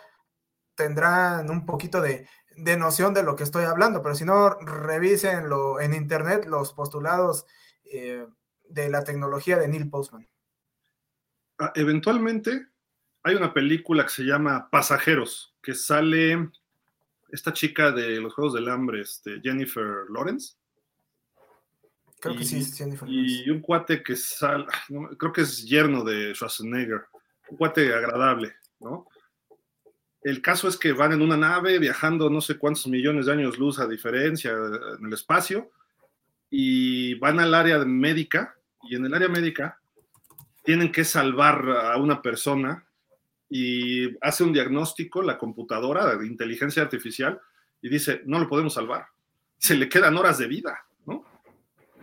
tendrán 0.75 1.51
un 1.51 1.67
poquito 1.67 2.01
de, 2.01 2.29
de 2.59 2.77
noción 2.77 3.15
de 3.15 3.23
lo 3.23 3.37
que 3.37 3.45
estoy 3.45 3.65
hablando, 3.65 4.03
pero 4.03 4.15
si 4.15 4.25
no, 4.25 4.51
revísenlo 4.51 5.81
en 5.81 5.95
internet 5.95 6.45
los 6.47 6.73
postulados 6.73 7.47
eh, 7.85 8.27
de 8.69 8.89
la 8.89 9.05
tecnología 9.05 9.57
de 9.59 9.69
Neil 9.69 9.89
Postman. 9.89 10.29
Ah, 11.59 11.73
eventualmente 11.75 12.67
hay 13.23 13.35
una 13.35 13.53
película 13.53 14.05
que 14.05 14.11
se 14.11 14.25
llama 14.25 14.69
Pasajeros, 14.71 15.55
que 15.63 15.75
sale 15.75 16.51
esta 17.31 17.53
chica 17.53 17.93
de 17.93 18.21
los 18.21 18.35
Juegos 18.35 18.55
del 18.55 18.69
Hambre, 18.69 19.03
este, 19.03 19.41
Jennifer 19.43 20.07
Lawrence. 20.11 20.55
Creo 22.21 22.37
que 22.37 22.45
sí, 22.45 22.65
Jennifer 22.65 23.09
Y 23.09 23.49
un 23.51 23.61
cuate 23.61 24.03
que 24.03 24.17
sale, 24.17 24.67
creo 25.17 25.33
que 25.33 25.43
es 25.43 25.65
yerno 25.65 26.03
de 26.03 26.35
Schwarzenegger, 26.35 27.07
un 27.51 27.57
cuate 27.57 27.95
agradable, 27.95 28.55
¿no? 28.81 29.07
El 30.23 30.43
caso 30.43 30.69
es 30.69 30.77
que 30.77 30.93
van 30.93 31.13
en 31.13 31.23
una 31.23 31.37
nave 31.37 31.79
viajando 31.79 32.29
no 32.29 32.41
sé 32.41 32.59
cuántos 32.59 32.87
millones 32.89 33.27
de 33.27 33.33
años 33.33 33.59
luz 33.59 33.79
a 33.79 33.87
diferencia 33.87 34.51
en 34.99 35.07
el 35.07 35.13
espacio 35.13 35.71
y 36.51 37.15
van 37.15 37.39
al 37.39 37.55
área 37.55 37.79
médica 37.85 38.57
y 38.83 38.97
en 38.97 39.07
el 39.07 39.15
área 39.15 39.29
médica 39.29 39.79
tienen 40.65 40.91
que 40.91 41.05
salvar 41.05 41.69
a 41.71 41.97
una 41.99 42.21
persona 42.21 42.85
y 43.49 44.19
hace 44.21 44.43
un 44.45 44.53
diagnóstico 44.53 45.23
la 45.23 45.39
computadora 45.39 46.17
de 46.17 46.27
inteligencia 46.27 46.83
artificial 46.83 47.41
y 47.81 47.89
dice, 47.89 48.23
no 48.27 48.41
lo 48.41 48.49
podemos 48.49 48.75
salvar, 48.75 49.07
se 49.57 49.77
le 49.77 49.89
quedan 49.89 50.17
horas 50.17 50.37
de 50.37 50.49
vida, 50.49 50.85
¿no? 51.07 51.25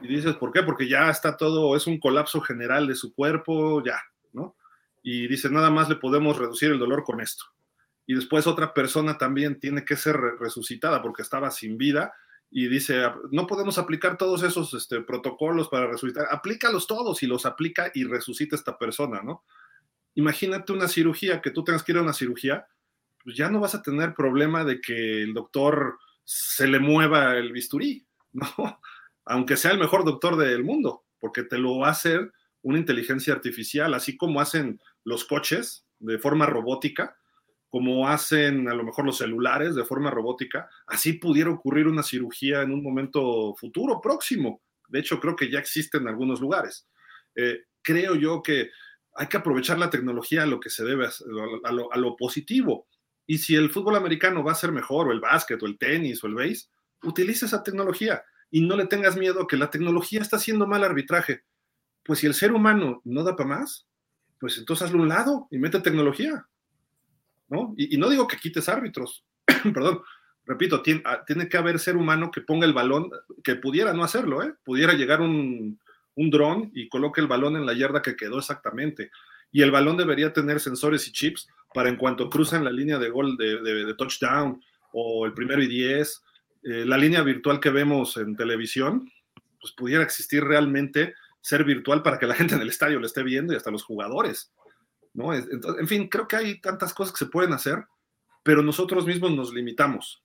Y 0.01 0.07
dices, 0.07 0.35
¿por 0.37 0.51
qué? 0.51 0.63
Porque 0.63 0.87
ya 0.87 1.09
está 1.09 1.35
todo, 1.37 1.75
es 1.75 1.85
un 1.85 1.99
colapso 1.99 2.41
general 2.41 2.87
de 2.87 2.95
su 2.95 3.13
cuerpo, 3.13 3.83
ya, 3.83 4.01
¿no? 4.33 4.55
Y 5.03 5.27
dice, 5.27 5.49
nada 5.49 5.69
más 5.69 5.89
le 5.89 5.97
podemos 5.97 6.37
reducir 6.37 6.71
el 6.71 6.79
dolor 6.79 7.03
con 7.03 7.21
esto 7.21 7.45
y 8.07 8.15
después 8.15 8.47
otra 8.47 8.73
persona 8.73 9.17
también 9.17 9.59
tiene 9.59 9.83
que 9.83 9.95
ser 9.95 10.15
resucitada 10.39 11.01
porque 11.01 11.21
estaba 11.21 11.51
sin 11.51 11.77
vida 11.77 12.13
y 12.51 12.67
dice, 12.67 13.01
no 13.31 13.47
podemos 13.47 13.77
aplicar 13.77 14.17
todos 14.17 14.43
esos 14.43 14.73
este, 14.73 15.01
protocolos 15.01 15.67
para 15.67 15.87
resucitar, 15.87 16.27
aplícalos 16.31 16.87
todos 16.87 17.21
y 17.23 17.27
los 17.27 17.45
aplica 17.45 17.91
y 17.93 18.03
resucita 18.03 18.55
esta 18.55 18.77
persona, 18.77 19.21
¿no? 19.23 19.43
Imagínate 20.13 20.71
una 20.71 20.87
cirugía, 20.87 21.41
que 21.41 21.51
tú 21.51 21.63
tengas 21.63 21.83
que 21.83 21.91
ir 21.91 21.97
a 21.97 22.01
una 22.01 22.13
cirugía, 22.13 22.67
pues 23.23 23.35
ya 23.35 23.49
no 23.49 23.59
vas 23.59 23.75
a 23.75 23.81
tener 23.81 24.13
problema 24.13 24.63
de 24.63 24.79
que 24.79 25.23
el 25.23 25.33
doctor 25.33 25.97
se 26.23 26.67
le 26.67 26.79
mueva 26.79 27.35
el 27.35 27.51
bisturí, 27.51 28.07
¿no? 28.31 28.79
Aunque 29.25 29.57
sea 29.57 29.71
el 29.71 29.79
mejor 29.79 30.05
doctor 30.05 30.37
del 30.37 30.63
mundo, 30.63 31.03
porque 31.19 31.43
te 31.43 31.57
lo 31.57 31.79
va 31.79 31.87
a 31.87 31.91
hacer 31.91 32.31
una 32.61 32.77
inteligencia 32.77 33.33
artificial, 33.33 33.93
así 33.93 34.15
como 34.15 34.39
hacen 34.39 34.79
los 35.03 35.25
coches 35.25 35.85
de 35.99 36.19
forma 36.19 36.45
robótica, 36.45 37.17
como 37.75 38.07
hacen 38.07 38.69
a 38.69 38.73
lo 38.73 38.85
mejor 38.85 39.03
los 39.03 39.17
celulares 39.17 39.75
de 39.75 39.83
forma 39.83 40.09
robótica, 40.09 40.69
así 40.87 41.11
pudiera 41.11 41.49
ocurrir 41.49 41.87
una 41.87 42.03
cirugía 42.03 42.61
en 42.61 42.71
un 42.71 42.81
momento 42.81 43.53
futuro, 43.53 43.99
próximo. 43.99 44.61
De 44.87 44.99
hecho, 44.99 45.19
creo 45.19 45.35
que 45.35 45.51
ya 45.51 45.59
existe 45.59 45.97
en 45.97 46.07
algunos 46.07 46.39
lugares. 46.39 46.87
Eh, 47.35 47.63
creo 47.81 48.15
yo 48.15 48.41
que 48.41 48.69
hay 49.13 49.27
que 49.27 49.35
aprovechar 49.35 49.77
la 49.77 49.89
tecnología 49.89 50.43
a 50.43 50.45
lo 50.45 50.61
que 50.61 50.69
se 50.69 50.85
debe, 50.85 51.05
a 51.05 51.97
lo, 51.97 52.15
positivo. 52.15 52.87
Y 53.27 53.39
si 53.39 53.57
el 53.57 53.69
fútbol 53.69 53.97
americano 53.97 54.41
va 54.41 54.53
a 54.53 54.55
ser 54.55 54.71
mejor, 54.71 55.09
o 55.09 55.11
el 55.11 55.19
básquet, 55.19 55.61
o 55.61 55.65
el 55.65 55.77
tenis, 55.77 56.23
o 56.23 56.27
el 56.27 56.35
base, 56.35 56.69
utiliza 57.03 57.45
esa 57.45 57.61
tecnología 57.61 58.23
y 58.51 58.61
no 58.61 58.77
le 58.77 58.85
tengas 58.85 59.17
miedo 59.17 59.47
que 59.47 59.57
la 59.57 59.69
tecnología 59.69 60.21
está 60.21 60.37
haciendo 60.37 60.65
mal 60.65 60.85
arbitraje. 60.85 61.43
Pues 62.05 62.19
si 62.19 62.25
el 62.25 62.35
ser 62.35 62.53
humano 62.53 63.01
no 63.03 63.23
da 63.25 63.35
para 63.35 63.49
más, 63.49 63.85
pues 64.39 64.57
entonces 64.59 64.87
hazlo 64.87 64.99
a 64.99 65.01
un 65.01 65.09
lado 65.09 65.49
y 65.51 65.57
mete 65.57 65.81
tecnología. 65.81 66.47
¿No? 67.47 67.73
Y, 67.77 67.97
no 67.97 68.09
digo 68.09 68.27
que 68.27 68.37
quites 68.37 68.69
árbitros, 68.69 69.23
perdón, 69.73 70.01
repito, 70.45 70.81
tiene, 70.81 71.01
ah, 71.05 71.23
tiene, 71.25 71.49
que 71.49 71.57
haber 71.57 71.79
ser 71.79 71.97
humano 71.97 72.31
que 72.31 72.41
ponga 72.41 72.65
el 72.65 72.73
balón, 72.73 73.09
que 73.43 73.55
pudiera 73.55 73.93
no 73.93 74.03
hacerlo, 74.03 74.43
¿eh? 74.43 74.53
Pudiera 74.63 74.93
llegar 74.93 75.21
un, 75.21 75.79
dron 76.15 76.71
y 76.73 76.87
coloque 76.87 77.19
el 77.21 77.27
balón 77.27 77.55
en 77.57 77.65
la 77.65 77.73
yarda 77.73 78.01
que 78.01 78.15
quedó 78.15 78.39
exactamente. 78.39 79.11
Y 79.51 79.61
el 79.61 79.71
balón 79.71 79.97
debería 79.97 80.33
tener 80.33 80.59
sensores 80.59 81.07
y 81.07 81.11
chips 81.11 81.47
para 81.73 81.89
en 81.89 81.97
cuanto 81.97 82.29
cruzan 82.29 82.63
la 82.63 82.71
línea 82.71 82.97
de 82.99 83.09
gol 83.09 83.35
de, 83.37 83.93
touchdown 83.97 84.61
o 84.93 85.25
el 85.25 85.33
primero 85.33 85.61
y 85.61 85.67
diez, 85.67 86.23
eh, 86.63 86.85
la 86.85 86.97
línea 86.97 87.21
virtual 87.21 87.59
que 87.59 87.69
vemos 87.69 88.15
en 88.17 88.35
televisión, 88.35 89.11
pues 89.59 89.73
pudiera 89.73 90.03
existir 90.03 90.43
realmente 90.43 91.15
ser 91.41 91.63
virtual 91.63 92.01
para 92.01 92.17
que 92.17 92.27
la 92.27 92.33
gente 92.35 92.55
en 92.55 92.61
el 92.61 92.69
estadio 92.69 92.99
lo 92.99 93.05
esté 93.05 93.23
viendo 93.23 93.53
y 93.53 93.57
hasta 93.57 93.71
los 93.71 93.83
jugadores. 93.83 94.51
¿No? 95.15 95.33
en 95.33 95.87
fin, 95.87 96.07
creo 96.09 96.27
que 96.27 96.35
hay 96.35 96.59
tantas 96.59 96.93
cosas 96.93 97.13
que 97.13 97.25
se 97.25 97.31
pueden 97.31 97.53
hacer, 97.53 97.85
pero 98.43 98.61
nosotros 98.61 99.07
mismos 99.07 99.31
nos 99.31 99.53
limitamos. 99.53 100.23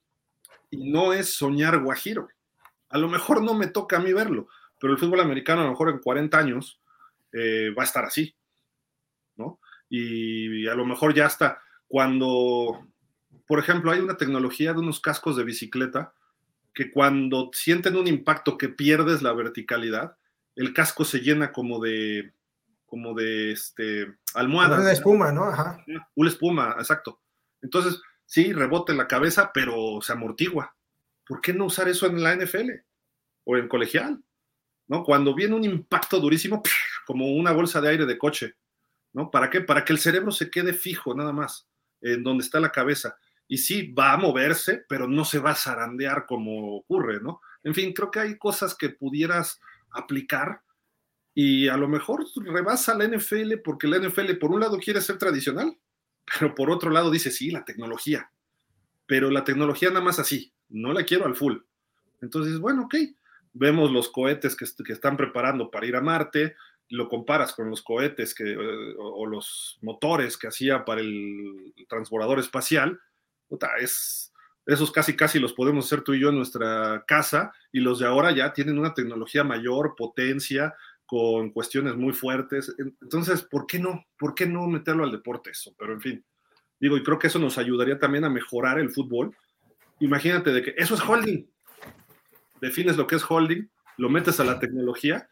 Y 0.68 0.90
no 0.90 1.12
es 1.12 1.34
soñar 1.34 1.80
guajiro. 1.82 2.28
A 2.90 2.98
lo 2.98 3.08
mejor 3.08 3.42
no 3.42 3.54
me 3.54 3.68
toca 3.68 3.96
a 3.96 4.00
mí 4.00 4.12
verlo, 4.12 4.48
pero 4.78 4.92
el 4.92 4.98
fútbol 4.98 5.20
americano 5.20 5.62
a 5.62 5.64
lo 5.64 5.70
mejor 5.70 5.90
en 5.90 6.00
40 6.00 6.36
años 6.36 6.80
eh, 7.32 7.70
va 7.76 7.84
a 7.84 7.86
estar 7.86 8.04
así, 8.04 8.34
¿no? 9.36 9.60
Y, 9.88 10.66
a 10.66 10.74
lo 10.74 10.84
mejor 10.84 11.14
ya 11.14 11.26
está 11.26 11.62
cuando, 11.86 12.86
por 13.46 13.58
ejemplo, 13.58 13.90
hay 13.90 14.00
una 14.00 14.16
tecnología 14.16 14.72
de 14.72 14.80
unos 14.80 15.00
cascos 15.00 15.36
de 15.36 15.44
bicicleta 15.44 16.12
que 16.74 16.90
cuando 16.90 17.50
sienten 17.52 17.96
un 17.96 18.06
impacto 18.06 18.58
que 18.58 18.68
pierdes 18.68 19.22
la 19.22 19.32
verticalidad, 19.32 20.16
el 20.56 20.72
casco 20.72 21.04
se 21.04 21.20
llena 21.20 21.52
como 21.52 21.80
de, 21.80 22.32
como 22.90 23.14
de 23.14 23.52
este, 23.52 24.14
almohada. 24.34 24.80
Una 24.80 24.92
espuma, 24.92 25.30
¿no? 25.30 25.44
Ajá. 25.44 25.82
Una 26.16 26.28
espuma, 26.28 26.74
exacto. 26.76 27.20
Entonces, 27.62 28.02
sí, 28.26 28.52
rebote 28.52 28.90
en 28.90 28.98
la 28.98 29.06
cabeza, 29.06 29.52
pero 29.54 30.00
se 30.02 30.12
amortigua. 30.12 30.74
¿Por 31.24 31.40
qué 31.40 31.54
no 31.54 31.66
usar 31.66 31.88
eso 31.88 32.06
en 32.06 32.20
la 32.20 32.34
NFL 32.34 32.70
o 33.44 33.56
en 33.56 33.68
colegial? 33.68 34.20
¿No? 34.88 35.04
Cuando 35.04 35.36
viene 35.36 35.54
un 35.54 35.64
impacto 35.64 36.18
durísimo, 36.18 36.64
como 37.06 37.32
una 37.32 37.52
bolsa 37.52 37.80
de 37.80 37.90
aire 37.90 38.06
de 38.06 38.18
coche, 38.18 38.56
¿no? 39.12 39.30
¿Para 39.30 39.48
qué? 39.48 39.60
Para 39.60 39.84
que 39.84 39.92
el 39.92 40.00
cerebro 40.00 40.32
se 40.32 40.50
quede 40.50 40.72
fijo 40.72 41.14
nada 41.14 41.32
más, 41.32 41.68
en 42.00 42.24
donde 42.24 42.42
está 42.42 42.58
la 42.58 42.72
cabeza. 42.72 43.16
Y 43.46 43.58
sí, 43.58 43.92
va 43.92 44.12
a 44.12 44.16
moverse, 44.16 44.84
pero 44.88 45.06
no 45.06 45.24
se 45.24 45.38
va 45.38 45.52
a 45.52 45.56
zarandear 45.56 46.26
como 46.26 46.76
ocurre, 46.76 47.20
¿no? 47.20 47.40
En 47.62 47.72
fin, 47.72 47.92
creo 47.92 48.10
que 48.10 48.18
hay 48.18 48.36
cosas 48.36 48.74
que 48.74 48.90
pudieras 48.90 49.60
aplicar 49.92 50.62
y 51.34 51.68
a 51.68 51.76
lo 51.76 51.88
mejor 51.88 52.26
rebasa 52.36 52.96
la 52.96 53.06
NFL 53.06 53.58
porque 53.64 53.86
la 53.86 53.98
NFL 53.98 54.32
por 54.40 54.50
un 54.50 54.60
lado 54.60 54.78
quiere 54.78 55.00
ser 55.00 55.18
tradicional, 55.18 55.76
pero 56.38 56.54
por 56.54 56.70
otro 56.70 56.90
lado 56.90 57.10
dice, 57.10 57.30
sí, 57.30 57.50
la 57.50 57.64
tecnología, 57.64 58.30
pero 59.06 59.30
la 59.30 59.44
tecnología 59.44 59.88
nada 59.88 60.02
más 60.02 60.18
así, 60.18 60.52
no 60.68 60.92
la 60.92 61.04
quiero 61.04 61.26
al 61.26 61.36
full. 61.36 61.58
Entonces, 62.20 62.58
bueno, 62.58 62.82
ok, 62.82 62.94
vemos 63.52 63.90
los 63.90 64.08
cohetes 64.10 64.56
que, 64.56 64.66
que 64.84 64.92
están 64.92 65.16
preparando 65.16 65.70
para 65.70 65.86
ir 65.86 65.96
a 65.96 66.00
Marte, 66.00 66.56
lo 66.90 67.08
comparas 67.08 67.52
con 67.52 67.70
los 67.70 67.82
cohetes 67.82 68.34
que, 68.34 68.52
eh, 68.52 68.94
o, 68.98 69.26
los 69.26 69.78
motores 69.80 70.36
que 70.36 70.48
hacía 70.48 70.84
para 70.84 71.00
el 71.00 71.72
transbordador 71.88 72.40
espacial, 72.40 73.00
es, 73.80 74.32
esos 74.66 74.92
casi 74.92 75.16
casi 75.16 75.38
los 75.38 75.52
podemos 75.52 75.86
hacer 75.86 76.02
tú 76.02 76.14
y 76.14 76.20
yo 76.20 76.28
en 76.28 76.36
nuestra 76.36 77.04
casa 77.06 77.52
y 77.72 77.80
los 77.80 78.00
de 78.00 78.06
ahora 78.06 78.32
ya 78.32 78.52
tienen 78.52 78.78
una 78.78 78.94
tecnología 78.94 79.44
mayor, 79.44 79.94
potencia, 79.96 80.74
con 81.10 81.50
cuestiones 81.50 81.96
muy 81.96 82.12
fuertes. 82.12 82.72
Entonces, 82.78 83.42
¿por 83.42 83.66
qué 83.66 83.80
no? 83.80 84.06
¿Por 84.16 84.32
qué 84.32 84.46
no 84.46 84.68
meterlo 84.68 85.02
al 85.02 85.10
deporte 85.10 85.50
eso? 85.50 85.74
Pero 85.76 85.92
en 85.92 86.00
fin, 86.00 86.24
digo, 86.78 86.96
y 86.96 87.02
creo 87.02 87.18
que 87.18 87.26
eso 87.26 87.40
nos 87.40 87.58
ayudaría 87.58 87.98
también 87.98 88.24
a 88.24 88.30
mejorar 88.30 88.78
el 88.78 88.92
fútbol. 88.92 89.36
Imagínate 89.98 90.52
de 90.52 90.62
que 90.62 90.74
eso 90.76 90.94
es 90.94 91.00
holding. 91.00 91.50
Defines 92.60 92.96
lo 92.96 93.08
que 93.08 93.16
es 93.16 93.28
holding, 93.28 93.68
lo 93.96 94.08
metes 94.08 94.38
a 94.38 94.44
la 94.44 94.60
tecnología 94.60 95.28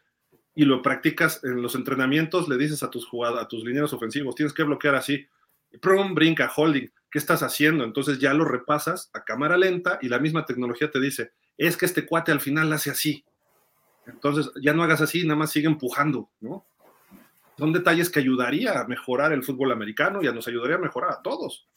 y 0.53 0.65
lo 0.65 0.81
practicas 0.81 1.41
en 1.45 1.61
los 1.61 1.75
entrenamientos, 1.75 2.49
le 2.49 2.57
dices 2.57 2.83
a 2.83 2.89
tus 2.89 3.07
jugadas, 3.07 3.41
a 3.41 3.47
tus 3.47 3.63
lineros 3.63 3.93
ofensivos, 3.93 4.35
tienes 4.35 4.51
que 4.51 4.63
bloquear 4.63 4.95
así. 4.95 5.27
Prum, 5.79 6.13
brinca, 6.13 6.51
holding, 6.53 6.89
¿qué 7.09 7.19
estás 7.19 7.41
haciendo? 7.41 7.85
Entonces 7.85 8.19
ya 8.19 8.33
lo 8.33 8.43
repasas 8.43 9.11
a 9.13 9.23
cámara 9.23 9.57
lenta 9.57 9.97
y 10.01 10.09
la 10.09 10.19
misma 10.19 10.45
tecnología 10.45 10.91
te 10.91 10.99
dice, 10.99 11.31
es 11.57 11.77
que 11.77 11.85
este 11.85 12.05
cuate 12.05 12.33
al 12.33 12.41
final 12.41 12.73
hace 12.73 12.91
así, 12.91 13.23
entonces, 14.13 14.51
ya 14.61 14.73
no 14.73 14.83
hagas 14.83 15.01
así, 15.01 15.23
nada 15.23 15.39
más 15.39 15.51
sigue 15.51 15.67
empujando, 15.67 16.29
¿no? 16.39 16.65
Son 17.57 17.73
detalles 17.73 18.09
que 18.09 18.19
ayudaría 18.19 18.79
a 18.79 18.85
mejorar 18.85 19.33
el 19.33 19.43
fútbol 19.43 19.71
americano 19.71 20.21
y 20.21 20.31
nos 20.31 20.47
ayudaría 20.47 20.77
a 20.77 20.79
mejorar 20.79 21.11
a 21.11 21.21
todos, 21.21 21.67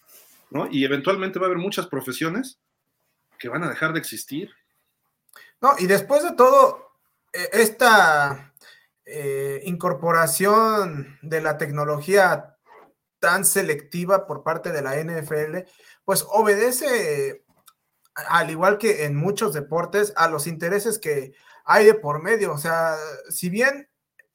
¿no? 0.50 0.68
Y 0.70 0.84
eventualmente 0.84 1.38
va 1.38 1.46
a 1.46 1.48
haber 1.48 1.59
muchas 1.59 1.86
profesiones 1.86 2.60
que 3.38 3.48
van 3.48 3.64
a 3.64 3.68
dejar 3.68 3.92
de 3.92 3.98
existir. 3.98 4.50
No, 5.60 5.72
y 5.78 5.86
después 5.86 6.22
de 6.22 6.32
todo, 6.32 6.92
e, 7.32 7.48
esta 7.52 8.52
eh, 9.04 9.60
incorporación 9.64 11.18
de 11.22 11.40
la 11.40 11.59
tecnología 11.59 12.56
tan 13.18 13.44
selectiva 13.44 14.26
por 14.26 14.42
parte 14.42 14.70
de 14.70 14.82
la 14.82 14.96
NFL, 14.96 15.68
pues 16.04 16.24
obedece, 16.28 17.44
al 18.14 18.50
igual 18.50 18.78
que 18.78 19.04
en 19.04 19.16
muchos 19.16 19.52
deportes, 19.54 20.12
a 20.16 20.28
los 20.28 20.46
intereses 20.46 20.98
que 20.98 21.32
hay 21.64 21.86
de 21.86 21.94
por 21.94 22.22
medio. 22.22 22.52
O 22.52 22.59
sea, 22.59 22.97
si 23.30 23.51
bien 23.51 23.89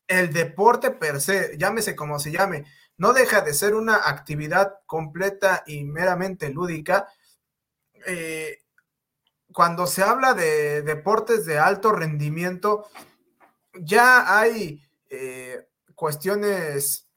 el 0.08 0.34
deporte 0.34 0.92
per 0.92 1.22
se, 1.22 1.58
llámese 1.58 1.96
como 1.96 2.20
se 2.20 2.32
llame, 2.32 2.66
no 2.98 3.14
deja 3.14 3.42
de 3.42 3.54
ser 3.54 3.76
una 3.76 3.96
actividad 3.96 4.80
completa 4.86 5.64
y 5.68 5.84
meramente 5.84 6.50
lúdica, 6.50 7.08
eh, 8.06 8.64
cuando 9.54 9.88
se 9.88 10.04
habla 10.04 10.34
de 10.34 10.82
deportes 10.82 11.46
de 11.46 11.60
alto 11.60 11.92
rendimiento, 11.92 12.88
ya 13.74 14.40
hay 14.40 14.84
eh, 15.10 15.68
cuestiones, 15.96 17.08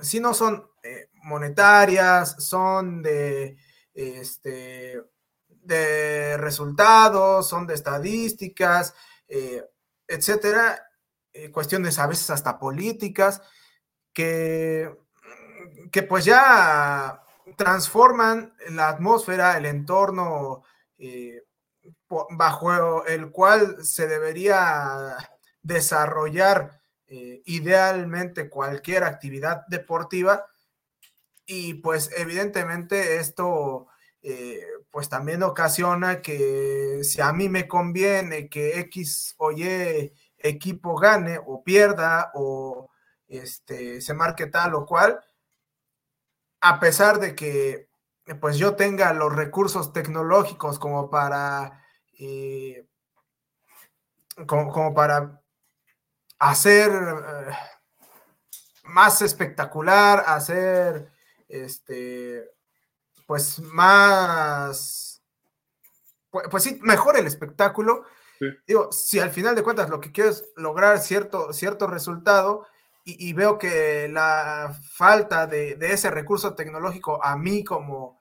si 0.00 0.20
no 0.20 0.34
son 0.34 0.68
eh, 0.82 1.08
monetarias, 1.22 2.36
son 2.44 3.02
de, 3.02 3.56
este, 3.94 5.00
de 5.48 6.36
resultados, 6.36 7.48
son 7.48 7.66
de 7.66 7.74
estadísticas, 7.74 8.94
eh, 9.36 9.68
etcétera, 10.06 10.80
eh, 11.32 11.50
cuestiones 11.50 11.98
a 11.98 12.06
veces 12.06 12.30
hasta 12.30 12.56
políticas, 12.56 13.42
que, 14.12 14.96
que 15.90 16.04
pues 16.04 16.24
ya 16.24 17.20
transforman 17.56 18.54
la 18.68 18.90
atmósfera, 18.90 19.58
el 19.58 19.66
entorno 19.66 20.62
eh, 20.98 21.42
bajo 22.30 23.04
el 23.06 23.32
cual 23.32 23.84
se 23.84 24.06
debería 24.06 25.16
desarrollar 25.62 26.80
idealmente 27.08 28.48
cualquier 28.48 29.02
actividad 29.02 29.66
deportiva. 29.66 30.46
Y 31.44 31.74
pues 31.74 32.10
evidentemente 32.16 33.16
esto 33.16 33.88
pues 34.94 35.08
también 35.08 35.42
ocasiona 35.42 36.22
que 36.22 37.00
si 37.02 37.20
a 37.20 37.32
mí 37.32 37.48
me 37.48 37.66
conviene 37.66 38.48
que 38.48 38.78
X 38.78 39.34
o 39.38 39.50
Y 39.50 40.12
equipo 40.38 40.94
gane 40.94 41.40
o 41.44 41.64
pierda 41.64 42.30
o 42.34 42.90
este, 43.26 44.00
se 44.00 44.14
marque 44.14 44.46
tal 44.46 44.72
o 44.76 44.86
cual, 44.86 45.18
a 46.60 46.78
pesar 46.78 47.18
de 47.18 47.34
que 47.34 47.88
pues 48.40 48.56
yo 48.56 48.76
tenga 48.76 49.12
los 49.12 49.34
recursos 49.34 49.92
tecnológicos 49.92 50.78
como 50.78 51.10
para 51.10 51.82
eh, 52.16 52.86
como, 54.46 54.94
para 54.94 55.42
hacer 56.38 56.92
eh, 56.92 57.56
más 58.84 59.22
espectacular, 59.22 60.22
hacer 60.24 61.10
este 61.48 62.53
pues 63.26 63.60
más, 63.60 65.22
pues, 66.30 66.48
pues, 66.50 66.62
sí, 66.62 66.78
mejor 66.82 67.16
el 67.16 67.26
espectáculo. 67.26 68.04
Digo, 68.66 68.92
si 68.92 69.20
al 69.20 69.30
final 69.30 69.54
de 69.54 69.62
cuentas 69.62 69.88
lo 69.88 70.00
que 70.00 70.12
quiero 70.12 70.28
es 70.28 70.44
lograr 70.56 70.98
cierto, 70.98 71.52
cierto 71.52 71.86
resultado 71.86 72.66
y, 73.04 73.32
veo 73.32 73.58
que 73.58 74.08
la 74.08 74.76
falta 74.92 75.46
de, 75.46 75.78
ese 75.80 76.10
recurso 76.10 76.54
tecnológico 76.54 77.22
a 77.22 77.36
mí 77.36 77.62
como, 77.62 78.20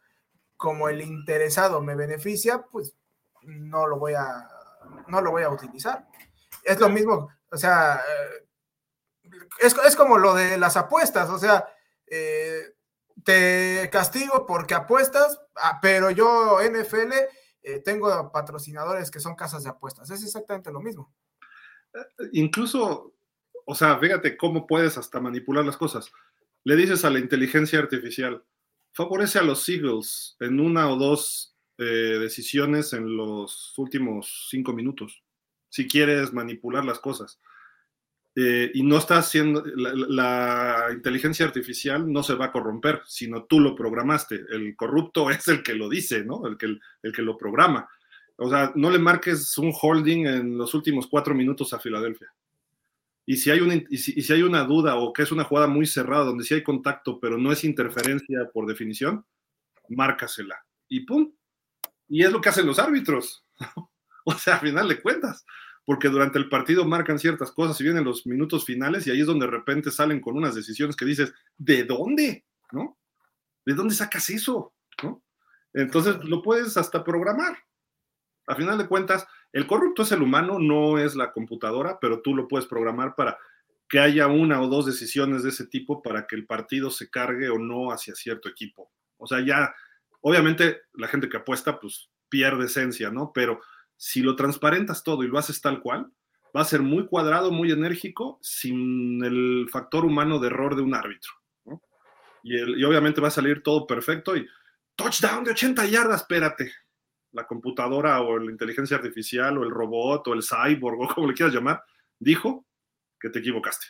como 0.55 0.89
el 0.89 1.01
interesado 1.01 1.81
me 1.81 1.95
beneficia, 1.95 2.63
pues 2.71 2.93
no 3.41 3.87
lo 3.87 3.97
voy 3.97 4.13
a, 4.13 4.47
no 5.07 5.21
lo 5.21 5.31
voy 5.31 5.43
a 5.43 5.49
utilizar. 5.49 6.07
Es 6.63 6.79
lo 6.79 6.89
mismo, 6.89 7.29
o 7.49 7.57
sea, 7.57 7.95
eh, 7.95 8.47
es, 9.61 9.75
es 9.85 9.95
como 9.95 10.17
lo 10.17 10.33
de 10.33 10.57
las 10.57 10.77
apuestas, 10.77 11.29
o 11.29 11.37
sea, 11.37 11.67
eh, 12.07 12.72
te 13.23 13.89
castigo 13.91 14.45
porque 14.45 14.73
apuestas, 14.73 15.39
ah, 15.55 15.79
pero 15.81 16.11
yo 16.11 16.59
NFL 16.61 17.13
eh, 17.63 17.79
tengo 17.79 18.31
patrocinadores 18.31 19.09
que 19.09 19.19
son 19.19 19.35
casas 19.35 19.63
de 19.63 19.69
apuestas. 19.69 20.09
Es 20.09 20.23
exactamente 20.23 20.71
lo 20.71 20.81
mismo. 20.81 21.13
Eh, 21.93 22.29
incluso, 22.33 23.13
o 23.65 23.75
sea, 23.75 23.97
fíjate 23.97 24.35
cómo 24.37 24.67
puedes 24.67 24.97
hasta 24.97 25.19
manipular 25.19 25.63
las 25.63 25.77
cosas. 25.77 26.11
Le 26.65 26.75
dices 26.75 27.05
a 27.05 27.09
la 27.09 27.19
inteligencia 27.19 27.79
artificial, 27.79 28.43
favorece 28.91 29.39
a 29.39 29.43
los 29.43 29.67
Eagles 29.67 30.35
en 30.39 30.59
una 30.59 30.89
o 30.89 30.97
dos 30.97 31.55
eh, 31.77 31.83
decisiones 32.19 32.93
en 32.93 33.17
los 33.17 33.73
últimos 33.77 34.47
cinco 34.49 34.73
minutos, 34.73 35.23
si 35.69 35.87
quieres 35.87 36.33
manipular 36.33 36.85
las 36.85 36.99
cosas. 36.99 37.39
Eh, 38.35 38.71
y 38.73 38.81
no 38.81 38.97
está 38.97 39.17
haciendo, 39.17 39.63
la, 39.75 40.87
inteligencia 40.91 41.45
artificial 41.45 42.11
no 42.11 42.23
se 42.23 42.33
va 42.33 42.45
a 42.45 42.51
corromper, 42.51 43.03
sino 43.05 43.43
tú 43.43 43.59
lo 43.59 43.75
programaste. 43.75 44.43
El 44.49 44.75
corrupto 44.75 45.29
es 45.29 45.47
el 45.47 45.61
que 45.61 45.73
lo 45.73 45.87
dice, 45.87 46.23
¿no? 46.23 46.47
El 46.47 46.57
que, 46.57 46.77
el 47.03 47.11
que 47.13 47.21
lo 47.21 47.37
programa. 47.37 47.87
O 48.37 48.49
sea, 48.49 48.71
no 48.75 48.89
le 48.89 48.97
marques 48.97 49.55
un 49.59 49.71
holding 49.79 50.25
en 50.25 50.57
los 50.57 50.73
últimos 50.73 51.05
cuatro 51.07 51.35
minutos 51.35 51.73
a 51.73 51.79
Filadelfia. 51.79 52.33
Y 53.25 53.37
si, 53.37 53.51
hay 53.51 53.61
una, 53.61 53.75
y 53.75 53.97
si, 53.97 54.33
hay 54.33 54.41
una 54.41 54.63
duda 54.65 54.95
o 54.95 55.13
que 55.13 55.21
es 55.21 55.31
una 55.31 55.45
jugada 55.45 55.67
muy 55.67 55.85
cerrada 55.85 56.25
donde 56.25 56.43
sí 56.43 56.55
hay 56.55 56.63
contacto, 56.63 57.19
pero 57.19 57.37
no 57.37 57.51
es 57.51 57.63
interferencia 57.63 58.49
por 58.51 58.65
definición, 58.65 59.23
márcasela. 59.89 60.65
Y 60.89 61.01
pum. 61.01 61.31
Y 62.09 62.23
es 62.23 62.31
lo 62.31 62.41
que 62.41 62.49
hacen 62.49 62.65
los 62.65 62.79
árbitros. 62.79 63.45
o 64.25 64.33
sea, 64.33 64.55
al 64.55 64.61
final 64.61 64.89
de 64.89 64.99
cuentas 64.99 65.45
porque 65.85 66.09
durante 66.09 66.39
el 66.39 66.49
partido 66.49 66.85
marcan 66.85 67.19
ciertas 67.19 67.51
cosas 67.51 67.79
y 67.79 67.83
vienen 67.83 68.05
los 68.05 68.25
minutos 68.25 68.65
finales 68.65 69.05
y 69.05 69.11
ahí 69.11 69.21
es 69.21 69.27
donde 69.27 69.45
de 69.45 69.51
repente 69.51 69.91
salen 69.91 70.21
con 70.21 70.37
unas 70.37 70.55
decisiones 70.55 70.95
que 70.95 71.05
dices, 71.05 71.33
¿de 71.57 71.83
dónde? 71.83 72.45
¿No? 72.71 72.97
¿De 73.65 73.73
dónde 73.73 73.93
sacas 73.93 74.29
eso? 74.29 74.73
Entonces 75.73 76.23
lo 76.23 76.41
puedes 76.41 76.77
hasta 76.77 77.03
programar. 77.03 77.57
A 78.47 78.55
final 78.55 78.77
de 78.77 78.87
cuentas, 78.87 79.25
el 79.51 79.67
corrupto 79.67 80.03
es 80.03 80.11
el 80.11 80.21
humano, 80.21 80.59
no 80.59 80.97
es 80.97 81.15
la 81.15 81.31
computadora, 81.31 81.97
pero 81.99 82.21
tú 82.21 82.35
lo 82.35 82.47
puedes 82.47 82.67
programar 82.67 83.15
para 83.15 83.37
que 83.89 83.99
haya 83.99 84.27
una 84.27 84.61
o 84.61 84.67
dos 84.67 84.85
decisiones 84.85 85.43
de 85.43 85.49
ese 85.49 85.67
tipo 85.67 86.01
para 86.01 86.25
que 86.27 86.35
el 86.35 86.45
partido 86.45 86.89
se 86.89 87.09
cargue 87.09 87.49
o 87.49 87.57
no 87.57 87.91
hacia 87.91 88.15
cierto 88.15 88.49
equipo. 88.49 88.91
O 89.17 89.27
sea, 89.27 89.45
ya, 89.45 89.73
obviamente 90.21 90.81
la 90.93 91.07
gente 91.07 91.29
que 91.29 91.37
apuesta, 91.37 91.79
pues 91.79 92.09
pierde 92.29 92.65
esencia, 92.65 93.11
¿no? 93.11 93.31
Pero 93.33 93.61
si 94.05 94.21
lo 94.21 94.35
transparentas 94.35 95.01
todo 95.01 95.23
y 95.23 95.29
lo 95.29 95.39
haces 95.39 95.61
tal 95.61 95.79
cual, 95.79 96.11
va 96.53 96.59
a 96.59 96.65
ser 96.65 96.81
muy 96.81 97.05
cuadrado, 97.07 97.51
muy 97.51 97.71
enérgico, 97.71 98.37
sin 98.41 99.23
el 99.23 99.69
factor 99.71 100.03
humano 100.03 100.39
de 100.39 100.47
error 100.47 100.75
de 100.75 100.81
un 100.81 100.93
árbitro. 100.93 101.31
Y, 102.43 102.83
obviamente 102.83 103.21
va 103.21 103.29
a 103.29 103.31
salir 103.31 103.63
todo 103.63 103.87
perfecto 103.87 104.35
y 104.35 104.45
touchdown 104.97 105.45
de 105.45 105.51
80 105.51 105.85
yardas, 105.85 106.21
espérate. 106.23 106.73
La 107.31 107.47
computadora 107.47 108.19
o 108.19 108.37
la 108.37 108.51
inteligencia 108.51 108.97
artificial 108.97 109.57
o 109.57 109.63
el 109.63 109.71
robot 109.71 110.27
o 110.27 110.33
el 110.33 110.43
cyborg 110.43 110.99
o 110.99 111.07
como 111.07 111.29
le 111.29 111.33
quieras 111.33 111.55
llamar, 111.55 111.81
dijo 112.19 112.67
que 113.17 113.29
te 113.29 113.39
equivocaste. 113.39 113.85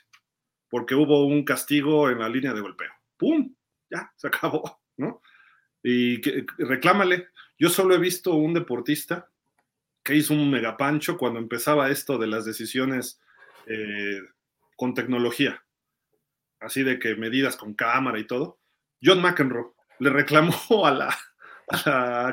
Porque 0.70 0.94
hubo 0.94 1.26
un 1.26 1.44
castigo 1.44 2.08
en 2.12 2.20
la 2.20 2.30
línea 2.30 2.54
de 2.54 2.62
golpeo. 2.62 2.92
¡Pum! 3.18 3.52
Ya, 3.90 4.14
se 4.16 4.28
acabó, 4.28 4.80
¿no? 4.96 5.24
Y 5.82 6.22
reclámale. 6.60 7.30
Yo 7.58 7.70
solo 7.70 7.96
he 7.96 8.00
visto 8.00 8.36
un 8.36 8.54
deportista 8.54 9.33
que 10.04 10.16
hizo 10.16 10.34
un 10.34 10.52
megapancho 10.52 11.18
cuando 11.18 11.40
empezaba 11.40 11.90
esto 11.90 12.18
de 12.18 12.28
las 12.28 12.46
decisiones 12.46 13.22
eh, 13.68 14.20
con 14.76 14.94
tecnología, 14.94 15.64
así 16.60 16.84
de 16.84 17.00
que 17.00 17.16
medidas 17.16 17.56
con 17.56 17.74
cámara 17.74 18.20
y 18.20 18.28
todo. 18.28 18.60
John 19.02 19.22
McEnroe 19.22 19.74
le 20.00 20.10
reclamó 20.10 20.86
a 20.86 20.92
la, 20.92 21.18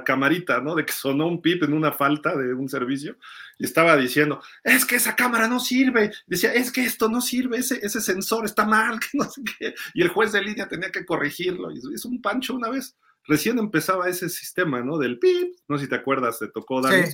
camarita, 0.05 0.61
¿no? 0.61 0.75
De 0.75 0.85
que 0.85 0.93
sonó 0.93 1.29
un 1.29 1.41
pip 1.41 1.63
en 1.63 1.73
una 1.73 1.93
falta 1.93 2.37
de 2.37 2.53
un 2.53 2.69
servicio 2.69 3.17
y 3.59 3.65
estaba 3.65 3.97
diciendo, 3.97 4.43
es 4.65 4.85
que 4.85 4.97
esa 4.97 5.15
cámara 5.15 5.47
no 5.47 5.61
sirve. 5.61 6.11
Decía, 6.27 6.53
es 6.53 6.73
que 6.73 6.85
esto 6.85 7.09
no 7.09 7.21
sirve, 7.21 7.59
ese, 7.59 7.79
ese 7.81 8.01
sensor 8.01 8.45
está 8.45 8.65
mal, 8.67 8.99
que 8.99 9.07
no 9.13 9.25
sé 9.31 9.43
qué. 9.59 9.75
Y 9.95 10.03
el 10.03 10.09
juez 10.09 10.33
de 10.33 10.43
línea 10.43 10.67
tenía 10.67 10.91
que 10.91 11.07
corregirlo. 11.07 11.71
Y 11.71 11.79
hizo 11.95 12.09
un 12.09 12.21
pancho 12.21 12.55
una 12.55 12.71
vez. 12.71 12.97
Recién 13.25 13.59
empezaba 13.59 14.09
ese 14.09 14.29
sistema, 14.29 14.83
¿no? 14.83 14.99
Del 14.99 15.21
pip. 15.21 15.55
No 15.69 15.79
sé 15.79 15.85
si 15.85 15.91
te 15.91 15.97
acuerdas, 15.97 16.41
te 16.41 16.49
tocó 16.49 16.81
dar 16.83 17.07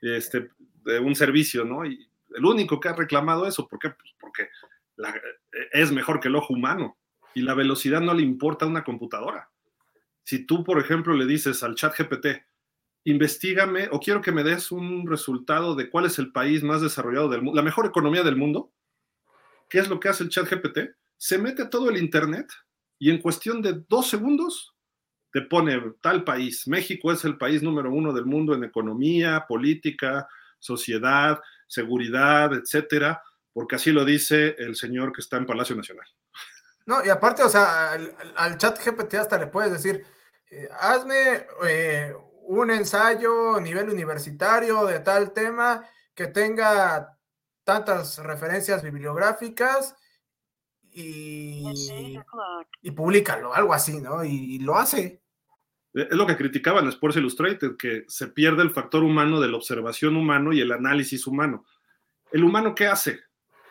este, 0.00 0.50
de 0.84 0.98
un 0.98 1.14
servicio, 1.14 1.64
¿no? 1.64 1.84
Y 1.84 2.08
el 2.34 2.44
único 2.44 2.80
que 2.80 2.88
ha 2.88 2.94
reclamado 2.94 3.46
eso, 3.46 3.66
¿por 3.66 3.78
qué? 3.78 3.90
Pues 3.90 4.14
porque 4.18 4.48
es 5.72 5.92
mejor 5.92 6.20
que 6.20 6.28
el 6.28 6.36
ojo 6.36 6.54
humano 6.54 6.98
y 7.34 7.42
la 7.42 7.54
velocidad 7.54 8.00
no 8.00 8.14
le 8.14 8.22
importa 8.22 8.64
a 8.64 8.68
una 8.68 8.84
computadora. 8.84 9.50
Si 10.24 10.46
tú, 10.46 10.64
por 10.64 10.80
ejemplo, 10.80 11.14
le 11.14 11.26
dices 11.26 11.62
al 11.62 11.74
chat 11.74 11.94
GPT, 11.96 12.44
investigame 13.04 13.88
o 13.92 14.00
quiero 14.00 14.20
que 14.20 14.32
me 14.32 14.42
des 14.42 14.72
un 14.72 15.06
resultado 15.06 15.74
de 15.74 15.88
cuál 15.88 16.06
es 16.06 16.18
el 16.18 16.32
país 16.32 16.62
más 16.62 16.82
desarrollado 16.82 17.28
del 17.28 17.42
mundo, 17.42 17.56
la 17.56 17.64
mejor 17.64 17.86
economía 17.86 18.22
del 18.22 18.36
mundo, 18.36 18.72
¿qué 19.68 19.78
es 19.78 19.88
lo 19.88 20.00
que 20.00 20.08
hace 20.08 20.24
el 20.24 20.30
chat 20.30 20.50
GPT? 20.50 20.96
Se 21.16 21.38
mete 21.38 21.66
todo 21.66 21.90
el 21.90 21.96
Internet 21.96 22.48
y 22.98 23.10
en 23.10 23.20
cuestión 23.20 23.62
de 23.62 23.84
dos 23.88 24.08
segundos 24.08 24.75
te 25.32 25.42
pone 25.42 25.80
tal 26.00 26.24
país. 26.24 26.66
México 26.66 27.12
es 27.12 27.24
el 27.24 27.36
país 27.36 27.62
número 27.62 27.90
uno 27.90 28.12
del 28.12 28.26
mundo 28.26 28.54
en 28.54 28.64
economía, 28.64 29.44
política, 29.48 30.28
sociedad, 30.58 31.40
seguridad, 31.66 32.52
etcétera, 32.54 33.22
porque 33.52 33.76
así 33.76 33.92
lo 33.92 34.04
dice 34.04 34.54
el 34.58 34.76
señor 34.76 35.12
que 35.12 35.20
está 35.20 35.36
en 35.36 35.46
Palacio 35.46 35.76
Nacional. 35.76 36.06
No, 36.86 37.04
y 37.04 37.08
aparte, 37.08 37.42
o 37.42 37.48
sea, 37.48 37.92
al, 38.36 38.58
chat 38.58 38.78
GPT 38.84 39.14
hasta 39.14 39.38
le 39.38 39.48
puedes 39.48 39.72
decir, 39.72 40.04
eh, 40.50 40.68
hazme 40.78 41.46
eh, 41.66 42.14
un 42.44 42.70
ensayo 42.70 43.56
a 43.56 43.60
nivel 43.60 43.90
universitario 43.90 44.86
de 44.86 45.00
tal 45.00 45.32
tema 45.32 45.84
que 46.14 46.28
tenga 46.28 47.18
tantas 47.64 48.18
referencias 48.18 48.82
bibliográficas 48.82 49.96
y, 51.02 52.18
y 52.82 52.90
públicalo, 52.90 53.54
algo 53.54 53.74
así, 53.74 54.00
¿no? 54.00 54.24
y 54.24 54.58
lo 54.60 54.76
hace. 54.76 55.20
Es 55.96 56.10
lo 56.10 56.26
que 56.26 56.36
criticaban 56.36 56.86
Sports 56.88 57.16
Illustrated, 57.16 57.78
que 57.78 58.04
se 58.06 58.28
pierde 58.28 58.62
el 58.62 58.70
factor 58.70 59.02
humano 59.02 59.40
de 59.40 59.48
la 59.48 59.56
observación 59.56 60.14
humano 60.16 60.52
y 60.52 60.60
el 60.60 60.70
análisis 60.70 61.26
humano. 61.26 61.64
¿El 62.30 62.44
humano 62.44 62.74
qué 62.74 62.86
hace? 62.86 63.20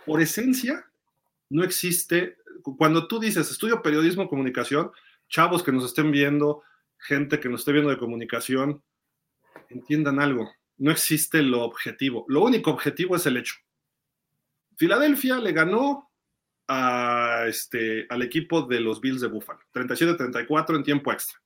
Por 0.07 0.19
esencia, 0.19 0.87
no 1.51 1.63
existe. 1.63 2.37
Cuando 2.63 3.07
tú 3.07 3.19
dices 3.19 3.51
estudio 3.51 3.83
periodismo, 3.83 4.27
comunicación, 4.27 4.89
chavos 5.29 5.61
que 5.61 5.71
nos 5.71 5.85
estén 5.85 6.11
viendo, 6.11 6.63
gente 6.97 7.39
que 7.39 7.47
nos 7.47 7.61
esté 7.61 7.73
viendo 7.73 7.91
de 7.91 7.99
comunicación, 7.99 8.81
entiendan 9.69 10.19
algo. 10.19 10.49
No 10.77 10.89
existe 10.89 11.43
lo 11.43 11.61
objetivo. 11.61 12.25
Lo 12.27 12.41
único 12.41 12.71
objetivo 12.71 13.15
es 13.15 13.27
el 13.27 13.37
hecho. 13.37 13.53
Filadelfia 14.77 15.37
le 15.37 15.51
ganó 15.51 16.09
a 16.67 17.45
este, 17.47 18.07
al 18.09 18.21
equipo 18.21 18.63
de 18.63 18.79
los 18.79 19.01
Bills 19.01 19.21
de 19.21 19.27
Buffalo, 19.27 19.59
37-34 19.73 20.75
en 20.75 20.83
tiempo 20.83 21.11
extra. 21.11 21.39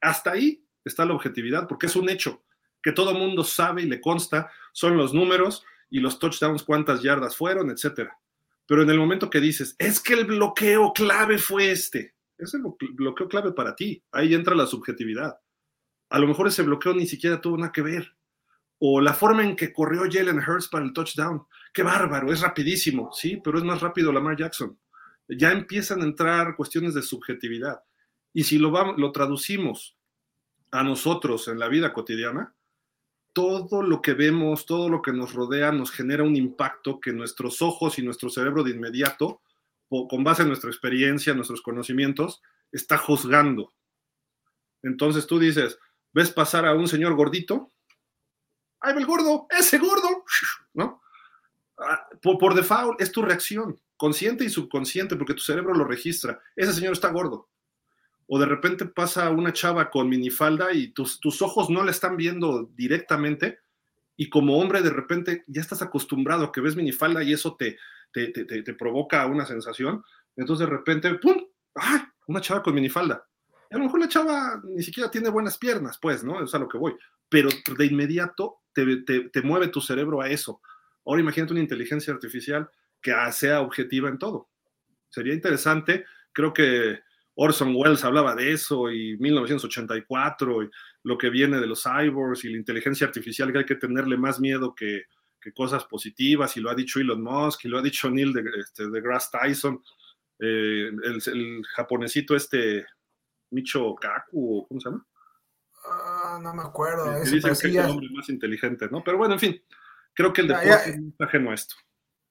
Hasta 0.00 0.32
ahí 0.32 0.64
está 0.84 1.04
la 1.04 1.14
objetividad, 1.14 1.68
porque 1.68 1.86
es 1.86 1.96
un 1.96 2.08
hecho 2.08 2.42
que 2.82 2.92
todo 2.92 3.14
mundo 3.14 3.44
sabe 3.44 3.82
y 3.82 3.86
le 3.86 4.00
consta, 4.00 4.50
son 4.72 4.96
los 4.96 5.14
números 5.14 5.64
y 5.88 6.00
los 6.00 6.18
touchdowns, 6.18 6.64
cuántas 6.64 7.02
yardas 7.02 7.36
fueron, 7.36 7.70
etcétera. 7.70 8.18
Pero 8.66 8.82
en 8.82 8.90
el 8.90 8.98
momento 8.98 9.30
que 9.30 9.40
dices, 9.40 9.76
es 9.78 10.00
que 10.00 10.14
el 10.14 10.24
bloqueo 10.24 10.92
clave 10.92 11.38
fue 11.38 11.70
este, 11.70 12.14
es 12.38 12.54
el 12.54 12.62
bloqueo 12.94 13.28
clave 13.28 13.52
para 13.52 13.76
ti, 13.76 14.02
ahí 14.10 14.34
entra 14.34 14.54
la 14.54 14.66
subjetividad. 14.66 15.38
A 16.10 16.18
lo 16.18 16.26
mejor 16.26 16.48
ese 16.48 16.62
bloqueo 16.62 16.94
ni 16.94 17.06
siquiera 17.06 17.40
tuvo 17.40 17.56
nada 17.56 17.72
que 17.72 17.82
ver. 17.82 18.16
O 18.78 19.00
la 19.00 19.14
forma 19.14 19.44
en 19.44 19.56
que 19.56 19.72
corrió 19.72 20.02
Jalen 20.10 20.40
Hurts 20.40 20.68
para 20.68 20.84
el 20.84 20.92
touchdown. 20.92 21.46
Qué 21.72 21.82
bárbaro, 21.82 22.32
es 22.32 22.40
rapidísimo, 22.40 23.10
sí, 23.12 23.40
pero 23.42 23.58
es 23.58 23.64
más 23.64 23.80
rápido 23.80 24.12
Lamar 24.12 24.36
Jackson. 24.36 24.78
Ya 25.28 25.52
empiezan 25.52 26.02
a 26.02 26.04
entrar 26.04 26.54
cuestiones 26.56 26.94
de 26.94 27.02
subjetividad. 27.02 27.82
Y 28.34 28.44
si 28.44 28.58
lo, 28.58 28.70
vamos, 28.70 28.98
lo 28.98 29.12
traducimos 29.12 29.96
a 30.70 30.82
nosotros 30.82 31.48
en 31.48 31.58
la 31.58 31.68
vida 31.68 31.92
cotidiana, 31.92 32.54
todo 33.32 33.82
lo 33.82 34.02
que 34.02 34.12
vemos, 34.12 34.66
todo 34.66 34.88
lo 34.88 35.00
que 35.00 35.12
nos 35.12 35.32
rodea 35.32 35.72
nos 35.72 35.90
genera 35.90 36.22
un 36.22 36.36
impacto 36.36 37.00
que 37.00 37.12
nuestros 37.12 37.62
ojos 37.62 37.98
y 37.98 38.02
nuestro 38.02 38.28
cerebro 38.28 38.62
de 38.62 38.72
inmediato, 38.72 39.40
con 39.88 40.24
base 40.24 40.42
en 40.42 40.48
nuestra 40.48 40.70
experiencia, 40.70 41.34
nuestros 41.34 41.62
conocimientos, 41.62 42.42
está 42.70 42.98
juzgando. 42.98 43.72
Entonces 44.82 45.26
tú 45.26 45.38
dices, 45.38 45.78
ves 46.12 46.30
pasar 46.30 46.66
a 46.66 46.74
un 46.74 46.88
señor 46.88 47.14
gordito, 47.14 47.70
¡ay, 48.80 48.94
el 48.96 49.06
gordo! 49.06 49.46
¡Ese 49.50 49.78
gordo! 49.78 50.24
Ah, 51.86 52.06
por, 52.20 52.38
por 52.38 52.54
default 52.54 53.00
es 53.00 53.12
tu 53.12 53.22
reacción, 53.22 53.80
consciente 53.96 54.44
y 54.44 54.50
subconsciente, 54.50 55.16
porque 55.16 55.34
tu 55.34 55.40
cerebro 55.40 55.74
lo 55.74 55.84
registra. 55.84 56.40
Ese 56.56 56.72
señor 56.72 56.92
está 56.92 57.10
gordo 57.10 57.48
o 58.26 58.38
de 58.38 58.46
repente 58.46 58.86
pasa 58.86 59.28
una 59.30 59.52
chava 59.52 59.90
con 59.90 60.08
minifalda 60.08 60.72
y 60.72 60.88
tus, 60.88 61.20
tus 61.20 61.42
ojos 61.42 61.68
no 61.68 61.84
la 61.84 61.90
están 61.90 62.16
viendo 62.16 62.70
directamente 62.74 63.58
y 64.16 64.30
como 64.30 64.58
hombre 64.58 64.80
de 64.80 64.88
repente 64.88 65.44
ya 65.46 65.60
estás 65.60 65.82
acostumbrado 65.82 66.44
a 66.44 66.52
que 66.52 66.62
ves 66.62 66.76
minifalda 66.76 67.22
y 67.22 67.32
eso 67.32 67.56
te, 67.56 67.78
te, 68.12 68.28
te, 68.30 68.74
provoca 68.74 69.26
una 69.26 69.46
sensación, 69.46 70.04
entonces 70.36 70.66
de 70.66 70.72
repente, 70.72 71.14
¡pum! 71.16 71.36
¡Ay! 71.74 72.00
Una 72.26 72.40
chava 72.40 72.62
con 72.62 72.74
minifalda. 72.74 73.26
Y 73.70 73.74
a 73.74 73.78
lo 73.78 73.84
mejor 73.84 74.00
la 74.00 74.08
chava 74.08 74.62
ni 74.64 74.82
siquiera 74.82 75.10
tiene 75.10 75.28
buenas 75.28 75.58
piernas, 75.58 75.98
pues, 76.00 76.22
¿no? 76.22 76.42
Es 76.42 76.54
a 76.54 76.58
lo 76.58 76.68
que 76.68 76.78
voy. 76.78 76.94
Pero 77.28 77.48
de 77.76 77.86
inmediato 77.86 78.60
te, 78.72 78.86
mueve 79.42 79.68
tu 79.68 79.80
cerebro 79.80 80.20
a 80.20 80.28
eso. 80.28 80.60
Ahora 81.04 81.20
imagínate 81.20 81.52
una 81.52 81.62
inteligencia 81.62 82.12
artificial 82.12 82.70
que 83.00 83.12
sea 83.32 83.60
objetiva 83.60 84.08
en 84.08 84.18
todo. 84.18 84.48
Sería 85.08 85.34
interesante, 85.34 86.04
creo 86.32 86.52
que 86.52 87.00
Orson 87.34 87.74
Welles 87.74 88.04
hablaba 88.04 88.34
de 88.34 88.52
eso 88.52 88.90
y 88.90 89.16
1984 89.18 90.64
y 90.64 90.70
lo 91.04 91.18
que 91.18 91.30
viene 91.30 91.58
de 91.58 91.66
los 91.66 91.82
cyborgs 91.82 92.44
y 92.44 92.50
la 92.50 92.58
inteligencia 92.58 93.06
artificial 93.06 93.52
que 93.52 93.58
hay 93.58 93.64
que 93.64 93.76
tenerle 93.76 94.16
más 94.16 94.40
miedo 94.40 94.74
que, 94.74 95.04
cosas 95.56 95.84
positivas 95.86 96.56
y 96.56 96.60
lo 96.60 96.70
ha 96.70 96.74
dicho 96.76 97.00
Elon 97.00 97.20
Musk 97.20 97.64
y 97.64 97.68
lo 97.68 97.76
ha 97.76 97.82
dicho 97.82 98.08
Neil 98.08 98.32
de, 98.32 98.44
este, 98.60 98.88
de 98.88 99.00
Grass 99.00 99.28
Tyson, 99.28 99.82
eh, 100.38 100.88
el, 101.02 101.62
japonesito 101.74 102.36
este 102.36 102.86
Micho 103.50 103.92
Kaku, 103.96 104.68
¿cómo 104.68 104.80
se 104.80 104.88
llama? 104.88 105.04
Ah, 105.84 106.38
no 106.40 106.54
me 106.54 106.62
acuerdo. 106.62 107.16
Eh, 107.16 107.22
dicen 107.24 107.42
que 107.42 107.50
es 107.50 107.64
el 107.64 107.90
hombre 107.90 108.08
más 108.12 108.28
inteligente, 108.28 108.88
¿no? 108.88 109.02
Pero 109.02 109.18
bueno, 109.18 109.34
en 109.34 109.40
fin, 109.40 109.62
creo 110.14 110.32
que 110.32 110.42
el 110.42 110.48
deporte 110.48 110.90
es 110.90 111.00
ajeno 111.18 111.50
a 111.50 111.54
esto. 111.54 111.74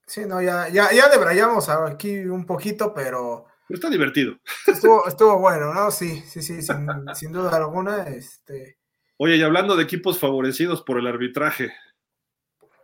Sí, 0.08 0.22
no, 0.26 0.42
ya, 0.42 0.68
ya, 0.70 0.92
ya 0.92 1.10
debrayamos 1.10 1.70
aquí 1.70 2.18
un 2.18 2.46
poquito, 2.46 2.94
pero 2.94 3.46
está 3.70 3.90
divertido. 3.90 4.38
Estuvo, 5.08 5.40
bueno, 5.40 5.74
¿no? 5.74 5.92
Sí, 5.92 6.22
sí, 6.28 6.42
sí, 6.42 6.60
sin, 7.14 7.32
duda 7.32 7.56
alguna. 7.56 8.04
Este... 8.04 8.78
Oye, 9.18 9.38
y 9.38 9.42
hablando 9.42 9.76
de 9.76 9.84
equipos 9.84 10.20
favorecidos 10.20 10.82
por 10.82 11.00
el 11.00 11.08
arbitraje, 11.08 11.74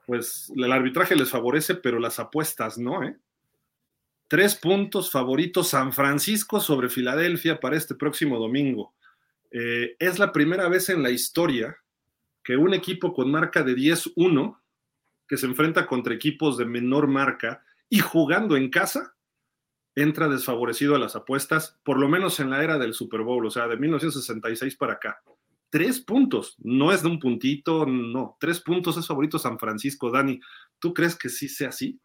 pues 0.06 0.52
el 0.56 0.72
arbitraje 0.72 1.16
les 1.16 1.30
favorece, 1.30 1.76
pero 1.76 2.00
las 2.00 2.20
apuestas 2.20 2.78
no, 2.78 3.04
¿eh? 3.04 3.18
Tres 4.30 4.56
puntos 4.56 5.10
favoritos 5.10 5.70
San 5.70 5.94
Francisco 5.94 6.60
sobre 6.60 6.90
Filadelfia 6.90 7.62
para 7.62 7.78
este 7.78 7.96
próximo 7.96 8.38
domingo. 8.38 8.94
Eh, 9.52 9.96
es 10.00 10.20
la 10.20 10.34
primera 10.34 10.68
vez 10.68 10.90
en 10.90 11.02
la 11.02 11.12
historia 11.12 11.78
que 12.44 12.58
un 12.58 12.74
equipo 12.74 13.14
con 13.14 13.32
marca 13.32 13.64
de 13.64 13.74
10-1, 13.74 14.58
que 15.28 15.38
se 15.38 15.46
enfrenta 15.46 15.88
contra 15.88 16.14
equipos 16.14 16.58
de 16.58 16.66
menor 16.66 17.08
marca 17.08 17.64
y 17.90 18.00
jugando 18.00 18.56
en 18.56 18.70
casa, 18.70 19.16
entra 19.96 20.28
desfavorecido 20.28 20.96
a 20.96 21.00
las 21.00 21.16
apuestas, 21.16 21.80
por 21.84 22.00
lo 22.00 22.08
menos 22.08 22.40
en 22.40 22.50
la 22.50 22.64
era 22.64 22.78
del 22.78 22.94
Super 22.94 23.22
Bowl, 23.22 23.46
o 23.46 23.50
sea, 23.50 23.68
de 23.68 23.78
1966 23.78 24.76
para 24.76 24.94
acá. 24.94 25.22
Tres 25.70 26.00
puntos, 26.00 26.56
no 26.60 26.94
es 26.94 27.02
de 27.02 27.10
un 27.10 27.20
puntito, 27.20 27.86
no, 27.86 28.38
tres 28.40 28.62
puntos 28.62 28.96
es 28.98 29.08
favorito 29.08 29.40
San 29.40 29.60
Francisco. 29.60 30.12
Dani, 30.12 30.40
¿tú 30.80 30.94
crees 30.94 31.16
que 31.16 31.30
sí 31.30 31.50
sea 31.50 31.70
así? 31.70 32.00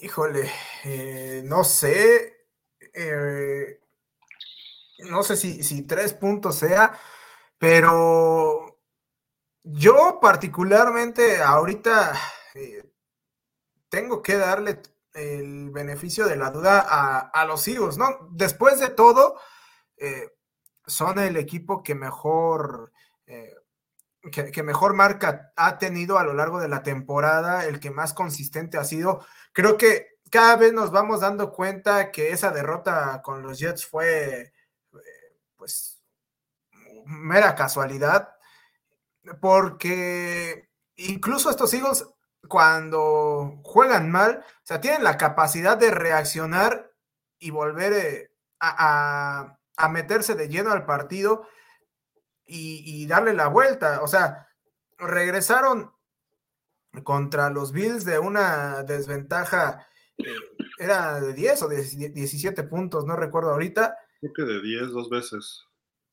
Híjole, 0.00 0.50
eh, 0.84 1.42
no 1.44 1.64
sé, 1.64 2.46
eh, 2.94 3.80
no 5.10 5.22
sé 5.22 5.36
si, 5.36 5.62
si 5.62 5.86
tres 5.86 6.14
puntos 6.14 6.56
sea, 6.56 6.98
pero 7.58 8.73
yo 9.64 10.18
particularmente 10.20 11.42
ahorita 11.42 12.12
eh, 12.54 12.84
tengo 13.88 14.22
que 14.22 14.36
darle 14.36 14.80
el 15.14 15.70
beneficio 15.70 16.26
de 16.26 16.36
la 16.36 16.50
duda 16.50 16.80
a, 17.32 17.44
los 17.46 17.66
Eagles, 17.66 17.96
¿no? 17.96 18.28
Después 18.32 18.78
de 18.80 18.90
todo, 18.90 19.40
eh, 19.96 20.28
son 20.86 21.18
el 21.18 21.36
equipo 21.36 21.82
que 21.82 21.94
mejor, 21.94 22.92
eh, 23.26 23.54
que, 24.30 24.62
mejor 24.62 24.92
marca 24.92 25.52
ha 25.56 25.78
tenido 25.78 26.18
a 26.18 26.24
lo 26.24 26.34
largo 26.34 26.60
de 26.60 26.68
la 26.68 26.82
temporada, 26.82 27.64
el 27.64 27.80
que 27.80 27.90
más 27.90 28.12
consistente 28.12 28.76
ha 28.76 28.84
sido. 28.84 29.24
Creo 29.52 29.76
que 29.78 30.18
cada 30.30 30.56
vez 30.56 30.72
nos 30.72 30.90
vamos 30.90 31.20
dando 31.20 31.52
cuenta 31.52 32.10
que 32.10 32.32
esa 32.32 32.50
derrota 32.50 33.22
con 33.22 33.42
los 33.42 33.58
Jets 33.58 33.86
fue, 33.86 34.52
pues, 35.56 36.02
mera 37.06 37.54
casualidad, 37.54 38.33
porque 39.40 40.68
incluso 40.96 41.50
estos 41.50 41.72
Eagles 41.74 42.06
cuando 42.48 43.60
juegan 43.62 44.10
mal, 44.10 44.44
o 44.46 44.66
sea, 44.66 44.80
tienen 44.80 45.04
la 45.04 45.16
capacidad 45.16 45.76
de 45.76 45.90
reaccionar 45.90 46.92
y 47.38 47.50
volver 47.50 47.92
eh, 47.92 48.30
a, 48.60 49.58
meterse 49.90 50.34
de 50.34 50.48
lleno 50.48 50.70
al 50.70 50.86
partido 50.86 51.46
y, 52.46 53.06
darle 53.06 53.34
la 53.34 53.48
vuelta. 53.48 54.02
O 54.02 54.06
sea, 54.06 54.48
regresaron 54.98 55.92
contra 57.02 57.50
los 57.50 57.72
Bills 57.72 58.04
de 58.04 58.18
una 58.18 58.82
desventaja, 58.82 59.86
eh, 60.18 60.24
era 60.78 61.20
de 61.20 61.32
10 61.32 61.62
o 61.62 61.68
de 61.68 61.82
17 61.82 62.62
puntos, 62.64 63.04
no 63.04 63.16
recuerdo 63.16 63.50
ahorita. 63.50 63.96
Creo 64.20 64.32
que 64.32 64.42
de 64.42 64.62
10 64.62 64.90
dos 64.90 65.10
veces. 65.10 65.64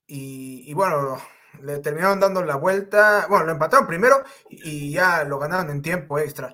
Y, 0.07 0.63
y 0.69 0.73
bueno, 0.73 1.17
le 1.61 1.79
terminaron 1.79 2.19
dando 2.19 2.43
la 2.43 2.55
vuelta, 2.55 3.25
bueno, 3.29 3.45
lo 3.45 3.51
empataron 3.51 3.87
primero 3.87 4.23
y 4.49 4.91
ya 4.91 5.23
lo 5.23 5.39
ganaron 5.39 5.69
en 5.69 5.81
tiempo 5.81 6.19
extra. 6.19 6.53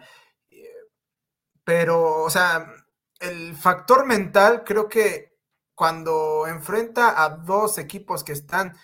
Pero, 1.63 2.23
o 2.23 2.29
sea, 2.29 2.73
el 3.19 3.55
factor 3.55 4.05
mental 4.05 4.63
creo 4.63 4.87
que 4.87 5.37
cuando 5.75 6.47
enfrenta 6.47 7.23
a 7.23 7.29
dos 7.29 7.77
equipos 7.77 8.23
que 8.23 8.31
están 8.31 8.75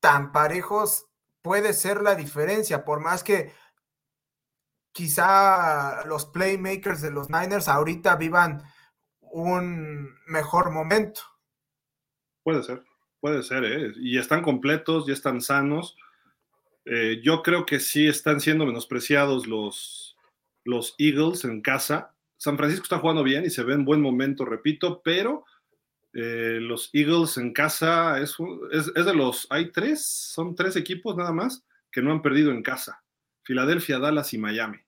tan 0.00 0.32
parejos, 0.32 1.06
puede 1.40 1.72
ser 1.72 2.02
la 2.02 2.14
diferencia, 2.14 2.84
por 2.84 3.00
más 3.00 3.24
que 3.24 3.52
quizá 4.92 6.04
los 6.04 6.26
playmakers 6.26 7.00
de 7.00 7.10
los 7.10 7.30
Niners 7.30 7.68
ahorita 7.68 8.16
vivan 8.16 8.62
un 9.20 10.14
mejor 10.26 10.70
momento. 10.70 11.22
Puede 12.42 12.62
ser. 12.62 12.84
Puede 13.22 13.44
ser, 13.44 13.64
¿eh? 13.64 13.92
Y 13.98 14.18
están 14.18 14.42
completos, 14.42 15.06
ya 15.06 15.12
están 15.12 15.40
sanos. 15.40 15.96
Eh, 16.84 17.20
yo 17.22 17.44
creo 17.44 17.64
que 17.64 17.78
sí 17.78 18.08
están 18.08 18.40
siendo 18.40 18.66
menospreciados 18.66 19.46
los, 19.46 20.16
los 20.64 20.96
Eagles 20.98 21.44
en 21.44 21.60
casa. 21.60 22.16
San 22.36 22.56
Francisco 22.56 22.82
está 22.82 22.98
jugando 22.98 23.22
bien 23.22 23.44
y 23.44 23.50
se 23.50 23.62
ve 23.62 23.74
en 23.74 23.84
buen 23.84 24.00
momento, 24.00 24.44
repito, 24.44 25.02
pero 25.04 25.44
eh, 26.12 26.58
los 26.60 26.90
Eagles 26.92 27.36
en 27.36 27.52
casa 27.52 28.20
es, 28.20 28.34
es, 28.72 28.92
de 28.92 29.14
los, 29.14 29.46
hay 29.50 29.70
tres, 29.70 30.04
son 30.04 30.56
tres 30.56 30.74
equipos 30.74 31.16
nada 31.16 31.30
más 31.30 31.64
que 31.92 32.02
no 32.02 32.10
han 32.10 32.22
perdido 32.22 32.50
en 32.50 32.64
casa. 32.64 33.04
Filadelfia, 33.44 34.00
Dallas 34.00 34.34
y 34.34 34.38
Miami. 34.38 34.78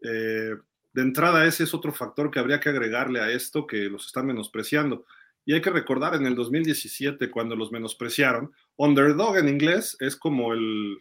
Eh, 0.00 0.56
de 0.94 1.02
entrada, 1.02 1.44
ese 1.44 1.64
es 1.64 1.74
otro 1.74 1.92
factor 1.92 2.30
que 2.30 2.38
habría 2.38 2.58
que 2.58 2.70
agregarle 2.70 3.20
a 3.20 3.30
esto 3.30 3.66
que 3.66 3.90
los 3.90 4.06
están 4.06 4.24
menospreciando. 4.24 5.04
Y 5.44 5.54
hay 5.54 5.60
que 5.60 5.70
recordar 5.70 6.14
en 6.14 6.26
el 6.26 6.34
2017, 6.34 7.30
cuando 7.30 7.56
los 7.56 7.72
menospreciaron, 7.72 8.52
underdog 8.76 9.38
en 9.38 9.48
inglés 9.48 9.96
es 10.00 10.16
como 10.16 10.52
el 10.52 10.98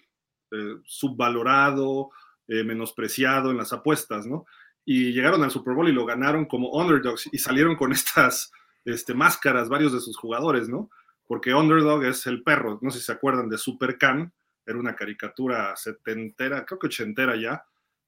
eh, 0.52 0.78
subvalorado, 0.86 2.10
eh, 2.48 2.64
menospreciado 2.64 3.52
en 3.52 3.58
las 3.58 3.74
apuestas, 3.74 4.26
¿no? 4.26 4.46
Y 4.86 5.12
llegaron 5.12 5.44
al 5.44 5.52
Super 5.52 5.76
Bowl 5.76 5.88
y 5.88 5.94
lo 5.94 6.06
ganaron 6.06 6.46
como 6.46 6.72
underdogs 6.72 7.30
y 7.32 7.38
salieron 7.38 7.76
con 7.76 7.92
estas 7.94 8.52
este, 8.86 9.14
máscaras 9.14 9.70
varios 9.70 9.94
de 9.94 10.00
sus 10.00 10.18
jugadores, 10.18 10.68
¿no? 10.68 10.90
Porque 11.28 11.54
underdog 11.54 12.04
es 12.06 12.26
el 12.26 12.42
perro, 12.42 12.80
no 12.82 12.90
sé 12.90 13.00
si 13.00 13.06
se 13.06 13.12
acuerdan 13.12 13.50
de 13.50 13.60
Super 13.60 13.98
Can, 14.00 14.34
era 14.66 14.80
una 14.80 14.96
caricatura 14.96 15.76
setentera, 15.76 16.66
creo 16.66 16.80
que 16.80 16.88
ochentera 16.88 17.36
ya, 17.36 17.64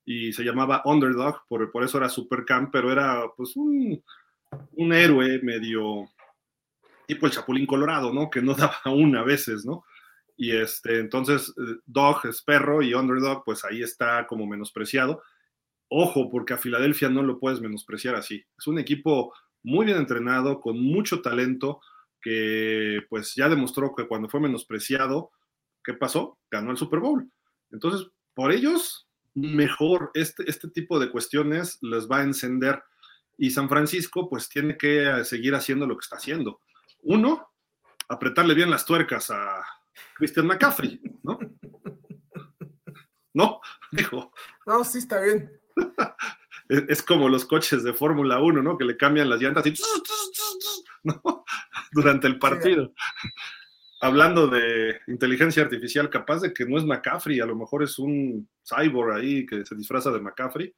y 0.05 0.33
se 0.33 0.43
llamaba 0.43 0.81
Underdog, 0.85 1.43
por, 1.47 1.71
por 1.71 1.83
eso 1.83 1.99
era 1.99 2.09
Super 2.09 2.45
Can, 2.45 2.71
pero 2.71 2.91
era 2.91 3.25
pues 3.37 3.55
un, 3.55 4.03
un 4.73 4.93
héroe 4.93 5.39
medio 5.43 6.09
tipo 7.13 7.25
el 7.25 7.33
Chapulín 7.33 7.65
Colorado, 7.65 8.13
¿no? 8.13 8.29
Que 8.29 8.41
no 8.41 8.53
daba 8.55 8.79
una 8.85 9.21
a 9.21 9.23
veces, 9.23 9.65
¿no? 9.65 9.83
Y 10.37 10.51
este, 10.55 10.99
entonces, 10.99 11.49
eh, 11.49 11.79
Dog 11.85 12.25
es 12.25 12.41
perro 12.41 12.81
y 12.81 12.93
Underdog, 12.93 13.43
pues 13.43 13.65
ahí 13.65 13.81
está 13.81 14.25
como 14.27 14.47
menospreciado. 14.47 15.21
Ojo, 15.89 16.29
porque 16.29 16.53
a 16.53 16.57
Filadelfia 16.57 17.09
no 17.09 17.21
lo 17.21 17.37
puedes 17.37 17.59
menospreciar 17.59 18.15
así. 18.15 18.43
Es 18.57 18.65
un 18.65 18.79
equipo 18.79 19.33
muy 19.61 19.85
bien 19.85 19.97
entrenado, 19.97 20.61
con 20.61 20.79
mucho 20.81 21.21
talento, 21.21 21.81
que 22.21 23.01
pues 23.09 23.35
ya 23.35 23.49
demostró 23.49 23.93
que 23.93 24.07
cuando 24.07 24.29
fue 24.29 24.39
menospreciado, 24.39 25.31
¿qué 25.83 25.93
pasó? 25.93 26.39
Ganó 26.49 26.71
el 26.71 26.77
Super 26.77 26.99
Bowl. 26.99 27.29
Entonces, 27.71 28.07
por 28.33 28.51
ellos, 28.51 29.07
mejor 29.33 30.11
este, 30.13 30.49
este 30.49 30.69
tipo 30.69 30.99
de 30.99 31.11
cuestiones 31.11 31.77
les 31.81 32.09
va 32.09 32.19
a 32.19 32.23
encender. 32.23 32.81
Y 33.37 33.49
San 33.51 33.67
Francisco, 33.67 34.29
pues 34.29 34.47
tiene 34.49 34.77
que 34.77 35.09
eh, 35.09 35.25
seguir 35.25 35.55
haciendo 35.55 35.85
lo 35.85 35.97
que 35.97 36.03
está 36.03 36.15
haciendo. 36.15 36.61
Uno, 37.03 37.51
apretarle 38.07 38.53
bien 38.53 38.69
las 38.69 38.85
tuercas 38.85 39.31
a 39.31 39.63
Christian 40.15 40.47
McCaffrey, 40.47 41.01
¿no? 41.23 41.39
No, 43.33 43.61
dijo. 43.91 44.31
No, 44.65 44.83
sí 44.83 44.99
está 44.99 45.21
bien. 45.21 45.51
Es 46.69 47.03
como 47.03 47.27
los 47.27 47.43
coches 47.43 47.83
de 47.83 47.91
Fórmula 47.91 48.39
1, 48.39 48.63
¿no? 48.63 48.77
Que 48.77 48.85
le 48.85 48.95
cambian 48.95 49.29
las 49.29 49.41
llantas 49.41 49.65
y... 49.67 49.73
¿no? 51.03 51.21
durante 51.91 52.27
el 52.27 52.39
partido. 52.39 52.93
Hablando 53.99 54.47
de 54.47 55.01
inteligencia 55.07 55.63
artificial, 55.63 56.09
capaz 56.09 56.39
de 56.39 56.53
que 56.53 56.65
no 56.65 56.77
es 56.77 56.85
McCaffrey, 56.85 57.41
a 57.41 57.45
lo 57.45 57.57
mejor 57.57 57.83
es 57.83 57.99
un 57.99 58.49
cyborg 58.63 59.15
ahí 59.15 59.45
que 59.45 59.65
se 59.65 59.75
disfraza 59.75 60.11
de 60.11 60.21
McCaffrey. 60.21 60.73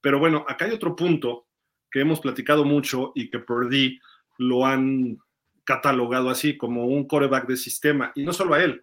Pero 0.00 0.18
bueno, 0.18 0.44
acá 0.48 0.64
hay 0.64 0.72
otro 0.72 0.96
punto 0.96 1.48
que 1.90 2.00
hemos 2.00 2.20
platicado 2.20 2.64
mucho 2.64 3.12
y 3.14 3.28
que 3.28 3.38
Purdy 3.38 4.00
lo 4.38 4.64
han 4.64 5.18
catalogado 5.66 6.30
así 6.30 6.56
como 6.56 6.86
un 6.86 7.06
coreback 7.06 7.46
de 7.46 7.56
sistema. 7.56 8.12
Y 8.14 8.22
no 8.22 8.32
solo 8.32 8.54
a 8.54 8.62
él, 8.62 8.82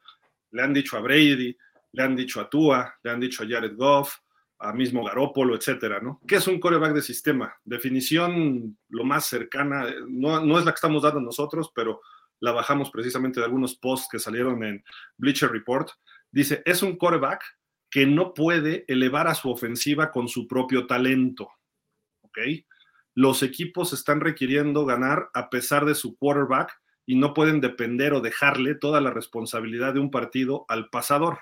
le 0.51 0.61
han 0.61 0.73
dicho 0.73 0.97
a 0.97 1.01
Brady, 1.01 1.57
le 1.93 2.03
han 2.03 2.15
dicho 2.15 2.39
a 2.39 2.49
Tua, 2.49 2.93
le 3.01 3.09
han 3.09 3.19
dicho 3.19 3.43
a 3.43 3.47
Jared 3.47 3.75
Goff, 3.75 4.17
a 4.59 4.73
mismo 4.73 5.03
Garópolo, 5.03 5.55
etcétera, 5.55 5.99
¿no? 5.99 6.21
¿Qué 6.27 6.35
es 6.35 6.47
un 6.47 6.59
coreback 6.59 6.93
de 6.93 7.01
sistema? 7.01 7.55
Definición 7.63 8.77
lo 8.89 9.03
más 9.03 9.25
cercana, 9.25 9.87
no, 10.07 10.43
no 10.45 10.59
es 10.59 10.65
la 10.65 10.71
que 10.71 10.75
estamos 10.75 11.03
dando 11.03 11.21
nosotros, 11.21 11.71
pero 11.73 12.01
la 12.39 12.51
bajamos 12.51 12.91
precisamente 12.91 13.39
de 13.39 13.45
algunos 13.45 13.75
posts 13.75 14.07
que 14.11 14.19
salieron 14.19 14.63
en 14.63 14.83
Bleacher 15.17 15.51
Report. 15.51 15.89
Dice, 16.31 16.61
es 16.65 16.83
un 16.83 16.97
coreback 16.97 17.43
que 17.89 18.05
no 18.05 18.33
puede 18.33 18.85
elevar 18.87 19.27
a 19.27 19.35
su 19.35 19.49
ofensiva 19.49 20.11
con 20.11 20.27
su 20.27 20.47
propio 20.47 20.87
talento. 20.87 21.49
¿Ok? 22.21 22.39
Los 23.15 23.43
equipos 23.43 23.93
están 23.93 24.21
requiriendo 24.21 24.85
ganar 24.85 25.29
a 25.33 25.49
pesar 25.49 25.85
de 25.85 25.95
su 25.95 26.15
quarterback 26.17 26.81
y 27.05 27.15
no 27.15 27.33
pueden 27.33 27.61
depender 27.61 28.13
o 28.13 28.21
dejarle 28.21 28.75
toda 28.75 29.01
la 29.01 29.11
responsabilidad 29.11 29.93
de 29.93 29.99
un 29.99 30.09
partido 30.09 30.65
al 30.67 30.89
pasador. 30.89 31.39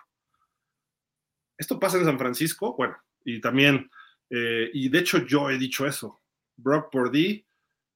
Esto 1.57 1.80
pasa 1.80 1.98
en 1.98 2.06
San 2.06 2.18
Francisco, 2.18 2.76
bueno, 2.76 2.98
y 3.23 3.39
también, 3.39 3.89
eh, 4.30 4.69
y 4.73 4.89
de 4.89 4.99
hecho 4.99 5.19
yo 5.26 5.49
he 5.49 5.57
dicho 5.57 5.85
eso. 5.85 6.19
Brock 6.57 6.91
Purdy, 6.91 7.45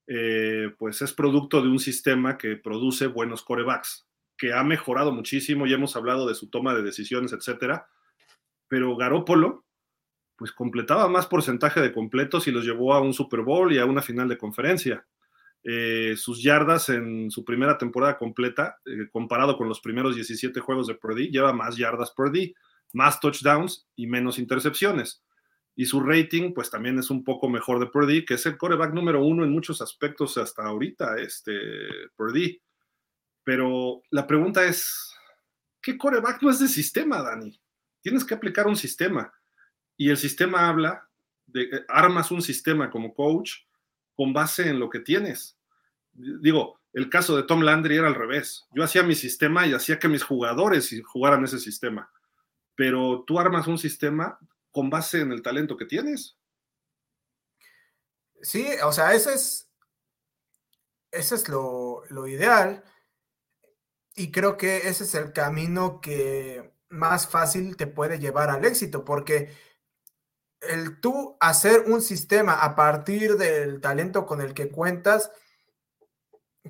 eh, 0.06 0.70
pues 0.78 1.02
es 1.02 1.12
producto 1.12 1.60
de 1.60 1.68
un 1.68 1.80
sistema 1.80 2.38
que 2.38 2.56
produce 2.56 3.08
buenos 3.08 3.42
corebacks, 3.42 4.06
que 4.38 4.52
ha 4.52 4.62
mejorado 4.62 5.12
muchísimo, 5.12 5.66
ya 5.66 5.74
hemos 5.74 5.96
hablado 5.96 6.28
de 6.28 6.34
su 6.34 6.48
toma 6.48 6.74
de 6.74 6.82
decisiones, 6.82 7.32
etcétera, 7.32 7.88
pero 8.68 8.96
Garópolo, 8.96 9.65
pues 10.36 10.52
completaba 10.52 11.08
más 11.08 11.26
porcentaje 11.26 11.80
de 11.80 11.92
completos 11.92 12.46
y 12.46 12.50
los 12.50 12.64
llevó 12.64 12.94
a 12.94 13.00
un 13.00 13.14
Super 13.14 13.40
Bowl 13.40 13.72
y 13.72 13.78
a 13.78 13.86
una 13.86 14.02
final 14.02 14.28
de 14.28 14.38
conferencia. 14.38 15.06
Eh, 15.68 16.14
sus 16.16 16.42
yardas 16.42 16.90
en 16.90 17.28
su 17.30 17.44
primera 17.44 17.76
temporada 17.76 18.16
completa, 18.16 18.78
eh, 18.84 19.08
comparado 19.10 19.56
con 19.56 19.68
los 19.68 19.80
primeros 19.80 20.14
17 20.14 20.60
juegos 20.60 20.86
de 20.86 20.94
Purdy, 20.94 21.28
lleva 21.28 21.52
más 21.52 21.76
yardas 21.76 22.12
por 22.12 22.30
día, 22.30 22.52
más 22.92 23.18
touchdowns 23.18 23.88
y 23.96 24.06
menos 24.06 24.38
intercepciones. 24.38 25.24
Y 25.74 25.86
su 25.86 26.00
rating, 26.00 26.54
pues 26.54 26.70
también 26.70 26.98
es 26.98 27.10
un 27.10 27.24
poco 27.24 27.48
mejor 27.48 27.80
de 27.80 27.86
Purdy, 27.86 28.24
que 28.24 28.34
es 28.34 28.46
el 28.46 28.56
coreback 28.56 28.94
número 28.94 29.24
uno 29.24 29.44
en 29.44 29.50
muchos 29.50 29.82
aspectos 29.82 30.38
hasta 30.38 30.64
ahorita, 30.64 31.16
este 31.18 31.52
Purdy. 32.14 32.62
Pero 33.42 34.02
la 34.10 34.26
pregunta 34.26 34.64
es, 34.64 35.14
¿qué 35.82 35.98
coreback 35.98 36.42
no 36.42 36.50
es 36.50 36.60
de 36.60 36.68
sistema, 36.68 37.22
Dani? 37.22 37.60
Tienes 38.00 38.24
que 38.24 38.34
aplicar 38.34 38.68
un 38.68 38.76
sistema. 38.76 39.32
Y 39.96 40.10
el 40.10 40.16
sistema 40.16 40.68
habla 40.68 41.08
de, 41.46 41.62
eh, 41.62 41.84
armas 41.88 42.30
un 42.30 42.42
sistema 42.42 42.90
como 42.90 43.14
coach 43.14 43.52
con 44.14 44.32
base 44.32 44.68
en 44.68 44.78
lo 44.78 44.90
que 44.90 45.00
tienes. 45.00 45.58
Digo, 46.12 46.80
el 46.92 47.10
caso 47.10 47.36
de 47.36 47.42
Tom 47.42 47.60
Landry 47.60 47.96
era 47.96 48.08
al 48.08 48.14
revés. 48.14 48.66
Yo 48.72 48.82
hacía 48.82 49.02
mi 49.02 49.14
sistema 49.14 49.66
y 49.66 49.74
hacía 49.74 49.98
que 49.98 50.08
mis 50.08 50.22
jugadores 50.22 50.94
jugaran 51.04 51.44
ese 51.44 51.58
sistema. 51.58 52.10
Pero 52.74 53.24
tú 53.26 53.38
armas 53.38 53.66
un 53.66 53.78
sistema 53.78 54.38
con 54.70 54.88
base 54.90 55.20
en 55.20 55.32
el 55.32 55.42
talento 55.42 55.76
que 55.76 55.84
tienes. 55.84 56.38
Sí, 58.42 58.66
o 58.82 58.92
sea, 58.92 59.14
ese 59.14 59.34
es, 59.34 59.70
ese 61.10 61.34
es 61.34 61.48
lo, 61.48 62.02
lo 62.08 62.26
ideal. 62.26 62.82
Y 64.14 64.30
creo 64.30 64.56
que 64.56 64.88
ese 64.88 65.04
es 65.04 65.14
el 65.14 65.32
camino 65.32 66.00
que 66.00 66.72
más 66.88 67.28
fácil 67.28 67.76
te 67.76 67.86
puede 67.86 68.18
llevar 68.18 68.48
al 68.48 68.64
éxito, 68.64 69.04
porque 69.04 69.54
el 70.68 71.00
tú 71.00 71.36
hacer 71.40 71.84
un 71.86 72.02
sistema 72.02 72.54
a 72.54 72.74
partir 72.76 73.36
del 73.36 73.80
talento 73.80 74.26
con 74.26 74.40
el 74.40 74.54
que 74.54 74.70
cuentas, 74.70 75.30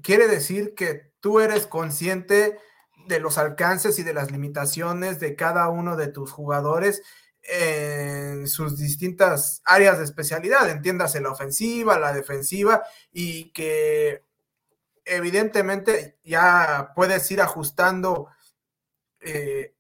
quiere 0.02 0.28
decir 0.28 0.74
que 0.74 1.12
tú 1.20 1.40
eres 1.40 1.66
consciente 1.66 2.58
de 3.06 3.20
los 3.20 3.38
alcances 3.38 3.98
y 3.98 4.02
de 4.02 4.14
las 4.14 4.30
limitaciones 4.30 5.20
de 5.20 5.36
cada 5.36 5.68
uno 5.68 5.96
de 5.96 6.08
tus 6.08 6.32
jugadores 6.32 7.02
en 7.42 8.48
sus 8.48 8.76
distintas 8.76 9.62
áreas 9.64 9.98
de 9.98 10.04
especialidad, 10.04 10.68
entiéndase 10.68 11.20
la 11.20 11.30
ofensiva, 11.30 11.98
la 11.98 12.12
defensiva, 12.12 12.82
y 13.12 13.52
que 13.52 14.24
evidentemente 15.04 16.18
ya 16.24 16.92
puedes 16.96 17.30
ir 17.30 17.40
ajustando 17.40 18.28
eh, 19.20 19.75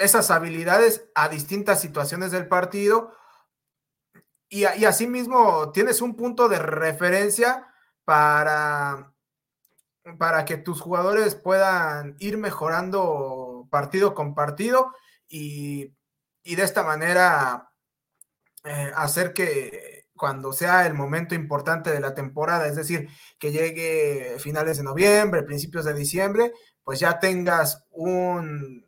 esas 0.00 0.30
habilidades 0.30 1.08
a 1.14 1.28
distintas 1.28 1.80
situaciones 1.80 2.32
del 2.32 2.48
partido. 2.48 3.12
Y, 4.48 4.60
y 4.62 4.84
asimismo 4.84 5.70
tienes 5.72 6.02
un 6.02 6.16
punto 6.16 6.48
de 6.48 6.58
referencia 6.58 7.68
para, 8.04 9.12
para 10.18 10.44
que 10.44 10.56
tus 10.56 10.80
jugadores 10.80 11.34
puedan 11.34 12.16
ir 12.18 12.38
mejorando 12.38 13.68
partido 13.70 14.14
con 14.14 14.34
partido 14.34 14.92
y, 15.28 15.94
de 16.44 16.62
esta 16.64 16.82
manera 16.82 17.70
eh, 18.64 18.90
hacer 18.96 19.32
que 19.32 20.06
cuando 20.16 20.52
sea 20.52 20.86
el 20.86 20.94
momento 20.94 21.34
importante 21.34 21.90
de 21.90 22.00
la 22.00 22.14
temporada, 22.14 22.66
es 22.66 22.76
decir, 22.76 23.08
que 23.38 23.52
llegue 23.52 24.36
finales 24.38 24.76
de 24.76 24.82
noviembre, 24.82 25.44
principios 25.44 25.84
de 25.84 25.94
diciembre, 25.94 26.52
pues 26.82 27.00
ya 27.00 27.18
tengas 27.20 27.86
un, 27.90 28.84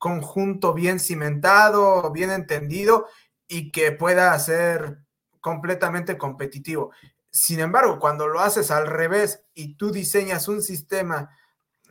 conjunto 0.00 0.72
bien 0.72 0.98
cimentado, 0.98 2.10
bien 2.10 2.30
entendido 2.30 3.06
y 3.46 3.70
que 3.70 3.92
pueda 3.92 4.36
ser 4.38 5.00
completamente 5.42 6.16
competitivo. 6.16 6.90
Sin 7.30 7.60
embargo, 7.60 7.98
cuando 8.00 8.26
lo 8.26 8.40
haces 8.40 8.70
al 8.70 8.86
revés 8.86 9.44
y 9.52 9.76
tú 9.76 9.92
diseñas 9.92 10.48
un 10.48 10.62
sistema 10.62 11.36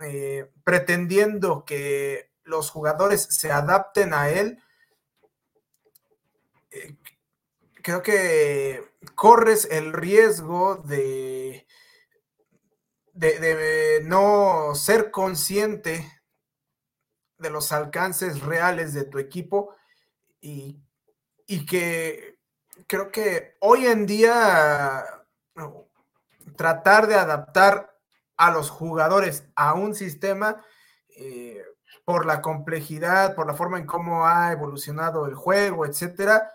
eh, 0.02 0.50
pretendiendo 0.64 1.64
que 1.66 2.32
los 2.44 2.72
jugadores 2.72 3.28
se 3.30 3.52
adapten 3.52 4.16
a 4.16 4.32
él, 4.32 4.58
eh, 6.72 6.98
creo 7.84 8.02
que 8.02 8.92
corres 9.14 9.68
el 9.70 9.94
riesgo 9.94 10.78
de, 10.78 11.68
de 13.14 14.02
no 14.04 14.74
ser 14.74 15.12
consciente 15.12 16.19
de 17.40 17.50
los 17.50 17.72
alcances 17.72 18.42
reales 18.42 18.94
de 18.94 19.06
tu 19.06 19.18
equipo 19.18 19.74
y, 20.42 20.80
que 21.68 22.38
creo 22.88 23.12
que 23.12 23.58
hoy 23.60 23.88
en 23.88 24.06
día 24.06 25.04
tratar 26.56 27.08
de 27.08 27.16
adaptar 27.16 27.98
a 28.38 28.52
los 28.52 28.70
jugadores 28.70 29.46
a 29.56 29.74
un 29.74 29.96
sistema 29.96 30.64
eh, 31.10 31.64
por 32.06 32.26
la 32.26 32.42
complejidad, 32.42 33.36
por 33.36 33.48
la 33.48 33.54
forma 33.54 33.80
en 33.80 33.86
cómo 33.86 34.28
ha 34.28 34.52
evolucionado 34.52 35.26
el 35.26 35.36
juego, 35.36 35.86
etcétera, 35.86 36.54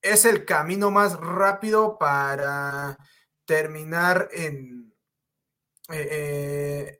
es 0.00 0.24
el 0.24 0.44
camino 0.44 0.90
más 0.90 1.18
rápido 1.18 1.98
para 1.98 2.98
terminar 3.44 4.28
en, 4.32 4.92
eh, 5.90 6.98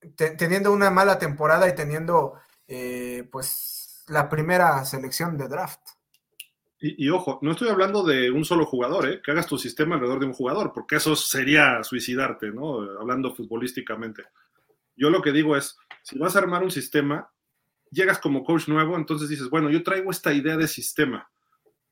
eh, 0.00 0.34
teniendo 0.36 0.72
una 0.72 0.90
mala 0.90 1.18
temporada 1.18 1.68
y 1.68 1.74
teniendo 1.74 2.34
eh, 2.66 3.28
pues 3.30 4.04
la 4.08 4.28
primera 4.28 4.84
selección 4.84 5.36
de 5.36 5.48
draft. 5.48 5.80
Y, 6.80 7.08
ojo, 7.08 7.40
no 7.42 7.50
estoy 7.50 7.70
hablando 7.70 8.04
de 8.04 8.30
un 8.30 8.44
solo 8.44 8.64
jugador, 8.64 9.08
¿eh? 9.08 9.20
que 9.20 9.32
hagas 9.32 9.48
tu 9.48 9.58
sistema 9.58 9.96
alrededor 9.96 10.20
de 10.20 10.26
un 10.26 10.32
jugador, 10.32 10.72
porque 10.72 10.94
eso 10.94 11.16
sería 11.16 11.82
suicidarte, 11.82 12.52
¿no? 12.52 12.82
Hablando 13.00 13.34
futbolísticamente. 13.34 14.22
Yo 14.94 15.10
lo 15.10 15.20
que 15.20 15.32
digo 15.32 15.56
es, 15.56 15.76
si 16.04 16.16
vas 16.18 16.36
a 16.36 16.38
armar 16.38 16.62
un 16.62 16.70
sistema, 16.70 17.32
llegas 17.90 18.20
como 18.20 18.44
coach 18.44 18.68
nuevo, 18.68 18.96
entonces 18.96 19.28
dices, 19.28 19.50
bueno, 19.50 19.70
yo 19.70 19.82
traigo 19.82 20.12
esta 20.12 20.32
idea 20.32 20.56
de 20.56 20.68
sistema, 20.68 21.28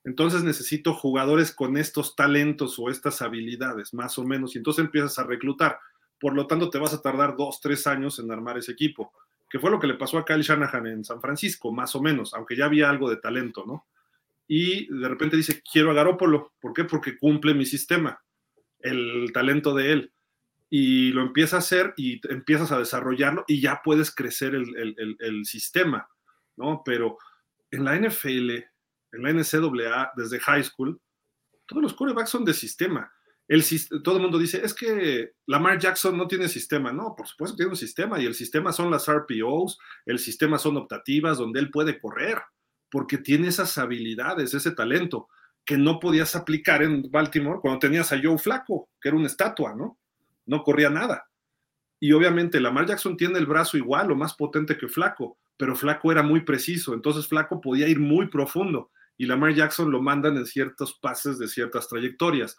entonces 0.04 0.44
necesito 0.44 0.94
jugadores 0.94 1.52
con 1.52 1.76
estos 1.76 2.14
talentos 2.14 2.78
o 2.78 2.88
estas 2.88 3.22
habilidades, 3.22 3.92
más 3.92 4.16
o 4.18 4.24
menos, 4.24 4.54
y 4.54 4.58
entonces 4.58 4.84
empiezas 4.84 5.18
a 5.18 5.24
reclutar 5.24 5.80
por 6.20 6.34
lo 6.34 6.46
tanto 6.46 6.70
te 6.70 6.78
vas 6.78 6.94
a 6.94 7.02
tardar 7.02 7.36
dos, 7.36 7.60
tres 7.60 7.86
años 7.86 8.18
en 8.18 8.30
armar 8.30 8.58
ese 8.58 8.72
equipo, 8.72 9.12
que 9.48 9.58
fue 9.58 9.70
lo 9.70 9.78
que 9.78 9.86
le 9.86 9.94
pasó 9.94 10.18
a 10.18 10.24
Kyle 10.24 10.42
Shanahan 10.42 10.86
en 10.86 11.04
San 11.04 11.20
Francisco, 11.20 11.72
más 11.72 11.94
o 11.94 12.02
menos, 12.02 12.34
aunque 12.34 12.56
ya 12.56 12.66
había 12.66 12.90
algo 12.90 13.10
de 13.10 13.16
talento, 13.16 13.64
¿no? 13.66 13.86
Y 14.48 14.86
de 14.92 15.08
repente 15.08 15.36
dice, 15.36 15.62
quiero 15.70 15.90
a 15.90 15.94
Garópolo, 15.94 16.52
¿por 16.60 16.72
qué? 16.72 16.84
Porque 16.84 17.18
cumple 17.18 17.54
mi 17.54 17.66
sistema, 17.66 18.22
el 18.80 19.30
talento 19.32 19.74
de 19.74 19.92
él. 19.92 20.12
Y 20.68 21.10
lo 21.12 21.22
empieza 21.22 21.56
a 21.56 21.58
hacer 21.60 21.94
y 21.96 22.20
empiezas 22.28 22.72
a 22.72 22.78
desarrollarlo 22.78 23.44
y 23.46 23.60
ya 23.60 23.80
puedes 23.84 24.12
crecer 24.12 24.54
el, 24.54 25.44
sistema, 25.44 26.08
¿no? 26.56 26.82
Pero 26.84 27.18
en 27.70 27.84
la 27.84 27.96
NFL, 27.96 28.50
en 28.50 29.22
la 29.22 29.32
NCAA, 29.32 30.12
desde 30.16 30.40
high 30.40 30.64
school, 30.64 31.00
todos 31.66 31.82
los 31.82 31.94
quarterbacks 31.94 32.30
son 32.30 32.44
de 32.44 32.54
sistema 32.54 33.12
todo 34.02 34.16
el 34.16 34.22
mundo 34.22 34.38
dice, 34.38 34.60
es 34.64 34.74
que 34.74 35.32
Lamar 35.46 35.78
Jackson 35.78 36.16
no 36.16 36.26
tiene 36.26 36.48
sistema. 36.48 36.92
No, 36.92 37.14
por 37.16 37.26
supuesto 37.26 37.54
que 37.54 37.58
tiene 37.58 37.70
un 37.70 37.76
sistema 37.76 38.20
y 38.20 38.26
el 38.26 38.34
sistema 38.34 38.72
son 38.72 38.90
las 38.90 39.06
RPOs, 39.08 39.78
el 40.04 40.18
sistema 40.18 40.58
son 40.58 40.76
optativas 40.76 41.38
donde 41.38 41.60
él 41.60 41.70
puede 41.70 41.98
correr, 42.00 42.40
porque 42.90 43.18
tiene 43.18 43.48
esas 43.48 43.78
habilidades, 43.78 44.54
ese 44.54 44.72
talento 44.72 45.28
que 45.64 45.76
no 45.76 45.98
podías 45.98 46.36
aplicar 46.36 46.82
en 46.82 47.02
Baltimore 47.10 47.60
cuando 47.60 47.80
tenías 47.80 48.12
a 48.12 48.20
Joe 48.22 48.38
Flaco, 48.38 48.88
que 49.00 49.08
era 49.08 49.16
una 49.16 49.26
estatua, 49.26 49.74
¿no? 49.74 49.98
No 50.46 50.62
corría 50.62 50.90
nada. 50.90 51.28
Y 51.98 52.12
obviamente 52.12 52.60
Lamar 52.60 52.86
Jackson 52.86 53.16
tiene 53.16 53.38
el 53.38 53.46
brazo 53.46 53.76
igual 53.76 54.12
o 54.12 54.16
más 54.16 54.34
potente 54.34 54.76
que 54.76 54.88
Flaco, 54.88 55.38
pero 55.56 55.74
Flaco 55.74 56.12
era 56.12 56.22
muy 56.22 56.42
preciso, 56.42 56.94
entonces 56.94 57.26
Flaco 57.26 57.60
podía 57.60 57.88
ir 57.88 57.98
muy 57.98 58.28
profundo 58.28 58.90
y 59.16 59.26
Lamar 59.26 59.54
Jackson 59.54 59.90
lo 59.90 60.02
mandan 60.02 60.36
en 60.36 60.46
ciertos 60.46 60.98
pases 61.00 61.38
de 61.38 61.48
ciertas 61.48 61.88
trayectorias. 61.88 62.56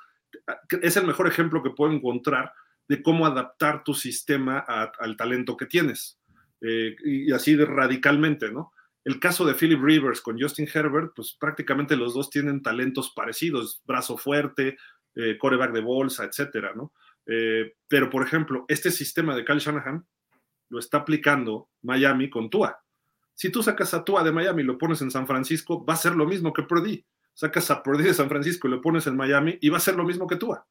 Es 0.81 0.97
el 0.97 1.07
mejor 1.07 1.27
ejemplo 1.27 1.63
que 1.63 1.71
puedo 1.71 1.91
encontrar 1.91 2.53
de 2.87 3.01
cómo 3.01 3.25
adaptar 3.25 3.83
tu 3.83 3.93
sistema 3.93 4.59
al 4.59 5.17
talento 5.17 5.57
que 5.57 5.65
tienes. 5.65 6.19
Eh, 6.61 6.95
y 7.03 7.31
así 7.31 7.55
de 7.55 7.65
radicalmente, 7.65 8.51
¿no? 8.51 8.71
El 9.03 9.19
caso 9.19 9.45
de 9.45 9.53
Philip 9.53 9.81
Rivers 9.81 10.21
con 10.21 10.39
Justin 10.39 10.67
Herbert, 10.73 11.13
pues 11.15 11.37
prácticamente 11.39 11.95
los 11.95 12.13
dos 12.13 12.29
tienen 12.29 12.61
talentos 12.61 13.13
parecidos, 13.15 13.81
brazo 13.85 14.17
fuerte, 14.17 14.77
eh, 15.15 15.37
coreback 15.37 15.71
de 15.71 15.81
bolsa, 15.81 16.25
etcétera, 16.25 16.73
¿no? 16.75 16.93
Eh, 17.25 17.75
pero, 17.87 18.09
por 18.09 18.25
ejemplo, 18.25 18.65
este 18.67 18.91
sistema 18.91 19.35
de 19.35 19.45
Kyle 19.45 19.59
Shanahan 19.59 20.05
lo 20.69 20.79
está 20.79 20.97
aplicando 20.97 21.69
Miami 21.83 22.29
con 22.29 22.49
Tua. 22.49 22.79
Si 23.33 23.49
tú 23.49 23.63
sacas 23.63 23.93
a 23.93 24.03
Tua 24.03 24.23
de 24.23 24.31
Miami 24.31 24.63
y 24.63 24.65
lo 24.65 24.77
pones 24.77 25.01
en 25.01 25.11
San 25.11 25.27
Francisco, 25.27 25.85
va 25.85 25.93
a 25.93 25.97
ser 25.97 26.15
lo 26.15 26.25
mismo 26.25 26.51
que 26.51 26.63
Purdy. 26.63 27.05
Sacas 27.37 27.69
a 27.69 27.83
Purdy 27.83 28.05
de 28.05 28.15
San 28.15 28.29
Francisco 28.29 28.67
y 28.67 28.71
lo 28.71 28.81
pones 28.81 29.05
en 29.05 29.15
Miami 29.15 29.59
y 29.61 29.69
va 29.69 29.77
a 29.77 29.81
ser 29.81 29.95
lo 29.95 30.03
mismo 30.03 30.25
que 30.25 30.37
Tua. 30.37 30.65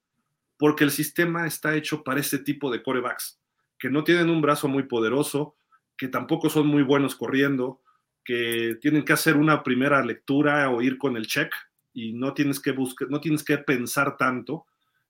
Porque 0.58 0.82
el 0.82 0.90
sistema 0.90 1.46
está 1.46 1.76
hecho 1.76 2.02
para 2.02 2.18
este 2.18 2.38
tipo 2.38 2.70
de 2.72 2.82
corebacks, 2.82 3.40
que 3.78 3.88
no 3.88 4.02
tienen 4.02 4.30
un 4.30 4.40
brazo 4.40 4.66
muy 4.66 4.82
poderoso, 4.82 5.56
que 5.96 6.08
tampoco 6.08 6.50
son 6.50 6.66
muy 6.66 6.82
buenos 6.82 7.14
corriendo, 7.14 7.82
que 8.24 8.76
tienen 8.80 9.04
que 9.04 9.12
hacer 9.12 9.36
una 9.36 9.62
primera 9.62 10.04
lectura 10.04 10.68
o 10.70 10.82
ir 10.82 10.98
con 10.98 11.16
el 11.16 11.26
check 11.26 11.52
y 11.92 12.14
no 12.14 12.34
tienes 12.34 12.58
que 12.58 12.72
buscar, 12.72 13.08
no 13.10 13.20
tienes 13.20 13.44
que 13.44 13.58
pensar 13.58 14.16
tanto, 14.16 14.66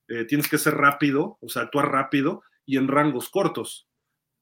eh, 0.09 0.25
tienes 0.25 0.49
que 0.49 0.59
ser 0.59 0.75
rápido, 0.75 1.39
o 1.41 1.49
sea, 1.49 1.63
actuar 1.63 1.91
rápido 1.91 2.43
y 2.67 2.77
en 2.77 2.89
rangos 2.89 3.31
cortos. 3.31 3.89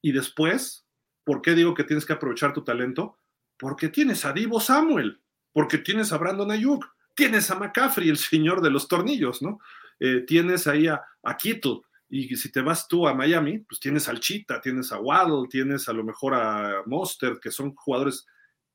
Y 0.03 0.13
después 0.13 0.85
¿Por 1.25 1.41
qué 1.41 1.55
digo 1.55 1.75
que 1.75 1.85
tienes 1.85 2.05
que 2.05 2.13
aprovechar 2.13 2.53
tu 2.53 2.63
talento? 2.63 3.19
Porque 3.59 3.89
tienes 3.89 4.25
a 4.25 4.33
Divo 4.33 4.61
Samuel, 4.61 5.23
porque 5.53 5.79
tienes 5.79 6.13
a 6.13 6.19
Brandon 6.19 6.51
Ayuk, 6.51 6.85
tienes 7.15 7.51
a 7.51 7.55
McCaffrey, 7.57 8.09
el 8.09 8.17
señor 8.17 8.61
de 8.61 8.71
los 8.71 8.89
tornillos, 8.89 9.43
¿no? 9.43 9.61
Eh, 10.01 10.25
tienes 10.27 10.67
ahí 10.67 10.87
a, 10.87 11.03
Kittle, 11.39 11.81
y 12.09 12.37
si 12.37 12.51
te 12.53 12.61
vas 12.61 12.87
tú 12.87 13.09
a 13.09 13.15
Miami, 13.15 13.61
pues 13.61 13.81
tienes 13.81 14.09
al 14.09 14.21
Chita, 14.21 14.61
tienes 14.61 14.93
a 14.93 14.99
Waddle, 14.99 15.49
tienes 15.49 15.89
a 15.89 15.93
lo 15.93 16.05
mejor 16.05 16.35
a 16.35 16.83
Monster, 16.87 17.39
que 17.41 17.51
son 17.51 17.75
jugadores 17.75 18.27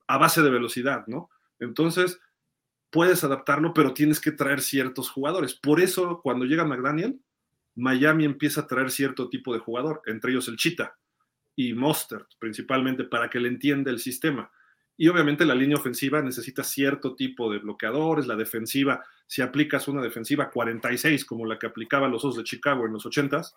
a 0.08 0.18
base 0.18 0.42
de 0.42 0.50
velocidad, 0.50 1.04
¿no? 1.06 1.30
Entonces, 1.58 2.18
puedes 2.90 3.22
adaptarlo, 3.22 3.72
pero 3.72 3.94
tienes 3.94 4.20
que 4.20 4.32
traer 4.32 4.60
ciertos 4.60 5.10
jugadores. 5.10 5.54
Por 5.54 5.80
eso, 5.80 6.20
cuando 6.22 6.44
llega 6.44 6.64
McDaniel, 6.64 7.20
Miami 7.76 8.24
empieza 8.24 8.62
a 8.62 8.66
traer 8.66 8.90
cierto 8.90 9.28
tipo 9.28 9.54
de 9.54 9.60
jugador, 9.60 10.02
entre 10.06 10.32
ellos 10.32 10.48
el 10.48 10.56
Chita 10.56 10.98
y 11.54 11.74
Mostert, 11.74 12.28
principalmente, 12.38 13.04
para 13.04 13.30
que 13.30 13.38
le 13.38 13.48
entienda 13.48 13.90
el 13.90 14.00
sistema. 14.00 14.50
Y 15.00 15.08
obviamente 15.08 15.46
la 15.46 15.54
línea 15.54 15.78
ofensiva 15.78 16.20
necesita 16.20 16.62
cierto 16.62 17.14
tipo 17.14 17.50
de 17.50 17.58
bloqueadores, 17.58 18.26
la 18.26 18.36
defensiva, 18.36 19.02
si 19.26 19.40
aplicas 19.40 19.88
una 19.88 20.02
defensiva 20.02 20.50
46 20.50 21.24
como 21.24 21.46
la 21.46 21.58
que 21.58 21.66
aplicaban 21.66 22.10
los 22.10 22.22
Osos 22.22 22.36
de 22.36 22.44
Chicago 22.44 22.84
en 22.84 22.92
los 22.92 23.06
80s, 23.06 23.54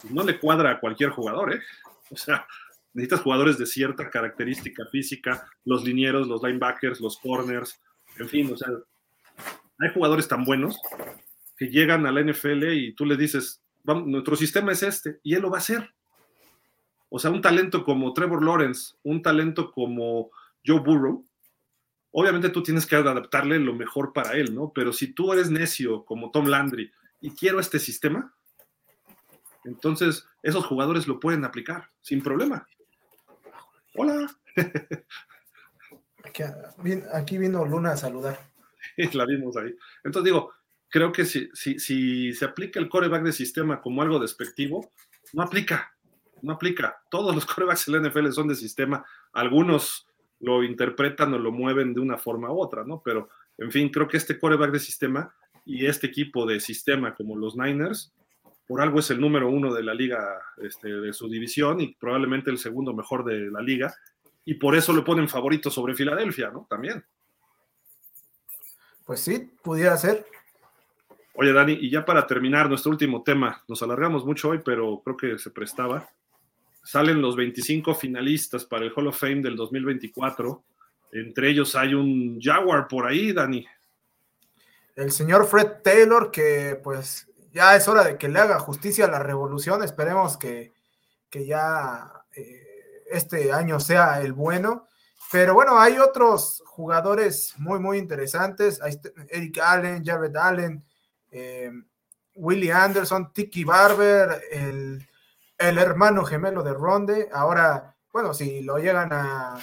pues 0.00 0.14
no 0.14 0.24
le 0.24 0.40
cuadra 0.40 0.70
a 0.70 0.80
cualquier 0.80 1.10
jugador, 1.10 1.52
¿eh? 1.52 1.60
O 2.10 2.16
sea, 2.16 2.46
necesitas 2.94 3.20
jugadores 3.20 3.58
de 3.58 3.66
cierta 3.66 4.08
característica 4.08 4.86
física, 4.86 5.46
los 5.66 5.84
linieros, 5.84 6.26
los 6.26 6.42
linebackers, 6.42 7.02
los 7.02 7.18
corners, 7.18 7.78
en 8.16 8.30
fin, 8.30 8.50
o 8.50 8.56
sea, 8.56 8.68
hay 9.78 9.90
jugadores 9.92 10.26
tan 10.26 10.42
buenos 10.42 10.80
que 11.58 11.68
llegan 11.68 12.06
a 12.06 12.12
la 12.12 12.22
NFL 12.22 12.72
y 12.72 12.94
tú 12.94 13.04
le 13.04 13.18
dices, 13.18 13.60
vamos, 13.84 14.06
nuestro 14.06 14.36
sistema 14.36 14.72
es 14.72 14.82
este, 14.82 15.20
y 15.22 15.34
él 15.34 15.42
lo 15.42 15.50
va 15.50 15.58
a 15.58 15.60
hacer. 15.60 15.92
O 17.10 17.18
sea, 17.18 17.30
un 17.30 17.42
talento 17.42 17.84
como 17.84 18.14
Trevor 18.14 18.42
Lawrence, 18.42 18.94
un 19.02 19.20
talento 19.20 19.70
como 19.70 20.30
Joe 20.64 20.80
Burrow, 20.80 21.26
obviamente 22.10 22.50
tú 22.50 22.62
tienes 22.62 22.86
que 22.86 22.96
adaptarle 22.96 23.58
lo 23.58 23.74
mejor 23.74 24.12
para 24.12 24.32
él, 24.34 24.54
¿no? 24.54 24.72
Pero 24.74 24.92
si 24.92 25.12
tú 25.12 25.32
eres 25.32 25.50
necio 25.50 26.04
como 26.04 26.30
Tom 26.30 26.46
Landry 26.46 26.92
y 27.20 27.30
quiero 27.32 27.60
este 27.60 27.78
sistema, 27.78 28.34
entonces 29.64 30.26
esos 30.42 30.64
jugadores 30.64 31.06
lo 31.06 31.20
pueden 31.20 31.44
aplicar 31.44 31.90
sin 32.00 32.22
problema. 32.22 32.66
Hola. 33.94 34.26
Aquí, 37.12 37.38
vino 37.38 37.64
Luna 37.64 37.92
a 37.92 37.96
saludar. 37.96 38.38
La 39.12 39.26
vimos 39.26 39.56
ahí. 39.56 39.74
Entonces 40.04 40.24
digo, 40.24 40.52
creo 40.88 41.12
que 41.12 41.24
si, 41.24 41.48
si, 41.52 41.78
si 41.78 42.32
se 42.32 42.44
aplica 42.44 42.80
el 42.80 42.88
coreback 42.88 43.22
de 43.22 43.32
sistema 43.32 43.80
como 43.80 44.02
algo 44.02 44.18
despectivo, 44.18 44.92
no 45.32 45.42
aplica 45.42 45.92
no 46.42 46.52
aplica. 46.52 47.02
Todos 47.10 47.34
los 47.34 47.46
corebacks 47.46 47.88
en 47.88 48.02
la 48.02 48.08
NFL 48.08 48.30
son 48.32 48.48
de 48.48 48.54
sistema. 48.54 49.04
Algunos 49.32 50.06
lo 50.42 50.62
interpretan 50.62 51.32
o 51.32 51.38
lo 51.38 51.52
mueven 51.52 51.94
de 51.94 52.00
una 52.00 52.18
forma 52.18 52.52
u 52.52 52.60
otra, 52.60 52.84
¿no? 52.84 53.00
Pero, 53.02 53.30
en 53.56 53.70
fin, 53.70 53.88
creo 53.88 54.08
que 54.08 54.16
este 54.16 54.38
coreback 54.38 54.72
de 54.72 54.80
sistema 54.80 55.34
y 55.64 55.86
este 55.86 56.08
equipo 56.08 56.44
de 56.44 56.60
sistema 56.60 57.14
como 57.14 57.36
los 57.36 57.56
Niners, 57.56 58.12
por 58.66 58.80
algo 58.80 58.98
es 58.98 59.10
el 59.10 59.20
número 59.20 59.48
uno 59.48 59.72
de 59.72 59.84
la 59.84 59.94
liga 59.94 60.40
este, 60.58 60.88
de 60.88 61.12
su 61.12 61.28
división 61.28 61.80
y 61.80 61.94
probablemente 61.94 62.50
el 62.50 62.58
segundo 62.58 62.92
mejor 62.92 63.24
de 63.24 63.50
la 63.50 63.60
liga. 63.60 63.94
Y 64.44 64.54
por 64.54 64.74
eso 64.74 64.92
le 64.92 65.02
ponen 65.02 65.28
favorito 65.28 65.70
sobre 65.70 65.94
Filadelfia, 65.94 66.50
¿no? 66.50 66.66
También. 66.68 67.04
Pues 69.06 69.20
sí, 69.20 69.50
pudiera 69.62 69.96
ser. 69.96 70.26
Oye, 71.34 71.52
Dani, 71.52 71.72
y 71.72 71.88
ya 71.88 72.04
para 72.04 72.26
terminar 72.26 72.68
nuestro 72.68 72.90
último 72.90 73.22
tema, 73.22 73.62
nos 73.68 73.82
alargamos 73.82 74.24
mucho 74.24 74.50
hoy, 74.50 74.60
pero 74.64 75.00
creo 75.04 75.16
que 75.16 75.38
se 75.38 75.50
prestaba 75.50 76.08
salen 76.82 77.22
los 77.22 77.36
25 77.36 77.94
finalistas 77.94 78.64
para 78.64 78.84
el 78.84 78.92
Hall 78.94 79.08
of 79.08 79.18
Fame 79.18 79.42
del 79.42 79.56
2024. 79.56 80.64
Entre 81.12 81.50
ellos 81.50 81.74
hay 81.76 81.94
un 81.94 82.40
Jaguar 82.40 82.88
por 82.88 83.06
ahí, 83.06 83.32
Dani. 83.32 83.66
El 84.96 85.12
señor 85.12 85.46
Fred 85.46 85.82
Taylor, 85.82 86.30
que 86.30 86.78
pues 86.82 87.28
ya 87.52 87.76
es 87.76 87.86
hora 87.88 88.04
de 88.04 88.16
que 88.16 88.28
le 88.28 88.40
haga 88.40 88.58
justicia 88.58 89.04
a 89.04 89.10
la 89.10 89.18
revolución. 89.18 89.82
Esperemos 89.82 90.36
que, 90.36 90.72
ya 91.30 92.12
eh, 92.34 93.04
este 93.10 93.52
año 93.52 93.78
sea 93.78 94.20
el 94.20 94.32
bueno. 94.32 94.88
Pero 95.30 95.54
bueno, 95.54 95.78
hay 95.78 95.98
otros 95.98 96.62
jugadores 96.66 97.54
muy, 97.56 97.78
muy 97.78 97.98
interesantes. 97.98 98.80
Eric 99.28 99.58
Allen, 99.58 100.04
Jared 100.04 100.36
Allen, 100.36 100.84
eh, 101.30 101.70
Willie 102.34 102.72
Anderson, 102.72 103.32
Tiki 103.32 103.64
Barber, 103.64 104.42
el 104.50 105.06
el 105.62 105.78
hermano 105.78 106.24
gemelo 106.24 106.62
de 106.62 106.74
Ronde. 106.74 107.28
Ahora, 107.32 107.96
bueno, 108.12 108.34
si 108.34 108.62
lo 108.62 108.78
llegan 108.78 109.10
a, 109.12 109.58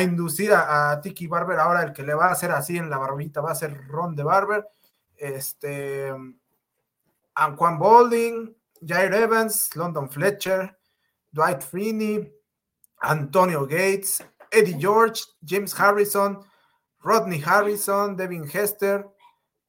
inducir 0.00 0.52
a, 0.54 1.00
Tiki 1.00 1.26
Barber, 1.26 1.58
ahora 1.58 1.82
el 1.82 1.92
que 1.92 2.04
le 2.04 2.14
va 2.14 2.26
a 2.26 2.32
hacer 2.32 2.52
así 2.52 2.78
en 2.78 2.88
la 2.88 2.98
barbita 2.98 3.40
va 3.40 3.50
a 3.50 3.56
ser 3.56 3.86
Ronde 3.88 4.22
Barber. 4.22 4.66
Este, 5.16 6.14
Anquan 7.34 7.78
Balding, 7.78 8.56
Jair 8.86 9.12
Evans, 9.12 9.74
London 9.76 10.08
Fletcher, 10.08 10.78
Dwight 11.32 11.62
Freeney, 11.62 12.32
Antonio 13.00 13.66
Gates, 13.66 14.24
Eddie 14.50 14.78
George, 14.78 15.24
James 15.44 15.74
Harrison, 15.78 16.38
Rodney 17.02 17.42
Harrison, 17.44 18.16
Devin 18.16 18.48
Hester, 18.48 19.06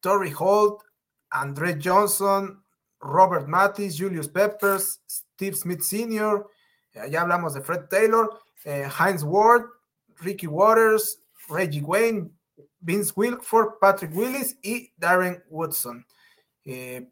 Tory 0.02 0.34
Holt, 0.38 0.84
Andre 1.32 1.78
Johnson, 1.82 2.62
Robert 3.02 3.48
Mattis, 3.48 3.98
Julius 3.98 4.28
Peppers, 4.28 5.00
Steve 5.42 5.56
Smith 5.56 5.82
Sr., 5.82 6.48
ya 7.10 7.22
hablamos 7.22 7.56
de 7.56 7.62
Fred 7.62 7.88
Taylor, 7.90 8.30
eh, 8.64 8.88
Heinz 9.00 9.24
Ward, 9.24 9.66
Ricky 10.20 10.46
Waters, 10.46 11.24
Reggie 11.50 11.82
Wayne, 11.82 12.30
Vince 12.80 13.12
Wilford, 13.16 13.80
Patrick 13.80 14.16
Willis 14.16 14.60
y 14.62 14.94
Darren 14.98 15.44
Woodson. 15.50 16.06
Eh, 16.64 17.10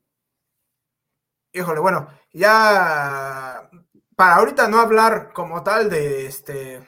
híjole, 1.52 1.80
bueno, 1.80 2.08
ya 2.32 3.68
para 4.16 4.36
ahorita 4.36 4.68
no 4.68 4.80
hablar 4.80 5.34
como 5.34 5.64
tal 5.64 5.90
de 5.90 6.28
este 6.28 6.88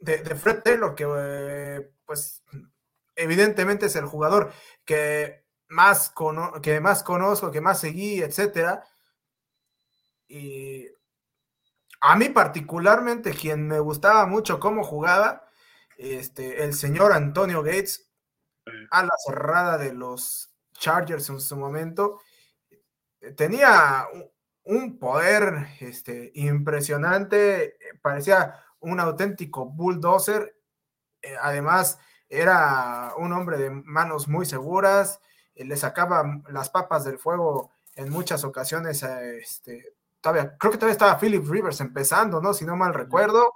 de, 0.00 0.18
Fred 0.34 0.62
Taylor, 0.62 0.96
que 0.96 1.06
eh, 1.06 1.92
pues 2.04 2.42
evidentemente 3.14 3.86
es 3.86 3.94
el 3.94 4.06
jugador 4.06 4.52
que 4.84 5.44
más, 5.68 6.12
que 6.62 6.80
más 6.80 7.04
conozco, 7.04 7.52
que 7.52 7.60
más 7.60 7.78
seguí, 7.78 8.22
etcétera. 8.22 8.82
Y 10.30 10.86
a 12.00 12.14
mí 12.16 12.28
particularmente, 12.28 13.32
quien 13.32 13.66
me 13.66 13.80
gustaba 13.80 14.26
mucho 14.26 14.60
cómo 14.60 14.84
jugaba, 14.84 15.44
este, 15.98 16.62
el 16.64 16.72
señor 16.72 17.12
Antonio 17.12 17.62
Gates, 17.62 18.08
a 18.92 19.02
la 19.02 19.12
cerrada 19.26 19.76
de 19.76 19.92
los 19.92 20.54
Chargers 20.72 21.28
en 21.30 21.40
su 21.40 21.56
momento, 21.56 22.20
tenía 23.36 24.06
un 24.62 24.98
poder 25.00 25.66
este, 25.80 26.30
impresionante, 26.34 27.76
parecía 28.00 28.62
un 28.78 29.00
auténtico 29.00 29.66
bulldozer, 29.66 30.56
eh, 31.22 31.34
además 31.42 31.98
era 32.28 33.14
un 33.16 33.32
hombre 33.32 33.58
de 33.58 33.70
manos 33.70 34.28
muy 34.28 34.46
seguras, 34.46 35.20
eh, 35.56 35.64
le 35.64 35.76
sacaba 35.76 36.40
las 36.48 36.70
papas 36.70 37.04
del 37.04 37.18
fuego 37.18 37.72
en 37.96 38.10
muchas 38.10 38.44
ocasiones 38.44 39.02
este, 39.02 39.96
todavía, 40.20 40.56
creo 40.58 40.72
que 40.72 40.78
todavía 40.78 40.92
estaba 40.92 41.18
Philip 41.18 41.48
Rivers 41.48 41.80
empezando, 41.80 42.40
¿no? 42.40 42.54
Si 42.54 42.64
no 42.64 42.76
mal 42.76 42.94
recuerdo. 42.94 43.54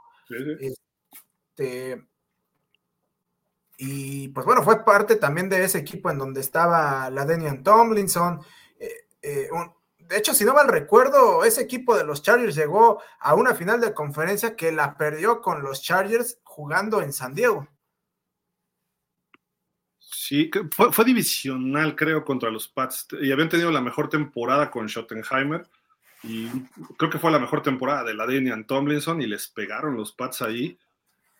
Este, 1.56 2.06
y 3.76 4.28
pues 4.28 4.46
bueno, 4.46 4.62
fue 4.62 4.84
parte 4.84 5.16
también 5.16 5.48
de 5.48 5.64
ese 5.64 5.78
equipo 5.78 6.10
en 6.10 6.18
donde 6.18 6.40
estaba 6.40 7.10
la 7.10 7.24
Denian 7.24 7.62
Tomlinson. 7.62 8.40
Eh, 8.78 9.08
eh, 9.22 9.48
de 9.98 10.18
hecho, 10.18 10.34
si 10.34 10.44
no 10.44 10.54
mal 10.54 10.68
recuerdo, 10.68 11.44
ese 11.44 11.62
equipo 11.62 11.96
de 11.96 12.04
los 12.04 12.22
Chargers 12.22 12.54
llegó 12.54 13.02
a 13.18 13.34
una 13.34 13.54
final 13.54 13.80
de 13.80 13.94
conferencia 13.94 14.54
que 14.54 14.70
la 14.70 14.96
perdió 14.96 15.40
con 15.40 15.62
los 15.62 15.82
Chargers 15.82 16.38
jugando 16.44 17.02
en 17.02 17.12
San 17.12 17.34
Diego. 17.34 17.68
Sí, 19.98 20.50
fue, 20.70 20.92
fue 20.92 21.04
divisional, 21.04 21.96
creo, 21.96 22.24
contra 22.24 22.50
los 22.50 22.68
Pats. 22.68 23.08
Y 23.20 23.32
habían 23.32 23.48
tenido 23.48 23.70
la 23.70 23.80
mejor 23.80 24.08
temporada 24.08 24.70
con 24.70 24.88
Schottenheimer. 24.88 25.66
Y 26.26 26.48
creo 26.96 27.10
que 27.10 27.18
fue 27.18 27.30
la 27.30 27.38
mejor 27.38 27.62
temporada 27.62 28.04
de 28.04 28.14
la 28.14 28.26
Denian 28.26 28.66
Tomlinson 28.66 29.20
y 29.20 29.26
les 29.26 29.48
pegaron 29.48 29.96
los 29.96 30.12
Pats 30.12 30.42
ahí. 30.42 30.78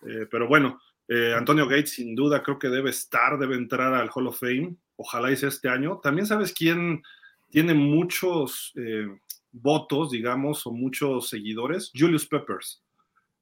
Eh, 0.03 0.27
pero 0.29 0.47
bueno, 0.47 0.79
eh, 1.07 1.33
Antonio 1.35 1.67
Gates 1.67 1.91
sin 1.91 2.15
duda 2.15 2.43
creo 2.43 2.59
que 2.59 2.69
debe 2.69 2.91
estar, 2.91 3.37
debe 3.39 3.55
entrar 3.55 3.93
al 3.93 4.09
Hall 4.13 4.27
of 4.27 4.39
Fame. 4.39 4.75
Ojalá 4.95 5.31
hice 5.31 5.47
este 5.47 5.69
año. 5.69 5.99
También 6.01 6.27
sabes 6.27 6.53
quién 6.53 7.01
tiene 7.49 7.73
muchos 7.73 8.73
eh, 8.75 9.07
votos, 9.51 10.11
digamos, 10.11 10.65
o 10.67 10.71
muchos 10.71 11.29
seguidores. 11.29 11.91
Julius 11.95 12.27
Peppers, 12.27 12.83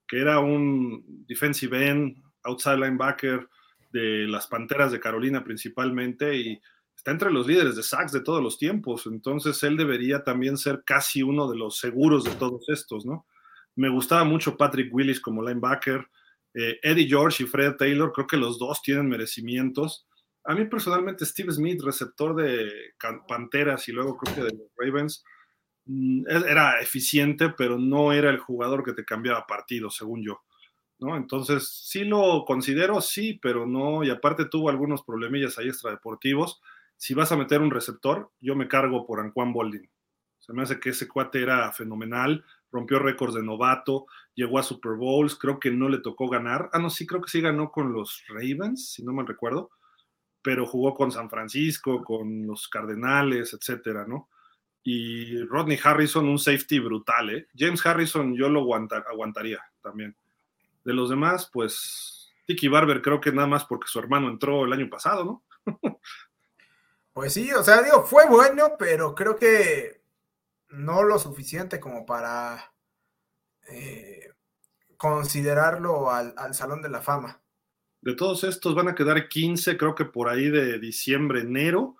que 0.08 0.20
era 0.20 0.40
un 0.40 1.26
defensive 1.28 1.88
end, 1.88 2.18
outside 2.44 2.78
linebacker 2.78 3.48
de 3.92 4.28
las 4.28 4.48
Panteras 4.48 4.92
de 4.92 5.00
Carolina 5.00 5.44
principalmente 5.44 6.36
y 6.36 6.62
está 7.04 7.12
entre 7.12 7.32
los 7.32 7.46
líderes 7.46 7.76
de 7.76 7.84
sacks 7.84 8.14
de 8.14 8.22
todos 8.22 8.42
los 8.42 8.58
tiempos. 8.58 9.06
Entonces 9.08 9.62
él 9.64 9.76
debería 9.76 10.24
también 10.24 10.58
ser 10.58 10.84
casi 10.86 11.22
uno 11.22 11.52
de 11.52 11.58
los 11.58 11.78
seguros 11.78 12.24
de 12.24 12.32
todos 12.36 12.70
estos, 12.70 13.06
¿no? 13.06 13.28
Me 13.76 13.90
gustaba 13.90 14.24
mucho 14.24 14.56
Patrick 14.56 14.94
Willis 14.94 15.20
como 15.20 15.44
linebacker. 15.44 16.08
Eh, 16.54 16.80
Eddie 16.82 17.08
George 17.08 17.44
y 17.44 17.46
Fred 17.46 17.76
Taylor, 17.76 18.14
creo 18.14 18.26
que 18.26 18.38
los 18.38 18.58
dos 18.58 18.82
tienen 18.82 19.10
merecimientos. 19.10 20.08
A 20.46 20.56
mí 20.56 20.64
personalmente 20.64 21.26
Steve 21.26 21.52
Smith, 21.52 21.82
receptor 21.84 22.36
de 22.36 22.72
Panteras 23.28 23.90
y 23.90 23.92
luego 23.92 24.16
creo 24.16 24.36
que 24.36 24.44
de 24.44 24.58
los 24.58 24.68
Ravens, 24.78 25.26
mm, 25.86 26.24
era 26.30 26.80
eficiente, 26.80 27.50
pero 27.50 27.78
no 27.78 28.14
era 28.14 28.30
el 28.30 28.38
jugador 28.38 28.82
que 28.86 28.94
te 28.94 29.04
cambiaba 29.04 29.46
partido, 29.46 29.90
según 29.90 30.24
yo. 30.24 30.42
¿no? 31.00 31.18
Entonces, 31.18 31.68
sí 31.68 32.06
lo 32.06 32.46
considero, 32.46 33.02
sí, 33.02 33.40
pero 33.42 33.66
no, 33.66 34.06
y 34.06 34.10
aparte 34.10 34.46
tuvo 34.46 34.70
algunos 34.70 35.04
problemillas 35.04 35.58
ahí 35.58 35.68
extradeportivos. 35.68 36.62
Si 37.04 37.14
vas 37.14 37.34
a 37.34 37.36
meter 37.36 37.60
un 37.60 37.70
receptor, 37.70 38.32
yo 38.40 38.56
me 38.56 38.70
cargo 38.70 39.06
por 39.06 39.20
Anquan 39.20 39.52
Bolding. 39.52 39.90
Se 40.40 40.54
me 40.54 40.64
hace 40.64 40.80
que 40.80 40.92
ese 40.92 41.06
cuate 41.06 41.42
era 41.42 41.70
fenomenal, 41.74 42.46
rompió 42.72 42.98
récords 42.98 43.34
de 43.36 43.44
novato, 43.44 44.06
llegó 44.36 44.58
a 44.58 44.64
Super 44.64 44.94
Bowls, 44.94 45.36
creo 45.36 45.60
que 45.60 45.70
no 45.70 45.90
le 45.90 45.98
tocó 45.98 46.30
ganar. 46.30 46.70
Ah, 46.72 46.80
no, 46.80 46.90
sí, 46.90 47.06
creo 47.06 47.20
que 47.20 47.30
sí 47.30 47.42
ganó 47.42 47.72
con 47.72 47.92
los 47.92 48.24
Ravens, 48.30 48.94
si 48.94 49.04
no 49.04 49.12
mal 49.12 49.28
recuerdo, 49.28 49.72
pero 50.42 50.66
jugó 50.66 50.94
con 50.94 51.12
San 51.12 51.30
Francisco, 51.30 52.06
con 52.06 52.48
los 52.48 52.70
Cardenales, 52.70 53.54
etcétera, 53.54 54.06
¿no? 54.08 54.30
Y 54.82 55.44
Rodney 55.44 55.78
Harrison, 55.84 56.30
un 56.30 56.40
safety 56.40 56.80
brutal, 56.80 57.32
¿eh? 57.32 57.48
James 57.54 57.86
Harrison 57.86 58.34
yo 58.34 58.48
lo 58.48 58.62
aguantaría 58.62 59.60
también. 59.82 60.16
De 60.86 60.94
los 60.94 61.10
demás, 61.10 61.50
pues 61.52 62.34
Tiki 62.48 62.70
Barber 62.70 63.02
creo 63.02 63.20
que 63.20 63.34
nada 63.34 63.50
más 63.50 63.66
porque 63.66 63.90
su 63.90 64.00
hermano 64.00 64.30
entró 64.30 64.64
el 64.64 64.72
año 64.72 64.90
pasado, 64.90 65.26
¿no? 65.26 65.44
pues 67.14 67.34
sí, 67.34 67.52
o 67.52 67.64
sea, 67.64 67.82
digo, 67.82 68.04
fue 68.04 68.28
bueno, 68.28 68.76
pero 68.78 69.16
creo 69.16 69.36
que 69.36 70.02
no 70.70 71.04
lo 71.04 71.20
suficiente 71.20 71.80
como 71.80 72.06
para 72.06 72.74
eh, 73.70 74.32
considerarlo 74.98 76.12
al, 76.12 76.54
Salón 76.54 76.82
de 76.82 76.90
la 76.90 77.02
Fama. 77.02 77.42
De 78.02 78.16
todos 78.16 78.44
estos 78.44 78.76
van 78.76 78.90
a 78.90 78.96
quedar 78.96 79.30
15, 79.30 79.78
creo 79.78 79.96
que 79.96 80.06
por 80.06 80.30
ahí 80.30 80.50
de 80.50 80.80
diciembre, 80.80 81.42
enero, 81.42 81.98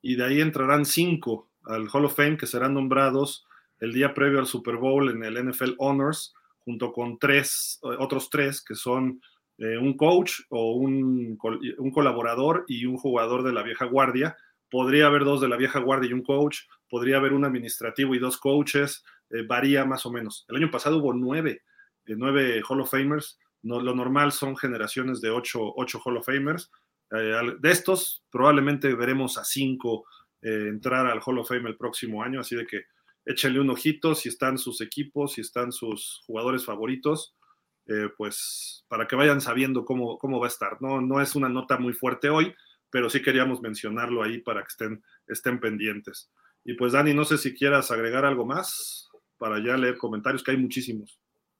y 0.00 0.16
de 0.16 0.24
ahí 0.24 0.40
entrarán 0.40 0.84
5 0.84 1.50
al 1.66 1.88
Hall 1.92 2.06
of 2.06 2.16
Fame 2.16 2.36
que 2.36 2.46
serán 2.46 2.74
nombrados 2.74 3.46
el 3.80 3.92
día 3.92 4.14
previo 4.14 4.38
al 4.38 4.46
Super 4.46 4.76
Bowl 4.76 5.10
en 5.10 5.22
el 5.24 5.50
NFL 5.50 5.74
Honors, 5.78 6.34
junto 6.58 6.92
con 6.92 7.18
tres, 7.18 7.78
otros 7.82 8.30
tres 8.30 8.62
que 8.62 8.74
son 8.74 9.20
eh, 9.58 9.76
un 9.78 9.96
coach 9.96 10.40
o 10.48 10.72
un, 10.72 11.38
un, 11.78 11.90
colaborador 11.90 12.64
y 12.66 12.86
un 12.86 12.96
jugador 12.96 13.42
de 13.42 13.52
la 13.52 13.62
vieja 13.62 13.84
guardia. 13.84 14.36
Podría 14.70 15.06
haber 15.06 15.24
dos 15.24 15.40
de 15.40 15.48
la 15.48 15.56
vieja 15.56 15.78
guardia 15.78 16.10
y 16.10 16.12
un 16.12 16.22
coach, 16.22 16.60
podría 16.88 17.16
haber 17.16 17.32
un 17.32 17.44
administrativo 17.44 18.14
y 18.14 18.18
dos 18.18 18.38
coaches, 18.38 19.04
eh, 19.30 19.42
varía 19.46 19.84
más 19.84 20.06
o 20.06 20.12
menos. 20.12 20.44
El 20.48 20.56
año 20.56 20.70
pasado 20.70 20.98
hubo 20.98 21.12
nueve, 21.12 21.62
eh, 22.06 22.14
nueve 22.16 22.62
Hall 22.68 22.80
of 22.80 22.90
Famers, 22.90 23.38
lo 23.62 23.94
normal 23.94 24.30
son 24.32 24.56
generaciones 24.56 25.20
de 25.22 25.30
ocho, 25.30 25.72
ocho 25.76 25.98
Hall 26.04 26.18
of 26.18 26.26
Famers. 26.26 26.70
Eh, 27.10 27.56
de 27.58 27.70
estos, 27.70 28.24
probablemente 28.30 28.94
veremos 28.94 29.38
a 29.38 29.44
cinco 29.44 30.04
entrar 30.42 31.06
al 31.06 31.22
Hall 31.24 31.38
of 31.38 31.48
Fame 31.48 31.70
el 31.70 31.76
próximo 31.76 32.22
año, 32.22 32.40
así 32.40 32.54
de 32.54 32.66
que 32.66 32.82
échenle 33.24 33.60
un 33.60 33.70
ojito 33.70 34.14
si 34.14 34.28
están 34.28 34.58
sus 34.58 34.82
equipos, 34.82 35.32
si 35.32 35.40
están 35.40 35.72
sus 35.72 36.22
jugadores 36.26 36.66
favoritos, 36.66 37.34
pues 38.18 38.84
para 38.86 39.06
que 39.06 39.16
vayan 39.16 39.40
sabiendo 39.40 39.86
cómo, 39.86 40.18
cómo 40.18 40.38
va 40.38 40.46
a 40.46 40.50
estar. 40.50 40.82
No, 40.82 41.00
no 41.00 41.22
es 41.22 41.34
una 41.34 41.48
nota 41.48 41.78
muy 41.78 41.94
fuerte 41.94 42.28
hoy, 42.28 42.54
pero 42.94 43.10
sí 43.10 43.20
queríamos 43.20 43.60
mencionarlo 43.60 44.22
ahí 44.22 44.38
para 44.38 44.60
que 44.60 44.68
estén, 44.68 45.02
estén 45.26 45.58
pendientes. 45.58 46.30
Y 46.64 46.74
pues 46.74 46.92
Dani, 46.92 47.12
no 47.12 47.24
sé 47.24 47.38
si 47.38 47.52
quieras 47.52 47.90
agregar 47.90 48.24
algo 48.24 48.46
más 48.46 49.10
para 49.36 49.58
ya 49.58 49.76
leer 49.76 49.98
comentarios, 49.98 50.44
que 50.44 50.52
hay 50.52 50.58
muchísimos. 50.58 51.18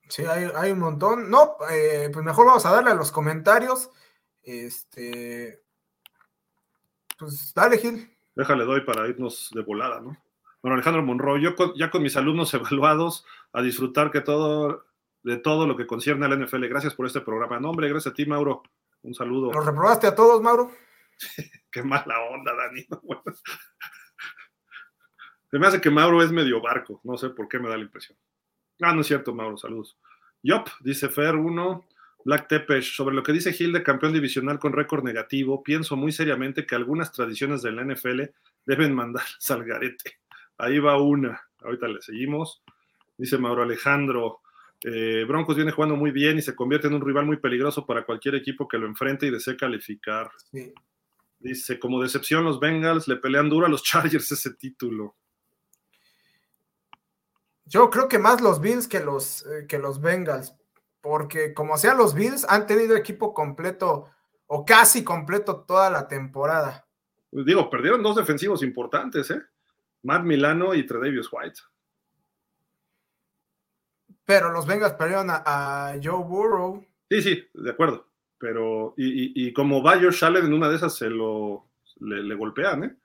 Sí, 0.08 0.22
hay, 0.24 0.70
un 0.70 0.78
montón. 0.78 1.28
No, 1.28 1.56
eh, 1.72 2.08
pues 2.12 2.24
mejor 2.24 2.46
vamos 2.46 2.64
a 2.66 2.70
darle 2.70 2.92
a 2.92 2.94
los 2.94 3.10
comentarios. 3.10 3.90
Este, 4.44 5.60
pues 7.18 7.52
dale, 7.52 7.78
Gil. 7.78 8.16
Déjale, 8.36 8.64
doy 8.64 8.82
para 8.82 9.08
irnos 9.08 9.50
de 9.52 9.62
volada, 9.62 10.00
¿no? 10.00 10.16
Bueno, 10.62 10.76
Alejandro 10.76 11.02
Monroy, 11.02 11.42
yo 11.42 11.56
ya 11.74 11.90
con 11.90 12.04
mis 12.04 12.16
alumnos 12.16 12.54
evaluados 12.54 13.26
a 13.52 13.60
disfrutar 13.60 14.12
que 14.12 14.20
todo, 14.20 14.84
de 15.24 15.36
todo 15.38 15.66
lo 15.66 15.76
que 15.76 15.88
concierne 15.88 16.26
al 16.26 16.44
NFL. 16.44 16.66
Gracias 16.68 16.94
por 16.94 17.06
este 17.06 17.22
programa. 17.22 17.58
No, 17.58 17.70
hombre, 17.70 17.88
gracias 17.88 18.12
a 18.12 18.14
ti, 18.14 18.24
Mauro. 18.24 18.62
Un 19.02 19.14
saludo. 19.14 19.52
¿Los 19.52 19.66
reprobaste 19.66 20.06
a 20.06 20.14
todos, 20.14 20.40
Mauro? 20.40 20.70
Qué 21.70 21.82
mala 21.82 22.20
onda, 22.30 22.52
Dani. 22.54 22.86
Se 25.50 25.58
me 25.58 25.66
hace 25.66 25.80
que 25.80 25.90
Mauro 25.90 26.22
es 26.22 26.32
medio 26.32 26.60
barco, 26.60 27.00
no 27.04 27.16
sé 27.16 27.30
por 27.30 27.48
qué 27.48 27.58
me 27.58 27.68
da 27.68 27.76
la 27.76 27.84
impresión. 27.84 28.18
Ah, 28.80 28.92
no 28.92 29.02
es 29.02 29.06
cierto, 29.06 29.34
Mauro, 29.34 29.56
saludos. 29.56 29.96
Yop, 30.42 30.68
dice 30.80 31.08
Fer 31.08 31.36
1, 31.36 31.86
Black 32.24 32.48
Tepesh, 32.48 32.96
sobre 32.96 33.14
lo 33.14 33.22
que 33.22 33.32
dice 33.32 33.52
Gil 33.52 33.72
de 33.72 33.82
campeón 33.82 34.12
divisional 34.12 34.58
con 34.58 34.72
récord 34.72 35.04
negativo, 35.04 35.62
pienso 35.62 35.96
muy 35.96 36.10
seriamente 36.10 36.66
que 36.66 36.74
algunas 36.74 37.12
tradiciones 37.12 37.62
de 37.62 37.72
la 37.72 37.84
NFL 37.84 38.22
deben 38.66 38.94
mandar 38.94 39.24
al 39.48 39.64
garete. 39.64 40.18
Ahí 40.58 40.78
va 40.78 41.00
una, 41.00 41.40
ahorita 41.60 41.88
le 41.88 42.02
seguimos. 42.02 42.62
Dice 43.16 43.38
Mauro 43.38 43.62
Alejandro, 43.62 44.40
eh, 44.82 45.24
Broncos 45.26 45.56
viene 45.56 45.70
jugando 45.70 45.96
muy 45.96 46.10
bien 46.10 46.36
y 46.36 46.42
se 46.42 46.54
convierte 46.54 46.88
en 46.88 46.94
un 46.94 47.06
rival 47.06 47.26
muy 47.26 47.36
peligroso 47.36 47.86
para 47.86 48.04
cualquier 48.04 48.34
equipo 48.34 48.68
que 48.68 48.78
lo 48.78 48.86
enfrente 48.86 49.26
y 49.26 49.30
desee 49.30 49.56
calificar. 49.56 50.30
Dice, 51.44 51.78
como 51.78 52.02
decepción, 52.02 52.42
los 52.42 52.58
Bengals 52.58 53.06
le 53.06 53.16
pelean 53.16 53.50
duro 53.50 53.66
a 53.66 53.68
los 53.68 53.82
Chargers 53.84 54.32
ese 54.32 54.54
título. 54.54 55.14
Yo 57.66 57.90
creo 57.90 58.08
que 58.08 58.18
más 58.18 58.40
los 58.40 58.62
Bills 58.62 58.88
que 58.88 59.00
los, 59.00 59.44
eh, 59.46 59.66
que 59.68 59.78
los 59.78 60.00
Bengals, 60.00 60.54
porque 61.02 61.52
como 61.52 61.76
sea 61.76 61.92
los 61.92 62.14
Bills 62.14 62.46
han 62.48 62.66
tenido 62.66 62.96
equipo 62.96 63.34
completo 63.34 64.10
o 64.46 64.64
casi 64.64 65.04
completo 65.04 65.64
toda 65.66 65.90
la 65.90 66.08
temporada. 66.08 66.86
Pues 67.28 67.44
digo, 67.44 67.68
perdieron 67.68 68.02
dos 68.02 68.16
defensivos 68.16 68.62
importantes, 68.62 69.30
¿eh? 69.30 69.42
Matt 70.02 70.24
Milano 70.24 70.74
y 70.74 70.86
Tredavious 70.86 71.28
White. 71.30 71.60
Pero 74.24 74.50
los 74.50 74.66
Bengals 74.66 74.94
perdieron 74.94 75.28
a, 75.28 75.94
Joe 76.02 76.24
Burrow. 76.24 76.86
Sí, 77.10 77.20
sí, 77.20 77.48
de 77.52 77.70
acuerdo. 77.70 78.08
Pero, 78.38 78.94
y, 78.96 79.52
como 79.52 79.82
va 79.82 79.98
Josh 79.98 80.22
en 80.24 80.52
una 80.52 80.68
de 80.68 80.76
esas, 80.76 80.96
se 80.96 81.08
lo 81.08 81.70
le, 82.00 82.22
le 82.22 82.34
golpean, 82.34 82.84
¿eh? 82.84 82.96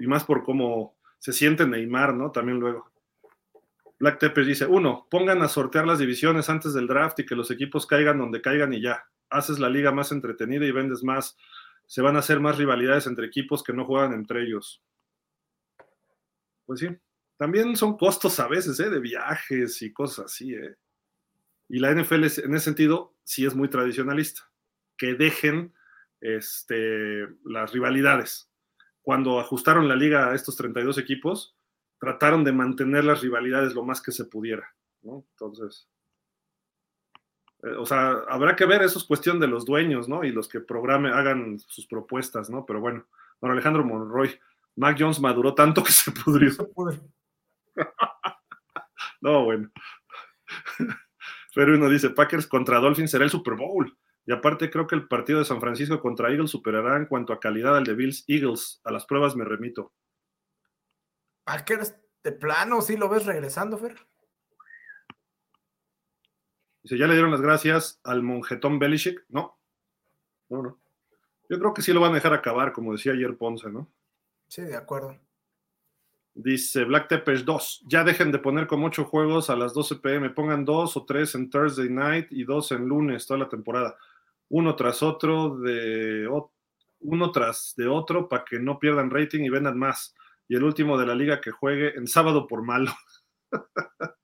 Y 0.00 0.06
más 0.06 0.24
por 0.24 0.42
cómo 0.42 0.96
se 1.18 1.32
siente 1.32 1.66
Neymar, 1.66 2.14
¿no? 2.14 2.30
También 2.30 2.60
luego. 2.60 2.90
Black 3.98 4.18
Tepper 4.18 4.44
dice, 4.44 4.66
uno, 4.66 5.06
pongan 5.10 5.42
a 5.42 5.48
sortear 5.48 5.86
las 5.86 6.00
divisiones 6.00 6.48
antes 6.48 6.74
del 6.74 6.88
draft 6.88 7.20
y 7.20 7.26
que 7.26 7.36
los 7.36 7.50
equipos 7.52 7.86
caigan 7.86 8.18
donde 8.18 8.42
caigan 8.42 8.72
y 8.72 8.82
ya. 8.82 9.04
Haces 9.30 9.60
la 9.60 9.68
liga 9.68 9.92
más 9.92 10.10
entretenida 10.10 10.66
y 10.66 10.72
vendes 10.72 11.04
más. 11.04 11.36
Se 11.86 12.02
van 12.02 12.16
a 12.16 12.18
hacer 12.18 12.40
más 12.40 12.58
rivalidades 12.58 13.06
entre 13.06 13.26
equipos 13.26 13.62
que 13.62 13.72
no 13.72 13.84
juegan 13.84 14.12
entre 14.12 14.42
ellos. 14.42 14.82
Pues 16.66 16.80
sí, 16.80 16.88
también 17.36 17.76
son 17.76 17.96
costos 17.96 18.40
a 18.40 18.48
veces, 18.48 18.78
¿eh? 18.80 18.90
De 18.90 18.98
viajes 18.98 19.80
y 19.82 19.92
cosas 19.92 20.26
así, 20.26 20.54
¿eh? 20.54 20.76
Y 21.68 21.78
la 21.78 21.92
NFL 21.92 22.24
en 22.24 22.54
ese 22.54 22.60
sentido 22.60 23.11
sí 23.24 23.46
es 23.46 23.54
muy 23.54 23.68
tradicionalista. 23.68 24.50
Que 24.96 25.14
dejen 25.14 25.74
este, 26.20 27.28
las 27.44 27.72
rivalidades. 27.72 28.50
Cuando 29.02 29.40
ajustaron 29.40 29.88
la 29.88 29.96
liga 29.96 30.30
a 30.30 30.34
estos 30.34 30.56
32 30.56 30.98
equipos, 30.98 31.56
trataron 31.98 32.44
de 32.44 32.52
mantener 32.52 33.04
las 33.04 33.20
rivalidades 33.20 33.74
lo 33.74 33.84
más 33.84 34.00
que 34.00 34.12
se 34.12 34.24
pudiera, 34.24 34.74
¿no? 35.02 35.24
Entonces, 35.32 35.88
Eh, 37.62 37.76
o 37.78 37.86
sea, 37.86 38.10
habrá 38.28 38.56
que 38.56 38.66
ver, 38.66 38.82
eso 38.82 38.98
es 38.98 39.04
cuestión 39.04 39.38
de 39.38 39.46
los 39.46 39.64
dueños, 39.64 40.08
¿no? 40.08 40.24
Y 40.24 40.32
los 40.32 40.48
que 40.48 40.60
programen, 40.60 41.12
hagan 41.12 41.60
sus 41.60 41.86
propuestas, 41.86 42.50
¿no? 42.50 42.66
Pero 42.66 42.80
bueno, 42.80 43.06
don 43.40 43.52
Alejandro 43.52 43.84
Monroy, 43.84 44.36
Mac 44.76 44.96
Jones 44.98 45.20
maduró 45.20 45.54
tanto 45.54 45.82
que 45.84 45.92
se 45.92 46.10
pudrió. 46.10 46.50
no, 49.20 49.44
bueno. 49.44 49.70
Pero 51.54 51.74
uno 51.74 51.88
dice, 51.88 52.10
Packers 52.10 52.46
contra 52.46 52.78
Dolphins 52.80 53.10
será 53.10 53.24
el 53.24 53.30
Super 53.30 53.54
Bowl. 53.54 53.96
Y 54.24 54.32
aparte 54.32 54.70
creo 54.70 54.86
que 54.86 54.94
el 54.94 55.08
partido 55.08 55.40
de 55.40 55.44
San 55.44 55.60
Francisco 55.60 56.00
contra 56.00 56.30
Eagles 56.30 56.50
superará 56.50 56.96
en 56.96 57.06
cuanto 57.06 57.32
a 57.32 57.40
calidad 57.40 57.76
al 57.76 57.84
de 57.84 57.94
Bills 57.94 58.24
Eagles. 58.28 58.80
A 58.84 58.92
las 58.92 59.04
pruebas 59.04 59.36
me 59.36 59.44
remito. 59.44 59.92
Packers 61.44 61.94
de 62.22 62.32
plano, 62.32 62.80
¿sí 62.80 62.96
lo 62.96 63.08
ves 63.08 63.26
regresando, 63.26 63.76
Fer? 63.76 63.96
Dice, 66.82 66.98
¿ya 66.98 67.06
le 67.06 67.14
dieron 67.14 67.30
las 67.30 67.40
gracias 67.40 68.00
al 68.04 68.22
monjetón 68.22 68.78
Belichick? 68.78 69.24
No. 69.28 69.58
No, 70.48 70.62
no. 70.62 70.80
Yo 71.48 71.58
creo 71.58 71.74
que 71.74 71.82
sí 71.82 71.92
lo 71.92 72.00
van 72.00 72.12
a 72.12 72.14
dejar 72.14 72.32
acabar, 72.32 72.72
como 72.72 72.92
decía 72.92 73.12
ayer 73.12 73.36
Ponce, 73.36 73.70
¿no? 73.70 73.92
Sí, 74.48 74.62
de 74.62 74.76
acuerdo. 74.76 75.18
Dice 76.34 76.84
Black 76.84 77.08
Tepes 77.08 77.44
2. 77.44 77.84
Ya 77.86 78.04
dejen 78.04 78.32
de 78.32 78.38
poner 78.38 78.66
como 78.66 78.86
ocho 78.86 79.04
juegos 79.04 79.50
a 79.50 79.56
las 79.56 79.74
12 79.74 79.96
pm. 79.96 80.30
Pongan 80.30 80.64
dos 80.64 80.96
o 80.96 81.04
tres 81.04 81.34
en 81.34 81.50
Thursday 81.50 81.90
night 81.90 82.28
y 82.30 82.44
dos 82.44 82.72
en 82.72 82.86
lunes 82.86 83.26
toda 83.26 83.40
la 83.40 83.48
temporada. 83.48 83.96
Uno 84.48 84.74
tras 84.74 85.02
otro, 85.02 85.58
de 85.58 86.28
uno 87.00 87.32
tras 87.32 87.74
de 87.76 87.86
otro, 87.86 88.28
para 88.28 88.44
que 88.44 88.58
no 88.58 88.78
pierdan 88.78 89.10
rating 89.10 89.40
y 89.40 89.50
vendan 89.50 89.78
más. 89.78 90.14
Y 90.48 90.56
el 90.56 90.64
último 90.64 90.98
de 90.98 91.06
la 91.06 91.14
liga 91.14 91.40
que 91.40 91.50
juegue 91.50 91.96
en 91.96 92.06
sábado 92.06 92.46
por 92.46 92.62
malo. 92.62 92.92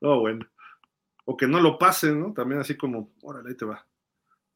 oh, 0.00 0.20
bueno. 0.20 0.46
O 1.24 1.36
que 1.36 1.46
no 1.46 1.60
lo 1.60 1.78
pasen, 1.78 2.20
¿no? 2.20 2.32
También 2.32 2.60
así 2.60 2.76
como, 2.76 3.12
órale, 3.22 3.50
ahí 3.50 3.56
te 3.56 3.64
va. 3.64 3.86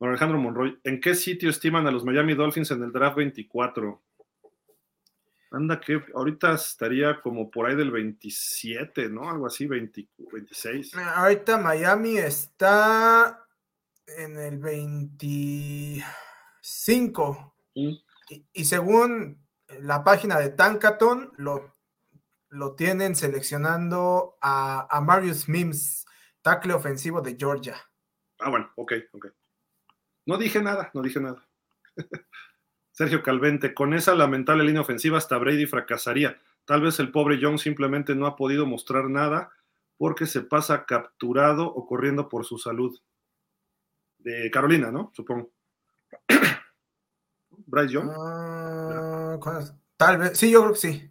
Alejandro 0.00 0.38
Monroy, 0.38 0.80
¿en 0.82 1.00
qué 1.00 1.14
sitio 1.14 1.50
estiman 1.50 1.86
a 1.86 1.90
los 1.90 2.04
Miami 2.04 2.34
Dolphins 2.34 2.72
en 2.72 2.82
el 2.82 2.92
draft 2.92 3.16
24? 3.16 4.02
Anda 5.52 5.78
que 5.78 6.02
ahorita 6.14 6.54
estaría 6.54 7.20
como 7.20 7.50
por 7.50 7.66
ahí 7.66 7.76
del 7.76 7.90
27, 7.90 9.10
¿no? 9.10 9.28
Algo 9.28 9.46
así, 9.46 9.66
26. 9.66 10.96
Ahorita 10.96 11.58
Miami 11.58 12.16
está 12.16 13.46
en 14.06 14.38
el 14.38 14.58
25. 14.58 17.54
Y, 17.74 18.02
según 18.64 19.46
la 19.80 20.02
página 20.02 20.38
de 20.38 20.48
Tankaton, 20.50 21.32
lo, 21.36 21.76
lo 22.48 22.74
tienen 22.74 23.14
seleccionando 23.14 24.38
a, 24.40 24.88
a 24.90 25.02
Marius 25.02 25.50
Mims, 25.50 26.06
tackle 26.40 26.72
ofensivo 26.72 27.20
de 27.20 27.36
Georgia. 27.38 27.76
Ah, 28.38 28.48
bueno, 28.48 28.72
ok, 28.76 28.94
ok. 29.12 29.26
No 30.24 30.38
dije 30.38 30.62
nada, 30.62 30.90
no 30.94 31.02
dije 31.02 31.20
nada. 31.20 31.46
Sergio 32.92 33.22
Calvente, 33.22 33.74
con 33.74 33.94
esa 33.94 34.14
lamentable 34.14 34.64
línea 34.64 34.82
ofensiva 34.82 35.18
hasta 35.18 35.38
Brady 35.38 35.66
fracasaría. 35.66 36.38
Tal 36.64 36.82
vez 36.82 37.00
el 37.00 37.10
pobre 37.10 37.38
Young 37.38 37.58
simplemente 37.58 38.14
no 38.14 38.26
ha 38.26 38.36
podido 38.36 38.66
mostrar 38.66 39.08
nada 39.08 39.50
porque 39.96 40.26
se 40.26 40.42
pasa 40.42 40.84
capturado 40.84 41.66
o 41.66 41.86
corriendo 41.86 42.28
por 42.28 42.44
su 42.44 42.58
salud. 42.58 42.98
De 44.18 44.50
Carolina, 44.50 44.92
¿no? 44.92 45.10
Supongo. 45.14 45.50
Bryce 47.66 47.94
Young. 47.94 48.10
Ah, 48.16 49.38
tal 49.96 50.18
vez, 50.18 50.38
sí, 50.38 50.50
yo 50.50 50.60
creo 50.60 50.72
que 50.72 50.78
sí. 50.78 51.10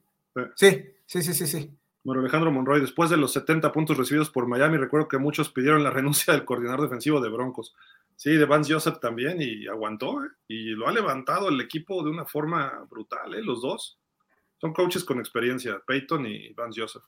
Sí, 0.55 0.85
sí, 1.05 1.21
sí, 1.21 1.33
sí, 1.33 1.47
sí. 1.47 1.77
Bueno, 2.03 2.21
Alejandro 2.21 2.51
Monroy, 2.51 2.81
después 2.81 3.09
de 3.09 3.17
los 3.17 3.33
70 3.33 3.71
puntos 3.71 3.97
recibidos 3.97 4.29
por 4.29 4.47
Miami, 4.47 4.77
recuerdo 4.77 5.07
que 5.07 5.17
muchos 5.17 5.49
pidieron 5.49 5.83
la 5.83 5.91
renuncia 5.91 6.33
del 6.33 6.45
coordinador 6.45 6.81
defensivo 6.81 7.21
de 7.21 7.29
Broncos. 7.29 7.75
Sí, 8.21 8.37
de 8.37 8.45
Vance 8.45 8.71
Joseph 8.71 8.99
también, 8.99 9.41
y 9.41 9.65
aguantó, 9.65 10.23
¿eh? 10.23 10.29
y 10.47 10.75
lo 10.75 10.87
ha 10.87 10.91
levantado 10.91 11.49
el 11.49 11.59
equipo 11.59 12.03
de 12.03 12.11
una 12.11 12.23
forma 12.23 12.85
brutal, 12.87 13.33
¿eh? 13.33 13.41
los 13.41 13.63
dos. 13.63 13.97
Son 14.59 14.73
coaches 14.73 15.03
con 15.03 15.19
experiencia, 15.19 15.81
Peyton 15.87 16.27
y 16.27 16.53
Vance 16.53 16.79
Joseph. 16.79 17.01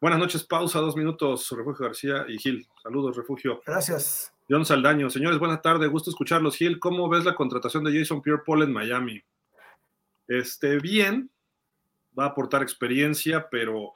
Buenas 0.00 0.20
noches, 0.20 0.44
pausa, 0.44 0.78
dos 0.78 0.94
minutos, 0.94 1.50
Refugio 1.50 1.84
García 1.84 2.26
y 2.28 2.38
Gil. 2.38 2.64
Saludos, 2.80 3.16
Refugio. 3.16 3.60
Gracias. 3.66 4.32
John 4.48 4.64
Saldaño, 4.64 5.10
señores, 5.10 5.40
buenas 5.40 5.62
tardes, 5.62 5.90
gusto 5.90 6.10
escucharlos. 6.10 6.54
Gil, 6.54 6.78
¿cómo 6.78 7.08
ves 7.08 7.24
la 7.24 7.34
contratación 7.34 7.82
de 7.82 7.98
Jason 7.98 8.22
Pierre 8.22 8.42
Paul 8.46 8.62
en 8.62 8.72
Miami? 8.72 9.20
Este, 10.28 10.78
bien, 10.78 11.28
va 12.16 12.26
a 12.26 12.28
aportar 12.28 12.62
experiencia, 12.62 13.48
pero 13.50 13.94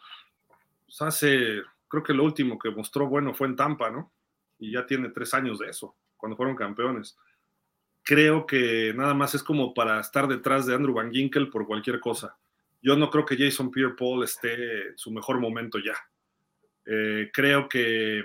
pues, 0.85 1.01
hace, 1.01 1.62
creo 1.86 2.02
que 2.02 2.12
lo 2.12 2.24
último 2.24 2.59
que 2.59 2.73
mostró 2.73 3.06
bueno 3.06 3.32
fue 3.35 3.47
en 3.47 3.55
Tampa, 3.55 3.89
¿no? 3.89 4.11
Y 4.59 4.73
ya 4.73 4.85
tiene 4.85 5.11
tres 5.11 5.32
años 5.32 5.61
de 5.61 5.69
eso 5.69 5.94
cuando 6.24 6.38
fueron 6.38 6.56
campeones. 6.56 7.18
Creo 8.02 8.46
que 8.46 8.94
nada 8.96 9.12
más 9.12 9.34
es 9.34 9.42
como 9.42 9.74
para 9.74 10.01
estar 10.01 10.26
detrás 10.26 10.64
de 10.64 10.74
Andrew 10.74 10.94
Van 10.94 11.12
Ginkel 11.12 11.51
por 11.51 11.66
cualquier 11.66 12.01
cosa. 12.01 12.34
Yo 12.80 12.96
no 12.96 13.10
creo 13.10 13.26
que 13.26 13.36
Jason 13.36 13.70
Pierre 13.70 13.94
Paul 13.94 14.24
esté 14.24 14.88
en 14.88 14.96
su 14.96 15.10
mejor 15.10 15.38
momento 15.38 15.78
ya. 15.78 15.96
Eh, 16.86 17.30
creo 17.30 17.68
que 17.68 18.24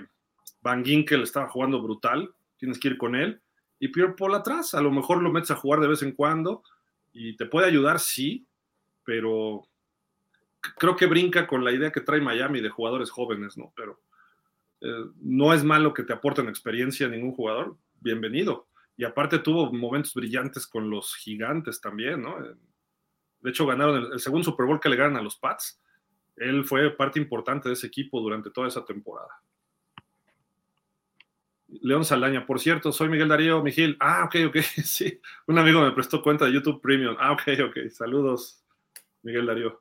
Van 0.62 0.82
Ginkel 0.82 1.24
estaba 1.24 1.50
jugando 1.50 1.82
brutal, 1.82 2.32
tienes 2.56 2.78
que 2.78 2.88
ir 2.88 2.96
con 2.96 3.14
él. 3.14 3.38
Y 3.78 3.88
Pierre 3.88 4.14
Paul 4.16 4.34
atrás, 4.34 4.72
a 4.72 4.80
lo 4.80 4.90
mejor 4.90 5.22
lo 5.22 5.30
metes 5.30 5.50
a 5.50 5.56
jugar 5.56 5.80
de 5.80 5.88
vez 5.88 6.02
en 6.02 6.12
cuando 6.12 6.62
y 7.12 7.36
te 7.36 7.44
puede 7.44 7.66
ayudar, 7.66 8.00
sí, 8.00 8.46
pero 9.04 9.68
creo 10.78 10.96
que 10.96 11.04
brinca 11.04 11.46
con 11.46 11.64
la 11.64 11.72
idea 11.72 11.92
que 11.92 12.00
trae 12.00 12.22
Miami 12.22 12.62
de 12.62 12.70
jugadores 12.70 13.10
jóvenes, 13.10 13.58
¿no? 13.58 13.74
Pero 13.76 14.00
eh, 14.80 15.04
no 15.20 15.52
es 15.52 15.62
malo 15.62 15.92
que 15.92 16.02
te 16.02 16.14
aporten 16.14 16.48
experiencia 16.48 17.06
ningún 17.06 17.32
jugador, 17.32 17.76
bienvenido. 18.00 18.68
Y 18.96 19.04
aparte 19.04 19.38
tuvo 19.38 19.72
momentos 19.72 20.12
brillantes 20.14 20.66
con 20.66 20.90
los 20.90 21.14
gigantes 21.16 21.80
también, 21.80 22.22
¿no? 22.22 22.36
De 23.40 23.50
hecho, 23.50 23.66
ganaron 23.66 24.12
el, 24.12 24.20
segundo 24.20 24.44
Super 24.44 24.66
Bowl 24.66 24.80
que 24.80 24.88
le 24.88 24.96
ganan 24.96 25.16
a 25.16 25.22
los 25.22 25.36
Pats. 25.36 25.80
Él 26.36 26.64
fue 26.64 26.90
parte 26.96 27.18
importante 27.18 27.68
de 27.68 27.74
ese 27.74 27.86
equipo 27.86 28.20
durante 28.20 28.50
toda 28.50 28.68
esa 28.68 28.84
temporada. 28.84 29.30
León 31.68 32.04
Saldaña, 32.04 32.44
por 32.46 32.58
cierto, 32.58 32.92
soy 32.92 33.08
Miguel 33.08 33.28
Darío 33.28 33.62
Miguel. 33.62 33.96
Ah, 34.00 34.24
ok, 34.24 34.36
ok, 34.48 34.56
sí. 34.84 35.20
Un 35.46 35.58
amigo 35.58 35.80
me 35.80 35.92
prestó 35.92 36.20
cuenta 36.22 36.44
de 36.44 36.52
YouTube 36.52 36.80
Premium. 36.80 37.16
Ah, 37.18 37.32
ok, 37.32 37.42
ok. 37.68 37.90
Saludos, 37.90 38.62
Miguel 39.22 39.46
Darío. 39.46 39.80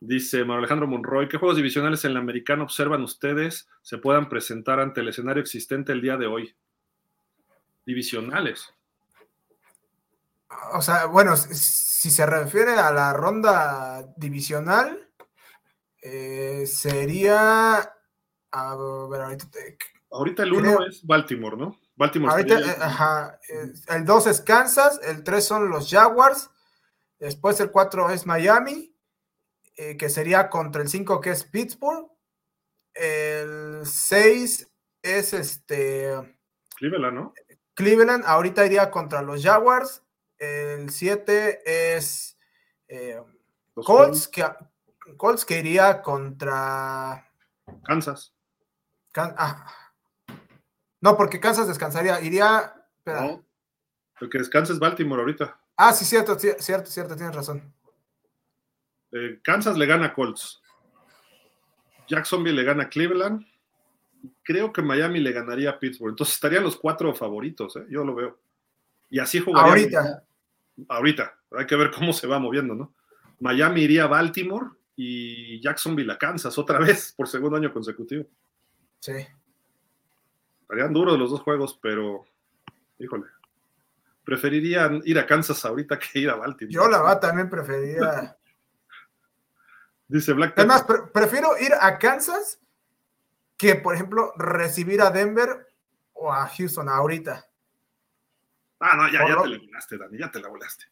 Dice 0.00 0.40
Manuel 0.40 0.58
Alejandro 0.58 0.86
Monroy, 0.86 1.28
¿qué 1.28 1.38
juegos 1.38 1.56
divisionales 1.56 2.04
en 2.04 2.10
el 2.10 2.18
americano 2.18 2.64
observan 2.64 3.02
ustedes 3.02 3.70
se 3.80 3.96
puedan 3.96 4.28
presentar 4.28 4.78
ante 4.78 5.00
el 5.00 5.08
escenario 5.08 5.40
existente 5.40 5.92
el 5.92 6.02
día 6.02 6.18
de 6.18 6.26
hoy? 6.26 6.54
Divisionales. 7.84 8.72
O 10.72 10.82
sea, 10.82 11.06
bueno, 11.06 11.36
si 11.36 12.10
se 12.10 12.26
refiere 12.26 12.72
a 12.72 12.90
la 12.92 13.12
ronda 13.12 14.06
divisional, 14.16 15.08
eh, 16.02 16.66
sería. 16.66 17.92
A 18.56 18.76
ver, 19.10 19.20
ahorita, 19.22 19.48
ahorita 20.10 20.42
el 20.44 20.52
1 20.52 20.86
es 20.86 21.04
Baltimore, 21.04 21.56
¿no? 21.56 21.80
Baltimore. 21.96 22.32
Ahorita, 22.32 22.60
eh, 22.60 22.76
ajá, 22.80 23.40
eh, 23.48 23.72
el 23.88 24.04
2 24.04 24.26
es 24.28 24.40
Kansas, 24.42 25.00
el 25.02 25.24
3 25.24 25.44
son 25.44 25.70
los 25.70 25.90
Jaguars, 25.90 26.50
después 27.18 27.58
el 27.60 27.70
4 27.70 28.10
es 28.10 28.26
Miami, 28.26 28.94
que 29.74 30.08
sería 30.08 30.50
contra 30.50 30.82
el 30.82 30.88
5 30.88 31.20
que 31.20 31.30
es 31.30 31.42
Pittsburgh, 31.42 32.08
el 32.94 33.80
6 33.84 34.70
es 35.02 35.32
este. 35.32 36.12
Cleveland, 36.76 37.16
¿no? 37.16 37.34
Cleveland 37.74 38.24
ahorita 38.26 38.64
iría 38.64 38.90
contra 38.90 39.22
los 39.22 39.42
Jaguars. 39.42 40.02
El 40.38 40.90
7 40.90 41.96
es 41.96 42.38
eh, 42.88 43.20
Colts, 43.74 44.28
que, 44.28 44.44
Colts 45.16 45.44
que 45.44 45.58
iría 45.58 46.02
contra 46.02 47.30
Kansas. 47.84 48.32
Ah. 49.16 49.66
No, 51.00 51.16
porque 51.16 51.40
Kansas 51.40 51.68
descansaría. 51.68 52.20
Iría. 52.20 52.74
No, 53.06 53.44
el 54.20 54.30
que 54.30 54.38
descansa 54.38 54.72
es 54.72 54.78
Baltimore 54.78 55.20
ahorita. 55.20 55.58
Ah, 55.76 55.92
sí, 55.92 56.04
cierto, 56.04 56.38
cierto, 56.38 56.90
cierto, 56.90 57.16
tienes 57.16 57.34
razón. 57.34 57.74
Eh, 59.12 59.40
Kansas 59.42 59.76
le 59.76 59.86
gana 59.86 60.06
a 60.06 60.14
Colts. 60.14 60.62
Jacksonville 62.08 62.56
le 62.56 62.64
gana 62.64 62.84
a 62.84 62.88
Cleveland 62.88 63.46
creo 64.42 64.72
que 64.72 64.82
Miami 64.82 65.20
le 65.20 65.32
ganaría 65.32 65.70
a 65.70 65.78
Pittsburgh. 65.78 66.12
Entonces 66.12 66.34
estarían 66.34 66.62
los 66.62 66.76
cuatro 66.76 67.14
favoritos, 67.14 67.76
¿eh? 67.76 67.86
yo 67.88 68.04
lo 68.04 68.14
veo. 68.14 68.38
Y 69.10 69.18
así 69.18 69.40
jugaría. 69.40 69.70
Ahorita. 69.70 70.24
Ahorita. 70.88 71.38
Hay 71.52 71.66
que 71.66 71.76
ver 71.76 71.90
cómo 71.90 72.12
se 72.12 72.26
va 72.26 72.38
moviendo, 72.38 72.74
¿no? 72.74 72.94
Miami 73.40 73.82
iría 73.82 74.04
a 74.04 74.08
Baltimore 74.08 74.70
y 74.96 75.60
Jacksonville 75.60 76.12
a 76.12 76.18
Kansas 76.18 76.56
otra 76.58 76.78
vez 76.78 77.12
por 77.16 77.28
segundo 77.28 77.56
año 77.56 77.72
consecutivo. 77.72 78.24
Sí. 79.00 79.26
Estarían 80.62 80.92
duros 80.92 81.18
los 81.18 81.30
dos 81.30 81.42
juegos, 81.42 81.78
pero 81.80 82.24
híjole. 82.98 83.26
Preferiría 84.24 84.90
ir 85.04 85.18
a 85.18 85.26
Kansas 85.26 85.64
ahorita 85.64 85.98
que 85.98 86.20
ir 86.20 86.30
a 86.30 86.36
Baltimore. 86.36 86.74
Yo 86.74 86.88
la 86.88 87.02
va 87.02 87.20
también 87.20 87.50
preferiría. 87.50 88.36
Dice 90.08 90.32
Black. 90.32 90.54
Además, 90.56 90.86
prefiero 91.12 91.58
ir 91.58 91.72
a 91.78 91.98
Kansas 91.98 92.58
que, 93.64 93.76
por 93.76 93.94
ejemplo, 93.94 94.34
recibir 94.36 95.00
a 95.00 95.10
Denver 95.10 95.66
o 96.12 96.30
a 96.30 96.46
Houston 96.48 96.86
ahorita. 96.86 97.46
Ah, 98.78 98.94
no, 98.94 99.06
ya, 99.10 99.20
ya 99.26 99.42
te 99.42 99.48
la 99.48 99.58
volaste, 99.58 99.96
Dani, 99.96 100.18
ya 100.18 100.30
te 100.30 100.40
la 100.40 100.48
volaste. 100.48 100.84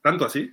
¿Tanto 0.00 0.24
así? 0.24 0.50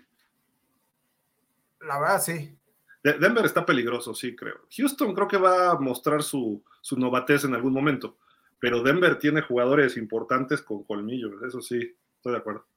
La 1.80 2.00
verdad, 2.02 2.22
sí. 2.22 2.58
Denver 3.02 3.46
está 3.46 3.66
peligroso, 3.66 4.14
sí, 4.14 4.36
creo. 4.36 4.68
Houston 4.76 5.16
creo 5.16 5.28
que 5.30 5.38
va 5.38 5.72
a 5.72 5.80
mostrar 5.80 6.22
su, 6.22 6.62
su 6.82 7.00
novatez 7.00 7.46
en 7.46 7.56
algún 7.56 7.72
momento, 7.72 8.18
pero 8.60 8.84
Denver 8.84 9.18
tiene 9.18 9.42
jugadores 9.42 9.96
importantes 9.96 10.62
con 10.62 10.84
colmillos, 10.84 11.42
eso 11.44 11.62
sí, 11.62 11.98
estoy 12.18 12.34
de 12.34 12.40
acuerdo. 12.40 12.68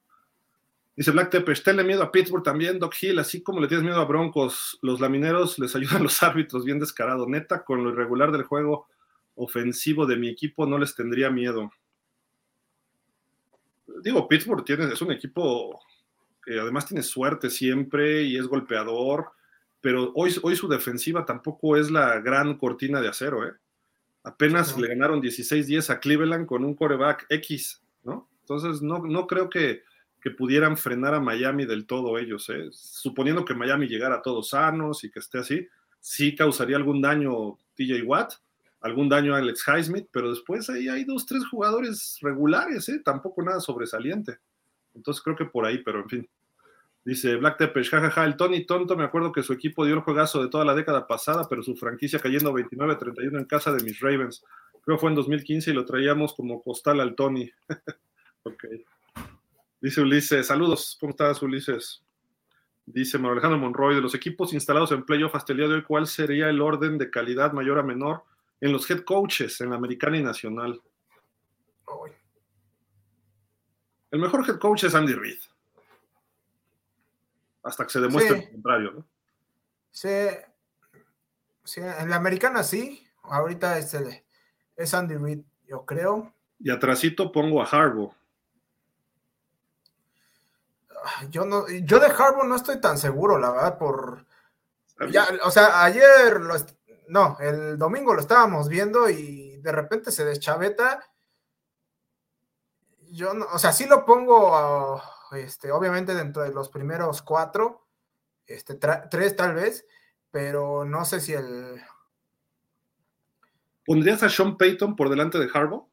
Dice 0.96 1.10
Black 1.10 1.30
Tepper, 1.30 1.58
tenle 1.58 1.82
miedo 1.82 2.02
a 2.02 2.12
Pittsburgh 2.12 2.44
también, 2.44 2.78
Doc 2.78 2.94
Hill, 3.00 3.18
así 3.18 3.42
como 3.42 3.60
le 3.60 3.66
tienes 3.66 3.84
miedo 3.84 4.00
a 4.00 4.04
Broncos, 4.04 4.78
los 4.80 5.00
lamineros 5.00 5.58
les 5.58 5.74
ayudan 5.74 6.02
los 6.04 6.22
árbitros, 6.22 6.64
bien 6.64 6.78
descarado. 6.78 7.26
Neta, 7.28 7.64
con 7.64 7.82
lo 7.82 7.90
irregular 7.90 8.30
del 8.30 8.44
juego 8.44 8.86
ofensivo 9.34 10.06
de 10.06 10.16
mi 10.16 10.28
equipo, 10.28 10.66
no 10.66 10.78
les 10.78 10.94
tendría 10.94 11.30
miedo. 11.30 11.72
Digo, 14.02 14.28
Pittsburgh 14.28 14.64
tiene, 14.64 14.84
es 14.86 15.02
un 15.02 15.10
equipo 15.10 15.80
que 16.44 16.60
además 16.60 16.86
tiene 16.86 17.02
suerte 17.02 17.50
siempre 17.50 18.22
y 18.22 18.36
es 18.36 18.46
golpeador, 18.46 19.32
pero 19.80 20.12
hoy, 20.14 20.34
hoy 20.42 20.54
su 20.54 20.68
defensiva 20.68 21.24
tampoco 21.24 21.76
es 21.76 21.90
la 21.90 22.20
gran 22.20 22.56
cortina 22.56 23.00
de 23.00 23.08
acero, 23.08 23.46
¿eh? 23.46 23.52
Apenas 24.22 24.78
le 24.78 24.88
ganaron 24.88 25.20
16-10 25.20 25.90
a 25.90 26.00
Cleveland 26.00 26.46
con 26.46 26.64
un 26.64 26.74
coreback 26.74 27.26
X, 27.28 27.82
¿no? 28.04 28.30
Entonces, 28.40 28.80
no, 28.80 29.00
no 29.00 29.26
creo 29.26 29.50
que 29.50 29.82
que 30.24 30.30
pudieran 30.30 30.78
frenar 30.78 31.12
a 31.12 31.20
Miami 31.20 31.66
del 31.66 31.86
todo 31.86 32.16
ellos. 32.16 32.48
¿eh? 32.48 32.70
Suponiendo 32.72 33.44
que 33.44 33.52
Miami 33.52 33.88
llegara 33.88 34.22
todos 34.22 34.48
sanos 34.48 35.04
y 35.04 35.10
que 35.10 35.18
esté 35.18 35.36
así, 35.36 35.68
sí 36.00 36.34
causaría 36.34 36.76
algún 36.76 37.02
daño 37.02 37.58
TJ 37.74 38.02
Watt, 38.06 38.32
algún 38.80 39.10
daño 39.10 39.34
a 39.34 39.38
Alex 39.38 39.62
Highsmith, 39.68 40.08
pero 40.10 40.30
después 40.30 40.70
ahí 40.70 40.88
hay 40.88 41.04
dos, 41.04 41.26
tres 41.26 41.46
jugadores 41.46 42.16
regulares, 42.22 42.88
¿eh? 42.88 43.02
tampoco 43.04 43.42
nada 43.42 43.60
sobresaliente. 43.60 44.38
Entonces 44.94 45.22
creo 45.22 45.36
que 45.36 45.44
por 45.44 45.66
ahí, 45.66 45.82
pero 45.84 46.00
en 46.00 46.08
fin. 46.08 46.28
Dice 47.04 47.36
Black 47.36 47.58
Tepes, 47.58 47.90
jajaja, 47.90 48.24
el 48.24 48.36
Tony 48.38 48.64
Tonto, 48.64 48.96
me 48.96 49.04
acuerdo 49.04 49.30
que 49.30 49.42
su 49.42 49.52
equipo 49.52 49.84
dio 49.84 49.96
el 49.96 50.00
juegazo 50.00 50.42
de 50.42 50.48
toda 50.48 50.64
la 50.64 50.74
década 50.74 51.06
pasada, 51.06 51.46
pero 51.50 51.62
su 51.62 51.76
franquicia 51.76 52.18
cayendo 52.18 52.50
29-31 52.54 53.40
en 53.40 53.44
casa 53.44 53.72
de 53.72 53.84
mis 53.84 54.00
Ravens. 54.00 54.42
Creo 54.80 54.96
que 54.96 55.00
fue 55.02 55.10
en 55.10 55.16
2015 55.16 55.70
y 55.70 55.74
lo 55.74 55.84
traíamos 55.84 56.32
como 56.32 56.62
postal 56.62 57.00
al 57.00 57.14
Tony. 57.14 57.50
ok. 58.44 58.64
Dice 59.84 60.00
Ulises, 60.00 60.46
saludos, 60.46 60.96
¿cómo 60.98 61.10
estás 61.10 61.42
Ulises? 61.42 62.02
Dice 62.86 63.18
Manuel 63.18 63.32
Alejandro 63.32 63.58
Monroy, 63.58 63.94
de 63.94 64.00
los 64.00 64.14
equipos 64.14 64.54
instalados 64.54 64.92
en 64.92 65.04
playoff 65.04 65.34
hasta 65.34 65.52
el 65.52 65.58
día 65.58 65.68
de 65.68 65.74
hoy, 65.74 65.82
¿cuál 65.82 66.06
sería 66.06 66.48
el 66.48 66.62
orden 66.62 66.96
de 66.96 67.10
calidad 67.10 67.52
mayor 67.52 67.78
a 67.78 67.82
menor 67.82 68.22
en 68.62 68.72
los 68.72 68.90
head 68.90 69.00
coaches 69.00 69.60
en 69.60 69.68
la 69.68 69.76
americana 69.76 70.16
y 70.16 70.22
nacional? 70.22 70.80
El 74.10 74.20
mejor 74.20 74.48
head 74.48 74.58
coach 74.58 74.84
es 74.84 74.94
Andy 74.94 75.12
Reid. 75.12 75.38
Hasta 77.62 77.84
que 77.84 77.90
se 77.90 78.00
demuestre 78.00 78.38
lo 78.38 78.50
contrario, 78.52 78.90
¿no? 78.92 79.06
Sí. 79.90 80.08
sí. 81.62 81.82
en 81.82 82.08
la 82.08 82.16
americana 82.16 82.62
sí. 82.62 83.06
Ahorita 83.24 83.76
es, 83.76 83.94
es 84.76 84.94
Andy 84.94 85.16
Reid, 85.16 85.40
yo 85.68 85.84
creo. 85.84 86.32
Y 86.58 86.70
atrásito 86.70 87.30
pongo 87.30 87.60
a 87.60 87.66
Harbaugh 87.66 88.14
yo 91.30 91.44
no, 91.44 91.68
yo 91.68 91.98
de 91.98 92.06
Harbour 92.06 92.46
no 92.46 92.56
estoy 92.56 92.80
tan 92.80 92.98
seguro, 92.98 93.38
la 93.38 93.50
verdad, 93.50 93.78
por 93.78 94.26
o 95.44 95.50
sea, 95.50 95.84
ayer 95.84 96.40
no, 97.08 97.36
el 97.40 97.78
domingo 97.78 98.14
lo 98.14 98.20
estábamos 98.20 98.68
viendo 98.68 99.08
y 99.08 99.56
de 99.58 99.72
repente 99.72 100.10
se 100.10 100.24
deschaveta. 100.24 101.04
Yo 103.10 103.34
no, 103.34 103.46
o 103.52 103.58
sea, 103.58 103.72
sí 103.72 103.86
lo 103.86 104.04
pongo 104.04 105.02
este, 105.32 105.72
obviamente 105.72 106.14
dentro 106.14 106.42
de 106.42 106.52
los 106.52 106.68
primeros 106.68 107.22
cuatro, 107.22 107.86
este, 108.46 108.74
tres 108.74 109.36
tal 109.36 109.54
vez, 109.54 109.86
pero 110.30 110.84
no 110.84 111.04
sé 111.04 111.20
si 111.20 111.32
el. 111.32 111.80
¿Pondrías 113.84 114.22
a 114.22 114.30
Sean 114.30 114.56
Payton 114.56 114.96
por 114.96 115.10
delante 115.10 115.38
de 115.38 115.50
Harbaugh? 115.52 115.88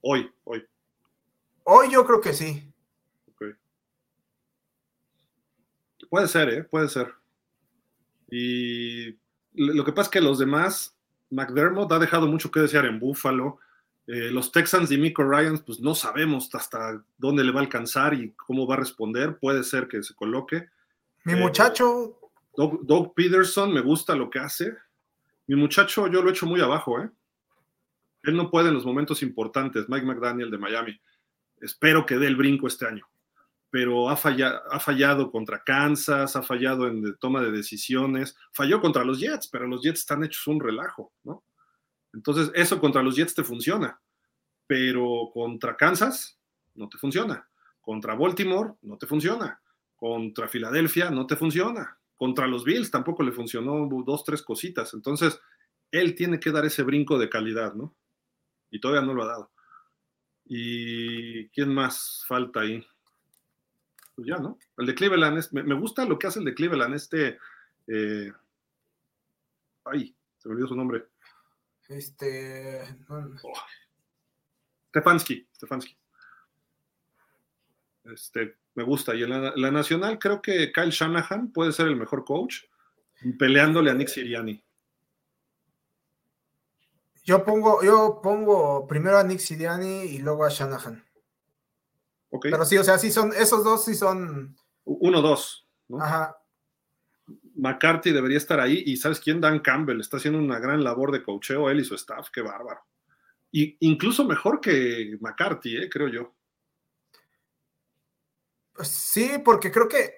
Hoy, 0.00 0.32
hoy. 0.44 0.68
Hoy 1.64 1.92
yo 1.92 2.04
creo 2.04 2.20
que 2.20 2.32
sí. 2.32 2.72
Puede 6.12 6.28
ser, 6.28 6.48
¿eh? 6.50 6.62
Puede 6.64 6.90
ser. 6.90 7.14
Y 8.30 9.16
lo 9.54 9.82
que 9.82 9.92
pasa 9.92 10.08
es 10.08 10.10
que 10.10 10.20
los 10.20 10.38
demás, 10.38 10.94
McDermott 11.30 11.90
ha 11.90 11.98
dejado 11.98 12.26
mucho 12.26 12.50
que 12.50 12.60
desear 12.60 12.84
en 12.84 13.00
Buffalo. 13.00 13.60
Eh, 14.06 14.30
los 14.30 14.52
Texans 14.52 14.90
y 14.90 14.98
Miko 14.98 15.24
Ryans, 15.24 15.62
pues 15.62 15.80
no 15.80 15.94
sabemos 15.94 16.54
hasta 16.54 17.02
dónde 17.16 17.44
le 17.44 17.50
va 17.50 17.60
a 17.60 17.62
alcanzar 17.62 18.12
y 18.12 18.32
cómo 18.32 18.66
va 18.66 18.74
a 18.74 18.80
responder. 18.80 19.38
Puede 19.38 19.64
ser 19.64 19.88
que 19.88 20.02
se 20.02 20.14
coloque. 20.14 20.68
Mi 21.24 21.34
muchacho. 21.34 22.18
Doug, 22.54 23.14
Peterson, 23.14 23.72
me 23.72 23.80
gusta 23.80 24.14
lo 24.14 24.28
que 24.28 24.38
hace. 24.38 24.76
Mi 25.46 25.56
muchacho, 25.56 26.08
yo 26.08 26.20
lo 26.20 26.28
he 26.28 26.32
hecho 26.32 26.44
muy 26.44 26.60
abajo, 26.60 27.00
¿eh? 27.00 27.08
Él 28.24 28.36
no 28.36 28.50
puede 28.50 28.68
en 28.68 28.74
los 28.74 28.84
momentos 28.84 29.22
importantes. 29.22 29.88
Mike 29.88 30.04
McDaniel 30.04 30.50
de 30.50 30.58
Miami 30.58 31.00
espero 31.62 32.04
que 32.04 32.18
dé 32.18 32.26
el 32.26 32.36
brinco 32.36 32.66
este 32.66 32.86
año, 32.86 33.06
pero 33.70 34.10
ha 34.10 34.16
fallado, 34.16 35.30
contra 35.30 35.62
Kansas, 35.64 36.36
ha 36.36 36.42
fallado 36.42 36.88
en 36.88 37.16
toma 37.18 37.40
de 37.40 37.50
decisiones, 37.50 38.36
falló 38.52 38.80
contra 38.80 39.04
los 39.04 39.18
Jets, 39.18 39.48
pero 39.48 39.66
los 39.66 39.82
Jets 39.82 40.00
están 40.00 40.24
hechos 40.24 40.46
un 40.46 40.60
relajo, 40.60 41.14
¿no? 41.24 41.44
Entonces, 42.12 42.50
eso 42.54 42.78
contra 42.78 43.02
los 43.02 43.16
Jets 43.16 43.34
te 43.34 43.44
funciona, 43.44 43.98
pero 44.66 45.30
contra 45.32 45.76
Kansas 45.76 46.38
no 46.74 46.88
te 46.88 46.98
funciona, 46.98 47.48
contra 47.80 48.14
Baltimore 48.14 48.74
no 48.82 48.98
te 48.98 49.06
funciona, 49.06 49.62
contra 49.96 50.48
Filadelfia 50.48 51.10
no 51.10 51.26
te 51.26 51.36
funciona, 51.36 51.98
contra 52.16 52.46
los 52.46 52.64
Bills 52.64 52.90
tampoco 52.90 53.22
le 53.22 53.32
funcionó 53.32 53.88
dos, 54.04 54.24
tres 54.24 54.42
cositas, 54.42 54.92
entonces 54.94 55.40
él 55.90 56.14
tiene 56.14 56.40
que 56.40 56.50
dar 56.50 56.64
ese 56.64 56.82
brinco 56.82 57.18
de 57.18 57.28
calidad, 57.28 57.74
¿no? 57.74 57.96
Y 58.70 58.80
todavía 58.80 59.06
no 59.06 59.14
lo 59.14 59.22
ha 59.22 59.26
dado. 59.26 59.52
¿Y 60.54 61.48
quién 61.48 61.72
más 61.72 62.26
falta 62.28 62.60
ahí? 62.60 62.86
Pues 64.14 64.28
ya, 64.28 64.36
¿no? 64.36 64.58
El 64.76 64.84
de 64.84 64.94
Cleveland, 64.94 65.42
me, 65.52 65.74
gusta 65.74 66.04
lo 66.04 66.18
que 66.18 66.26
hace 66.26 66.40
el 66.40 66.44
de 66.44 66.52
Cleveland, 66.52 66.94
este... 66.94 67.38
Eh, 67.86 68.30
ay, 69.86 70.14
se 70.36 70.48
me 70.48 70.52
olvidó 70.54 70.68
su 70.68 70.76
nombre. 70.76 71.06
Este... 71.88 72.82
Oh. 73.08 73.54
Stefanski, 74.90 75.48
Stefanski. 75.54 75.96
Este, 78.04 78.58
me 78.74 78.84
gusta. 78.84 79.14
Y 79.14 79.22
en 79.22 79.30
la, 79.30 79.54
la, 79.56 79.70
nacional 79.70 80.18
creo 80.18 80.42
que 80.42 80.70
Kyle 80.70 80.90
Shanahan 80.90 81.50
puede 81.50 81.72
ser 81.72 81.86
el 81.86 81.96
mejor 81.96 82.26
coach, 82.26 82.64
peleándole 83.38 83.90
a 83.90 83.94
Nick 83.94 84.08
Siriani. 84.08 84.62
Yo 87.24 87.44
pongo, 87.44 87.82
yo 87.82 88.20
pongo 88.22 88.86
primero 88.86 89.18
a 89.18 89.22
Nick 89.22 89.38
Siriani 89.38 90.02
y 90.02 90.18
luego 90.18 90.44
a 90.44 90.48
Shanahan. 90.48 91.04
Okay. 92.30 92.50
Pero 92.50 92.64
sí, 92.64 92.78
o 92.78 92.84
sea, 92.84 92.98
sí 92.98 93.10
son, 93.10 93.32
esos 93.32 93.62
dos 93.62 93.84
sí 93.84 93.94
son. 93.94 94.56
Uno, 94.84 95.20
dos. 95.20 95.68
Ajá. 96.00 96.36
McCarthy 97.54 98.12
debería 98.12 98.38
estar 98.38 98.58
ahí 98.58 98.82
y 98.86 98.96
¿sabes 98.96 99.20
quién? 99.20 99.40
Dan 99.40 99.60
Campbell 99.60 100.00
está 100.00 100.16
haciendo 100.16 100.38
una 100.38 100.58
gran 100.58 100.82
labor 100.82 101.12
de 101.12 101.22
cocheo, 101.22 101.70
él 101.70 101.80
y 101.80 101.84
su 101.84 101.94
staff, 101.94 102.28
qué 102.32 102.40
bárbaro. 102.40 102.80
Y 103.50 103.76
incluso 103.80 104.24
mejor 104.24 104.60
que 104.60 105.16
McCarthy, 105.20 105.76
¿eh? 105.76 105.90
creo 105.90 106.08
yo. 106.08 106.34
Pues 108.72 108.88
sí, 108.88 109.32
porque 109.44 109.70
creo 109.70 109.86
que 109.86 110.14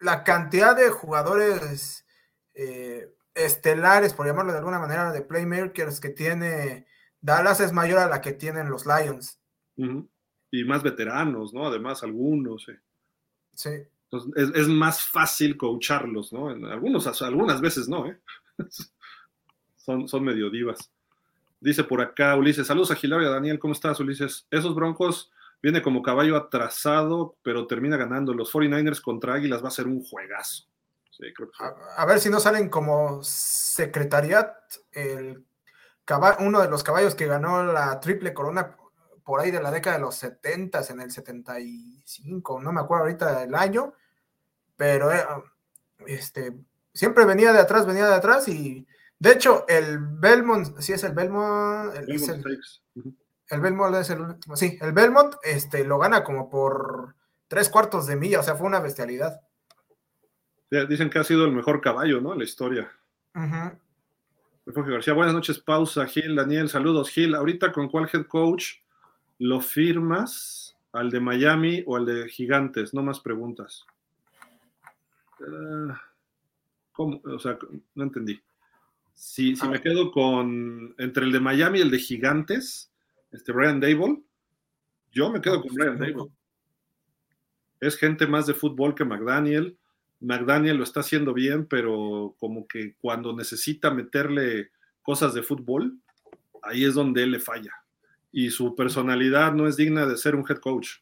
la 0.00 0.24
cantidad 0.24 0.74
de 0.74 0.88
jugadores 0.88 2.06
eh, 2.54 3.14
estelares, 3.34 4.14
por 4.14 4.26
llamarlo 4.26 4.52
de 4.52 4.58
alguna 4.58 4.78
manera, 4.78 5.12
de 5.12 5.22
playmakers 5.22 6.00
que 6.00 6.10
tiene 6.10 6.86
Dallas 7.22 7.60
es 7.60 7.72
mayor 7.72 8.00
a 8.00 8.08
la 8.08 8.20
que 8.20 8.32
tienen 8.32 8.68
los 8.68 8.84
Lions. 8.84 9.40
Y 10.50 10.64
más 10.64 10.82
veteranos, 10.82 11.54
¿no? 11.54 11.66
Además, 11.66 12.02
algunos. 12.02 12.66
Sí. 13.54 13.70
Entonces, 14.10 14.50
es, 14.54 14.68
más 14.68 15.02
fácil 15.02 15.56
coacharlos, 15.56 16.32
¿no? 16.32 16.50
En 16.50 16.66
algunos, 16.66 17.22
algunas 17.22 17.60
veces 17.60 17.88
no, 17.88 18.06
¿eh? 18.06 18.18
son, 19.76 20.08
son 20.08 20.24
medio 20.24 20.50
divas. 20.50 20.90
Dice 21.60 21.84
por 21.84 22.00
acá 22.00 22.36
Ulises, 22.36 22.66
saludos 22.66 22.90
a 22.90 22.96
Gilario 22.96 23.26
y 23.26 23.30
a 23.30 23.34
Daniel, 23.34 23.60
¿cómo 23.60 23.72
estás 23.72 24.00
Ulises? 24.00 24.46
Esos 24.50 24.74
Broncos 24.74 25.30
viene 25.62 25.80
como 25.80 26.02
caballo 26.02 26.36
atrasado, 26.36 27.36
pero 27.42 27.68
termina 27.68 27.96
ganando. 27.96 28.34
Los 28.34 28.52
49ers 28.52 29.00
contra 29.00 29.34
Águilas 29.34 29.62
va 29.62 29.68
a 29.68 29.70
ser 29.70 29.86
un 29.86 30.02
juegazo 30.02 30.71
a, 31.96 32.06
ver 32.06 32.20
si 32.20 32.30
no 32.30 32.40
salen 32.40 32.68
como 32.68 33.22
secretariat, 33.22 34.54
el 34.92 35.44
uno 36.40 36.60
de 36.60 36.68
los 36.68 36.82
caballos 36.82 37.14
que 37.14 37.26
ganó 37.26 37.64
la 37.64 37.98
triple 38.00 38.34
corona 38.34 38.76
por 39.24 39.40
ahí 39.40 39.50
de 39.50 39.62
la 39.62 39.70
década 39.70 39.96
de 39.96 40.02
los 40.02 40.16
70, 40.16 40.82
en 40.90 41.00
el 41.00 41.10
75, 41.10 42.60
no 42.60 42.72
me 42.72 42.80
acuerdo 42.80 43.04
ahorita 43.04 43.40
del 43.40 43.54
año, 43.54 43.94
pero 44.76 45.12
eh, 45.12 45.24
este, 46.06 46.54
siempre 46.92 47.24
venía 47.24 47.52
de 47.52 47.60
atrás, 47.60 47.86
venía 47.86 48.06
de 48.06 48.14
atrás 48.14 48.48
y 48.48 48.86
de 49.18 49.32
hecho 49.32 49.64
el 49.68 49.98
Belmont, 49.98 50.78
sí 50.80 50.92
es 50.92 51.04
el 51.04 51.12
Belmont, 51.12 51.94
el, 51.94 52.06
Belmont, 52.06 52.46
el, 53.48 53.60
Belmont 53.60 53.94
es 53.94 54.10
el 54.10 54.20
último, 54.20 54.56
sí, 54.56 54.78
el 54.80 54.92
Belmont 54.92 55.36
este, 55.44 55.84
lo 55.84 55.98
gana 55.98 56.24
como 56.24 56.50
por 56.50 57.14
tres 57.46 57.68
cuartos 57.68 58.06
de 58.06 58.16
milla, 58.16 58.40
o 58.40 58.42
sea, 58.42 58.56
fue 58.56 58.66
una 58.66 58.80
bestialidad. 58.80 59.40
Dicen 60.88 61.10
que 61.10 61.18
ha 61.18 61.24
sido 61.24 61.44
el 61.44 61.52
mejor 61.52 61.82
caballo, 61.82 62.22
¿no? 62.22 62.32
En 62.32 62.38
la 62.38 62.44
historia. 62.44 62.90
García, 64.64 65.12
buenas 65.12 65.34
noches, 65.34 65.58
pausa, 65.58 66.06
Gil, 66.06 66.34
Daniel, 66.34 66.70
saludos, 66.70 67.10
Gil. 67.10 67.34
Ahorita 67.34 67.72
con 67.72 67.90
cuál 67.90 68.08
head 68.10 68.24
coach 68.24 68.76
lo 69.38 69.60
firmas, 69.60 70.74
al 70.92 71.10
de 71.10 71.20
Miami 71.20 71.82
o 71.86 71.96
al 71.96 72.06
de 72.06 72.26
Gigantes, 72.26 72.94
no 72.94 73.02
más 73.02 73.20
preguntas. 73.20 73.84
Ah, 75.46 76.00
¿Cómo? 76.92 77.20
O 77.22 77.38
sea, 77.38 77.58
no 77.94 78.04
entendí. 78.04 78.40
Si, 79.12 79.54
si 79.54 79.68
me 79.68 79.76
ah. 79.76 79.82
quedo 79.82 80.10
con 80.10 80.94
entre 80.96 81.26
el 81.26 81.32
de 81.32 81.40
Miami 81.40 81.80
y 81.80 81.82
el 81.82 81.90
de 81.90 81.98
Gigantes, 81.98 82.90
este 83.30 83.52
Brian 83.52 83.78
Dable, 83.78 84.22
yo 85.10 85.30
me 85.30 85.42
quedo 85.42 85.60
con 85.60 85.74
Brian 85.74 85.98
Dable. 85.98 86.32
Es 87.78 87.98
gente 87.98 88.26
más 88.26 88.46
de 88.46 88.54
fútbol 88.54 88.94
que 88.94 89.04
McDaniel. 89.04 89.76
McDaniel 90.22 90.76
lo 90.76 90.84
está 90.84 91.00
haciendo 91.00 91.34
bien, 91.34 91.66
pero 91.66 92.34
como 92.38 92.66
que 92.66 92.94
cuando 93.00 93.34
necesita 93.34 93.90
meterle 93.90 94.70
cosas 95.02 95.34
de 95.34 95.42
fútbol, 95.42 95.98
ahí 96.62 96.84
es 96.84 96.94
donde 96.94 97.24
él 97.24 97.32
le 97.32 97.40
falla. 97.40 97.72
Y 98.30 98.50
su 98.50 98.74
personalidad 98.74 99.52
no 99.52 99.66
es 99.66 99.76
digna 99.76 100.06
de 100.06 100.16
ser 100.16 100.34
un 100.34 100.44
head 100.48 100.58
coach. 100.58 101.00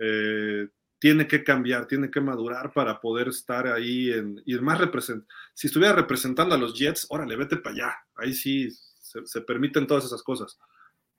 Eh, 0.00 0.68
tiene 0.98 1.26
que 1.26 1.44
cambiar, 1.44 1.86
tiene 1.86 2.10
que 2.10 2.20
madurar 2.20 2.72
para 2.72 3.00
poder 3.00 3.28
estar 3.28 3.66
ahí 3.66 4.10
en, 4.10 4.42
y 4.46 4.54
más 4.56 4.78
represent 4.78 5.24
si 5.54 5.66
estuviera 5.66 5.94
representando 5.94 6.54
a 6.54 6.58
los 6.58 6.74
Jets, 6.78 7.06
órale, 7.10 7.36
vete 7.36 7.56
para 7.56 7.74
allá, 7.74 7.94
ahí 8.16 8.32
sí 8.32 8.70
se, 8.70 9.40
permiten 9.42 9.86
todas 9.86 10.04
esas 10.04 10.22
cosas. 10.22 10.58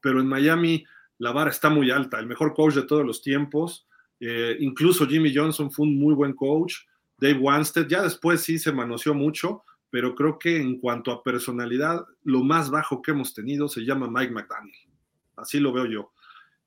Pero 0.02 0.20
en 0.20 0.28
Miami 0.28 0.84
la 1.20 1.32
vara 1.32 1.52
está 1.52 1.70
muy 1.70 1.92
alta, 1.92 2.20
el 2.20 2.28
mejor 2.28 2.54
coach 2.54 2.76
de 2.76 2.84
todos 2.84 3.06
los 3.06 3.22
tiempos, 3.22 3.88
eh, 4.20 4.58
incluso 4.60 5.08
Jimmy 5.08 5.34
Johnson 5.34 5.72
fue 5.72 5.86
un 5.86 5.98
muy 5.98 6.14
buen 6.14 6.34
coach, 6.34 6.74
Dave 7.18 7.40
Wanstead, 7.40 7.88
ya 7.88 8.04
después 8.04 8.42
sí 8.42 8.60
se 8.60 8.72
manoseó 8.72 9.14
mucho, 9.14 9.64
pero 9.90 10.16
creo 10.16 10.38
que 10.38 10.58
en 10.58 10.80
cuanto 10.80 11.12
a 11.12 11.24
personalidad, 11.24 12.06
lo 12.24 12.44
más 12.44 12.70
bajo 12.70 13.02
que 13.02 13.12
hemos 13.12 13.34
tenido 13.34 13.68
se 13.68 13.82
llama 13.82 14.10
Mike 14.10 14.34
McDaniel, 14.34 14.76
así 15.36 15.60
lo 15.60 15.74
veo 15.74 15.86
yo. 15.86 16.12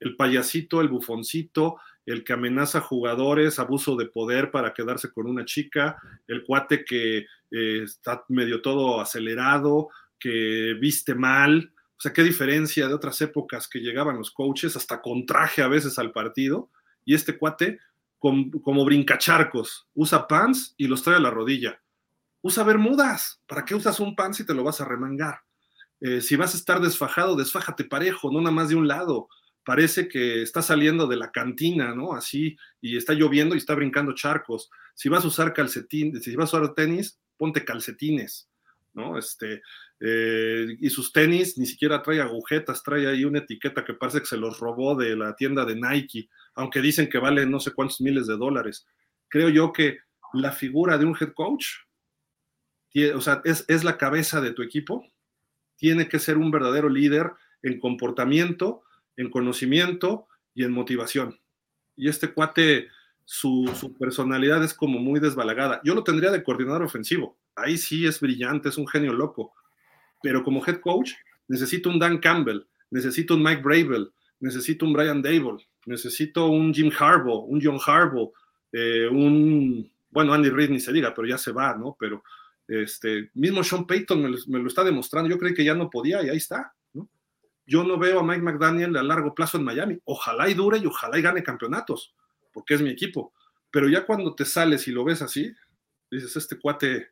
El 0.00 0.16
payasito, 0.16 0.80
el 0.80 0.88
bufoncito, 0.88 1.76
el 2.06 2.24
que 2.24 2.32
amenaza 2.32 2.80
jugadores, 2.80 3.58
abuso 3.58 3.96
de 3.96 4.06
poder 4.06 4.50
para 4.50 4.72
quedarse 4.72 5.12
con 5.12 5.26
una 5.26 5.44
chica, 5.44 6.00
el 6.26 6.42
cuate 6.44 6.84
que 6.84 7.26
eh, 7.50 7.82
está 7.82 8.24
medio 8.28 8.62
todo 8.62 9.00
acelerado, 9.00 9.88
que 10.18 10.74
viste 10.80 11.14
mal. 11.14 11.72
O 11.98 12.00
sea, 12.00 12.12
qué 12.12 12.22
diferencia 12.22 12.88
de 12.88 12.94
otras 12.94 13.20
épocas 13.20 13.68
que 13.68 13.80
llegaban 13.80 14.16
los 14.16 14.30
coaches 14.30 14.76
hasta 14.76 15.02
con 15.02 15.26
traje 15.26 15.62
a 15.62 15.68
veces 15.68 15.98
al 15.98 16.12
partido. 16.12 16.70
Y 17.04 17.14
este 17.14 17.36
cuate, 17.36 17.78
como 18.20 18.84
brincacharcos, 18.84 19.88
usa 19.94 20.28
pants 20.28 20.74
y 20.76 20.86
los 20.86 21.02
trae 21.02 21.16
a 21.16 21.20
la 21.20 21.30
rodilla. 21.30 21.80
Usa 22.42 22.62
bermudas. 22.62 23.40
¿Para 23.46 23.64
qué 23.64 23.74
usas 23.74 23.98
un 23.98 24.14
pants 24.14 24.36
si 24.38 24.46
te 24.46 24.54
lo 24.54 24.62
vas 24.62 24.80
a 24.80 24.84
remangar? 24.84 25.40
Eh, 26.00 26.20
si 26.20 26.36
vas 26.36 26.54
a 26.54 26.58
estar 26.58 26.80
desfajado, 26.80 27.36
desfájate 27.36 27.84
parejo, 27.84 28.30
no 28.30 28.40
nada 28.40 28.52
más 28.54 28.68
de 28.68 28.76
un 28.76 28.88
lado 28.88 29.28
parece 29.64 30.08
que 30.08 30.42
está 30.42 30.62
saliendo 30.62 31.06
de 31.06 31.16
la 31.16 31.30
cantina, 31.30 31.94
¿no? 31.94 32.14
Así, 32.14 32.56
y 32.80 32.96
está 32.96 33.12
lloviendo 33.12 33.54
y 33.54 33.58
está 33.58 33.74
brincando 33.74 34.14
charcos. 34.14 34.70
Si 34.94 35.08
vas 35.08 35.24
a 35.24 35.28
usar 35.28 35.52
calcetines, 35.52 36.24
si 36.24 36.34
vas 36.34 36.52
a 36.52 36.58
usar 36.58 36.74
tenis, 36.74 37.20
ponte 37.36 37.64
calcetines, 37.64 38.48
¿no? 38.94 39.18
Este, 39.18 39.62
eh, 40.00 40.66
y 40.80 40.90
sus 40.90 41.12
tenis 41.12 41.58
ni 41.58 41.66
siquiera 41.66 42.02
trae 42.02 42.20
agujetas, 42.20 42.82
trae 42.82 43.06
ahí 43.06 43.24
una 43.24 43.40
etiqueta 43.40 43.84
que 43.84 43.94
parece 43.94 44.20
que 44.20 44.26
se 44.26 44.36
los 44.36 44.58
robó 44.58 44.96
de 44.96 45.16
la 45.16 45.36
tienda 45.36 45.64
de 45.64 45.76
Nike, 45.76 46.28
aunque 46.54 46.80
dicen 46.80 47.08
que 47.08 47.18
vale 47.18 47.46
no 47.46 47.60
sé 47.60 47.72
cuántos 47.72 48.00
miles 48.00 48.26
de 48.26 48.36
dólares. 48.36 48.86
Creo 49.28 49.48
yo 49.48 49.72
que 49.72 49.98
la 50.32 50.52
figura 50.52 50.98
de 50.98 51.04
un 51.04 51.16
head 51.18 51.32
coach, 51.34 51.66
o 53.14 53.20
sea, 53.20 53.40
es, 53.44 53.64
es 53.68 53.84
la 53.84 53.98
cabeza 53.98 54.40
de 54.40 54.52
tu 54.52 54.62
equipo, 54.62 55.04
tiene 55.76 56.08
que 56.08 56.18
ser 56.18 56.36
un 56.36 56.50
verdadero 56.50 56.88
líder 56.88 57.32
en 57.62 57.80
comportamiento, 57.80 58.82
en 59.16 59.30
conocimiento 59.30 60.26
y 60.54 60.64
en 60.64 60.72
motivación. 60.72 61.40
Y 61.96 62.08
este 62.08 62.32
cuate, 62.32 62.88
su, 63.24 63.96
personalidad 63.98 64.62
es 64.64 64.74
como 64.74 64.98
muy 64.98 65.20
desbalagada. 65.20 65.80
Yo 65.84 65.94
lo 65.94 66.04
tendría 66.04 66.30
de 66.30 66.42
coordinador 66.42 66.82
ofensivo. 66.82 67.38
Ahí 67.54 67.76
sí 67.76 68.06
es 68.06 68.20
brillante, 68.20 68.68
es 68.68 68.78
un 68.78 68.88
genio 68.88 69.12
loco. 69.12 69.52
Pero 70.22 70.42
como 70.42 70.64
head 70.66 70.80
coach, 70.80 71.12
necesito 71.48 71.88
un 71.88 71.98
Dan 71.98 72.18
Campbell, 72.18 72.66
necesito 72.90 73.34
un 73.34 73.42
Mike 73.42 73.62
Bravel, 73.62 74.12
necesito 74.40 74.84
un 74.84 74.92
Brian 74.92 75.22
Dable, 75.22 75.66
necesito 75.90 76.46
un 76.46 76.72
Jim 76.72 76.90
Harbaugh, 76.96 77.44
un 77.46 77.60
John 77.62 77.78
Harbaugh, 77.84 78.32
eh, 78.72 79.08
un, 79.08 79.90
bueno, 80.10 80.32
Andy 80.32 80.48
Reid 80.48 80.70
ni 80.70 80.80
se 80.80 80.92
diga, 80.92 81.12
pero 81.14 81.26
ya 81.26 81.36
se 81.36 81.52
va, 81.52 81.74
¿no? 81.74 81.96
Pero 81.98 82.22
este, 82.68 83.30
mismo 83.34 83.64
Sean 83.64 83.86
Payton 83.86 84.22
me 84.22 84.58
lo 84.60 84.68
está 84.68 84.84
demostrando, 84.84 85.28
yo 85.28 85.38
creí 85.38 85.52
que 85.52 85.64
ya 85.64 85.74
no 85.74 85.90
podía 85.90 86.22
y 86.22 86.28
ahí 86.28 86.36
está. 86.36 86.72
Yo 87.66 87.84
no 87.84 87.98
veo 87.98 88.18
a 88.18 88.24
Mike 88.24 88.42
McDaniel 88.42 88.96
a 88.96 89.02
largo 89.02 89.32
plazo 89.32 89.56
en 89.56 89.64
Miami. 89.64 89.96
Ojalá 90.04 90.48
y 90.48 90.54
dure 90.54 90.78
y 90.78 90.86
ojalá 90.86 91.18
y 91.18 91.22
gane 91.22 91.42
campeonatos, 91.42 92.14
porque 92.52 92.74
es 92.74 92.80
mi 92.80 92.90
equipo. 92.90 93.32
Pero 93.70 93.88
ya 93.88 94.04
cuando 94.04 94.34
te 94.34 94.44
sales 94.44 94.88
y 94.88 94.92
lo 94.92 95.04
ves 95.04 95.22
así, 95.22 95.54
dices, 96.10 96.34
este 96.36 96.58
cuate, 96.58 97.10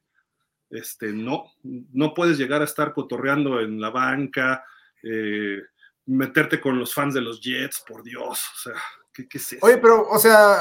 este, 0.70 1.12
no, 1.12 1.44
no 1.62 2.12
puedes 2.12 2.38
llegar 2.38 2.60
a 2.60 2.64
estar 2.64 2.92
cotorreando 2.92 3.60
en 3.60 3.80
la 3.80 3.90
banca, 3.90 4.64
eh, 5.02 5.60
meterte 6.08 6.60
con 6.60 6.78
los 6.78 6.94
fans 6.94 7.14
de 7.14 7.20
los 7.20 7.40
Jets, 7.40 7.84
por 7.86 8.02
Dios, 8.02 8.44
o 8.54 8.58
sea, 8.58 8.74
¿qué, 9.12 9.28
qué 9.28 9.38
es? 9.38 9.56
Oye, 9.60 9.78
pero, 9.78 10.08
o 10.08 10.18
sea, 10.18 10.58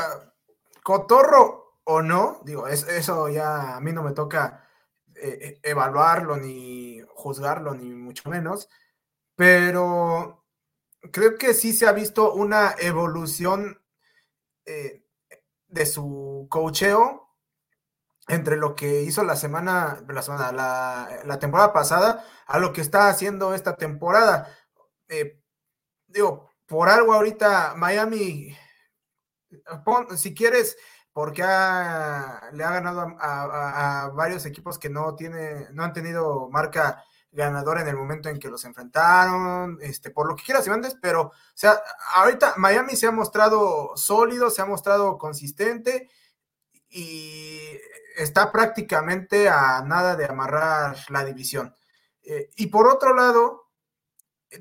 cotorro 0.83 1.81
o 1.83 2.01
no, 2.01 2.41
digo, 2.45 2.67
eso 2.67 3.29
ya 3.29 3.75
a 3.75 3.79
mí 3.79 3.91
no 3.91 4.03
me 4.03 4.11
toca 4.11 4.67
eh, 5.15 5.39
eh, 5.41 5.59
evaluarlo, 5.63 6.37
ni 6.37 7.01
juzgarlo, 7.15 7.73
ni 7.73 7.93
mucho 7.93 8.29
menos 8.29 8.69
pero 9.37 10.43
creo 11.11 11.37
que 11.37 11.53
sí 11.53 11.71
se 11.71 11.87
ha 11.87 11.91
visto 11.91 12.33
una 12.33 12.75
evolución 12.79 13.79
eh, 14.65 15.05
de 15.67 15.85
su 15.85 16.47
cocheo 16.49 17.29
entre 18.27 18.57
lo 18.57 18.75
que 18.75 19.03
hizo 19.03 19.23
la 19.23 19.35
semana, 19.35 20.03
la, 20.07 21.21
la, 21.23 21.39
temporada 21.39 21.71
pasada 21.71 22.25
a 22.47 22.57
lo 22.57 22.73
que 22.73 22.81
está 22.81 23.09
haciendo 23.09 23.53
esta 23.53 23.77
temporada. 23.77 24.53
Eh, 25.09 25.39
digo, 26.07 26.49
por 26.65 26.89
algo 26.89 27.13
ahorita 27.13 27.73
Miami, 27.75 28.55
si 30.15 30.34
quieres, 30.34 30.77
porque 31.13 31.41
le 31.41 31.47
ha 31.47 32.71
ganado 32.71 33.15
a, 33.19 34.11
varios 34.13 34.45
equipos 34.45 34.77
que 34.77 34.89
no, 34.89 35.15
tiene, 35.15 35.67
no 35.71 35.84
han 35.84 35.93
tenido 35.93 36.49
marca 36.49 37.03
ganador 37.31 37.79
en 37.79 37.88
el 37.88 37.95
momento 37.95 38.29
en 38.29 38.39
que 38.39 38.49
los 38.49 38.65
enfrentaron, 38.65 39.77
este, 39.81 40.09
por 40.09 40.27
lo 40.27 40.35
que 40.35 40.43
quieras 40.43 40.65
y 40.65 40.69
mandes, 40.69 40.97
pero, 41.01 41.21
o 41.21 41.34
sea, 41.53 41.81
ahorita 42.15 42.55
Miami 42.57 42.95
se 42.95 43.07
ha 43.07 43.11
mostrado 43.11 43.95
sólido, 43.95 44.49
se 44.49 44.61
ha 44.61 44.65
mostrado 44.65 45.17
consistente 45.17 46.09
y 46.89 47.79
está 48.15 48.51
prácticamente 48.51 49.49
a 49.49 49.81
nada 49.81 50.15
de 50.15 50.25
amarrar 50.25 50.97
la 51.09 51.23
división. 51.23 51.75
Eh, 52.23 52.49
y 52.55 52.67
por 52.67 52.88
otro 52.88 53.13
lado, 53.13 53.66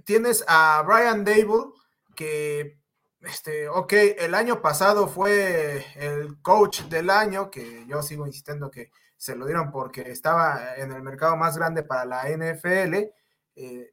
tienes 0.04 0.44
a 0.48 0.82
Brian 0.86 1.24
Dable, 1.24 1.72
que, 2.14 2.78
este, 3.20 3.68
ok, 3.68 3.92
el 4.18 4.34
año 4.34 4.62
pasado 4.62 5.08
fue 5.08 5.84
el 5.96 6.40
coach 6.42 6.82
del 6.82 7.10
año, 7.10 7.50
que 7.50 7.84
yo 7.86 8.02
sigo 8.02 8.26
insistiendo 8.26 8.70
que 8.70 8.90
se 9.16 9.34
lo 9.34 9.46
dieron 9.46 9.70
porque 9.70 10.10
estaba 10.10 10.76
en 10.76 10.92
el 10.92 11.02
mercado 11.02 11.36
más 11.36 11.56
grande 11.56 11.82
para 11.82 12.04
la 12.04 12.28
NFL. 12.28 13.10
Eh, 13.56 13.92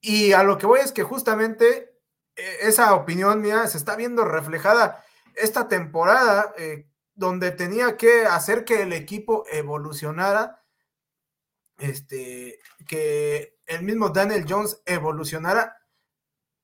y 0.00 0.32
a 0.32 0.42
lo 0.42 0.58
que 0.58 0.66
voy 0.66 0.80
es 0.80 0.92
que 0.92 1.02
justamente 1.02 1.94
eh, 2.36 2.56
esa 2.62 2.94
opinión 2.94 3.40
mía 3.40 3.66
se 3.66 3.78
está 3.78 3.96
viendo 3.96 4.24
reflejada 4.24 5.04
esta 5.34 5.68
temporada, 5.68 6.54
eh, 6.58 6.86
donde 7.14 7.52
tenía 7.52 7.96
que 7.96 8.26
hacer 8.26 8.64
que 8.64 8.82
el 8.82 8.92
equipo 8.92 9.44
evolucionara, 9.50 10.63
este, 11.78 12.58
que 12.86 13.58
el 13.66 13.82
mismo 13.82 14.10
Daniel 14.10 14.44
Jones 14.48 14.80
evolucionara, 14.86 15.76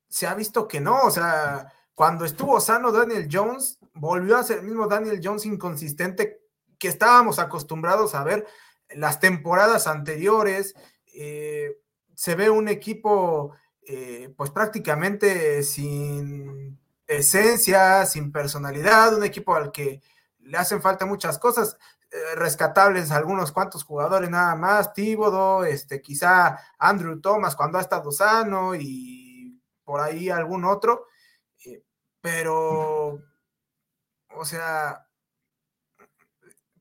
se 0.08 0.26
ha 0.26 0.34
visto 0.34 0.66
que 0.66 0.80
no, 0.80 1.02
o 1.02 1.10
sea, 1.10 1.72
cuando 1.94 2.24
estuvo 2.24 2.60
sano 2.60 2.92
Daniel 2.92 3.28
Jones, 3.30 3.78
volvió 3.94 4.36
a 4.36 4.42
ser 4.42 4.58
el 4.58 4.64
mismo 4.64 4.86
Daniel 4.88 5.20
Jones 5.22 5.46
inconsistente 5.46 6.40
que 6.78 6.88
estábamos 6.88 7.38
acostumbrados 7.38 8.14
a 8.14 8.24
ver 8.24 8.46
las 8.88 9.20
temporadas 9.20 9.86
anteriores. 9.86 10.74
Eh, 11.14 11.78
se 12.14 12.34
ve 12.34 12.50
un 12.50 12.68
equipo 12.68 13.54
eh, 13.82 14.32
pues 14.36 14.50
prácticamente 14.50 15.62
sin 15.62 16.78
esencia, 17.06 18.06
sin 18.06 18.32
personalidad, 18.32 19.16
un 19.16 19.24
equipo 19.24 19.54
al 19.54 19.72
que 19.72 20.00
le 20.38 20.56
hacen 20.56 20.80
falta 20.80 21.06
muchas 21.06 21.38
cosas. 21.38 21.76
Eh, 22.12 22.34
rescatables 22.34 23.12
algunos 23.12 23.52
cuantos 23.52 23.84
jugadores 23.84 24.28
nada 24.30 24.56
más, 24.56 24.92
Tíbodo, 24.92 25.64
este, 25.64 26.02
quizá 26.02 26.58
Andrew 26.76 27.20
Thomas 27.20 27.54
cuando 27.54 27.78
ha 27.78 27.82
estado 27.82 28.10
sano 28.10 28.74
y 28.74 29.62
por 29.84 30.00
ahí 30.00 30.28
algún 30.28 30.64
otro, 30.64 31.06
eh, 31.64 31.84
pero, 32.20 33.22
o 34.34 34.44
sea, 34.44 35.06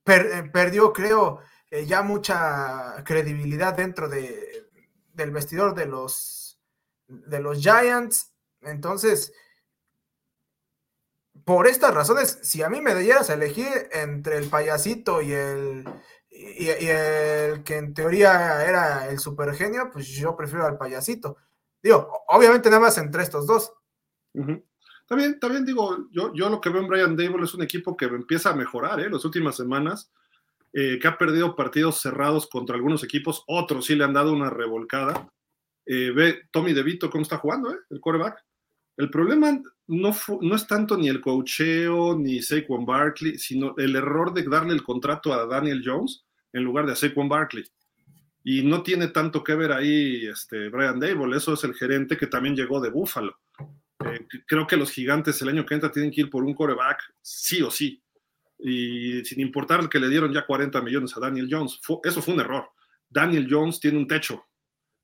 eh, 0.05 0.49
perdió, 0.51 0.91
creo, 0.91 1.41
ya 1.85 2.01
mucha 2.01 3.03
credibilidad 3.03 3.75
dentro 3.75 4.09
de, 4.09 4.67
del 5.13 5.29
vestidor 5.29 5.75
de 5.75 5.85
los, 5.85 6.59
de 7.07 7.39
los 7.39 7.59
Giants, 7.59 8.33
entonces, 8.61 9.31
por 11.49 11.65
estas 11.65 11.95
razones, 11.95 12.37
si 12.43 12.61
a 12.61 12.69
mí 12.69 12.79
me 12.79 12.93
dieras 12.93 13.31
a 13.31 13.33
elegir 13.33 13.89
entre 13.91 14.37
el 14.37 14.49
payasito 14.49 15.19
y 15.19 15.31
el, 15.31 15.83
y, 16.29 16.67
el 16.67 17.63
que 17.63 17.77
en 17.77 17.95
teoría 17.95 18.63
era 18.63 19.09
el 19.09 19.17
super 19.17 19.55
genio, 19.55 19.89
pues 19.91 20.09
yo 20.09 20.37
prefiero 20.37 20.67
al 20.67 20.77
payasito. 20.77 21.37
Digo, 21.81 22.07
obviamente 22.27 22.69
nada 22.69 22.83
más 22.83 22.99
entre 22.99 23.23
estos 23.23 23.47
dos. 23.47 23.73
También, 25.07 25.39
también 25.39 25.65
digo, 25.65 26.05
yo, 26.11 26.31
yo 26.35 26.51
lo 26.51 26.61
que 26.61 26.69
veo 26.69 26.83
en 26.83 26.87
Brian 26.87 27.17
Dable 27.17 27.45
es 27.45 27.55
un 27.55 27.63
equipo 27.63 27.97
que 27.97 28.05
empieza 28.05 28.51
a 28.51 28.55
mejorar, 28.55 28.99
¿eh? 28.99 29.09
Las 29.09 29.25
últimas 29.25 29.55
semanas, 29.55 30.11
eh, 30.71 30.99
que 31.01 31.07
ha 31.07 31.17
perdido 31.17 31.55
partidos 31.55 31.99
cerrados 31.99 32.47
contra 32.47 32.75
algunos 32.75 33.03
equipos, 33.03 33.43
otros 33.47 33.87
sí 33.87 33.95
le 33.95 34.03
han 34.03 34.13
dado 34.13 34.33
una 34.33 34.51
revolcada. 34.51 35.27
Eh, 35.87 36.11
ve 36.11 36.43
Tommy 36.51 36.73
DeVito 36.73 37.09
cómo 37.09 37.23
está 37.23 37.39
jugando, 37.39 37.71
¿eh? 37.71 37.77
El 37.89 37.99
quarterback. 37.99 38.45
El 38.99 39.09
problema 39.09 39.57
no, 39.87 40.13
no 40.41 40.55
es 40.55 40.67
tanto 40.67 40.97
ni 40.97 41.07
el 41.07 41.21
cocheo 41.21 42.17
ni 42.17 42.41
Saquon 42.41 42.85
Barkley, 42.85 43.39
sino 43.39 43.73
el 43.77 43.95
error 43.95 44.33
de 44.33 44.43
darle 44.43 44.73
el 44.73 44.83
contrato 44.83 45.31
a 45.31 45.45
Daniel 45.45 45.81
Jones 45.85 46.25
en 46.51 46.65
lugar 46.65 46.85
de 46.85 46.91
a 46.91 46.95
Saquon 46.97 47.29
Barkley. 47.29 47.63
Y 48.43 48.61
no 48.61 48.83
tiene 48.83 49.07
tanto 49.07 49.41
que 49.41 49.55
ver 49.55 49.71
ahí 49.71 50.25
este, 50.25 50.67
Brian 50.67 50.99
Dable, 50.99 51.37
eso 51.37 51.53
es 51.53 51.63
el 51.63 51.75
gerente 51.75 52.17
que 52.17 52.27
también 52.27 52.57
llegó 52.57 52.81
de 52.81 52.89
Buffalo. 52.89 53.39
Eh, 54.05 54.27
creo 54.45 54.67
que 54.67 54.75
los 54.75 54.91
gigantes 54.91 55.41
el 55.41 55.47
año 55.47 55.65
que 55.65 55.75
entra 55.75 55.93
tienen 55.93 56.11
que 56.11 56.19
ir 56.19 56.29
por 56.29 56.43
un 56.43 56.53
coreback, 56.53 57.01
sí 57.21 57.61
o 57.61 57.71
sí. 57.71 58.03
Y 58.57 59.23
sin 59.23 59.39
importar 59.39 59.87
que 59.87 60.01
le 60.01 60.09
dieron 60.09 60.33
ya 60.33 60.45
40 60.45 60.81
millones 60.81 61.15
a 61.15 61.21
Daniel 61.21 61.47
Jones, 61.49 61.79
eso 62.03 62.21
fue 62.21 62.33
un 62.33 62.41
error. 62.41 62.67
Daniel 63.09 63.47
Jones 63.49 63.79
tiene 63.79 63.97
un 63.97 64.07
techo, 64.07 64.43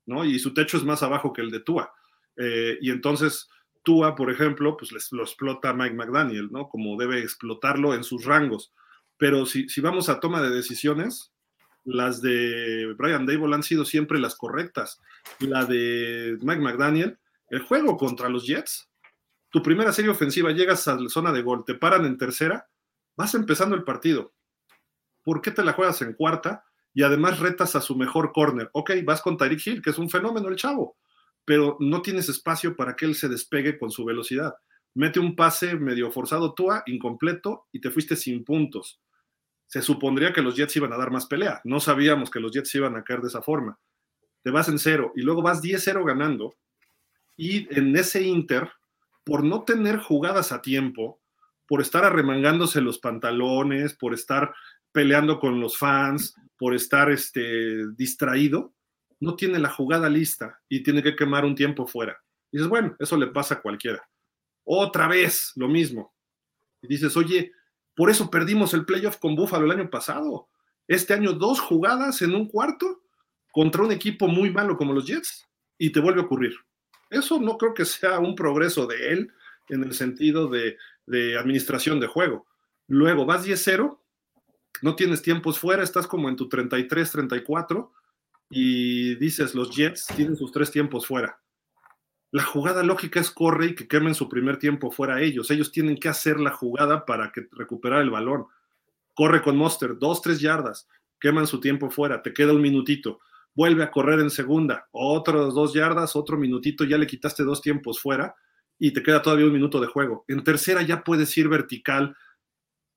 ¿no? 0.04 0.22
Y 0.22 0.38
su 0.38 0.52
techo 0.52 0.76
es 0.76 0.84
más 0.84 1.02
abajo 1.02 1.32
que 1.32 1.40
el 1.40 1.50
de 1.50 1.60
Tua. 1.60 1.90
Eh, 2.36 2.76
y 2.82 2.90
entonces 2.90 3.48
Tua, 3.86 4.16
por 4.16 4.32
ejemplo, 4.32 4.76
pues 4.76 4.90
lo 5.12 5.22
explota 5.22 5.72
Mike 5.72 5.94
McDaniel, 5.94 6.50
¿no? 6.50 6.68
Como 6.68 6.96
debe 6.96 7.20
explotarlo 7.20 7.94
en 7.94 8.02
sus 8.02 8.24
rangos. 8.24 8.72
Pero 9.16 9.46
si, 9.46 9.68
si 9.68 9.80
vamos 9.80 10.08
a 10.08 10.18
toma 10.18 10.42
de 10.42 10.50
decisiones, 10.50 11.32
las 11.84 12.20
de 12.20 12.92
Brian 12.98 13.26
Dable 13.26 13.54
han 13.54 13.62
sido 13.62 13.84
siempre 13.84 14.18
las 14.18 14.34
correctas. 14.34 15.00
La 15.38 15.64
de 15.66 16.36
Mike 16.42 16.60
McDaniel, 16.60 17.16
el 17.48 17.60
juego 17.60 17.96
contra 17.96 18.28
los 18.28 18.44
Jets, 18.44 18.90
tu 19.50 19.62
primera 19.62 19.92
serie 19.92 20.10
ofensiva, 20.10 20.50
llegas 20.50 20.88
a 20.88 20.96
la 20.96 21.08
zona 21.08 21.30
de 21.30 21.42
gol, 21.42 21.64
te 21.64 21.74
paran 21.74 22.06
en 22.06 22.18
tercera, 22.18 22.68
vas 23.14 23.36
empezando 23.36 23.76
el 23.76 23.84
partido. 23.84 24.34
¿Por 25.22 25.40
qué 25.40 25.52
te 25.52 25.62
la 25.62 25.74
juegas 25.74 26.02
en 26.02 26.14
cuarta? 26.14 26.64
Y 26.92 27.04
además 27.04 27.38
retas 27.38 27.76
a 27.76 27.80
su 27.80 27.94
mejor 27.94 28.32
corner. 28.32 28.68
Ok, 28.72 28.90
vas 29.04 29.22
con 29.22 29.36
Tyreek 29.36 29.64
Hill, 29.64 29.82
que 29.82 29.90
es 29.90 29.98
un 29.98 30.10
fenómeno 30.10 30.48
el 30.48 30.56
chavo 30.56 30.96
pero 31.46 31.76
no 31.80 32.02
tienes 32.02 32.28
espacio 32.28 32.76
para 32.76 32.96
que 32.96 33.06
él 33.06 33.14
se 33.14 33.28
despegue 33.28 33.78
con 33.78 33.90
su 33.90 34.04
velocidad. 34.04 34.54
Mete 34.94 35.20
un 35.20 35.36
pase 35.36 35.76
medio 35.76 36.10
forzado 36.10 36.52
Tua, 36.52 36.82
incompleto, 36.86 37.66
y 37.72 37.80
te 37.80 37.90
fuiste 37.90 38.16
sin 38.16 38.44
puntos. 38.44 39.00
Se 39.66 39.80
supondría 39.80 40.32
que 40.32 40.42
los 40.42 40.56
Jets 40.56 40.76
iban 40.76 40.92
a 40.92 40.98
dar 40.98 41.10
más 41.10 41.26
pelea. 41.26 41.60
No 41.64 41.80
sabíamos 41.80 42.30
que 42.30 42.40
los 42.40 42.52
Jets 42.52 42.74
iban 42.74 42.96
a 42.96 43.04
caer 43.04 43.20
de 43.20 43.28
esa 43.28 43.42
forma. 43.42 43.78
Te 44.42 44.50
vas 44.50 44.68
en 44.68 44.78
cero 44.78 45.12
y 45.14 45.22
luego 45.22 45.40
vas 45.40 45.62
10-0 45.62 46.04
ganando. 46.04 46.56
Y 47.36 47.72
en 47.76 47.96
ese 47.96 48.22
Inter, 48.22 48.70
por 49.24 49.44
no 49.44 49.64
tener 49.64 49.98
jugadas 49.98 50.50
a 50.50 50.62
tiempo, 50.62 51.20
por 51.68 51.80
estar 51.80 52.04
arremangándose 52.04 52.80
los 52.80 52.98
pantalones, 52.98 53.94
por 53.94 54.14
estar 54.14 54.54
peleando 54.90 55.38
con 55.38 55.60
los 55.60 55.78
fans, 55.78 56.34
por 56.56 56.74
estar 56.74 57.10
este, 57.10 57.86
distraído, 57.96 58.72
no 59.20 59.36
tiene 59.36 59.58
la 59.58 59.70
jugada 59.70 60.08
lista 60.08 60.60
y 60.68 60.82
tiene 60.82 61.02
que 61.02 61.16
quemar 61.16 61.44
un 61.44 61.54
tiempo 61.54 61.86
fuera. 61.86 62.22
Y 62.50 62.58
dices, 62.58 62.68
bueno, 62.68 62.96
eso 62.98 63.16
le 63.16 63.28
pasa 63.28 63.54
a 63.54 63.62
cualquiera. 63.62 64.08
Otra 64.64 65.08
vez 65.08 65.52
lo 65.56 65.68
mismo. 65.68 66.14
Y 66.82 66.88
dices, 66.88 67.16
oye, 67.16 67.52
por 67.94 68.10
eso 68.10 68.30
perdimos 68.30 68.74
el 68.74 68.84
playoff 68.84 69.16
con 69.16 69.34
Buffalo 69.34 69.64
el 69.64 69.78
año 69.78 69.90
pasado. 69.90 70.48
Este 70.86 71.14
año 71.14 71.32
dos 71.32 71.60
jugadas 71.60 72.22
en 72.22 72.34
un 72.34 72.48
cuarto 72.48 73.02
contra 73.52 73.82
un 73.82 73.92
equipo 73.92 74.28
muy 74.28 74.50
malo 74.50 74.76
como 74.76 74.92
los 74.92 75.06
Jets 75.06 75.46
y 75.78 75.90
te 75.90 76.00
vuelve 76.00 76.20
a 76.20 76.24
ocurrir. 76.24 76.54
Eso 77.08 77.40
no 77.40 77.56
creo 77.56 77.74
que 77.74 77.84
sea 77.84 78.18
un 78.18 78.34
progreso 78.34 78.86
de 78.86 79.12
él 79.12 79.32
en 79.68 79.82
el 79.84 79.94
sentido 79.94 80.48
de, 80.48 80.76
de 81.06 81.38
administración 81.38 82.00
de 82.00 82.06
juego. 82.06 82.46
Luego 82.88 83.24
vas 83.24 83.46
10-0, 83.46 83.98
no 84.82 84.94
tienes 84.94 85.22
tiempos 85.22 85.58
fuera, 85.58 85.82
estás 85.82 86.06
como 86.06 86.28
en 86.28 86.36
tu 86.36 86.48
33, 86.48 87.10
34 87.10 87.92
y 88.48 89.16
dices, 89.16 89.54
los 89.54 89.74
Jets 89.74 90.06
tienen 90.14 90.36
sus 90.36 90.52
tres 90.52 90.70
tiempos 90.70 91.06
fuera. 91.06 91.40
La 92.30 92.44
jugada 92.44 92.82
lógica 92.82 93.20
es 93.20 93.30
corre 93.30 93.66
y 93.66 93.74
que 93.74 93.88
quemen 93.88 94.14
su 94.14 94.28
primer 94.28 94.58
tiempo 94.58 94.90
fuera 94.90 95.22
ellos. 95.22 95.50
Ellos 95.50 95.72
tienen 95.72 95.96
que 95.96 96.08
hacer 96.08 96.38
la 96.38 96.50
jugada 96.50 97.06
para 97.06 97.32
que 97.32 97.46
recuperar 97.52 98.02
el 98.02 98.10
balón. 98.10 98.46
Corre 99.14 99.42
con 99.42 99.56
Monster, 99.56 99.98
dos, 99.98 100.20
tres 100.20 100.40
yardas, 100.40 100.88
queman 101.18 101.46
su 101.46 101.60
tiempo 101.60 101.90
fuera, 101.90 102.22
te 102.22 102.32
queda 102.32 102.52
un 102.52 102.60
minutito. 102.60 103.20
Vuelve 103.54 103.82
a 103.84 103.90
correr 103.90 104.20
en 104.20 104.30
segunda, 104.30 104.86
otros 104.90 105.54
dos 105.54 105.72
yardas, 105.72 106.14
otro 106.14 106.36
minutito, 106.36 106.84
ya 106.84 106.98
le 106.98 107.06
quitaste 107.06 107.42
dos 107.42 107.62
tiempos 107.62 108.00
fuera 108.00 108.34
y 108.78 108.92
te 108.92 109.02
queda 109.02 109.22
todavía 109.22 109.46
un 109.46 109.54
minuto 109.54 109.80
de 109.80 109.86
juego. 109.86 110.26
En 110.28 110.44
tercera 110.44 110.82
ya 110.82 111.02
puedes 111.02 111.34
ir 111.38 111.48
vertical 111.48 112.14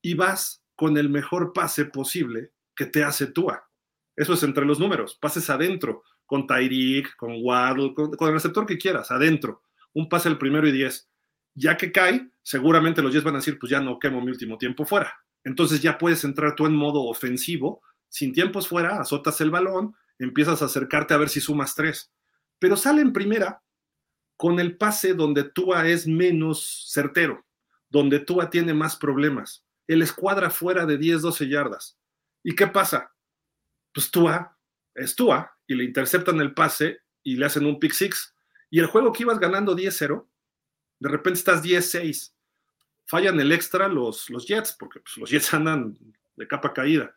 y 0.02 0.16
vas 0.16 0.66
con 0.76 0.98
el 0.98 1.10
mejor 1.10 1.54
pase 1.54 1.86
posible 1.86 2.52
que 2.76 2.86
te 2.86 3.04
hace 3.04 3.28
Tua 3.28 3.69
eso 4.20 4.34
es 4.34 4.44
entre 4.44 4.66
los 4.66 4.82
números. 4.82 5.16
Pases 5.16 5.50
adentro, 5.50 6.04
con 6.26 6.46
Tyreek, 6.46 7.16
con 7.16 7.38
Waddle, 7.42 7.94
con, 7.94 8.12
el 8.20 8.34
receptor 8.34 8.66
que 8.66 8.78
quieras, 8.78 9.12
adentro. 9.12 9.62
Un 9.94 10.10
pase 10.10 10.28
el 10.28 10.38
primero 10.38 10.68
y 10.68 10.74
diez. 10.74 11.10
Ya 11.56 11.78
que 11.78 11.94
cae, 11.94 12.30
seguramente 12.44 13.02
los 13.02 13.14
Jets 13.14 13.24
van 13.24 13.36
a 13.36 13.38
decir, 13.38 13.58
pues 13.58 13.70
ya 13.70 13.80
no 13.80 13.98
quemo 13.98 14.20
mi 14.20 14.30
último 14.30 14.58
tiempo 14.58 14.84
fuera. 14.84 15.14
Entonces 15.46 15.82
ya 15.82 15.98
puedes 15.98 16.26
entrar 16.26 16.54
tú 16.54 16.66
en 16.66 16.76
modo 16.76 17.04
ofensivo, 17.06 17.82
sin 18.10 18.34
tiempos 18.34 18.68
fuera, 18.68 19.00
azotas 19.00 19.40
el 19.40 19.52
balón, 19.52 19.96
empiezas 20.18 20.62
a 20.62 20.66
acercarte 20.66 21.14
a 21.14 21.18
ver 21.18 21.30
si 21.30 21.40
sumas 21.40 21.74
tres. 21.74 22.12
Pero 22.60 22.76
sale 22.76 23.02
en 23.02 23.14
primera 23.14 23.64
con 24.36 24.60
el 24.60 24.76
pase 24.76 25.14
donde 25.14 25.46
Tua 25.46 25.88
es 25.88 26.08
menos 26.08 26.90
certero, 26.92 27.46
donde 27.90 28.20
Tua 28.20 28.50
tiene 28.50 28.74
más 28.74 28.98
problemas. 28.98 29.66
El 29.88 30.02
escuadra 30.02 30.50
fuera 30.50 30.86
de 30.86 30.98
10, 30.98 31.22
12 31.22 31.48
yardas. 31.48 31.98
¿Y 32.44 32.54
qué 32.54 32.68
pasa? 32.68 33.14
Pues 34.08 35.16
Tua 35.16 35.56
y 35.68 35.76
le 35.76 35.84
interceptan 35.84 36.40
el 36.40 36.54
pase 36.54 37.02
y 37.24 37.36
le 37.36 37.46
hacen 37.46 37.66
un 37.66 37.80
pick 37.80 37.94
six. 37.94 38.36
Y 38.70 38.80
el 38.80 38.86
juego 38.86 39.12
que 39.12 39.24
ibas 39.24 39.40
ganando 39.40 39.76
10-0, 39.76 40.26
de 41.00 41.10
repente 41.10 41.40
estás 41.40 41.64
10-6. 41.64 42.34
Fallan 43.06 43.40
el 43.40 43.52
extra 43.52 43.88
los, 43.88 44.30
los 44.30 44.48
Jets, 44.48 44.76
porque 44.80 45.00
pues, 45.00 45.18
los 45.18 45.30
Jets 45.30 45.54
andan 45.54 45.98
de 46.36 46.48
capa 46.48 46.74
caída. 46.74 47.16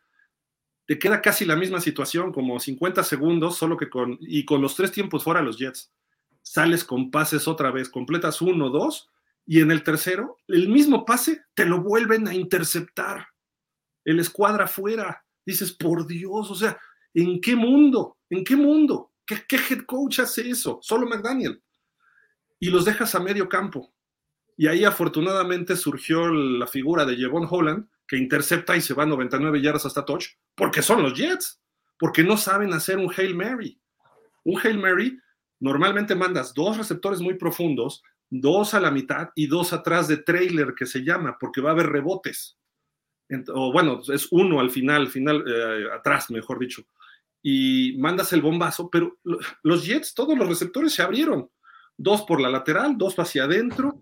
Te 0.86 0.98
queda 0.98 1.20
casi 1.20 1.44
la 1.44 1.56
misma 1.56 1.80
situación, 1.80 2.32
como 2.32 2.58
50 2.58 3.04
segundos, 3.04 3.56
solo 3.56 3.76
que 3.76 3.88
con, 3.88 4.18
y 4.20 4.44
con 4.44 4.62
los 4.62 4.74
tres 4.74 4.90
tiempos 4.90 5.24
fuera 5.24 5.42
los 5.42 5.58
Jets. 5.58 5.92
Sales 6.42 6.84
con 6.84 7.10
pases 7.10 7.46
otra 7.46 7.70
vez, 7.70 7.88
completas 7.88 8.40
uno, 8.42 8.70
dos, 8.70 9.10
y 9.46 9.60
en 9.60 9.70
el 9.70 9.84
tercero, 9.84 10.38
el 10.48 10.68
mismo 10.68 11.04
pase, 11.04 11.44
te 11.54 11.66
lo 11.66 11.80
vuelven 11.80 12.26
a 12.26 12.34
interceptar. 12.34 13.28
El 14.04 14.18
escuadra 14.18 14.66
fuera 14.66 15.24
dices, 15.44 15.72
por 15.72 16.06
Dios, 16.06 16.50
o 16.50 16.54
sea, 16.54 16.78
¿en 17.14 17.40
qué 17.40 17.56
mundo? 17.56 18.18
¿En 18.30 18.44
qué 18.44 18.56
mundo? 18.56 19.12
¿Qué, 19.26 19.56
head 19.56 19.84
coach 19.86 20.20
hace 20.20 20.48
eso? 20.48 20.78
Solo 20.82 21.06
McDaniel. 21.06 21.62
Y 22.58 22.70
los 22.70 22.84
dejas 22.84 23.14
a 23.14 23.20
medio 23.20 23.48
campo. 23.48 23.94
Y 24.56 24.66
ahí 24.66 24.84
afortunadamente 24.84 25.76
surgió 25.76 26.28
la 26.28 26.66
figura 26.66 27.04
de 27.04 27.16
Jevon 27.16 27.46
Holland, 27.50 27.88
que 28.06 28.16
intercepta 28.16 28.76
y 28.76 28.80
se 28.80 28.94
va 28.94 29.06
99 29.06 29.60
yardas 29.60 29.86
hasta 29.86 30.04
touch, 30.04 30.26
porque 30.54 30.82
son 30.82 31.02
los 31.02 31.14
Jets, 31.14 31.60
porque 31.98 32.22
no 32.22 32.36
saben 32.36 32.72
hacer 32.72 32.98
un 32.98 33.12
Hail 33.16 33.34
Mary. 33.34 33.80
Un 34.44 34.60
Hail 34.62 34.78
Mary 34.78 35.18
normalmente 35.60 36.14
mandas 36.14 36.52
dos 36.52 36.76
receptores 36.76 37.20
muy 37.20 37.34
profundos, 37.34 38.02
dos 38.28 38.74
a 38.74 38.80
la 38.80 38.90
mitad 38.90 39.30
y 39.34 39.46
dos 39.46 39.72
atrás 39.72 40.08
de 40.08 40.18
trailer 40.18 40.74
que 40.76 40.86
se 40.86 41.04
llama, 41.04 41.36
porque 41.38 41.60
va 41.60 41.70
a 41.70 41.72
haber 41.72 41.86
rebotes 41.86 42.58
o 43.54 43.72
bueno, 43.72 44.00
es 44.12 44.28
uno 44.30 44.60
al 44.60 44.70
final, 44.70 45.08
final 45.08 45.44
eh, 45.46 45.86
atrás, 45.92 46.30
mejor 46.30 46.58
dicho, 46.58 46.82
y 47.42 47.96
mandas 47.98 48.32
el 48.32 48.42
bombazo, 48.42 48.88
pero 48.90 49.18
los 49.62 49.84
Jets, 49.84 50.14
todos 50.14 50.36
los 50.38 50.48
receptores 50.48 50.92
se 50.92 51.02
abrieron, 51.02 51.50
dos 51.96 52.22
por 52.22 52.40
la 52.40 52.48
lateral, 52.48 52.96
dos 52.96 53.18
hacia 53.18 53.44
adentro, 53.44 53.98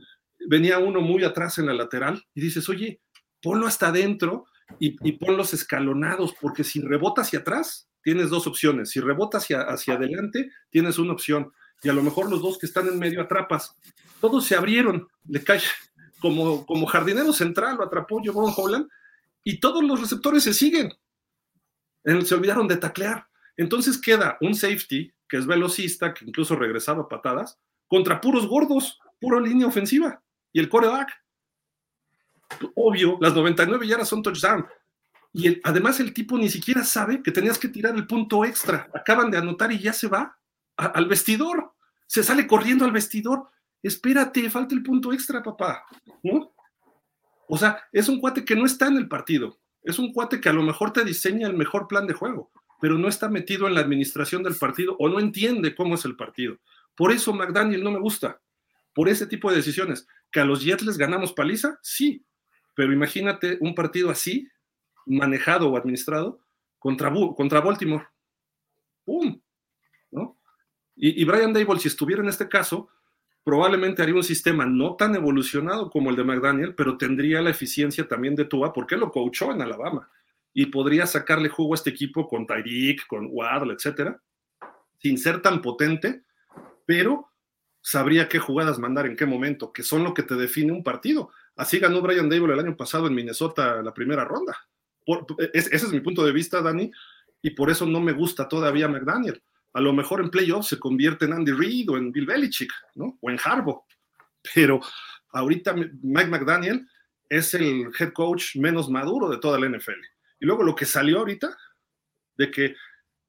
venía 0.48 0.78
uno 0.78 1.00
muy 1.00 1.24
atrás 1.24 1.58
en 1.58 1.66
la 1.66 1.74
lateral, 1.74 2.22
y 2.34 2.40
dices, 2.40 2.68
oye, 2.68 3.00
ponlo 3.42 3.66
hasta 3.66 3.88
adentro 3.88 4.46
y, 4.78 4.96
y 5.08 5.12
ponlos 5.12 5.54
escalonados, 5.54 6.34
porque 6.40 6.64
si 6.64 6.80
rebota 6.80 7.22
hacia 7.22 7.40
atrás, 7.40 7.90
tienes 8.02 8.30
dos 8.30 8.46
opciones. 8.46 8.90
Si 8.90 9.00
rebota 9.00 9.38
hacia, 9.38 9.62
hacia 9.62 9.94
adelante, 9.94 10.50
tienes 10.70 10.98
una 10.98 11.12
opción. 11.12 11.52
Y 11.82 11.88
a 11.88 11.92
lo 11.92 12.02
mejor 12.02 12.30
los 12.30 12.42
dos 12.42 12.58
que 12.58 12.66
están 12.66 12.88
en 12.88 12.98
medio 12.98 13.22
atrapas. 13.22 13.74
Todos 14.20 14.44
se 14.44 14.54
abrieron, 14.54 15.08
le 15.28 15.42
cae 15.42 15.60
como, 16.20 16.66
como 16.66 16.86
jardinero 16.86 17.32
central, 17.32 17.76
lo 17.76 17.84
atrapó 17.84 18.20
John 18.22 18.52
Holland, 18.54 18.88
y 19.44 19.60
todos 19.60 19.82
los 19.82 20.00
receptores 20.00 20.44
se 20.44 20.54
siguen. 20.54 20.92
Se 22.04 22.34
olvidaron 22.34 22.68
de 22.68 22.76
taclear. 22.76 23.28
Entonces 23.56 23.98
queda 23.98 24.38
un 24.40 24.54
safety, 24.54 25.12
que 25.28 25.36
es 25.36 25.46
velocista, 25.46 26.14
que 26.14 26.24
incluso 26.24 26.56
regresaba 26.56 27.08
patadas, 27.08 27.58
contra 27.86 28.20
puros 28.20 28.46
gordos, 28.46 28.98
puro 29.20 29.40
línea 29.40 29.66
ofensiva. 29.66 30.22
Y 30.52 30.60
el 30.60 30.68
coreback. 30.68 31.10
Obvio, 32.74 33.18
las 33.20 33.34
99 33.34 33.86
yardas 33.86 34.08
son 34.08 34.22
touchdown. 34.22 34.66
Y 35.32 35.60
además 35.62 36.00
el 36.00 36.12
tipo 36.12 36.36
ni 36.36 36.48
siquiera 36.48 36.84
sabe 36.84 37.22
que 37.22 37.30
tenías 37.30 37.58
que 37.58 37.68
tirar 37.68 37.94
el 37.94 38.06
punto 38.06 38.44
extra. 38.44 38.88
Acaban 38.94 39.30
de 39.30 39.38
anotar 39.38 39.70
y 39.70 39.78
ya 39.78 39.92
se 39.92 40.08
va 40.08 40.36
al 40.76 41.06
vestidor. 41.06 41.74
Se 42.06 42.24
sale 42.24 42.46
corriendo 42.46 42.84
al 42.84 42.92
vestidor. 42.92 43.48
Espérate, 43.82 44.50
falta 44.50 44.74
el 44.74 44.82
punto 44.82 45.12
extra, 45.12 45.42
papá. 45.42 45.84
¿No? 46.22 46.49
O 47.52 47.58
sea, 47.58 47.82
es 47.90 48.08
un 48.08 48.20
cuate 48.20 48.44
que 48.44 48.54
no 48.54 48.64
está 48.64 48.86
en 48.86 48.96
el 48.96 49.08
partido. 49.08 49.58
Es 49.82 49.98
un 49.98 50.12
cuate 50.12 50.40
que 50.40 50.48
a 50.48 50.52
lo 50.52 50.62
mejor 50.62 50.92
te 50.92 51.04
diseña 51.04 51.48
el 51.48 51.56
mejor 51.56 51.88
plan 51.88 52.06
de 52.06 52.14
juego, 52.14 52.52
pero 52.80 52.96
no 52.96 53.08
está 53.08 53.28
metido 53.28 53.66
en 53.66 53.74
la 53.74 53.80
administración 53.80 54.44
del 54.44 54.54
partido 54.54 54.94
o 55.00 55.08
no 55.08 55.18
entiende 55.18 55.74
cómo 55.74 55.96
es 55.96 56.04
el 56.04 56.14
partido. 56.14 56.58
Por 56.94 57.10
eso 57.10 57.32
McDaniel 57.32 57.82
no 57.82 57.90
me 57.90 57.98
gusta. 57.98 58.40
Por 58.94 59.08
ese 59.08 59.26
tipo 59.26 59.50
de 59.50 59.56
decisiones. 59.56 60.06
¿Que 60.30 60.38
a 60.38 60.44
los 60.44 60.62
Jets 60.62 60.84
les 60.84 60.96
ganamos 60.96 61.32
paliza? 61.32 61.76
Sí. 61.82 62.24
Pero 62.76 62.92
imagínate 62.92 63.58
un 63.60 63.74
partido 63.74 64.10
así, 64.10 64.48
manejado 65.04 65.70
o 65.70 65.76
administrado 65.76 66.40
contra, 66.78 67.12
contra 67.36 67.60
Baltimore. 67.60 68.06
¡Pum! 69.04 69.40
¿No? 70.12 70.38
Y, 70.94 71.24
Brian 71.24 71.52
Dable, 71.52 71.80
si 71.80 71.88
estuviera 71.88 72.22
en 72.22 72.28
este 72.28 72.48
caso, 72.48 72.90
probablemente 73.44 74.02
haría 74.02 74.14
un 74.14 74.24
sistema 74.24 74.66
no 74.66 74.96
tan 74.96 75.14
evolucionado 75.14 75.90
como 75.90 76.10
el 76.10 76.16
de 76.16 76.24
McDaniel, 76.24 76.74
pero 76.74 76.96
tendría 76.96 77.40
la 77.40 77.50
eficiencia 77.50 78.06
también 78.06 78.34
de 78.34 78.44
Tua, 78.44 78.72
porque 78.72 78.96
lo 78.96 79.10
coachó 79.10 79.52
en 79.52 79.62
Alabama. 79.62 80.08
Y 80.52 80.66
podría 80.66 81.06
sacarle 81.06 81.48
jugo 81.48 81.74
a 81.74 81.76
este 81.76 81.90
equipo 81.90 82.28
con 82.28 82.46
Tyreek, 82.46 83.06
con 83.06 83.28
Waddle, 83.30 83.74
etcétera, 83.74 84.20
sin 84.98 85.18
ser 85.18 85.40
tan 85.42 85.62
potente, 85.62 86.24
pero 86.86 87.30
sabría 87.80 88.28
qué 88.28 88.38
jugadas 88.38 88.78
mandar 88.78 89.06
en 89.06 89.16
qué 89.16 89.26
momento, 89.26 89.72
que 89.72 89.82
son 89.82 90.04
lo 90.04 90.12
que 90.12 90.22
te 90.22 90.34
define 90.34 90.72
un 90.72 90.82
partido. 90.82 91.30
Así 91.56 91.78
ganó 91.78 92.02
Brian 92.02 92.28
Dable 92.28 92.52
el 92.52 92.60
año 92.60 92.76
pasado 92.76 93.06
en 93.06 93.14
Minnesota 93.14 93.82
la 93.82 93.94
primera 93.94 94.24
ronda 94.24 94.56
ese 95.52 95.76
es 95.76 95.92
mi 95.92 96.00
punto 96.00 96.24
de 96.24 96.32
vista, 96.32 96.62
Dani, 96.62 96.90
y 97.42 97.50
por 97.50 97.70
eso 97.70 97.86
no 97.86 98.00
me 98.00 98.12
gusta 98.12 98.48
todavía 98.48 98.88
McDaniel. 98.88 99.42
A 99.72 99.80
lo 99.80 99.92
mejor 99.92 100.20
en 100.20 100.30
playoffs 100.30 100.68
se 100.68 100.78
convierte 100.78 101.24
en 101.24 101.32
Andy 101.32 101.52
Reid 101.52 101.90
o 101.90 101.96
en 101.96 102.10
Bill 102.12 102.26
Belichick, 102.26 102.72
¿no? 102.94 103.18
O 103.20 103.30
en 103.30 103.38
Harbaugh. 103.42 103.84
Pero 104.54 104.80
ahorita 105.32 105.74
Mike 105.74 106.30
McDaniel 106.30 106.86
es 107.28 107.54
el 107.54 107.90
head 107.98 108.12
coach 108.12 108.56
menos 108.56 108.90
maduro 108.90 109.28
de 109.28 109.38
toda 109.38 109.58
la 109.58 109.68
NFL. 109.68 110.00
Y 110.40 110.46
luego 110.46 110.62
lo 110.64 110.74
que 110.74 110.86
salió 110.86 111.18
ahorita, 111.18 111.56
de 112.36 112.50
que 112.50 112.74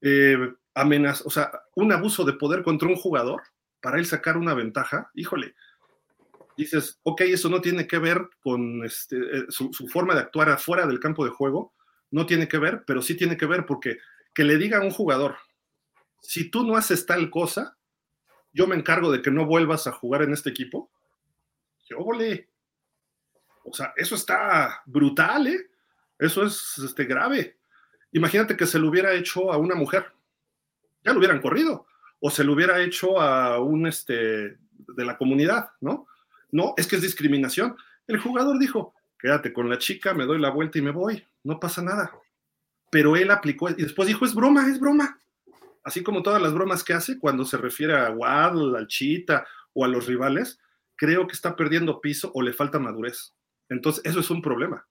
eh, 0.00 0.52
amenaza, 0.74 1.22
o 1.24 1.30
sea, 1.30 1.50
un 1.76 1.92
abuso 1.92 2.24
de 2.24 2.32
poder 2.32 2.62
contra 2.62 2.88
un 2.88 2.96
jugador 2.96 3.42
para 3.80 3.98
él 3.98 4.06
sacar 4.06 4.36
una 4.36 4.54
ventaja, 4.54 5.10
híjole, 5.14 5.54
dices, 6.56 7.00
ok, 7.02 7.22
eso 7.22 7.48
no 7.48 7.60
tiene 7.60 7.86
que 7.86 7.98
ver 7.98 8.28
con 8.42 8.84
este, 8.84 9.16
eh, 9.16 9.44
su, 9.48 9.70
forma 9.88 10.14
de 10.14 10.20
actuar 10.20 10.50
afuera 10.50 10.86
del 10.86 11.00
campo 11.00 11.24
de 11.24 11.30
juego, 11.30 11.74
no 12.10 12.26
tiene 12.26 12.48
que 12.48 12.58
ver, 12.58 12.84
pero 12.86 13.02
sí 13.02 13.16
tiene 13.16 13.36
que 13.36 13.46
ver 13.46 13.66
porque 13.66 13.98
que 14.34 14.44
le 14.44 14.56
diga 14.56 14.78
a 14.78 14.82
un 14.82 14.90
jugador, 14.90 15.36
si 16.22 16.50
tú 16.50 16.64
no 16.64 16.76
haces 16.76 17.04
tal 17.04 17.28
cosa, 17.28 17.76
yo 18.52 18.66
me 18.66 18.76
encargo 18.76 19.10
de 19.10 19.20
que 19.20 19.30
no 19.30 19.46
vuelvas 19.46 19.86
a 19.86 19.92
jugar 19.92 20.22
en 20.22 20.32
este 20.32 20.50
equipo. 20.50 20.90
Yo, 21.88 21.98
ole. 21.98 22.48
O 23.64 23.72
sea, 23.72 23.92
eso 23.96 24.14
está 24.14 24.82
brutal, 24.86 25.46
¿eh? 25.48 25.70
Eso 26.18 26.44
es 26.44 26.78
este, 26.78 27.04
grave. 27.04 27.58
Imagínate 28.12 28.56
que 28.56 28.66
se 28.66 28.78
lo 28.78 28.88
hubiera 28.88 29.12
hecho 29.12 29.52
a 29.52 29.56
una 29.56 29.74
mujer. 29.74 30.12
Ya 31.04 31.12
lo 31.12 31.18
hubieran 31.18 31.40
corrido. 31.40 31.86
O 32.20 32.30
se 32.30 32.44
lo 32.44 32.52
hubiera 32.52 32.80
hecho 32.80 33.20
a 33.20 33.58
un 33.60 33.86
este, 33.86 34.14
de 34.16 35.04
la 35.04 35.18
comunidad, 35.18 35.70
¿no? 35.80 36.06
No, 36.50 36.74
es 36.76 36.86
que 36.86 36.96
es 36.96 37.02
discriminación. 37.02 37.76
El 38.06 38.18
jugador 38.18 38.58
dijo, 38.58 38.94
quédate 39.18 39.52
con 39.52 39.68
la 39.68 39.78
chica, 39.78 40.14
me 40.14 40.26
doy 40.26 40.38
la 40.38 40.50
vuelta 40.50 40.78
y 40.78 40.82
me 40.82 40.90
voy, 40.90 41.26
no 41.42 41.58
pasa 41.58 41.82
nada. 41.82 42.12
Pero 42.90 43.16
él 43.16 43.30
aplicó 43.30 43.70
y 43.70 43.74
después 43.74 44.06
dijo, 44.06 44.24
es 44.24 44.34
broma, 44.34 44.68
es 44.68 44.78
broma. 44.78 45.18
Así 45.84 46.02
como 46.02 46.22
todas 46.22 46.40
las 46.40 46.54
bromas 46.54 46.84
que 46.84 46.92
hace 46.92 47.18
cuando 47.18 47.44
se 47.44 47.56
refiere 47.56 47.96
a 47.96 48.10
Waddle, 48.10 48.78
al 48.78 48.86
Chita 48.86 49.46
o 49.72 49.84
a 49.84 49.88
los 49.88 50.06
rivales, 50.06 50.60
creo 50.96 51.26
que 51.26 51.34
está 51.34 51.56
perdiendo 51.56 52.00
piso 52.00 52.30
o 52.34 52.42
le 52.42 52.52
falta 52.52 52.78
madurez. 52.78 53.34
Entonces, 53.68 54.04
eso 54.04 54.20
es 54.20 54.30
un 54.30 54.42
problema. 54.42 54.86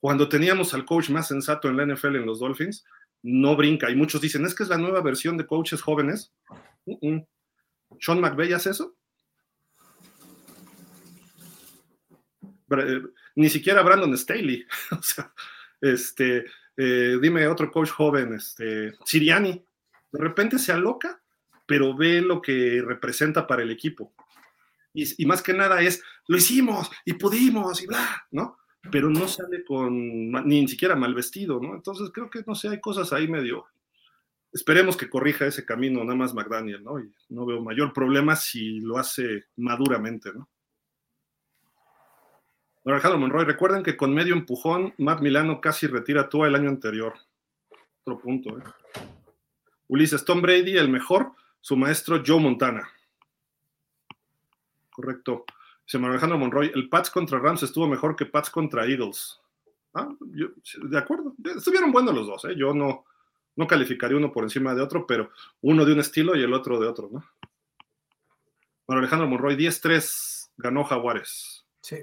Cuando 0.00 0.28
teníamos 0.28 0.74
al 0.74 0.84
coach 0.84 1.10
más 1.10 1.28
sensato 1.28 1.68
en 1.68 1.76
la 1.76 1.86
NFL 1.86 2.16
en 2.16 2.26
los 2.26 2.40
Dolphins, 2.40 2.84
no 3.22 3.54
brinca. 3.56 3.90
Y 3.90 3.96
muchos 3.96 4.20
dicen, 4.20 4.44
es 4.44 4.54
que 4.54 4.62
es 4.62 4.68
la 4.68 4.78
nueva 4.78 5.00
versión 5.00 5.36
de 5.36 5.46
coaches 5.46 5.82
jóvenes. 5.82 6.32
¿Sean 8.00 8.20
McVeigh 8.20 8.54
hace 8.54 8.70
eso? 8.70 8.96
Eh, 12.70 13.02
ni 13.36 13.48
siquiera 13.48 13.82
Brandon 13.82 14.16
Staley. 14.16 14.66
o 14.90 15.02
sea, 15.02 15.32
este, 15.80 16.46
eh, 16.76 17.18
dime 17.20 17.46
otro 17.46 17.70
coach 17.70 17.90
joven, 17.90 18.34
este, 18.34 18.94
Siriani, 19.04 19.64
de 20.12 20.18
repente 20.18 20.58
se 20.58 20.72
aloca, 20.72 21.22
pero 21.66 21.96
ve 21.96 22.20
lo 22.20 22.42
que 22.42 22.82
representa 22.84 23.46
para 23.46 23.62
el 23.62 23.70
equipo. 23.70 24.14
Y, 24.94 25.24
más 25.24 25.42
que 25.42 25.54
nada 25.54 25.80
es, 25.80 26.02
lo 26.28 26.36
hicimos 26.36 26.90
y 27.06 27.14
pudimos 27.14 27.82
y 27.82 27.86
bla, 27.86 28.26
¿no? 28.30 28.58
Pero 28.90 29.08
no 29.08 29.26
sale 29.26 29.64
con 29.64 30.30
ni 30.46 30.68
siquiera 30.68 30.94
mal 30.96 31.14
vestido, 31.14 31.60
¿no? 31.60 31.74
Entonces 31.74 32.10
creo 32.12 32.28
que, 32.28 32.44
no 32.46 32.54
sé, 32.54 32.68
hay 32.68 32.80
cosas 32.80 33.12
ahí 33.12 33.26
medio... 33.26 33.66
Esperemos 34.52 34.98
que 34.98 35.08
corrija 35.08 35.46
ese 35.46 35.64
camino 35.64 36.04
nada 36.04 36.14
más 36.14 36.34
McDaniel, 36.34 36.84
¿no? 36.84 37.00
Y 37.00 37.10
no 37.30 37.46
veo 37.46 37.62
mayor 37.62 37.94
problema 37.94 38.36
si 38.36 38.80
lo 38.80 38.98
hace 38.98 39.46
maduramente, 39.56 40.30
¿no? 40.34 40.50
Alejandro 42.84 43.18
Monroy, 43.18 43.46
recuerden 43.46 43.82
que 43.82 43.96
con 43.96 44.12
medio 44.12 44.34
empujón, 44.34 44.92
Matt 44.98 45.22
Milano 45.22 45.60
casi 45.60 45.86
retira 45.86 46.28
todo 46.28 46.44
el 46.44 46.54
año 46.54 46.68
anterior. 46.68 47.14
Otro 48.04 48.20
punto, 48.20 48.58
¿eh? 48.58 48.62
Ulises, 49.92 50.24
Tom 50.24 50.40
Brady, 50.40 50.78
el 50.78 50.88
mejor, 50.88 51.32
su 51.60 51.76
maestro 51.76 52.22
Joe 52.26 52.40
Montana. 52.40 52.90
Correcto. 54.90 55.44
Dice 55.84 55.98
Alejandro 55.98 56.38
Monroy, 56.38 56.72
el 56.74 56.88
Pats 56.88 57.10
contra 57.10 57.38
Rams 57.38 57.62
estuvo 57.62 57.86
mejor 57.86 58.16
que 58.16 58.24
Pats 58.24 58.48
contra 58.48 58.86
Eagles. 58.86 59.38
Ah, 59.92 60.08
de 60.20 60.98
acuerdo. 60.98 61.34
Estuvieron 61.54 61.92
buenos 61.92 62.14
los 62.14 62.26
dos, 62.26 62.42
¿eh? 62.46 62.54
Yo 62.56 62.72
no, 62.72 63.04
no 63.54 63.66
calificaría 63.66 64.16
uno 64.16 64.32
por 64.32 64.44
encima 64.44 64.74
de 64.74 64.80
otro, 64.80 65.06
pero 65.06 65.30
uno 65.60 65.84
de 65.84 65.92
un 65.92 66.00
estilo 66.00 66.34
y 66.36 66.42
el 66.42 66.54
otro 66.54 66.80
de 66.80 66.86
otro, 66.88 67.10
¿no? 67.12 67.22
Bueno, 68.86 69.00
Alejandro 69.00 69.28
Monroy, 69.28 69.56
10-3 69.56 70.52
ganó 70.56 70.84
Jaguares. 70.84 71.66
Sí. 71.82 71.98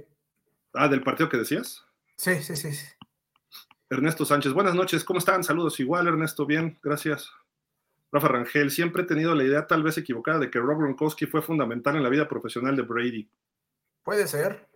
Ah, 0.76 0.88
del 0.88 1.02
partido 1.02 1.28
que 1.28 1.38
decías. 1.38 1.88
Sí, 2.18 2.36
sí, 2.44 2.56
sí. 2.56 2.86
Ernesto 3.90 4.26
Sánchez, 4.26 4.53
buenas 4.53 4.76
noches, 4.76 5.03
¿cómo 5.03 5.18
están? 5.18 5.44
Saludos 5.44 5.80
igual, 5.80 6.07
Ernesto, 6.07 6.45
bien, 6.45 6.78
gracias. 6.84 7.32
Rafa 8.11 8.27
Rangel, 8.27 8.72
siempre 8.72 9.03
he 9.03 9.06
tenido 9.06 9.36
la 9.36 9.44
idea 9.44 9.68
tal 9.68 9.84
vez 9.84 9.98
equivocada 9.98 10.40
de 10.40 10.49
que 10.49 10.60
Rob 10.60 10.80
Gronkowski 10.80 11.26
fue 11.26 11.41
fundamental 11.41 11.95
en 11.95 12.03
la 12.03 12.10
vida 12.10 12.27
profesional 12.27 12.76
de 12.76 12.81
Brady. 12.81 13.30
Puede 14.03 14.27
ser. 14.27 14.68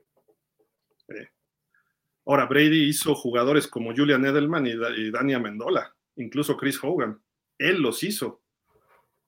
Ahora, 2.26 2.46
Brady 2.46 2.88
hizo 2.88 3.16
jugadores 3.16 3.68
como 3.68 3.94
Julian 3.94 4.26
Edelman 4.26 4.68
y, 4.68 4.72
y 4.72 5.12
Dani 5.12 5.34
Amendola, 5.34 5.94
incluso 6.16 6.56
Chris 6.56 6.80
Hogan. 6.82 7.22
Él 7.58 7.82
los 7.82 8.04
hizo. 8.04 8.42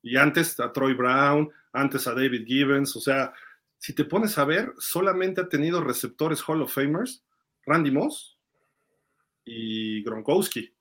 Y 0.02 0.18
antes 0.18 0.60
a 0.60 0.72
Troy 0.72 0.94
Brown, 0.94 1.52
antes 1.74 2.08
a 2.08 2.14
David 2.14 2.46
Gibbons, 2.46 2.96
o 2.96 3.02
sea, 3.02 3.34
si 3.78 3.94
te 3.94 4.06
pones 4.06 4.38
a 4.38 4.46
ver, 4.46 4.74
solamente 4.78 5.42
ha 5.42 5.50
tenido 5.50 5.84
receptores 5.84 6.42
Hall 6.48 6.62
of 6.62 6.74
Famers, 6.74 7.24
Randy 7.66 7.92
Moss 7.92 8.40
y 9.44 10.04
Gronkowski. 10.04 10.75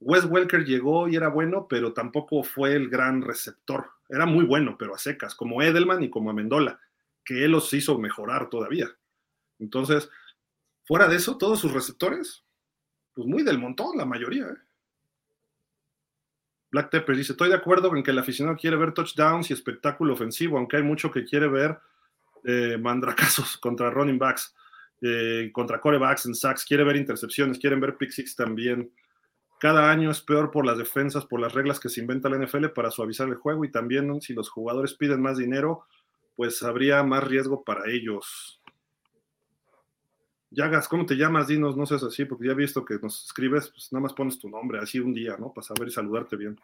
Wes 0.00 0.24
Welker 0.24 0.64
llegó 0.64 1.08
y 1.08 1.16
era 1.16 1.28
bueno, 1.28 1.66
pero 1.68 1.92
tampoco 1.92 2.42
fue 2.42 2.74
el 2.74 2.88
gran 2.88 3.22
receptor. 3.22 3.90
Era 4.08 4.26
muy 4.26 4.44
bueno, 4.44 4.76
pero 4.78 4.94
a 4.94 4.98
secas, 4.98 5.34
como 5.34 5.62
Edelman 5.62 6.02
y 6.02 6.10
como 6.10 6.30
Amendola, 6.30 6.80
que 7.24 7.44
él 7.44 7.52
los 7.52 7.72
hizo 7.74 7.98
mejorar 7.98 8.48
todavía. 8.48 8.88
Entonces, 9.58 10.08
fuera 10.84 11.08
de 11.08 11.16
eso, 11.16 11.36
todos 11.36 11.58
sus 11.58 11.72
receptores, 11.72 12.44
pues 13.12 13.26
muy 13.26 13.42
del 13.42 13.58
montón, 13.58 13.98
la 13.98 14.04
mayoría. 14.04 14.46
¿eh? 14.46 14.56
Black 16.70 16.90
Tepper 16.90 17.16
dice, 17.16 17.32
estoy 17.32 17.48
de 17.48 17.56
acuerdo 17.56 17.94
en 17.96 18.02
que 18.02 18.12
el 18.12 18.18
aficionado 18.18 18.56
quiere 18.56 18.76
ver 18.76 18.92
touchdowns 18.92 19.50
y 19.50 19.54
espectáculo 19.54 20.12
ofensivo, 20.12 20.58
aunque 20.58 20.76
hay 20.76 20.82
mucho 20.82 21.10
que 21.10 21.24
quiere 21.24 21.48
ver 21.48 21.78
eh, 22.44 22.78
mandracazos 22.78 23.56
contra 23.60 23.90
running 23.90 24.18
backs. 24.18 24.54
eh, 25.00 25.50
contra 25.52 25.80
corebacks 25.80 26.26
en 26.26 26.34
sacks, 26.34 26.64
quiere 26.64 26.82
ver 26.84 26.96
intercepciones, 26.96 27.58
quieren 27.58 27.80
ver 27.80 27.96
pick 27.96 28.10
six 28.10 28.34
también. 28.34 28.90
Cada 29.60 29.90
año 29.90 30.10
es 30.10 30.20
peor 30.20 30.50
por 30.50 30.64
las 30.64 30.78
defensas, 30.78 31.26
por 31.26 31.40
las 31.40 31.52
reglas 31.52 31.80
que 31.80 31.88
se 31.88 32.00
inventa 32.00 32.28
la 32.28 32.38
NFL 32.38 32.66
para 32.68 32.90
suavizar 32.90 33.28
el 33.28 33.34
juego 33.34 33.64
y 33.64 33.70
también 33.70 34.20
si 34.20 34.32
los 34.32 34.48
jugadores 34.48 34.94
piden 34.94 35.20
más 35.20 35.38
dinero, 35.38 35.84
pues 36.36 36.62
habría 36.62 37.02
más 37.02 37.24
riesgo 37.24 37.64
para 37.64 37.90
ellos. 37.90 38.62
Yagas, 40.50 40.88
¿cómo 40.88 41.04
te 41.04 41.16
llamas? 41.16 41.48
Dinos, 41.48 41.76
no 41.76 41.84
seas 41.84 42.04
así, 42.04 42.24
porque 42.24 42.46
ya 42.46 42.52
he 42.52 42.54
visto 42.54 42.84
que 42.84 42.98
nos 43.02 43.24
escribes, 43.24 43.68
pues 43.68 43.92
nada 43.92 44.04
más 44.04 44.14
pones 44.14 44.38
tu 44.38 44.48
nombre, 44.48 44.78
así 44.78 44.98
un 45.00 45.12
día, 45.12 45.36
¿no? 45.38 45.52
Para 45.52 45.66
saber 45.66 45.88
y 45.88 45.90
saludarte 45.90 46.36
bien. 46.36 46.58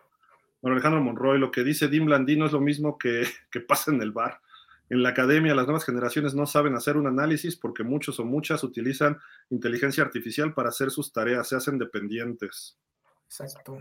Bueno, 0.62 0.76
Alejandro 0.76 1.02
Monroy, 1.02 1.38
lo 1.38 1.50
que 1.50 1.64
dice 1.64 1.88
Dim 1.88 2.06
Blandino 2.06 2.46
es 2.46 2.52
lo 2.52 2.60
mismo 2.60 2.96
que, 2.96 3.24
que 3.50 3.60
pasa 3.60 3.90
en 3.90 4.00
el 4.00 4.12
bar. 4.12 4.40
En 4.90 5.02
la 5.02 5.10
academia, 5.10 5.54
las 5.54 5.66
nuevas 5.66 5.84
generaciones 5.84 6.34
no 6.34 6.46
saben 6.46 6.74
hacer 6.74 6.96
un 6.96 7.06
análisis 7.06 7.56
porque 7.56 7.82
muchos 7.82 8.20
o 8.20 8.24
muchas 8.24 8.62
utilizan 8.62 9.18
inteligencia 9.50 10.04
artificial 10.04 10.52
para 10.52 10.68
hacer 10.68 10.90
sus 10.90 11.12
tareas, 11.12 11.48
se 11.48 11.56
hacen 11.56 11.78
dependientes. 11.78 12.78
Exacto. 13.24 13.78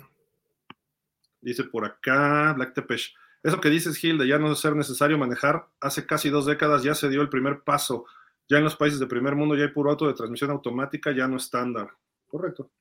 Dice 1.42 1.66
por 1.66 1.86
acá 1.86 2.54
Black 2.54 2.74
Tepesh. 2.74 3.14
Eso 3.44 3.60
que 3.60 3.70
dices, 3.70 3.98
Gil, 3.98 4.18
de 4.18 4.28
ya 4.28 4.40
no 4.40 4.56
ser 4.56 4.76
necesario 4.76 5.18
manejar, 5.18 5.68
hace 5.82 6.06
casi 6.06 6.30
dos 6.30 6.46
décadas 6.46 6.84
ya 6.84 6.96
se 6.96 7.10
dio 7.10 7.22
el 7.22 7.30
primer 7.30 7.64
paso. 7.64 8.06
Ya 8.48 8.58
en 8.58 8.64
los 8.64 8.78
países 8.78 9.00
de 9.00 9.08
primer 9.08 9.36
mundo 9.36 9.56
ya 9.56 9.64
hay 9.64 9.72
puro 9.72 9.92
auto 9.92 10.08
de 10.08 10.14
transmisión 10.14 10.52
automática, 10.52 11.12
ya 11.12 11.28
no 11.28 11.36
estándar. 11.36 11.90
Correcto. 12.28 12.72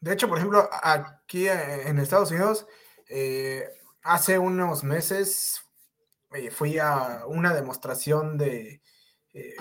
De 0.00 0.14
hecho, 0.14 0.28
por 0.28 0.38
ejemplo, 0.38 0.68
aquí 0.82 1.46
en 1.48 1.98
Estados 1.98 2.30
Unidos, 2.30 2.66
eh, 3.08 3.68
hace 4.02 4.38
unos 4.38 4.84
meses 4.84 5.67
eh, 6.32 6.50
fui 6.50 6.78
a 6.78 7.24
una 7.26 7.54
demostración 7.54 8.36
de, 8.36 8.82
eh, 9.32 9.56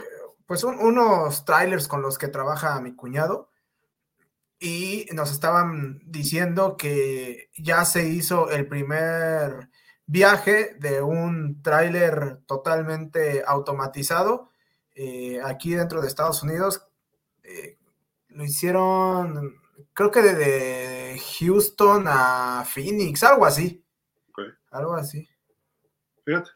pues, 0.45 0.63
unos 0.63 1.45
trailers 1.45 1.87
con 1.87 2.01
los 2.01 2.17
que 2.17 2.27
trabaja 2.27 2.79
mi 2.81 2.93
cuñado 2.95 3.49
y 4.59 5.07
nos 5.13 5.31
estaban 5.31 5.99
diciendo 6.05 6.77
que 6.77 7.49
ya 7.57 7.85
se 7.85 8.07
hizo 8.09 8.49
el 8.51 8.67
primer 8.67 9.69
viaje 10.05 10.75
de 10.79 11.01
un 11.01 11.61
tráiler 11.61 12.39
totalmente 12.47 13.43
automatizado 13.45 14.51
eh, 14.95 15.39
aquí 15.43 15.75
dentro 15.75 16.01
de 16.01 16.07
Estados 16.07 16.43
Unidos. 16.43 16.85
lo 18.29 18.43
hicieron, 18.43 19.55
creo 19.93 20.11
que 20.11 20.21
de, 20.21 21.21
Houston 21.39 22.05
a 22.07 22.65
Phoenix, 22.65 23.23
algo 23.23 23.45
así. 23.45 23.83
Algo 24.71 24.95
así. 24.95 25.27
Fíjate. 26.25 26.51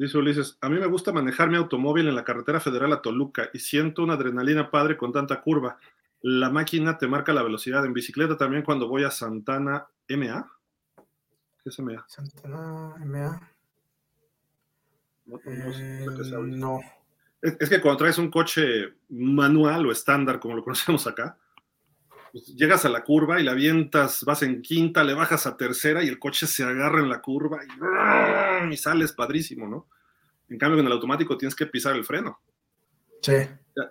Dice 0.00 0.16
Ulises, 0.16 0.56
a 0.62 0.70
mí 0.70 0.78
me 0.78 0.86
gusta 0.86 1.12
manejar 1.12 1.50
mi 1.50 1.58
automóvil 1.58 2.08
en 2.08 2.14
la 2.14 2.24
carretera 2.24 2.58
federal 2.58 2.90
a 2.94 3.02
Toluca 3.02 3.50
y 3.52 3.58
siento 3.58 4.02
una 4.02 4.14
adrenalina 4.14 4.70
padre 4.70 4.96
con 4.96 5.12
tanta 5.12 5.42
curva. 5.42 5.78
La 6.22 6.48
máquina 6.48 6.96
te 6.96 7.06
marca 7.06 7.34
la 7.34 7.42
velocidad. 7.42 7.84
En 7.84 7.92
bicicleta 7.92 8.38
también 8.38 8.62
cuando 8.62 8.88
voy 8.88 9.04
a 9.04 9.10
Santana 9.10 9.88
MA. 10.08 10.50
¿Qué 11.62 11.68
es 11.68 11.78
MA? 11.80 12.02
Santana 12.08 12.94
MA. 13.04 13.52
No. 15.26 16.80
Eh, 17.42 17.56
es, 17.60 17.68
que 17.68 17.82
cuando 17.82 17.98
traes 17.98 18.16
un 18.16 18.30
coche 18.30 18.94
manual 19.10 19.84
o 19.84 19.92
estándar, 19.92 20.40
como 20.40 20.56
lo 20.56 20.64
conocemos 20.64 21.06
acá, 21.06 21.36
pues 22.32 22.46
llegas 22.54 22.84
a 22.84 22.88
la 22.88 23.02
curva 23.02 23.40
y 23.40 23.44
la 23.44 23.52
avientas, 23.52 24.24
vas 24.24 24.42
en 24.42 24.62
quinta, 24.62 25.04
le 25.04 25.14
bajas 25.14 25.46
a 25.46 25.56
tercera 25.56 26.02
y 26.02 26.08
el 26.08 26.18
coche 26.18 26.46
se 26.46 26.62
agarra 26.62 27.00
en 27.00 27.08
la 27.08 27.20
curva 27.20 27.60
y, 27.64 28.72
y 28.72 28.76
sales 28.76 29.12
padrísimo, 29.12 29.68
¿no? 29.68 29.88
En 30.48 30.58
cambio, 30.58 30.80
en 30.80 30.86
el 30.86 30.92
automático 30.92 31.36
tienes 31.36 31.54
que 31.54 31.66
pisar 31.66 31.94
el 31.96 32.04
freno. 32.04 32.40
Sí. 33.22 33.34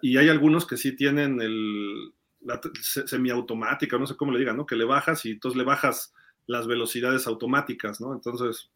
Y 0.02 0.18
hay 0.18 0.30
algunos 0.30 0.66
que 0.68 0.78
sí 0.78 0.96
tienen 0.96 1.42
el, 1.42 2.14
la 2.42 2.60
semiautomática, 2.82 3.98
no 3.98 4.08
sé 4.08 4.16
cómo 4.16 4.32
le 4.32 4.40
digan, 4.40 4.58
¿no? 4.58 4.66
Que 4.66 4.76
le 4.76 4.86
bajas 4.86 5.26
y 5.26 5.32
entonces 5.32 5.58
le 5.58 5.64
bajas 5.64 6.14
las 6.48 6.68
velocidades 6.68 7.28
automáticas, 7.28 8.02
¿no? 8.02 8.14
Entonces, 8.14 8.70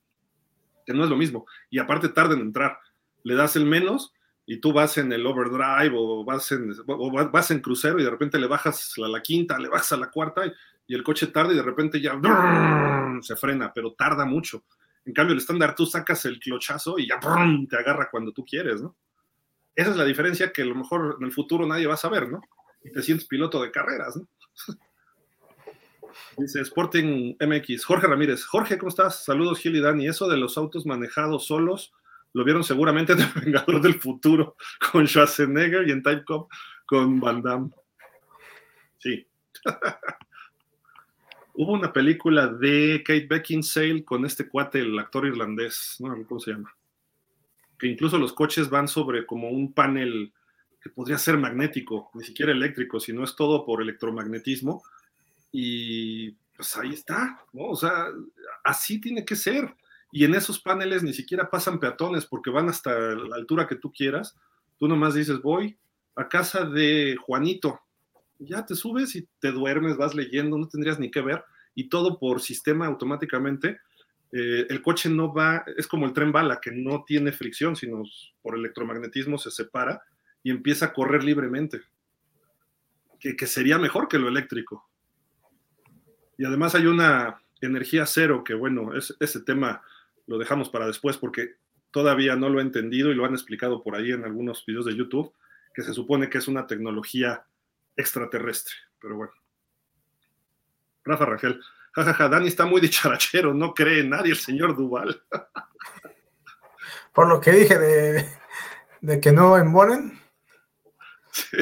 que 0.86 0.94
no 0.94 1.04
es 1.04 1.10
lo 1.10 1.18
mismo. 1.18 1.46
Y 1.70 1.80
aparte 1.80 2.10
tarda 2.10 2.36
en 2.36 2.42
entrar. 2.42 2.78
Le 3.24 3.36
das 3.36 3.56
el 3.56 3.66
menos 3.66 4.14
y 4.46 4.58
tú 4.58 4.74
vas 4.74 4.98
en 4.98 5.12
el 5.14 5.26
overdrive 5.26 5.96
o 5.96 6.26
vas 6.26 6.52
en, 6.52 6.74
vas 7.32 7.52
en 7.52 7.62
crucero 7.62 8.00
y 8.00 8.04
de 8.04 8.10
repente 8.10 8.38
le 8.38 8.48
bajas 8.48 8.94
a 8.98 9.08
la 9.08 9.22
quinta, 9.22 9.58
le 9.58 9.70
bajas 9.70 9.94
a 9.94 9.98
la 9.98 10.12
cuarta 10.12 10.46
y, 10.46 10.52
y 10.88 10.96
el 10.96 11.04
coche 11.04 11.28
tarda 11.28 11.54
y 11.54 11.56
de 11.56 11.64
repente 11.64 12.02
ya 12.02 12.20
se 13.22 13.36
frena, 13.36 13.72
pero 13.74 13.94
tarda 13.94 14.26
mucho. 14.26 14.66
En 15.06 15.14
cambio, 15.14 15.34
el 15.34 15.40
estándar 15.40 15.76
tú 15.76 15.86
sacas 15.86 16.26
el 16.26 16.40
clochazo 16.40 16.98
y 16.98 17.08
ya 17.08 17.20
te 17.20 17.78
agarra 17.78 18.10
cuando 18.10 18.32
tú 18.32 18.46
quieres, 18.46 18.82
¿no? 18.82 18.96
Esa 19.76 19.92
es 19.92 19.98
la 19.98 20.06
diferencia 20.06 20.52
que 20.52 20.62
a 20.62 20.66
lo 20.66 20.76
mejor 20.76 21.18
en 21.20 21.26
el 21.26 21.32
futuro 21.32 21.66
nadie 21.66 21.88
va 21.88 21.96
a 21.96 21.98
saber, 21.98 22.30
¿no? 22.30 22.42
Y 22.84 22.92
te 22.92 23.02
sientes 23.02 23.28
piloto 23.28 23.62
de 23.62 23.72
carreras, 23.72 24.16
¿no? 24.16 24.28
Dice 26.38 26.62
Sporting 26.62 27.36
MX, 27.40 27.86
Jorge 27.86 28.06
Ramírez. 28.08 28.46
Jorge, 28.46 28.78
¿cómo 28.78 28.90
estás? 28.90 29.26
Saludos, 29.26 29.60
Gil 29.60 29.76
y 29.76 29.82
Dani. 29.82 30.08
Eso 30.08 30.28
de 30.28 30.38
los 30.38 30.58
autos 30.58 30.86
manejados 30.86 31.48
solos, 31.48 31.92
lo 32.34 32.44
vieron 32.44 32.64
seguramente 32.64 33.14
en 33.14 33.22
El 33.22 33.32
Vengador 33.34 33.82
del 33.82 34.00
Futuro 34.00 34.56
con 34.92 35.08
Schwarzenegger 35.08 35.88
y 35.88 35.92
en 35.92 36.04
Type 36.04 36.26
Cop 36.26 36.52
con 36.86 37.20
Van 37.20 37.42
Damme. 37.42 37.70
Sí. 38.98 39.26
Hubo 41.56 41.74
una 41.74 41.94
película 41.94 42.48
de 42.48 43.04
Kate 43.06 43.28
Beckinsale 43.28 44.04
con 44.04 44.26
este 44.26 44.50
cuate, 44.50 44.80
el 44.80 44.98
actor 44.98 45.28
irlandés, 45.28 45.98
no 46.00 46.16
cómo 46.26 46.40
se 46.40 46.52
llama. 46.52 46.76
Que 47.78 47.88
incluso 47.88 48.18
los 48.18 48.34
coches 48.34 48.70
van 48.70 48.88
sobre 48.88 49.26
como 49.28 49.50
un 49.50 49.72
panel 49.72 50.34
que 50.82 50.90
podría 50.90 51.20
ser 51.20 51.38
magnético, 51.38 52.10
ni 52.16 52.24
siquiera 52.24 52.52
eléctrico, 52.52 53.00
sino 53.00 53.24
es 53.24 53.36
todo 53.36 53.66
por 53.66 53.84
electromagnetismo. 53.84 54.84
Y 55.52 56.32
pues 56.56 56.76
ahí 56.76 56.94
está, 56.94 57.40
¿no? 57.54 57.66
O 57.66 57.76
sea, 57.76 58.08
así 58.64 59.00
tiene 59.00 59.24
que 59.24 59.36
ser. 59.36 59.76
Y 60.16 60.26
en 60.26 60.36
esos 60.36 60.60
paneles 60.60 61.02
ni 61.02 61.12
siquiera 61.12 61.50
pasan 61.50 61.80
peatones 61.80 62.28
porque 62.28 62.52
van 62.52 62.70
hasta 62.70 63.16
la 63.16 63.36
altura 63.36 63.66
que 63.68 63.78
tú 63.78 63.92
quieras. 63.92 64.38
Tú 64.78 64.88
nomás 64.88 65.16
dices, 65.16 65.42
voy 65.42 65.76
a 66.16 66.30
casa 66.30 66.66
de 66.66 67.18
Juanito, 67.20 67.80
ya 68.38 68.64
te 68.64 68.76
subes 68.76 69.16
y 69.16 69.28
te 69.40 69.52
duermes, 69.52 69.98
vas 69.98 70.14
leyendo, 70.14 70.56
no 70.56 70.68
tendrías 70.68 71.00
ni 71.00 71.10
que 71.10 71.22
ver, 71.22 71.44
y 71.74 71.90
todo 71.90 72.20
por 72.20 72.42
sistema 72.42 72.86
automáticamente. 72.86 73.80
Eh, 74.32 74.68
el 74.70 74.84
coche 74.84 75.10
no 75.10 75.34
va, 75.34 75.66
es 75.78 75.88
como 75.88 76.06
el 76.06 76.14
tren 76.14 76.32
bala, 76.32 76.62
que 76.62 76.70
no 76.70 77.04
tiene 77.08 77.32
fricción, 77.32 77.76
sino 77.76 78.04
por 78.44 78.56
electromagnetismo 78.56 79.40
se 79.40 79.50
separa 79.50 80.04
y 80.44 80.52
empieza 80.52 80.86
a 80.86 80.94
correr 80.94 81.24
libremente, 81.24 81.82
que, 83.20 83.36
que 83.36 83.48
sería 83.48 83.80
mejor 83.80 84.08
que 84.08 84.20
lo 84.20 84.28
eléctrico. 84.28 84.88
Y 86.38 86.46
además 86.46 86.76
hay 86.76 86.86
una 86.86 87.42
energía 87.62 88.06
cero, 88.06 88.44
que 88.44 88.54
bueno, 88.54 88.96
es, 88.96 89.16
ese 89.20 89.40
tema 89.42 89.82
lo 90.28 90.38
dejamos 90.38 90.70
para 90.70 90.88
después 90.88 91.18
porque 91.18 91.56
todavía 91.92 92.36
no 92.36 92.50
lo 92.50 92.60
he 92.60 92.64
entendido 92.64 93.12
y 93.12 93.16
lo 93.16 93.26
han 93.26 93.34
explicado 93.34 93.84
por 93.84 93.96
ahí 93.96 94.12
en 94.12 94.24
algunos 94.24 94.66
videos 94.66 94.86
de 94.86 94.96
YouTube, 94.96 95.34
que 95.74 95.84
se 95.84 95.94
supone 95.94 96.30
que 96.30 96.40
es 96.40 96.48
una 96.48 96.68
tecnología 96.68 97.46
extraterrestre, 97.96 98.74
pero 99.00 99.16
bueno. 99.18 99.34
Rafa 101.06 101.26
Rangel, 101.26 101.62
jajaja, 101.92 102.30
Dani 102.30 102.48
está 102.48 102.66
muy 102.66 102.82
dicharachero, 102.82 103.54
no 103.54 103.74
cree 103.74 104.02
en 104.02 104.10
nadie 104.10 104.32
el 104.32 104.38
señor 104.38 104.76
Duval. 104.76 105.22
Por 107.14 107.28
lo 107.28 107.40
que 107.40 107.52
dije 107.52 107.78
de, 107.78 108.30
de 109.02 109.20
que 109.20 109.32
no 109.32 109.58
embonen. 109.58 110.20
Sí. 111.32 111.58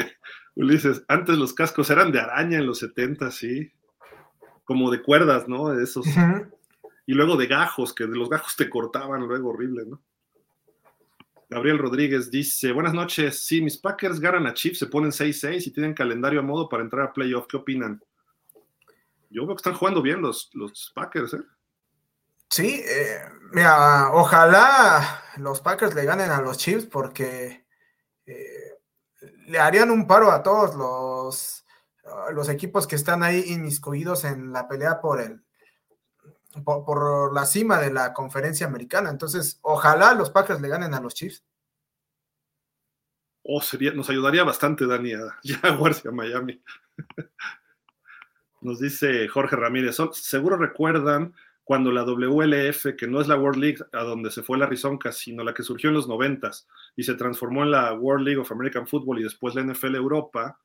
Ulises, 0.54 1.02
antes 1.08 1.38
los 1.38 1.54
cascos 1.54 1.88
eran 1.90 2.12
de 2.12 2.20
araña 2.20 2.58
en 2.58 2.66
los 2.66 2.78
70, 2.78 3.30
sí. 3.30 3.72
Como 4.64 4.90
de 4.90 5.02
cuerdas, 5.02 5.48
¿no? 5.48 5.78
Esos. 5.78 6.06
Y 7.06 7.14
luego 7.14 7.36
de 7.36 7.46
gajos, 7.46 7.94
que 7.94 8.06
de 8.06 8.16
los 8.16 8.28
gajos 8.28 8.56
te 8.56 8.70
cortaban 8.70 9.26
luego 9.26 9.50
horrible, 9.50 9.84
¿no? 9.86 10.02
Gabriel 11.52 11.78
Rodríguez 11.78 12.30
dice, 12.30 12.72
buenas 12.72 12.94
noches, 12.94 13.44
sí, 13.44 13.60
mis 13.60 13.76
Packers 13.76 14.20
ganan 14.20 14.46
a 14.46 14.54
Chiefs, 14.54 14.78
se 14.78 14.86
ponen 14.86 15.10
6-6 15.10 15.66
y 15.66 15.70
tienen 15.70 15.92
calendario 15.92 16.40
a 16.40 16.42
modo 16.42 16.66
para 16.66 16.82
entrar 16.82 17.06
a 17.06 17.12
playoff, 17.12 17.46
¿qué 17.46 17.58
opinan? 17.58 18.02
Yo 19.28 19.46
veo 19.46 19.54
que 19.54 19.60
están 19.60 19.74
jugando 19.74 20.00
bien 20.00 20.22
los, 20.22 20.50
los 20.54 20.92
Packers, 20.94 21.34
¿eh? 21.34 21.42
Sí, 22.48 22.82
eh, 22.86 23.18
mira, 23.52 24.12
ojalá 24.12 25.22
los 25.38 25.60
Packers 25.60 25.94
le 25.94 26.04
ganen 26.04 26.30
a 26.30 26.40
los 26.40 26.56
Chiefs 26.56 26.86
porque 26.86 27.66
eh, 28.24 28.78
le 29.46 29.58
harían 29.58 29.90
un 29.90 30.06
paro 30.06 30.30
a 30.30 30.42
todos 30.42 30.74
los, 30.74 31.66
los 32.32 32.48
equipos 32.48 32.86
que 32.86 32.96
están 32.96 33.22
ahí 33.22 33.44
inmiscuidos 33.48 34.24
en 34.24 34.52
la 34.52 34.68
pelea 34.68 35.00
por 35.00 35.20
el, 35.20 35.41
por, 36.64 37.32
la 37.34 37.46
cima 37.46 37.78
de 37.78 37.92
la 37.92 38.12
conferencia 38.12 38.66
americana. 38.66 39.10
Entonces, 39.10 39.58
ojalá 39.62 40.14
los 40.14 40.30
Packers 40.30 40.60
le 40.60 40.68
ganen 40.68 40.94
a 40.94 41.00
los 41.00 41.14
Chiefs. 41.14 41.44
Oh, 43.44 43.60
sería, 43.60 43.92
nos 43.92 44.08
ayudaría 44.08 44.44
bastante, 44.44 44.86
Dani, 44.86 45.14
a 45.14 45.38
Jaguars 45.62 46.06
a 46.06 46.12
Miami. 46.12 46.62
Nos 48.60 48.78
dice 48.78 49.26
Jorge 49.26 49.56
Ramírez, 49.56 49.96
seguro 50.12 50.56
recuerdan 50.56 51.34
cuando 51.64 51.90
la 51.90 52.04
WLF, 52.04 52.96
que 52.96 53.06
no 53.06 53.20
es 53.20 53.28
la 53.28 53.36
World 53.36 53.60
League 53.60 53.78
a 53.92 54.02
donde 54.02 54.30
se 54.30 54.42
fue 54.42 54.58
la 54.58 54.66
Rizonca, 54.66 55.12
sino 55.12 55.44
la 55.44 55.54
que 55.54 55.62
surgió 55.62 55.90
en 55.90 55.94
los 55.94 56.08
noventas 56.08 56.68
y 56.96 57.04
se 57.04 57.14
transformó 57.14 57.62
en 57.62 57.70
la 57.70 57.92
World 57.94 58.26
League 58.26 58.40
of 58.40 58.50
American 58.52 58.86
Football 58.86 59.20
y 59.20 59.24
después 59.24 59.54
la 59.54 59.62
NFL 59.62 59.94
Europa, 59.96 60.58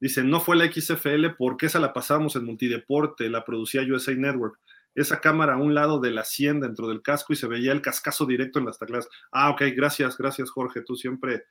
dice, 0.00 0.24
no 0.24 0.40
fue 0.40 0.56
la 0.56 0.70
XFL 0.70 1.34
porque 1.36 1.66
esa 1.66 1.80
la 1.80 1.92
pasábamos 1.92 2.34
en 2.36 2.44
multideporte, 2.44 3.28
la 3.30 3.44
producía 3.44 3.82
USA 3.82 4.14
Network. 4.14 4.58
Esa 4.94 5.20
cámara 5.20 5.54
a 5.54 5.58
un 5.58 5.74
lado 5.74 6.00
de 6.00 6.10
la 6.10 6.24
100 6.24 6.60
dentro 6.60 6.88
del 6.88 7.02
casco 7.02 7.32
y 7.32 7.36
se 7.36 7.46
veía 7.46 7.72
el 7.72 7.82
cascazo 7.82 8.26
directo 8.26 8.58
en 8.58 8.66
las 8.66 8.78
teclas. 8.78 9.08
Ah, 9.30 9.50
ok, 9.50 9.62
gracias, 9.74 10.18
gracias 10.18 10.50
Jorge, 10.50 10.82
tú 10.82 10.96
siempre, 10.96 11.44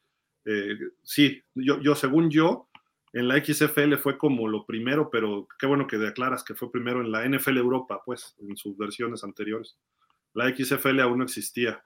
eh, 0.46 0.78
sí, 1.04 1.42
yo, 1.56 1.80
yo, 1.82 1.96
según 1.96 2.30
yo, 2.30 2.70
en 3.14 3.28
la 3.28 3.44
XFL 3.44 3.96
fue 3.96 4.18
como 4.18 4.48
lo 4.48 4.66
primero, 4.66 5.10
pero 5.10 5.48
qué 5.60 5.66
bueno 5.66 5.86
que 5.86 5.98
declaras 5.98 6.44
que 6.44 6.56
fue 6.56 6.72
primero 6.72 7.02
en 7.02 7.12
la 7.12 7.28
NFL 7.28 7.58
Europa, 7.58 8.02
pues, 8.06 8.36
en 8.40 8.56
sus 8.56 8.78
versiones 8.78 9.24
anteriores. 9.24 9.78
La 10.34 10.50
XFL 10.56 11.02
aún 11.02 11.18
no 11.18 11.26
existía. 11.26 11.84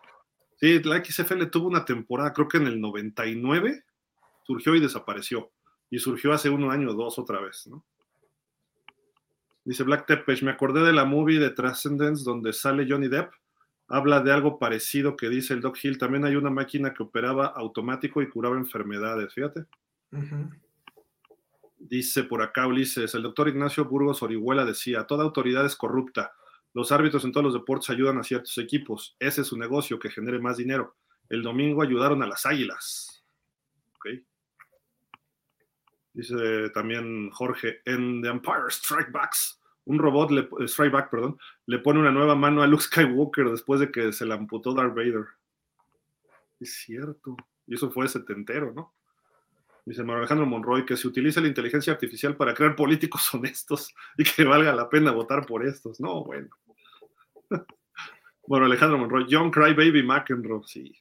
Sí, 0.58 0.82
la 0.84 1.04
XFL 1.04 1.46
tuvo 1.46 1.68
una 1.68 1.84
temporada, 1.84 2.32
creo 2.32 2.48
que 2.48 2.58
en 2.58 2.68
el 2.68 2.80
99, 2.80 3.84
surgió 4.44 4.76
y 4.76 4.80
desapareció. 4.80 5.52
Y 5.90 6.00
surgió 6.00 6.32
hace 6.32 6.50
un 6.50 6.70
año 6.70 6.92
o 6.92 6.94
dos 6.94 7.18
otra 7.18 7.42
vez, 7.42 7.66
¿no? 7.68 7.84
Dice 9.66 9.84
Black 9.84 10.06
Tepes, 10.06 10.44
me 10.44 10.52
acordé 10.52 10.82
de 10.82 10.94
la 10.94 11.06
movie 11.06 11.40
de 11.40 11.50
Transcendence 11.50 12.24
donde 12.24 12.54
sale 12.54 12.86
Johnny 12.88 13.08
Depp. 13.08 13.34
Habla 13.88 14.22
de 14.22 14.32
algo 14.32 14.60
parecido 14.60 15.16
que 15.16 15.28
dice 15.28 15.56
el 15.56 15.62
Doc 15.62 15.78
Hill. 15.84 15.98
También 15.98 16.24
hay 16.24 16.36
una 16.36 16.52
máquina 16.52 16.94
que 16.94 17.02
operaba 17.02 17.48
automático 17.48 18.22
y 18.22 18.30
curaba 18.30 18.58
enfermedades, 18.58 19.34
fíjate. 19.34 19.66
Dice 21.78 22.24
por 22.24 22.44
acá 22.44 22.68
Ulises, 22.68 23.14
el 23.16 23.24
doctor 23.24 23.48
Ignacio 23.50 23.86
Burgos 23.86 24.22
Orihuela 24.22 24.66
decía, 24.66 25.06
toda 25.06 25.24
autoridad 25.24 25.66
es 25.66 25.76
corrupta. 25.76 26.34
Los 26.74 26.92
árbitros 26.92 27.24
en 27.26 27.32
todos 27.32 27.46
los 27.46 27.54
deportes 27.54 27.90
ayudan 27.90 28.20
a 28.20 28.24
ciertos 28.24 28.58
equipos. 28.60 29.16
Ese 29.20 29.42
es 29.42 29.48
su 29.48 29.58
negocio, 29.58 29.98
que 29.98 30.10
genere 30.10 30.40
más 30.40 30.58
dinero. 30.58 30.96
El 31.30 31.42
domingo 31.42 31.82
ayudaron 31.82 32.22
a 32.22 32.28
las 32.28 32.46
águilas. 32.46 33.15
Dice 36.16 36.70
también 36.70 37.30
Jorge, 37.30 37.82
en 37.84 38.22
The 38.22 38.30
Empire 38.30 38.70
Strike 38.70 39.12
Backs, 39.12 39.62
un 39.84 40.00
robot, 40.00 40.32
le, 40.32 40.42
eh, 40.62 40.68
Strike 40.68 40.94
Back, 40.94 41.10
perdón, 41.10 41.38
le 41.66 41.80
pone 41.80 42.00
una 42.00 42.12
nueva 42.12 42.36
mano 42.36 42.64
a 42.64 42.68
Luke 42.68 42.84
Skywalker 42.84 43.50
después 43.50 43.82
de 43.82 43.92
que 43.92 44.14
se 44.14 44.26
la 44.26 44.36
amputó 44.36 44.74
Darth 44.74 44.96
Vader. 44.96 45.26
Es 46.62 46.74
cierto. 46.76 47.36
Y 47.68 47.76
eso 47.76 47.92
fue 47.92 48.08
setentero, 48.08 48.72
¿no? 48.74 48.94
dice 49.86 50.04
Mario 50.04 50.20
Alejandro 50.20 50.48
Monroy, 50.48 50.86
que 50.86 50.98
se 50.98 51.08
utilice 51.08 51.40
la 51.42 51.48
inteligencia 51.48 51.94
artificial 51.94 52.36
para 52.36 52.54
crear 52.54 52.76
políticos 52.76 53.32
honestos 53.34 53.94
y 54.18 54.24
que 54.24 54.46
valga 54.46 54.74
la 54.74 54.90
pena 54.90 55.12
votar 55.12 55.46
por 55.46 55.66
estos. 55.66 56.00
No, 56.00 56.24
bueno. 56.24 56.50
bueno, 58.48 58.66
Alejandro 58.66 58.98
Monroy, 58.98 59.28
John 59.30 59.52
Crybaby 59.52 60.02
McEnroe, 60.02 60.64
sí. 60.66 60.96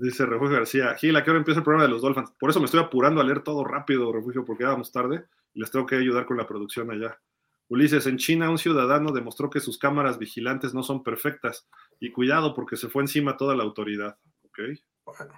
Dice 0.00 0.24
Refugio 0.24 0.56
García, 0.56 0.94
Gil, 0.94 1.14
¿a 1.14 1.22
qué 1.22 1.28
hora 1.28 1.40
empieza 1.40 1.60
el 1.60 1.64
programa 1.64 1.84
de 1.84 1.90
los 1.90 2.00
Dolphins? 2.00 2.32
Por 2.38 2.48
eso 2.48 2.58
me 2.58 2.64
estoy 2.64 2.80
apurando 2.80 3.20
a 3.20 3.24
leer 3.24 3.42
todo 3.42 3.64
rápido, 3.64 4.10
Refugio, 4.10 4.46
porque 4.46 4.64
ya 4.64 4.70
vamos 4.70 4.90
tarde 4.90 5.26
y 5.52 5.60
les 5.60 5.70
tengo 5.70 5.84
que 5.84 5.96
ayudar 5.96 6.24
con 6.24 6.38
la 6.38 6.46
producción 6.46 6.90
allá. 6.90 7.20
Ulises, 7.68 8.06
en 8.06 8.16
China 8.16 8.48
un 8.48 8.56
ciudadano 8.56 9.12
demostró 9.12 9.50
que 9.50 9.60
sus 9.60 9.76
cámaras 9.76 10.18
vigilantes 10.18 10.72
no 10.72 10.82
son 10.82 11.02
perfectas 11.02 11.68
y 12.00 12.12
cuidado 12.12 12.54
porque 12.54 12.78
se 12.78 12.88
fue 12.88 13.02
encima 13.02 13.36
toda 13.36 13.54
la 13.54 13.62
autoridad. 13.62 14.16
¿Ok? 14.44 14.58
Bueno. 15.04 15.34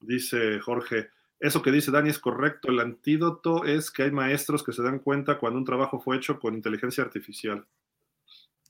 Dice 0.00 0.58
Jorge, 0.58 1.10
eso 1.38 1.62
que 1.62 1.70
dice 1.70 1.92
Dani 1.92 2.10
es 2.10 2.18
correcto. 2.18 2.72
El 2.72 2.80
antídoto 2.80 3.64
es 3.64 3.92
que 3.92 4.02
hay 4.02 4.10
maestros 4.10 4.64
que 4.64 4.72
se 4.72 4.82
dan 4.82 4.98
cuenta 4.98 5.38
cuando 5.38 5.60
un 5.60 5.64
trabajo 5.64 6.00
fue 6.00 6.16
hecho 6.16 6.40
con 6.40 6.54
inteligencia 6.54 7.04
artificial. 7.04 7.64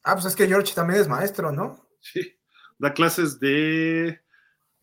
Ah, 0.03 0.13
pues 0.13 0.27
es 0.27 0.37
que 0.37 0.47
George 0.47 0.75
también 0.75 1.01
es 1.01 1.09
maestro, 1.09 1.51
¿no? 1.51 1.89
Sí, 2.01 2.37
da 2.79 2.93
clases 2.93 3.41
de 3.41 4.23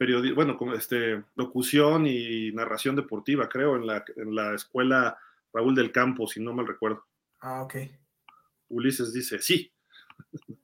periodismo, 0.02 0.36
bueno, 0.36 0.58
como 0.58 0.74
este, 0.74 1.24
locución 1.36 2.08
y 2.08 2.52
narración 2.54 2.96
deportiva, 2.96 3.48
creo, 3.48 3.76
en 3.76 3.86
la, 3.86 4.04
en 4.16 4.34
la 4.34 4.56
escuela 4.56 5.16
Raúl 5.54 5.76
del 5.76 5.92
Campo, 5.92 6.26
si 6.26 6.42
no 6.42 6.54
mal 6.54 6.66
recuerdo. 6.66 7.06
Ah, 7.40 7.62
ok. 7.62 7.76
Ulises 8.70 9.14
dice, 9.14 9.40
sí. 9.40 9.72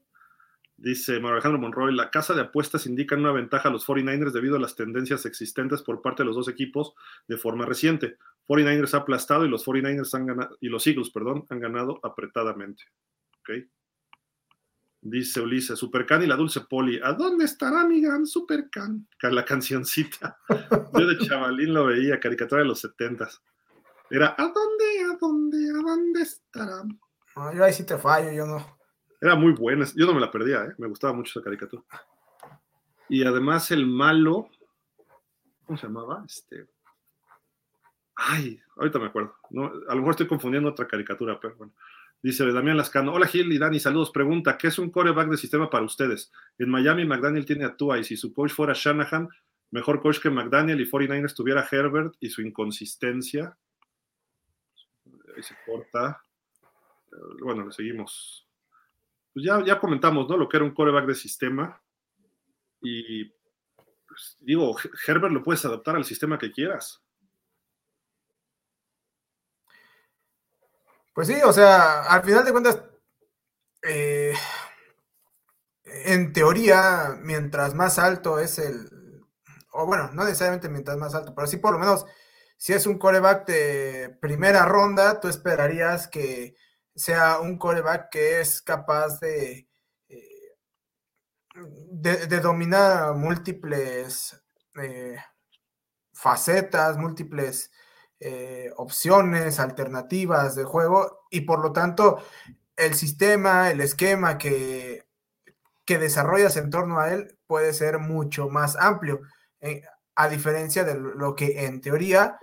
Dice 0.79 1.13
Mario 1.19 1.33
Alejandro 1.33 1.59
Monroy, 1.59 1.93
la 1.93 2.09
casa 2.09 2.33
de 2.33 2.41
apuestas 2.41 2.85
indica 2.87 3.15
una 3.15 3.31
ventaja 3.31 3.69
a 3.69 3.71
los 3.71 3.85
49ers 3.85 4.31
debido 4.31 4.55
a 4.55 4.59
las 4.59 4.75
tendencias 4.75 5.25
existentes 5.25 5.83
por 5.83 6.01
parte 6.01 6.23
de 6.23 6.27
los 6.27 6.35
dos 6.35 6.47
equipos 6.47 6.93
de 7.27 7.37
forma 7.37 7.65
reciente. 7.65 8.17
49ers 8.47 8.95
ha 8.95 8.97
aplastado 8.97 9.45
y 9.45 9.49
los 9.49 9.65
49ers 9.65 10.15
han 10.15 10.25
ganado, 10.25 10.57
y 10.61 10.69
los 10.69 10.85
Eagles, 10.87 11.11
perdón, 11.11 11.45
han 11.49 11.59
ganado 11.59 11.99
apretadamente. 12.01 12.85
¿Ok? 13.39 13.67
Dice 15.01 15.41
Ulises, 15.41 15.77
Supercan 15.77 16.23
y 16.23 16.27
la 16.27 16.35
Dulce 16.35 16.61
Poli, 16.61 16.99
¿a 17.03 17.13
dónde 17.13 17.45
estará 17.45 17.85
mi 17.85 18.01
gran 18.01 18.25
Supercan? 18.25 19.07
La 19.21 19.45
cancioncita. 19.45 20.37
Yo 20.93 21.07
de 21.07 21.17
chavalín 21.19 21.73
lo 21.73 21.85
veía, 21.85 22.19
caricatura 22.19 22.61
de 22.61 22.67
los 22.67 22.79
setentas. 22.81 23.41
Era, 24.09 24.35
¿a 24.37 24.43
dónde, 24.43 25.13
a 25.13 25.17
dónde, 25.19 25.57
a 25.69 25.81
dónde 25.81 26.21
estará? 26.21 26.83
yo 27.53 27.63
ahí 27.63 27.73
sí 27.73 27.85
te 27.85 27.97
fallo, 27.97 28.31
yo 28.31 28.45
no. 28.45 28.77
Era 29.21 29.35
muy 29.35 29.53
buena. 29.53 29.85
Yo 29.95 30.05
no 30.05 30.13
me 30.13 30.21
la 30.21 30.31
perdía, 30.31 30.63
¿eh? 30.63 30.73
me 30.77 30.87
gustaba 30.87 31.13
mucho 31.13 31.31
esa 31.31 31.43
caricatura. 31.43 31.83
Y 33.09 33.23
además 33.23 33.71
el 33.71 33.85
malo, 33.85 34.49
¿cómo 35.65 35.77
se 35.77 35.87
llamaba? 35.87 36.23
Este. 36.25 36.67
Ay, 38.15 38.59
ahorita 38.75 38.99
me 38.99 39.07
acuerdo. 39.07 39.35
a 39.87 39.93
lo 39.93 39.95
mejor 39.95 40.11
estoy 40.11 40.27
confundiendo 40.27 40.69
otra 40.69 40.87
caricatura, 40.87 41.39
pero 41.39 41.55
bueno. 41.55 41.73
Dice 42.21 42.51
Damián 42.51 42.77
Lascano, 42.77 43.13
hola 43.13 43.27
Gil 43.27 43.51
y 43.51 43.57
Dani, 43.57 43.79
saludos. 43.79 44.11
Pregunta, 44.11 44.57
¿qué 44.57 44.67
es 44.67 44.79
un 44.79 44.89
coreback 44.89 45.29
de 45.29 45.37
sistema 45.37 45.69
para 45.69 45.85
ustedes? 45.85 46.31
En 46.57 46.69
Miami 46.69 47.05
McDaniel 47.05 47.45
tiene 47.45 47.65
a 47.65 47.75
Tua 47.75 47.99
y 47.99 48.03
si 48.03 48.17
su 48.17 48.33
coach 48.33 48.51
fuera 48.51 48.73
Shanahan, 48.75 49.29
mejor 49.71 50.01
coach 50.01 50.19
que 50.19 50.29
McDaniel 50.29 50.81
y 50.81 50.89
49ers 50.89 51.35
tuviera 51.35 51.67
Herbert 51.69 52.15
y 52.19 52.29
su 52.29 52.41
inconsistencia. 52.41 53.57
Ahí 55.35 55.43
se 55.43 55.55
corta. 55.65 56.21
Bueno, 57.41 57.65
le 57.65 57.71
seguimos 57.71 58.47
pues 59.37 59.45
ya, 59.45 59.63
ya 59.63 59.79
comentamos, 59.79 60.27
¿no? 60.27 60.35
Lo 60.35 60.49
que 60.49 60.57
era 60.57 60.65
un 60.65 60.73
coreback 60.73 61.05
de 61.05 61.13
sistema. 61.13 61.79
Y 62.81 63.25
pues, 63.25 64.35
digo, 64.39 64.75
Herbert 65.05 65.31
lo 65.31 65.43
puedes 65.43 65.63
adaptar 65.63 65.95
al 65.95 66.05
sistema 66.05 66.39
que 66.39 66.51
quieras. 66.51 67.05
Pues 71.17 71.29
sí, 71.29 71.35
o 71.43 71.51
sea, 71.51 72.03
al 72.03 72.23
final 72.23 72.45
de 72.45 72.51
cuentas, 72.51 72.79
eh, 73.81 74.35
en 75.83 76.31
teoría, 76.31 77.17
mientras 77.23 77.73
más 77.73 77.97
alto 77.97 78.37
es 78.37 78.59
el, 78.59 78.87
o 79.71 79.87
bueno, 79.87 80.11
no 80.13 80.25
necesariamente 80.25 80.69
mientras 80.69 80.95
más 80.97 81.15
alto, 81.15 81.33
pero 81.33 81.47
sí 81.47 81.57
por 81.57 81.73
lo 81.73 81.79
menos, 81.79 82.05
si 82.57 82.73
es 82.73 82.85
un 82.85 82.99
coreback 82.99 83.47
de 83.47 84.15
primera 84.21 84.65
ronda, 84.65 85.19
tú 85.19 85.27
esperarías 85.27 86.07
que 86.07 86.55
sea 86.95 87.39
un 87.39 87.57
coreback 87.57 88.09
que 88.11 88.39
es 88.39 88.61
capaz 88.61 89.19
de, 89.19 89.67
eh, 90.09 90.55
de, 91.55 92.39
dominar 92.41 93.15
múltiples 93.15 94.39
eh, 94.83 95.17
facetas, 96.13 96.95
múltiples 96.95 97.71
eh, 98.19 98.71
opciones, 98.77 99.59
alternativas 99.59 100.55
de 100.55 100.63
juego 100.63 101.25
y 101.29 101.41
por 101.41 101.59
lo 101.59 101.71
tanto 101.71 102.19
el 102.75 102.93
sistema, 102.93 103.71
el 103.71 103.81
esquema 103.81 104.37
que, 104.37 105.07
que 105.85 105.97
desarrollas 105.97 106.57
en 106.57 106.69
torno 106.69 106.99
a 106.99 107.13
él 107.13 107.37
puede 107.47 107.73
ser 107.73 107.99
mucho 107.99 108.49
más 108.49 108.75
amplio, 108.75 109.21
a 110.15 110.29
diferencia 110.29 110.83
de 110.83 110.95
lo 110.95 111.35
que 111.35 111.65
en 111.65 111.81
teoría 111.81 112.39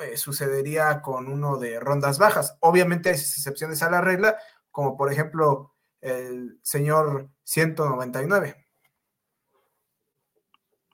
eh, 0.00 0.16
sucedería 0.16 1.02
con 1.02 1.28
uno 1.28 1.58
de 1.58 1.78
rondas 1.78 2.18
bajas. 2.18 2.56
Obviamente 2.60 3.10
hay 3.10 3.16
excepciones 3.16 3.82
a 3.82 3.90
la 3.90 4.00
regla, 4.00 4.38
como 4.70 4.96
por 4.96 5.12
ejemplo 5.12 5.74
el 6.00 6.58
señor 6.62 7.28
199. 7.44 8.66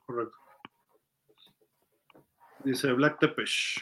Correcto. 0.05 0.37
Dice 2.67 2.91
Black 2.91 3.19
Tepesh. 3.19 3.81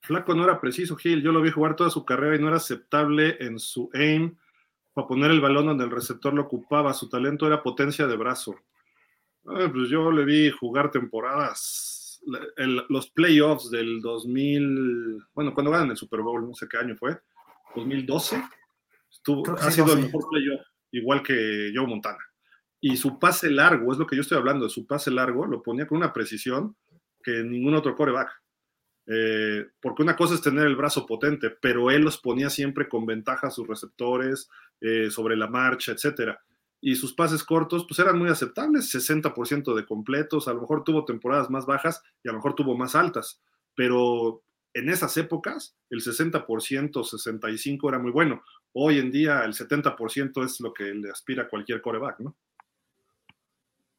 Flaco 0.00 0.34
no 0.34 0.44
era 0.44 0.58
preciso, 0.58 0.96
Gil. 0.96 1.22
Yo 1.22 1.30
lo 1.30 1.42
vi 1.42 1.50
jugar 1.50 1.76
toda 1.76 1.90
su 1.90 2.02
carrera 2.02 2.36
y 2.36 2.38
no 2.38 2.48
era 2.48 2.56
aceptable 2.56 3.36
en 3.38 3.58
su 3.58 3.90
aim 3.92 4.38
para 4.94 5.06
poner 5.06 5.30
el 5.30 5.42
balón 5.42 5.66
donde 5.66 5.84
el 5.84 5.90
receptor 5.90 6.32
lo 6.32 6.42
ocupaba. 6.42 6.94
Su 6.94 7.10
talento 7.10 7.46
era 7.46 7.62
potencia 7.62 8.06
de 8.06 8.16
brazo. 8.16 8.56
pues 9.42 9.90
yo 9.90 10.10
le 10.10 10.24
vi 10.24 10.50
jugar 10.50 10.90
temporadas 10.90 12.18
los 12.88 13.10
playoffs 13.10 13.70
del 13.70 14.00
2000, 14.00 15.22
bueno, 15.34 15.52
cuando 15.52 15.70
ganan 15.70 15.90
el 15.90 15.98
Super 15.98 16.20
Bowl, 16.20 16.48
no 16.48 16.54
sé 16.54 16.66
qué 16.66 16.78
año 16.78 16.96
fue, 16.96 17.20
2012, 17.76 18.42
estuvo, 19.10 19.42
ha 19.58 19.70
sido 19.70 19.92
el 19.92 20.04
mejor 20.04 20.24
playoff, 20.30 20.62
igual 20.92 21.22
que 21.22 21.70
Joe 21.74 21.86
Montana. 21.86 22.24
Y 22.80 22.96
su 22.96 23.18
pase 23.18 23.50
largo, 23.50 23.92
es 23.92 23.98
lo 23.98 24.06
que 24.06 24.16
yo 24.16 24.22
estoy 24.22 24.38
hablando, 24.38 24.70
su 24.70 24.86
pase 24.86 25.10
largo 25.10 25.44
lo 25.44 25.62
ponía 25.62 25.86
con 25.86 25.98
una 25.98 26.14
precisión 26.14 26.74
que 27.24 27.42
ningún 27.42 27.74
otro 27.74 27.96
coreback. 27.96 28.30
Eh, 29.06 29.66
porque 29.80 30.02
una 30.02 30.16
cosa 30.16 30.34
es 30.34 30.42
tener 30.42 30.66
el 30.66 30.76
brazo 30.76 31.06
potente, 31.06 31.50
pero 31.50 31.90
él 31.90 32.02
los 32.02 32.18
ponía 32.18 32.50
siempre 32.50 32.88
con 32.88 33.04
ventaja 33.06 33.48
a 33.48 33.50
sus 33.50 33.66
receptores, 33.66 34.48
eh, 34.80 35.10
sobre 35.10 35.36
la 35.36 35.48
marcha, 35.48 35.92
etcétera. 35.92 36.40
Y 36.80 36.96
sus 36.96 37.14
pases 37.14 37.42
cortos, 37.44 37.86
pues 37.88 37.98
eran 37.98 38.18
muy 38.18 38.28
aceptables, 38.28 38.94
60% 38.94 39.74
de 39.74 39.86
completos, 39.86 40.48
a 40.48 40.52
lo 40.52 40.60
mejor 40.60 40.84
tuvo 40.84 41.04
temporadas 41.04 41.50
más 41.50 41.66
bajas 41.66 42.02
y 42.22 42.28
a 42.28 42.32
lo 42.32 42.38
mejor 42.38 42.54
tuvo 42.54 42.76
más 42.76 42.94
altas, 42.94 43.42
pero 43.74 44.42
en 44.74 44.90
esas 44.90 45.16
épocas 45.16 45.76
el 45.88 46.00
60%, 46.02 46.44
65% 46.44 47.88
era 47.88 47.98
muy 47.98 48.10
bueno. 48.10 48.42
Hoy 48.72 48.98
en 48.98 49.10
día 49.10 49.44
el 49.44 49.54
70% 49.54 50.44
es 50.44 50.60
lo 50.60 50.74
que 50.74 50.84
le 50.92 51.10
aspira 51.10 51.48
cualquier 51.48 51.80
coreback, 51.80 52.20
¿no? 52.20 52.36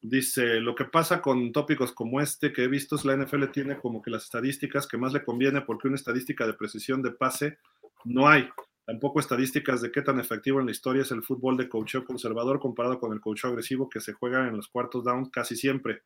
Dice, 0.02 0.60
lo 0.60 0.74
que 0.74 0.84
pasa 0.84 1.20
con 1.20 1.52
tópicos 1.52 1.92
como 1.92 2.20
este 2.20 2.52
que 2.52 2.64
he 2.64 2.68
visto 2.68 2.96
es 2.96 3.04
la 3.04 3.16
NFL 3.16 3.46
tiene 3.46 3.78
como 3.78 4.02
que 4.02 4.10
las 4.10 4.24
estadísticas 4.24 4.86
que 4.86 4.98
más 4.98 5.12
le 5.12 5.24
conviene 5.24 5.62
porque 5.62 5.88
una 5.88 5.96
estadística 5.96 6.46
de 6.46 6.54
precisión 6.54 7.02
de 7.02 7.12
pase 7.12 7.58
no 8.04 8.28
hay. 8.28 8.48
Tampoco 8.86 9.18
estadísticas 9.18 9.82
de 9.82 9.90
qué 9.90 10.00
tan 10.02 10.20
efectivo 10.20 10.60
en 10.60 10.66
la 10.66 10.72
historia 10.72 11.02
es 11.02 11.10
el 11.10 11.24
fútbol 11.24 11.56
de 11.56 11.68
coacheo 11.68 12.04
conservador 12.04 12.60
comparado 12.60 13.00
con 13.00 13.12
el 13.12 13.20
coacheo 13.20 13.50
agresivo 13.50 13.88
que 13.88 14.00
se 14.00 14.12
juega 14.12 14.46
en 14.46 14.56
los 14.56 14.68
cuartos 14.68 15.02
down 15.02 15.28
casi 15.28 15.56
siempre. 15.56 16.02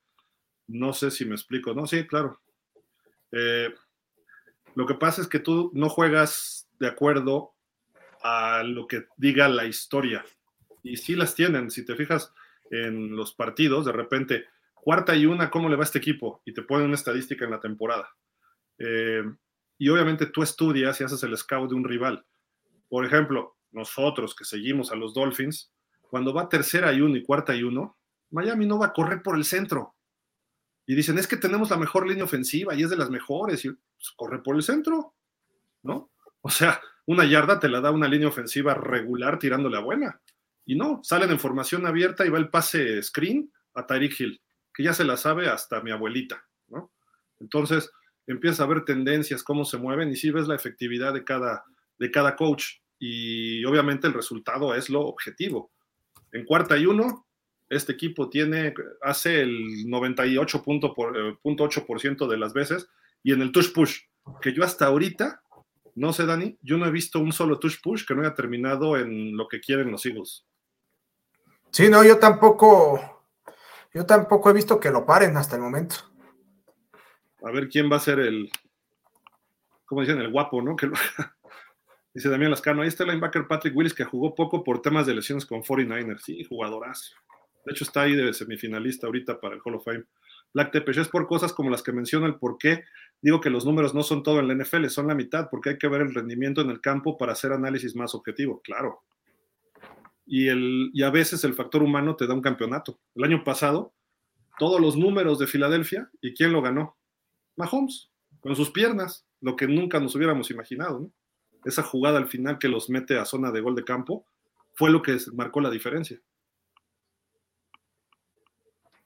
No 0.66 0.94
sé 0.94 1.10
si 1.10 1.26
me 1.26 1.34
explico. 1.34 1.74
No, 1.74 1.86
sí, 1.86 2.06
claro. 2.06 2.40
Eh, 3.32 3.74
lo 4.74 4.86
que 4.86 4.94
pasa 4.94 5.20
es 5.20 5.28
que 5.28 5.40
tú 5.40 5.70
no 5.74 5.90
juegas 5.90 6.68
de 6.78 6.86
acuerdo 6.86 7.52
a 8.22 8.62
lo 8.62 8.86
que 8.86 9.04
diga 9.18 9.48
la 9.48 9.66
historia. 9.66 10.24
Y 10.82 10.96
sí 10.96 11.16
las 11.16 11.34
tienen. 11.34 11.70
Si 11.70 11.84
te 11.84 11.96
fijas 11.96 12.32
en 12.70 13.14
los 13.16 13.34
partidos, 13.34 13.84
de 13.84 13.92
repente, 13.92 14.46
cuarta 14.74 15.14
y 15.14 15.26
una, 15.26 15.50
¿cómo 15.50 15.68
le 15.68 15.76
va 15.76 15.84
este 15.84 15.98
equipo? 15.98 16.42
Y 16.44 16.54
te 16.54 16.62
ponen 16.62 16.86
una 16.86 16.94
estadística 16.94 17.44
en 17.44 17.50
la 17.50 17.60
temporada. 17.60 18.08
Eh, 18.78 19.22
y 19.78 19.88
obviamente 19.88 20.26
tú 20.26 20.42
estudias 20.42 21.00
y 21.00 21.04
haces 21.04 21.22
el 21.22 21.36
scout 21.36 21.70
de 21.70 21.76
un 21.76 21.84
rival. 21.84 22.24
Por 22.88 23.04
ejemplo, 23.04 23.56
nosotros 23.72 24.34
que 24.34 24.44
seguimos 24.44 24.90
a 24.92 24.96
los 24.96 25.14
Dolphins, 25.14 25.72
cuando 26.00 26.34
va 26.34 26.48
tercera 26.48 26.92
y 26.92 27.00
uno 27.00 27.16
y 27.16 27.22
cuarta 27.22 27.54
y 27.54 27.62
uno, 27.62 27.98
Miami 28.30 28.66
no 28.66 28.78
va 28.78 28.86
a 28.86 28.92
correr 28.92 29.22
por 29.22 29.36
el 29.36 29.44
centro. 29.44 29.94
Y 30.86 30.94
dicen, 30.94 31.18
es 31.18 31.28
que 31.28 31.36
tenemos 31.36 31.70
la 31.70 31.76
mejor 31.76 32.08
línea 32.08 32.24
ofensiva 32.24 32.74
y 32.74 32.82
es 32.82 32.90
de 32.90 32.96
las 32.96 33.10
mejores. 33.10 33.64
Y 33.64 33.70
pues, 33.70 34.12
corre 34.16 34.42
por 34.42 34.56
el 34.56 34.62
centro, 34.62 35.14
¿no? 35.82 36.10
O 36.40 36.50
sea, 36.50 36.80
una 37.06 37.24
yarda 37.24 37.60
te 37.60 37.68
la 37.68 37.80
da 37.80 37.90
una 37.90 38.08
línea 38.08 38.28
ofensiva 38.28 38.74
regular 38.74 39.38
tirándole 39.38 39.76
a 39.76 39.80
buena. 39.80 40.20
Y 40.70 40.76
no, 40.76 41.00
salen 41.02 41.32
en 41.32 41.40
formación 41.40 41.84
abierta 41.84 42.24
y 42.24 42.28
va 42.28 42.38
el 42.38 42.48
pase 42.48 43.02
screen 43.02 43.52
a 43.74 43.86
Tyreek 43.86 44.20
Hill, 44.20 44.40
que 44.72 44.84
ya 44.84 44.92
se 44.92 45.02
la 45.02 45.16
sabe 45.16 45.48
hasta 45.48 45.82
mi 45.82 45.90
abuelita, 45.90 46.46
¿no? 46.68 46.92
Entonces, 47.40 47.90
empieza 48.28 48.62
a 48.62 48.68
ver 48.68 48.84
tendencias, 48.84 49.42
cómo 49.42 49.64
se 49.64 49.78
mueven 49.78 50.12
y 50.12 50.16
sí 50.16 50.30
ves 50.30 50.46
la 50.46 50.54
efectividad 50.54 51.12
de 51.12 51.24
cada, 51.24 51.64
de 51.98 52.12
cada 52.12 52.36
coach. 52.36 52.66
Y 53.00 53.64
obviamente 53.64 54.06
el 54.06 54.12
resultado 54.12 54.72
es 54.76 54.90
lo 54.90 55.00
objetivo. 55.00 55.72
En 56.30 56.44
cuarta 56.44 56.78
y 56.78 56.86
uno, 56.86 57.26
este 57.68 57.90
equipo 57.90 58.30
tiene, 58.30 58.72
hace 59.02 59.40
el 59.40 59.88
98.8% 59.88 62.28
de 62.28 62.38
las 62.38 62.52
veces 62.52 62.86
y 63.24 63.32
en 63.32 63.42
el 63.42 63.50
touch 63.50 63.72
push, 63.72 64.02
que 64.40 64.52
yo 64.52 64.62
hasta 64.62 64.86
ahorita, 64.86 65.42
no 65.96 66.12
sé 66.12 66.26
Dani, 66.26 66.56
yo 66.62 66.78
no 66.78 66.86
he 66.86 66.92
visto 66.92 67.18
un 67.18 67.32
solo 67.32 67.58
touch 67.58 67.80
push 67.82 68.06
que 68.06 68.14
no 68.14 68.22
haya 68.22 68.36
terminado 68.36 68.96
en 68.96 69.36
lo 69.36 69.48
que 69.48 69.58
quieren 69.58 69.90
los 69.90 70.06
Eagles. 70.06 70.46
Sí, 71.70 71.88
no, 71.88 72.04
yo 72.04 72.18
tampoco, 72.18 73.22
yo 73.94 74.04
tampoco 74.06 74.50
he 74.50 74.52
visto 74.52 74.80
que 74.80 74.90
lo 74.90 75.06
paren 75.06 75.36
hasta 75.36 75.56
el 75.56 75.62
momento. 75.62 75.96
A 77.42 77.50
ver 77.50 77.68
quién 77.68 77.90
va 77.90 77.96
a 77.96 78.00
ser 78.00 78.18
el, 78.20 78.50
como 79.86 80.02
dicen, 80.02 80.20
el 80.20 80.30
guapo, 80.30 80.62
¿no? 80.62 80.76
Dice 82.14 82.28
Damián 82.28 82.50
Lascano, 82.50 82.82
ahí 82.82 82.88
está 82.88 83.04
el 83.04 83.10
linebacker 83.10 83.46
Patrick 83.46 83.76
Willis 83.76 83.94
que 83.94 84.04
jugó 84.04 84.34
poco 84.34 84.64
por 84.64 84.82
temas 84.82 85.06
de 85.06 85.14
lesiones 85.14 85.46
con 85.46 85.62
49ers. 85.62 86.20
Sí, 86.20 86.44
jugadorazo. 86.44 87.14
De 87.64 87.72
hecho, 87.72 87.84
está 87.84 88.02
ahí 88.02 88.14
de 88.14 88.32
semifinalista 88.32 89.06
ahorita 89.06 89.40
para 89.40 89.54
el 89.54 89.60
Hall 89.64 89.76
of 89.76 89.84
Fame. 89.84 90.04
Black 90.52 90.74
es 90.74 91.08
por 91.08 91.26
cosas 91.26 91.52
como 91.52 91.70
las 91.70 91.82
que 91.82 91.92
menciono 91.92 92.26
el 92.26 92.36
por 92.36 92.58
qué 92.58 92.84
digo 93.20 93.40
que 93.40 93.50
los 93.50 93.64
números 93.64 93.94
no 93.94 94.02
son 94.02 94.22
todo 94.22 94.40
en 94.40 94.48
la 94.48 94.54
NFL, 94.54 94.86
son 94.86 95.06
la 95.06 95.14
mitad, 95.14 95.48
porque 95.50 95.70
hay 95.70 95.78
que 95.78 95.88
ver 95.88 96.00
el 96.00 96.14
rendimiento 96.14 96.60
en 96.60 96.70
el 96.70 96.80
campo 96.80 97.16
para 97.16 97.32
hacer 97.32 97.52
análisis 97.52 97.94
más 97.94 98.14
objetivo, 98.14 98.60
claro. 98.62 99.02
Y, 100.32 100.46
el, 100.46 100.90
y 100.94 101.02
a 101.02 101.10
veces 101.10 101.42
el 101.42 101.54
factor 101.54 101.82
humano 101.82 102.14
te 102.14 102.26
da 102.26 102.34
un 102.34 102.40
campeonato. 102.40 103.00
El 103.16 103.24
año 103.24 103.42
pasado, 103.42 103.92
todos 104.60 104.80
los 104.80 104.96
números 104.96 105.40
de 105.40 105.48
Filadelfia, 105.48 106.08
¿y 106.20 106.34
quién 106.34 106.52
lo 106.52 106.62
ganó? 106.62 106.96
Mahomes, 107.56 108.12
con 108.38 108.54
sus 108.54 108.70
piernas, 108.70 109.26
lo 109.40 109.56
que 109.56 109.66
nunca 109.66 109.98
nos 109.98 110.14
hubiéramos 110.14 110.48
imaginado. 110.52 111.00
¿no? 111.00 111.12
Esa 111.64 111.82
jugada 111.82 112.18
al 112.18 112.28
final 112.28 112.58
que 112.58 112.68
los 112.68 112.88
mete 112.88 113.18
a 113.18 113.24
zona 113.24 113.50
de 113.50 113.60
gol 113.60 113.74
de 113.74 113.82
campo 113.82 114.24
fue 114.74 114.90
lo 114.90 115.02
que 115.02 115.18
marcó 115.34 115.60
la 115.60 115.70
diferencia. 115.70 116.20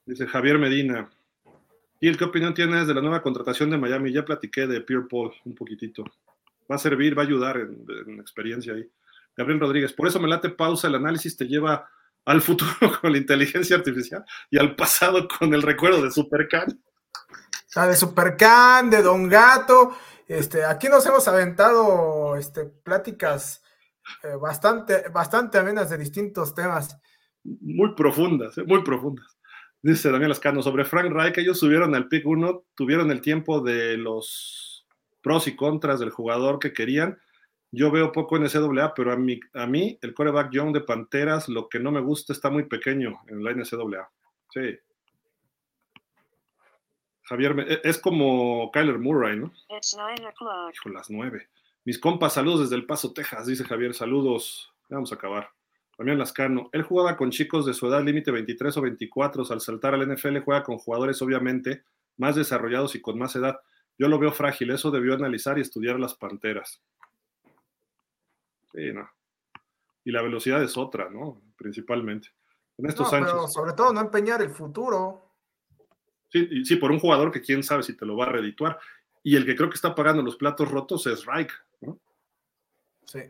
Dice 0.05 0.27
Javier 0.27 0.59
Medina. 0.59 1.09
¿Y 1.99 2.15
qué 2.15 2.23
opinión 2.23 2.53
tienes 2.53 2.85
de 2.85 2.93
la 2.93 3.01
nueva 3.01 3.23
contratación 3.23 3.71
de 3.71 3.79
Miami? 3.79 4.11
Ya 4.11 4.23
platiqué 4.23 4.67
de 4.67 4.81
Pierre 4.81 5.07
Paul 5.09 5.33
un 5.43 5.55
poquitito. 5.55 6.03
Va 6.69 6.75
a 6.75 6.79
servir, 6.79 7.17
va 7.17 7.23
a 7.23 7.25
ayudar 7.25 7.57
en, 7.57 8.19
experiencia 8.19 8.73
ahí. 8.73 8.87
Gabriel 9.35 9.59
Rodríguez, 9.59 9.93
por 9.93 10.07
eso 10.07 10.19
me 10.19 10.27
late 10.27 10.49
pausa, 10.49 10.87
el 10.87 10.95
análisis 10.95 11.35
te 11.35 11.45
lleva 11.45 11.89
al 12.25 12.41
futuro 12.41 12.71
con 13.01 13.11
la 13.11 13.17
inteligencia 13.17 13.75
artificial 13.75 14.23
y 14.49 14.57
al 14.57 14.75
pasado 14.75 15.27
con 15.27 15.53
el 15.53 15.61
recuerdo 15.61 16.01
de 16.01 16.11
Supercan. 16.11 16.79
Ah, 17.75 17.87
de 17.87 17.95
Supercan, 17.95 18.89
de 18.89 19.01
Don 19.01 19.27
Gato. 19.27 19.95
Este, 20.27 20.63
aquí 20.63 20.87
nos 20.87 21.05
hemos 21.05 21.27
aventado 21.27 22.35
este, 22.35 22.65
pláticas 22.65 23.61
eh, 24.23 24.35
bastante, 24.39 25.09
bastante 25.09 25.57
amenas 25.57 25.89
de 25.89 25.97
distintos 25.97 26.55
temas. 26.55 26.97
Muy 27.43 27.93
profundas, 27.95 28.57
eh, 28.57 28.63
muy 28.65 28.83
profundas. 28.83 29.37
Dice 29.81 30.09
Daniel 30.09 30.29
Lascano, 30.29 30.63
sobre 30.63 30.85
Frank 30.85 31.11
Reich, 31.11 31.37
ellos 31.37 31.59
subieron 31.59 31.93
al 31.93 32.07
pick 32.07 32.25
1, 32.25 32.65
tuvieron 32.73 33.11
el 33.11 33.21
tiempo 33.21 33.61
de 33.61 33.97
los 33.97 34.87
pros 35.21 35.47
y 35.47 35.55
contras 35.55 35.99
del 35.99 36.09
jugador 36.09 36.59
que 36.59 36.73
querían. 36.73 37.19
Yo 37.75 37.91
veo 37.91 38.13
poco 38.13 38.37
en 38.37 38.43
NCAA, 38.43 38.93
pero 38.93 39.11
a 39.11 39.17
mí, 39.17 39.37
a 39.53 39.65
mí 39.67 39.99
el 40.01 40.13
coreback 40.13 40.49
Young 40.49 40.71
de 40.71 40.79
Panteras, 40.79 41.49
lo 41.49 41.67
que 41.67 41.77
no 41.77 41.91
me 41.91 41.99
gusta 41.99 42.31
está 42.31 42.49
muy 42.49 42.63
pequeño 42.63 43.19
en 43.27 43.43
la 43.43 43.51
NCAA. 43.51 44.09
Sí. 44.49 44.79
Javier, 47.23 47.65
e, 47.67 47.81
es 47.83 47.99
como 47.99 48.71
Kyler 48.71 48.97
Murray, 48.97 49.37
¿no? 49.37 49.51
Hijo, 50.73 50.89
las 50.89 51.09
nueve. 51.09 51.49
Mis 51.83 51.99
compas, 51.99 52.33
saludos 52.33 52.61
desde 52.61 52.75
El 52.75 52.85
Paso, 52.85 53.11
Texas, 53.11 53.45
dice 53.45 53.65
Javier, 53.65 53.93
saludos. 53.93 54.73
Vamos 54.87 55.11
a 55.11 55.15
acabar. 55.15 55.49
Damián 55.97 56.17
Lascano, 56.17 56.69
él 56.71 56.83
jugaba 56.83 57.17
con 57.17 57.31
chicos 57.31 57.65
de 57.65 57.73
su 57.73 57.87
edad 57.87 58.03
límite 58.03 58.31
23 58.31 58.77
o 58.77 58.81
24, 58.83 59.43
al 59.49 59.59
saltar 59.59 59.93
al 59.93 60.13
NFL 60.13 60.39
juega 60.39 60.63
con 60.63 60.77
jugadores 60.77 61.21
obviamente 61.21 61.83
más 62.15 62.37
desarrollados 62.37 62.95
y 62.95 63.01
con 63.01 63.19
más 63.19 63.35
edad. 63.35 63.59
Yo 63.97 64.07
lo 64.07 64.17
veo 64.17 64.31
frágil, 64.31 64.71
eso 64.71 64.91
debió 64.91 65.13
analizar 65.13 65.57
y 65.57 65.61
estudiar 65.61 65.99
las 65.99 66.15
panteras. 66.15 66.81
Sí, 68.75 68.91
no. 68.91 69.09
Y 70.03 70.11
la 70.11 70.21
velocidad 70.21 70.61
es 70.61 70.77
otra, 70.77 71.09
¿no? 71.09 71.41
Principalmente. 71.57 72.29
En 72.77 72.87
estos 72.87 73.11
no, 73.11 73.47
sobre 73.47 73.73
todo 73.73 73.93
no 73.93 74.01
empeñar 74.01 74.41
el 74.41 74.49
futuro. 74.49 75.31
Sí, 76.29 76.65
sí, 76.65 76.75
por 76.75 76.91
un 76.91 76.99
jugador 76.99 77.31
que 77.31 77.41
quién 77.41 77.63
sabe 77.63 77.83
si 77.83 77.95
te 77.95 78.05
lo 78.05 78.17
va 78.17 78.25
a 78.25 78.29
redituar. 78.29 78.77
Y 79.23 79.37
el 79.37 79.45
que 79.45 79.55
creo 79.55 79.69
que 79.69 79.75
está 79.75 79.95
pagando 79.95 80.21
los 80.21 80.35
platos 80.35 80.69
rotos 80.69 81.07
es 81.07 81.25
Reich, 81.25 81.51
¿no? 81.81 81.97
Sí. 83.05 83.21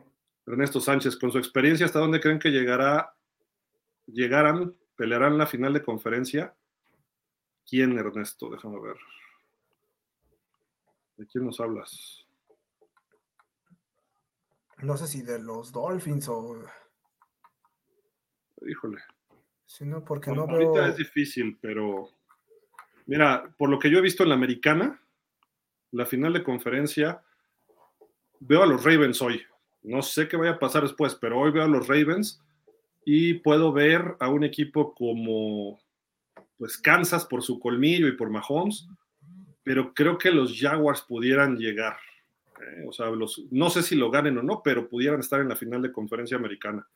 Ernesto 0.48 0.80
Sánchez, 0.80 1.16
con 1.16 1.32
su 1.32 1.38
experiencia, 1.38 1.86
¿hasta 1.86 2.00
dónde 2.00 2.20
creen 2.20 2.40
que 2.40 2.50
llegará, 2.50 3.16
llegarán, 4.08 4.76
pelearán 4.96 5.38
la 5.38 5.46
final 5.46 5.74
de 5.74 5.84
conferencia? 5.84 6.56
¿Quién, 7.68 7.98
Ernesto? 7.98 8.50
Déjame 8.50 8.80
ver. 8.80 8.98
¿De 11.18 11.28
quién 11.28 11.46
nos 11.46 11.60
hablas? 11.60 12.25
No 14.82 14.98
sé 14.98 15.08
si 15.08 15.22
de 15.22 15.40
los 15.40 15.72
Dolphins 15.72 16.28
o. 16.30 16.64
Híjole. 18.68 18.98
Si 19.66 19.86
no, 19.86 20.04
porque 20.04 20.32
no 20.32 20.44
Ahorita 20.44 20.90
es 20.90 20.98
difícil, 20.98 21.58
pero. 21.62 22.10
Mira, 23.06 23.54
por 23.58 23.70
lo 23.70 23.80
que 23.80 23.90
yo 23.90 24.00
he 24.00 24.02
visto 24.02 24.24
en 24.24 24.30
la 24.30 24.36
americana, 24.36 25.00
la 25.92 26.06
final 26.06 26.34
de 26.34 26.44
conferencia, 26.44 27.24
veo 28.40 28.64
a 28.64 28.68
los 28.68 28.84
Ravens 28.84 29.22
hoy. 29.22 29.44
No 29.84 30.02
sé 30.02 30.28
qué 30.28 30.38
vaya 30.38 30.54
a 30.54 30.60
pasar 30.60 30.84
después, 30.84 31.16
pero 31.16 31.40
hoy 31.40 31.52
veo 31.52 31.64
a 31.64 31.68
los 31.68 31.88
Ravens 31.88 32.42
y 33.06 33.36
puedo 33.36 33.72
ver 33.72 34.16
a 34.20 34.30
un 34.30 34.44
equipo 34.44 34.96
como 34.96 35.80
pues 36.58 36.78
Kansas 36.78 37.26
por 37.26 37.44
su 37.44 37.60
colmillo 37.60 38.08
y 38.08 38.14
por 38.16 38.30
Mahomes, 38.30 38.88
pero 39.64 39.94
creo 39.94 40.18
que 40.18 40.32
los 40.32 40.58
Jaguars 40.60 41.02
pudieran 41.02 41.58
llegar. 41.58 41.98
Eh, 42.62 42.86
o 42.88 42.92
sea, 42.92 43.10
los, 43.10 43.44
no 43.52 43.70
sé 43.70 43.84
si 43.84 43.96
lo 43.96 44.10
ganen 44.10 44.38
o 44.38 44.44
no, 44.44 44.62
pero 44.64 44.88
pudieran 44.88 45.20
estar 45.20 45.42
en 45.42 45.50
la 45.50 45.56
final 45.56 45.82
de 45.82 45.92
conferencia 45.92 46.38
americana, 46.38 46.88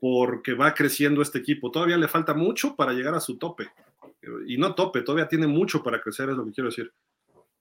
porque 0.00 0.54
va 0.54 0.74
creciendo 0.74 1.22
este 1.22 1.38
equipo. 1.38 1.70
Todavía 1.70 1.96
le 1.96 2.08
falta 2.08 2.34
mucho 2.34 2.76
para 2.76 2.92
llegar 2.92 3.14
a 3.14 3.20
su 3.20 3.38
tope. 3.38 3.70
Y 4.46 4.56
no 4.56 4.74
tope, 4.74 5.02
todavía 5.02 5.28
tiene 5.28 5.46
mucho 5.46 5.82
para 5.82 6.00
crecer, 6.00 6.30
es 6.30 6.36
lo 6.36 6.44
que 6.44 6.52
quiero 6.52 6.70
decir. 6.70 6.92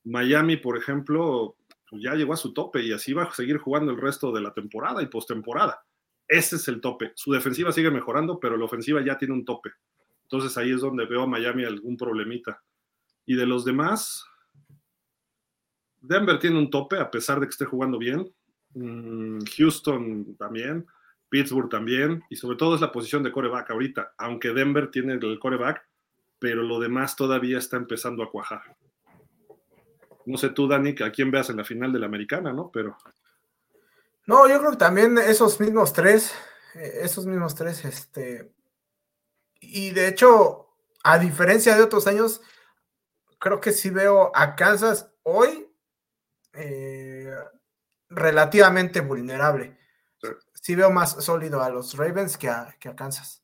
Miami, 0.03 0.57
por 0.57 0.77
ejemplo, 0.77 1.55
pues 1.89 2.03
ya 2.03 2.15
llegó 2.15 2.33
a 2.33 2.37
su 2.37 2.53
tope 2.53 2.81
y 2.81 2.91
así 2.91 3.13
va 3.13 3.23
a 3.23 3.33
seguir 3.33 3.57
jugando 3.57 3.91
el 3.91 3.99
resto 3.99 4.31
de 4.31 4.41
la 4.41 4.53
temporada 4.53 5.01
y 5.01 5.07
postemporada. 5.07 5.83
Ese 6.27 6.55
es 6.55 6.67
el 6.67 6.79
tope. 6.79 7.11
Su 7.15 7.31
defensiva 7.31 7.71
sigue 7.71 7.91
mejorando, 7.91 8.39
pero 8.39 8.55
la 8.57 8.65
ofensiva 8.65 9.03
ya 9.03 9.17
tiene 9.17 9.33
un 9.33 9.43
tope. 9.43 9.71
Entonces 10.23 10.57
ahí 10.57 10.71
es 10.71 10.79
donde 10.79 11.05
veo 11.05 11.23
a 11.23 11.27
Miami 11.27 11.65
algún 11.65 11.97
problemita. 11.97 12.63
Y 13.25 13.35
de 13.35 13.45
los 13.45 13.65
demás, 13.65 14.25
Denver 16.01 16.39
tiene 16.39 16.57
un 16.57 16.69
tope 16.69 16.97
a 16.97 17.09
pesar 17.09 17.39
de 17.39 17.45
que 17.45 17.51
esté 17.51 17.65
jugando 17.65 17.97
bien. 17.97 18.33
Mm, 18.73 19.39
Houston 19.57 20.35
también. 20.37 20.87
Pittsburgh 21.29 21.69
también. 21.69 22.23
Y 22.29 22.35
sobre 22.35 22.57
todo 22.57 22.75
es 22.75 22.81
la 22.81 22.91
posición 22.91 23.23
de 23.23 23.31
coreback 23.31 23.69
ahorita. 23.69 24.13
Aunque 24.17 24.53
Denver 24.53 24.89
tiene 24.91 25.13
el 25.13 25.39
coreback, 25.39 25.87
pero 26.39 26.63
lo 26.63 26.79
demás 26.79 27.15
todavía 27.15 27.59
está 27.59 27.77
empezando 27.77 28.23
a 28.23 28.31
cuajar. 28.31 28.75
No 30.25 30.37
sé 30.37 30.49
tú, 30.49 30.67
Dani, 30.67 30.95
a 31.03 31.11
quién 31.11 31.31
veas 31.31 31.49
en 31.49 31.57
la 31.57 31.63
final 31.63 31.93
de 31.93 31.99
la 31.99 32.07
americana, 32.07 32.51
¿no? 32.51 32.69
Pero. 32.71 32.97
No, 34.25 34.47
yo 34.47 34.59
creo 34.59 34.71
que 34.71 34.77
también 34.77 35.17
esos 35.17 35.59
mismos 35.59 35.93
tres, 35.93 36.33
eh, 36.75 36.99
esos 37.01 37.25
mismos 37.25 37.55
tres, 37.55 37.85
este. 37.85 38.51
Y 39.59 39.91
de 39.91 40.07
hecho, 40.07 40.67
a 41.03 41.17
diferencia 41.17 41.75
de 41.75 41.83
otros 41.83 42.07
años, 42.07 42.41
creo 43.39 43.59
que 43.61 43.71
sí 43.71 43.89
veo 43.89 44.31
a 44.35 44.55
Kansas 44.55 45.11
hoy 45.23 45.70
eh, 46.53 47.31
relativamente 48.09 49.01
vulnerable. 49.01 49.77
Sí. 50.53 50.75
veo 50.75 50.91
más 50.91 51.23
sólido 51.23 51.61
a 51.63 51.69
los 51.69 51.95
Ravens 51.97 52.37
que 52.37 52.49
a, 52.49 52.75
que 52.79 52.89
a 52.89 52.95
Kansas. 52.95 53.43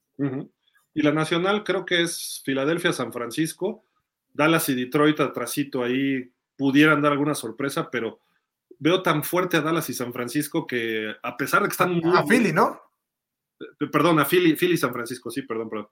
Y 0.93 1.01
la 1.01 1.11
nacional 1.11 1.63
creo 1.63 1.85
que 1.85 2.01
es 2.01 2.41
Filadelfia, 2.43 2.91
San 2.93 3.13
Francisco, 3.13 3.85
Dallas 4.33 4.69
y 4.69 4.75
Detroit 4.75 5.19
atrasito 5.19 5.83
ahí 5.83 6.31
pudieran 6.55 7.01
dar 7.01 7.11
alguna 7.11 7.35
sorpresa, 7.35 7.89
pero 7.91 8.21
veo 8.79 9.01
tan 9.01 9.23
fuerte 9.23 9.57
a 9.57 9.61
Dallas 9.61 9.89
y 9.89 9.93
San 9.93 10.13
Francisco 10.13 10.65
que 10.67 11.15
a 11.21 11.37
pesar 11.37 11.61
de 11.61 11.67
que 11.67 11.73
están 11.73 11.93
muy... 11.93 12.17
A 12.17 12.23
Philly, 12.23 12.51
¿no? 12.51 12.79
Eh, 13.59 13.87
perdón, 13.91 14.19
a 14.19 14.25
Philly, 14.25 14.55
Philly 14.55 14.73
y 14.73 14.77
San 14.77 14.93
Francisco, 14.93 15.29
sí, 15.29 15.43
perdón, 15.43 15.69
perdón. 15.69 15.87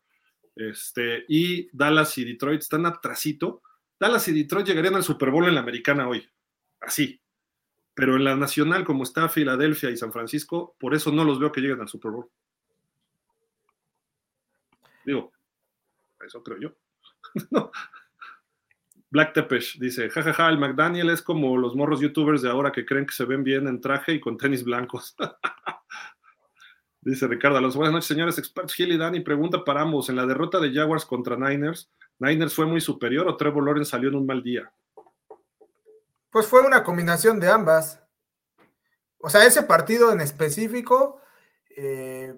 Este, 0.56 1.26
y 1.28 1.70
Dallas 1.76 2.18
y 2.18 2.26
Detroit 2.26 2.62
están 2.62 2.86
atrasito. 2.86 3.62
Dallas 4.00 4.28
y 4.28 4.34
Detroit 4.34 4.68
llegarían 4.68 4.96
al 4.96 5.04
Super 5.04 5.30
Bowl 5.32 5.48
en 5.48 5.56
la 5.56 5.62
americana 5.62 6.08
hoy, 6.08 6.28
así. 6.82 7.22
Pero 7.94 8.16
en 8.16 8.24
la 8.24 8.36
nacional, 8.36 8.84
como 8.84 9.04
está 9.04 9.30
Filadelfia 9.30 9.90
y 9.90 9.98
San 9.98 10.12
Francisco, 10.12 10.76
por 10.80 10.94
eso 10.94 11.12
no 11.12 11.24
los 11.24 11.40
veo 11.40 11.52
que 11.52 11.62
lleguen 11.62 11.82
al 11.82 11.88
Super 11.88 12.12
Bowl. 12.12 12.30
Digo, 15.06 15.32
eso 16.26 16.44
creo 16.44 16.60
yo. 16.60 16.72
Black 19.12 19.34
Tepesh 19.34 19.80
dice, 19.80 20.10
jajaja, 20.10 20.50
el 20.50 20.58
McDaniel 20.58 21.10
es 21.10 21.22
como 21.22 21.56
los 21.58 21.76
morros 21.76 22.02
youtubers 22.02 22.42
de 22.42 22.50
ahora 22.50 22.72
que 22.72 22.86
creen 22.86 23.06
que 23.06 23.14
se 23.14 23.24
ven 23.24 23.44
bien 23.44 23.68
en 23.68 23.80
traje 23.80 24.14
y 24.14 24.20
con 24.20 24.38
tenis 24.38 24.64
blancos. 24.64 25.16
dice 27.02 27.28
Ricardo 27.28 27.58
Alonso, 27.58 27.78
buenas 27.78 27.94
noches 27.94 28.08
señores 28.08 28.38
expertos 28.38 28.74
Gil 28.74 28.92
y 28.92 28.98
Dani, 28.98 29.22
pregunta 29.22 29.64
para 29.64 29.82
ambos, 29.82 30.10
en 30.10 30.18
la 30.18 30.26
derrota 30.26 30.60
de 30.60 30.74
Jaguars 30.74 31.06
contra 31.06 31.38
Niners, 31.38 31.90
¿Niners 32.20 32.54
fue 32.54 32.66
muy 32.66 32.82
superior 32.82 33.28
o 33.28 33.38
Trevor 33.38 33.66
Lawrence 33.66 33.92
salió 33.92 34.10
en 34.10 34.16
un 34.16 34.26
mal 34.26 34.42
día? 34.42 34.72
Pues 36.36 36.48
fue 36.48 36.68
una 36.68 36.84
combinación 36.84 37.40
de 37.40 37.48
ambas. 37.48 38.04
O 39.20 39.30
sea, 39.30 39.46
ese 39.46 39.64
partido 39.64 40.12
en 40.12 40.20
específico, 40.20 41.22
eh, 41.78 42.36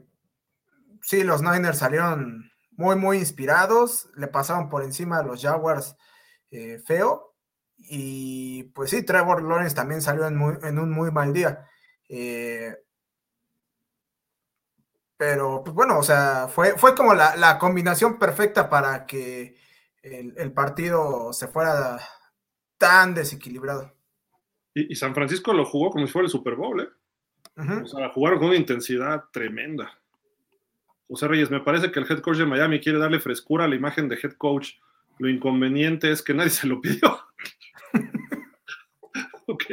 sí, 1.02 1.24
los 1.24 1.42
Niners 1.42 1.80
salieron 1.80 2.52
muy, 2.74 2.96
muy 2.96 3.18
inspirados, 3.18 4.12
le 4.16 4.28
pasaron 4.28 4.70
por 4.70 4.84
encima 4.84 5.18
a 5.18 5.24
los 5.24 5.42
Jaguars 5.42 5.96
eh, 6.52 6.78
feo. 6.86 7.34
Y 7.76 8.66
pues 8.76 8.92
sí, 8.92 9.02
Trevor 9.02 9.42
Lawrence 9.42 9.76
también 9.76 10.04
salió 10.04 10.28
en, 10.28 10.78
un 10.78 10.92
muy 10.92 11.10
mal 11.10 11.34
día. 11.34 11.68
Eh, 12.08 12.78
pero 15.18 15.64
pues 15.64 15.74
bueno, 15.74 15.98
o 15.98 16.04
sea, 16.04 16.48
fue, 16.50 16.78
fue 16.78 16.94
como 16.94 17.16
la, 17.16 17.58
combinación 17.58 18.20
perfecta 18.20 18.70
para 18.70 19.08
que 19.08 19.58
el, 20.04 20.54
partido 20.54 21.34
se 21.34 21.48
fuera 21.48 22.00
tan 22.78 23.14
desequilibrado. 23.14 23.94
Y, 24.74 24.96
San 24.96 25.16
Francisco 25.16 25.54
lo 25.54 25.66
jugó 25.66 25.90
como 25.90 26.06
si 26.06 26.14
fuera 26.14 26.26
el 26.26 26.32
Super 26.32 26.56
Bowl, 26.56 26.82
¿eh? 26.82 26.90
O 27.56 27.88
sea, 27.88 28.10
jugaron 28.10 28.38
con 28.38 28.50
una 28.50 28.58
intensidad 28.58 29.24
tremenda. 29.32 29.92
José 31.08 31.28
Reyes, 31.28 31.50
me 31.50 31.62
parece 31.62 31.92
que 31.92 32.00
el 32.00 32.06
head 32.08 32.20
coach 32.20 32.38
de 32.38 32.46
Miami 32.46 32.80
quiere 32.80 33.00
darle 33.00 33.20
frescura 33.20 33.66
a 33.66 33.68
la 33.68 33.76
imagen 33.76 34.08
de 34.08 34.20
head 34.22 34.34
coach 34.34 34.74
lo 35.20 35.30
inconveniente 35.30 36.12
es 36.12 36.22
que 36.22 36.34
nadie 36.34 36.50
se 36.50 36.68
lo 36.68 36.80
pidió. 36.80 37.20
ok. 39.48 39.64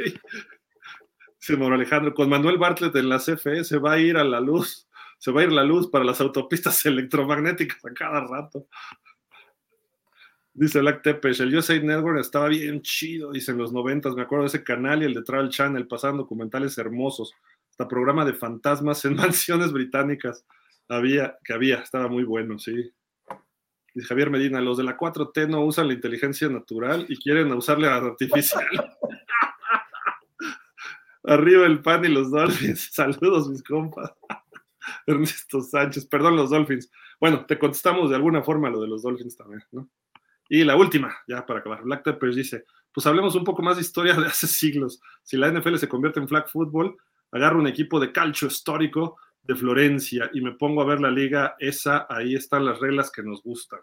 Dice 1.39 1.63
Alejandro, 1.63 2.13
con 2.13 2.29
Manuel 2.29 2.57
Bartlett 2.57 2.95
en 2.95 3.09
la 3.09 3.19
CFE 3.19 3.63
se 3.63 3.77
va 3.77 3.93
a 3.93 3.99
ir 3.99 4.17
a 4.17 4.23
la 4.23 4.39
luz, 4.39 4.89
se 5.19 5.31
va 5.31 5.41
a 5.41 5.43
ir 5.43 5.51
la 5.51 5.63
luz 5.63 5.89
para 5.89 6.03
las 6.03 6.19
autopistas 6.21 6.83
electromagnéticas 6.85 7.85
a 7.85 7.93
cada 7.93 8.21
rato. 8.21 8.67
Dice 10.57 10.79
Black 10.79 11.03
Tepes, 11.03 11.41
el 11.41 11.53
USA 11.53 11.77
Network 11.77 12.17
estaba 12.17 12.47
bien 12.47 12.81
chido, 12.81 13.33
dice 13.33 13.51
en 13.51 13.57
los 13.57 13.73
noventas, 13.73 14.15
me 14.15 14.21
acuerdo 14.21 14.43
de 14.43 14.47
ese 14.47 14.63
canal 14.63 15.01
y 15.01 15.05
el 15.05 15.13
de 15.13 15.21
Travel 15.21 15.49
Channel, 15.49 15.85
pasaban 15.85 16.15
documentales 16.15 16.77
hermosos, 16.77 17.33
hasta 17.69 17.89
programa 17.89 18.23
de 18.23 18.33
fantasmas 18.33 19.03
en 19.03 19.15
mansiones 19.17 19.73
británicas 19.73 20.45
había, 20.87 21.37
que 21.43 21.53
había, 21.53 21.79
estaba 21.79 22.07
muy 22.07 22.23
bueno, 22.23 22.57
sí. 22.57 22.89
Dice 23.93 24.07
Javier 24.07 24.29
Medina, 24.29 24.61
los 24.61 24.77
de 24.77 24.85
la 24.85 24.97
4T 24.97 25.49
no 25.49 25.65
usan 25.65 25.87
la 25.87 25.93
inteligencia 25.93 26.47
natural 26.47 27.05
y 27.09 27.17
quieren 27.17 27.51
usarle 27.51 27.89
a 27.89 27.97
artificial. 27.97 28.65
Arriba 31.25 31.65
el 31.65 31.81
pan 31.81 32.05
y 32.05 32.09
los 32.09 32.31
Dolphins. 32.31 32.89
Saludos, 32.93 33.49
mis 33.49 33.61
compas. 33.61 34.13
Ernesto 35.05 35.61
Sánchez, 35.61 36.05
perdón, 36.05 36.37
los 36.37 36.49
Dolphins. 36.49 36.89
Bueno, 37.19 37.45
te 37.45 37.59
contestamos 37.59 38.09
de 38.09 38.15
alguna 38.15 38.41
forma 38.41 38.69
lo 38.69 38.79
de 38.79 38.87
los 38.87 39.01
Dolphins 39.01 39.35
también, 39.35 39.61
¿no? 39.71 39.89
Y 40.49 40.63
la 40.63 40.75
última, 40.75 41.15
ya 41.27 41.45
para 41.45 41.59
acabar. 41.59 41.83
Black 41.83 42.03
Teppers 42.03 42.35
dice: 42.35 42.65
Pues 42.93 43.05
hablemos 43.07 43.35
un 43.35 43.43
poco 43.43 43.61
más 43.61 43.77
de 43.77 43.81
historia 43.81 44.13
de 44.13 44.27
hace 44.27 44.47
siglos. 44.47 45.01
Si 45.23 45.37
la 45.37 45.51
NFL 45.51 45.77
se 45.77 45.89
convierte 45.89 46.19
en 46.19 46.27
flag 46.27 46.49
football, 46.49 46.95
agarro 47.31 47.59
un 47.59 47.67
equipo 47.67 47.99
de 47.99 48.11
calcio 48.11 48.47
histórico 48.47 49.17
de 49.43 49.55
Florencia 49.55 50.29
y 50.33 50.41
me 50.41 50.53
pongo 50.53 50.81
a 50.81 50.85
ver 50.85 50.99
la 50.99 51.11
liga, 51.11 51.55
esa, 51.59 52.07
ahí 52.09 52.35
están 52.35 52.65
las 52.65 52.79
reglas 52.79 53.11
que 53.11 53.21
nos 53.21 53.43
gustan. 53.43 53.79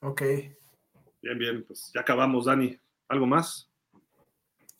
Ok. 0.00 0.22
Bien, 1.22 1.38
bien, 1.38 1.64
pues 1.66 1.90
ya 1.94 2.00
acabamos, 2.00 2.46
Dani. 2.46 2.78
¿Algo 3.08 3.26
más? 3.26 3.70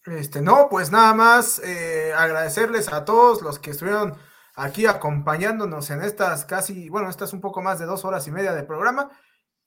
Este, 0.07 0.43
no, 0.43 0.69
pues 0.69 0.91
nada 0.91 1.15
más 1.15 1.61
eh, 1.61 2.13
agradecerles 2.15 2.93
a 2.93 3.05
todos 3.05 3.43
los 3.43 3.59
que 3.59 3.71
estuvieron 3.71 4.15
aquí 4.55 4.87
acompañándonos 4.87 5.89
en 5.91 6.03
estas 6.03 6.45
casi, 6.45 6.89
bueno, 6.89 7.09
estas 7.09 7.33
un 7.33 7.41
poco 7.41 7.63
más 7.63 7.79
de 7.79 7.87
dos 7.87 8.05
horas 8.05 8.27
y 8.29 8.31
media 8.31 8.53
de 8.53 8.65
programa 8.65 9.11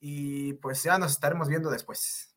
y 0.00 0.54
pues 0.54 0.82
ya 0.82 0.98
nos 0.98 1.12
estaremos 1.12 1.48
viendo 1.48 1.70
después. 1.70 2.34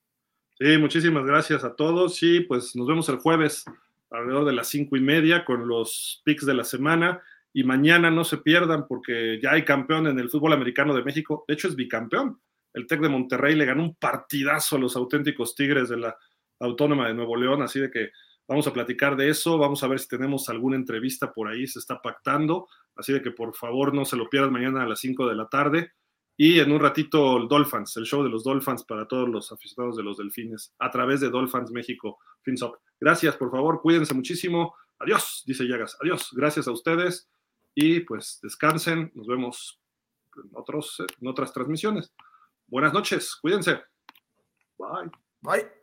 Sí, 0.58 0.78
muchísimas 0.78 1.26
gracias 1.26 1.64
a 1.64 1.76
todos 1.76 2.22
y 2.22 2.42
pues 2.42 2.76
nos 2.76 2.88
vemos 2.88 3.10
el 3.10 3.18
jueves 3.18 3.66
alrededor 4.12 4.46
de 4.46 4.54
las 4.54 4.68
cinco 4.68 4.96
y 4.96 5.02
media 5.02 5.46
con 5.46 5.68
los 5.68 6.22
picks 6.26 6.46
de 6.46 6.54
la 6.54 6.64
semana 6.64 7.22
y 7.54 7.64
mañana 7.64 8.12
no 8.12 8.24
se 8.24 8.38
pierdan 8.38 8.88
porque 8.88 9.40
ya 9.42 9.52
hay 9.52 9.66
campeón 9.66 10.08
en 10.08 10.20
el 10.20 10.30
fútbol 10.30 10.54
americano 10.54 10.94
de 10.94 11.04
México. 11.04 11.46
De 11.48 11.54
hecho, 11.54 11.68
es 11.68 11.76
bicampeón. 11.76 12.40
El 12.74 12.88
Tec 12.88 13.02
de 13.02 13.10
Monterrey 13.10 13.56
le 13.56 13.66
ganó 13.66 13.84
un 13.84 13.96
partidazo 13.96 14.76
a 14.76 14.80
los 14.80 14.96
auténticos 14.96 15.56
Tigres 15.56 15.90
de 15.90 15.98
la 15.98 16.18
Autónoma 16.60 17.08
de 17.08 17.14
Nuevo 17.14 17.36
León, 17.36 17.62
así 17.62 17.80
de 17.80 17.90
que 17.90 18.12
vamos 18.48 18.68
a 18.68 18.74
platicar 18.74 19.16
de 19.16 19.30
eso, 19.30 19.58
vamos 19.58 19.84
a 19.84 19.88
ver 19.88 20.00
si 20.00 20.08
tenemos 20.08 20.48
alguna 20.50 20.76
entrevista 20.76 21.34
por 21.34 21.48
ahí, 21.48 21.68
se 21.68 21.80
está 21.80 22.02
pactando, 22.02 22.68
así 22.96 23.12
de 23.14 23.22
que 23.22 23.32
por 23.32 23.56
favor 23.56 23.94
no 23.94 24.06
se 24.06 24.16
lo 24.16 24.30
pierdan 24.30 24.54
mañana 24.54 24.84
a 24.84 24.88
las 24.88 25.00
5 25.00 25.28
de 25.28 25.36
la 25.36 25.50
tarde. 25.50 25.92
Y 26.38 26.60
en 26.60 26.72
un 26.72 26.80
ratito 26.80 27.38
el 27.38 27.48
Dolphins, 27.48 27.96
el 27.98 28.06
show 28.06 28.24
de 28.24 28.30
los 28.30 28.44
Dolphins 28.44 28.84
para 28.84 29.08
todos 29.08 29.30
los 29.30 29.52
aficionados 29.52 29.98
de 29.98 30.04
los 30.04 30.18
Delfines, 30.18 30.74
a 30.80 30.90
través 30.90 31.20
de 31.22 31.30
Dolphins 31.30 31.72
México. 31.72 32.20
Gracias, 33.00 33.36
por 33.38 33.52
favor, 33.52 33.82
cuídense 33.82 34.14
muchísimo. 34.14 34.76
Adiós, 35.00 35.44
dice 35.46 35.66
Llagas. 35.66 35.98
Adiós, 36.02 36.30
gracias 36.32 36.68
a 36.68 36.72
ustedes 36.72 37.30
y 37.76 38.02
pues 38.02 38.40
descansen. 38.42 39.12
Nos 39.14 39.28
vemos 39.28 39.80
en, 40.38 40.52
en 41.22 41.28
otras 41.28 41.54
transmisiones. 41.54 42.14
Buenas 42.68 42.94
noches, 42.94 43.36
cuídense. 43.36 43.82
Bye. 44.78 45.12
Bye. 45.42 45.81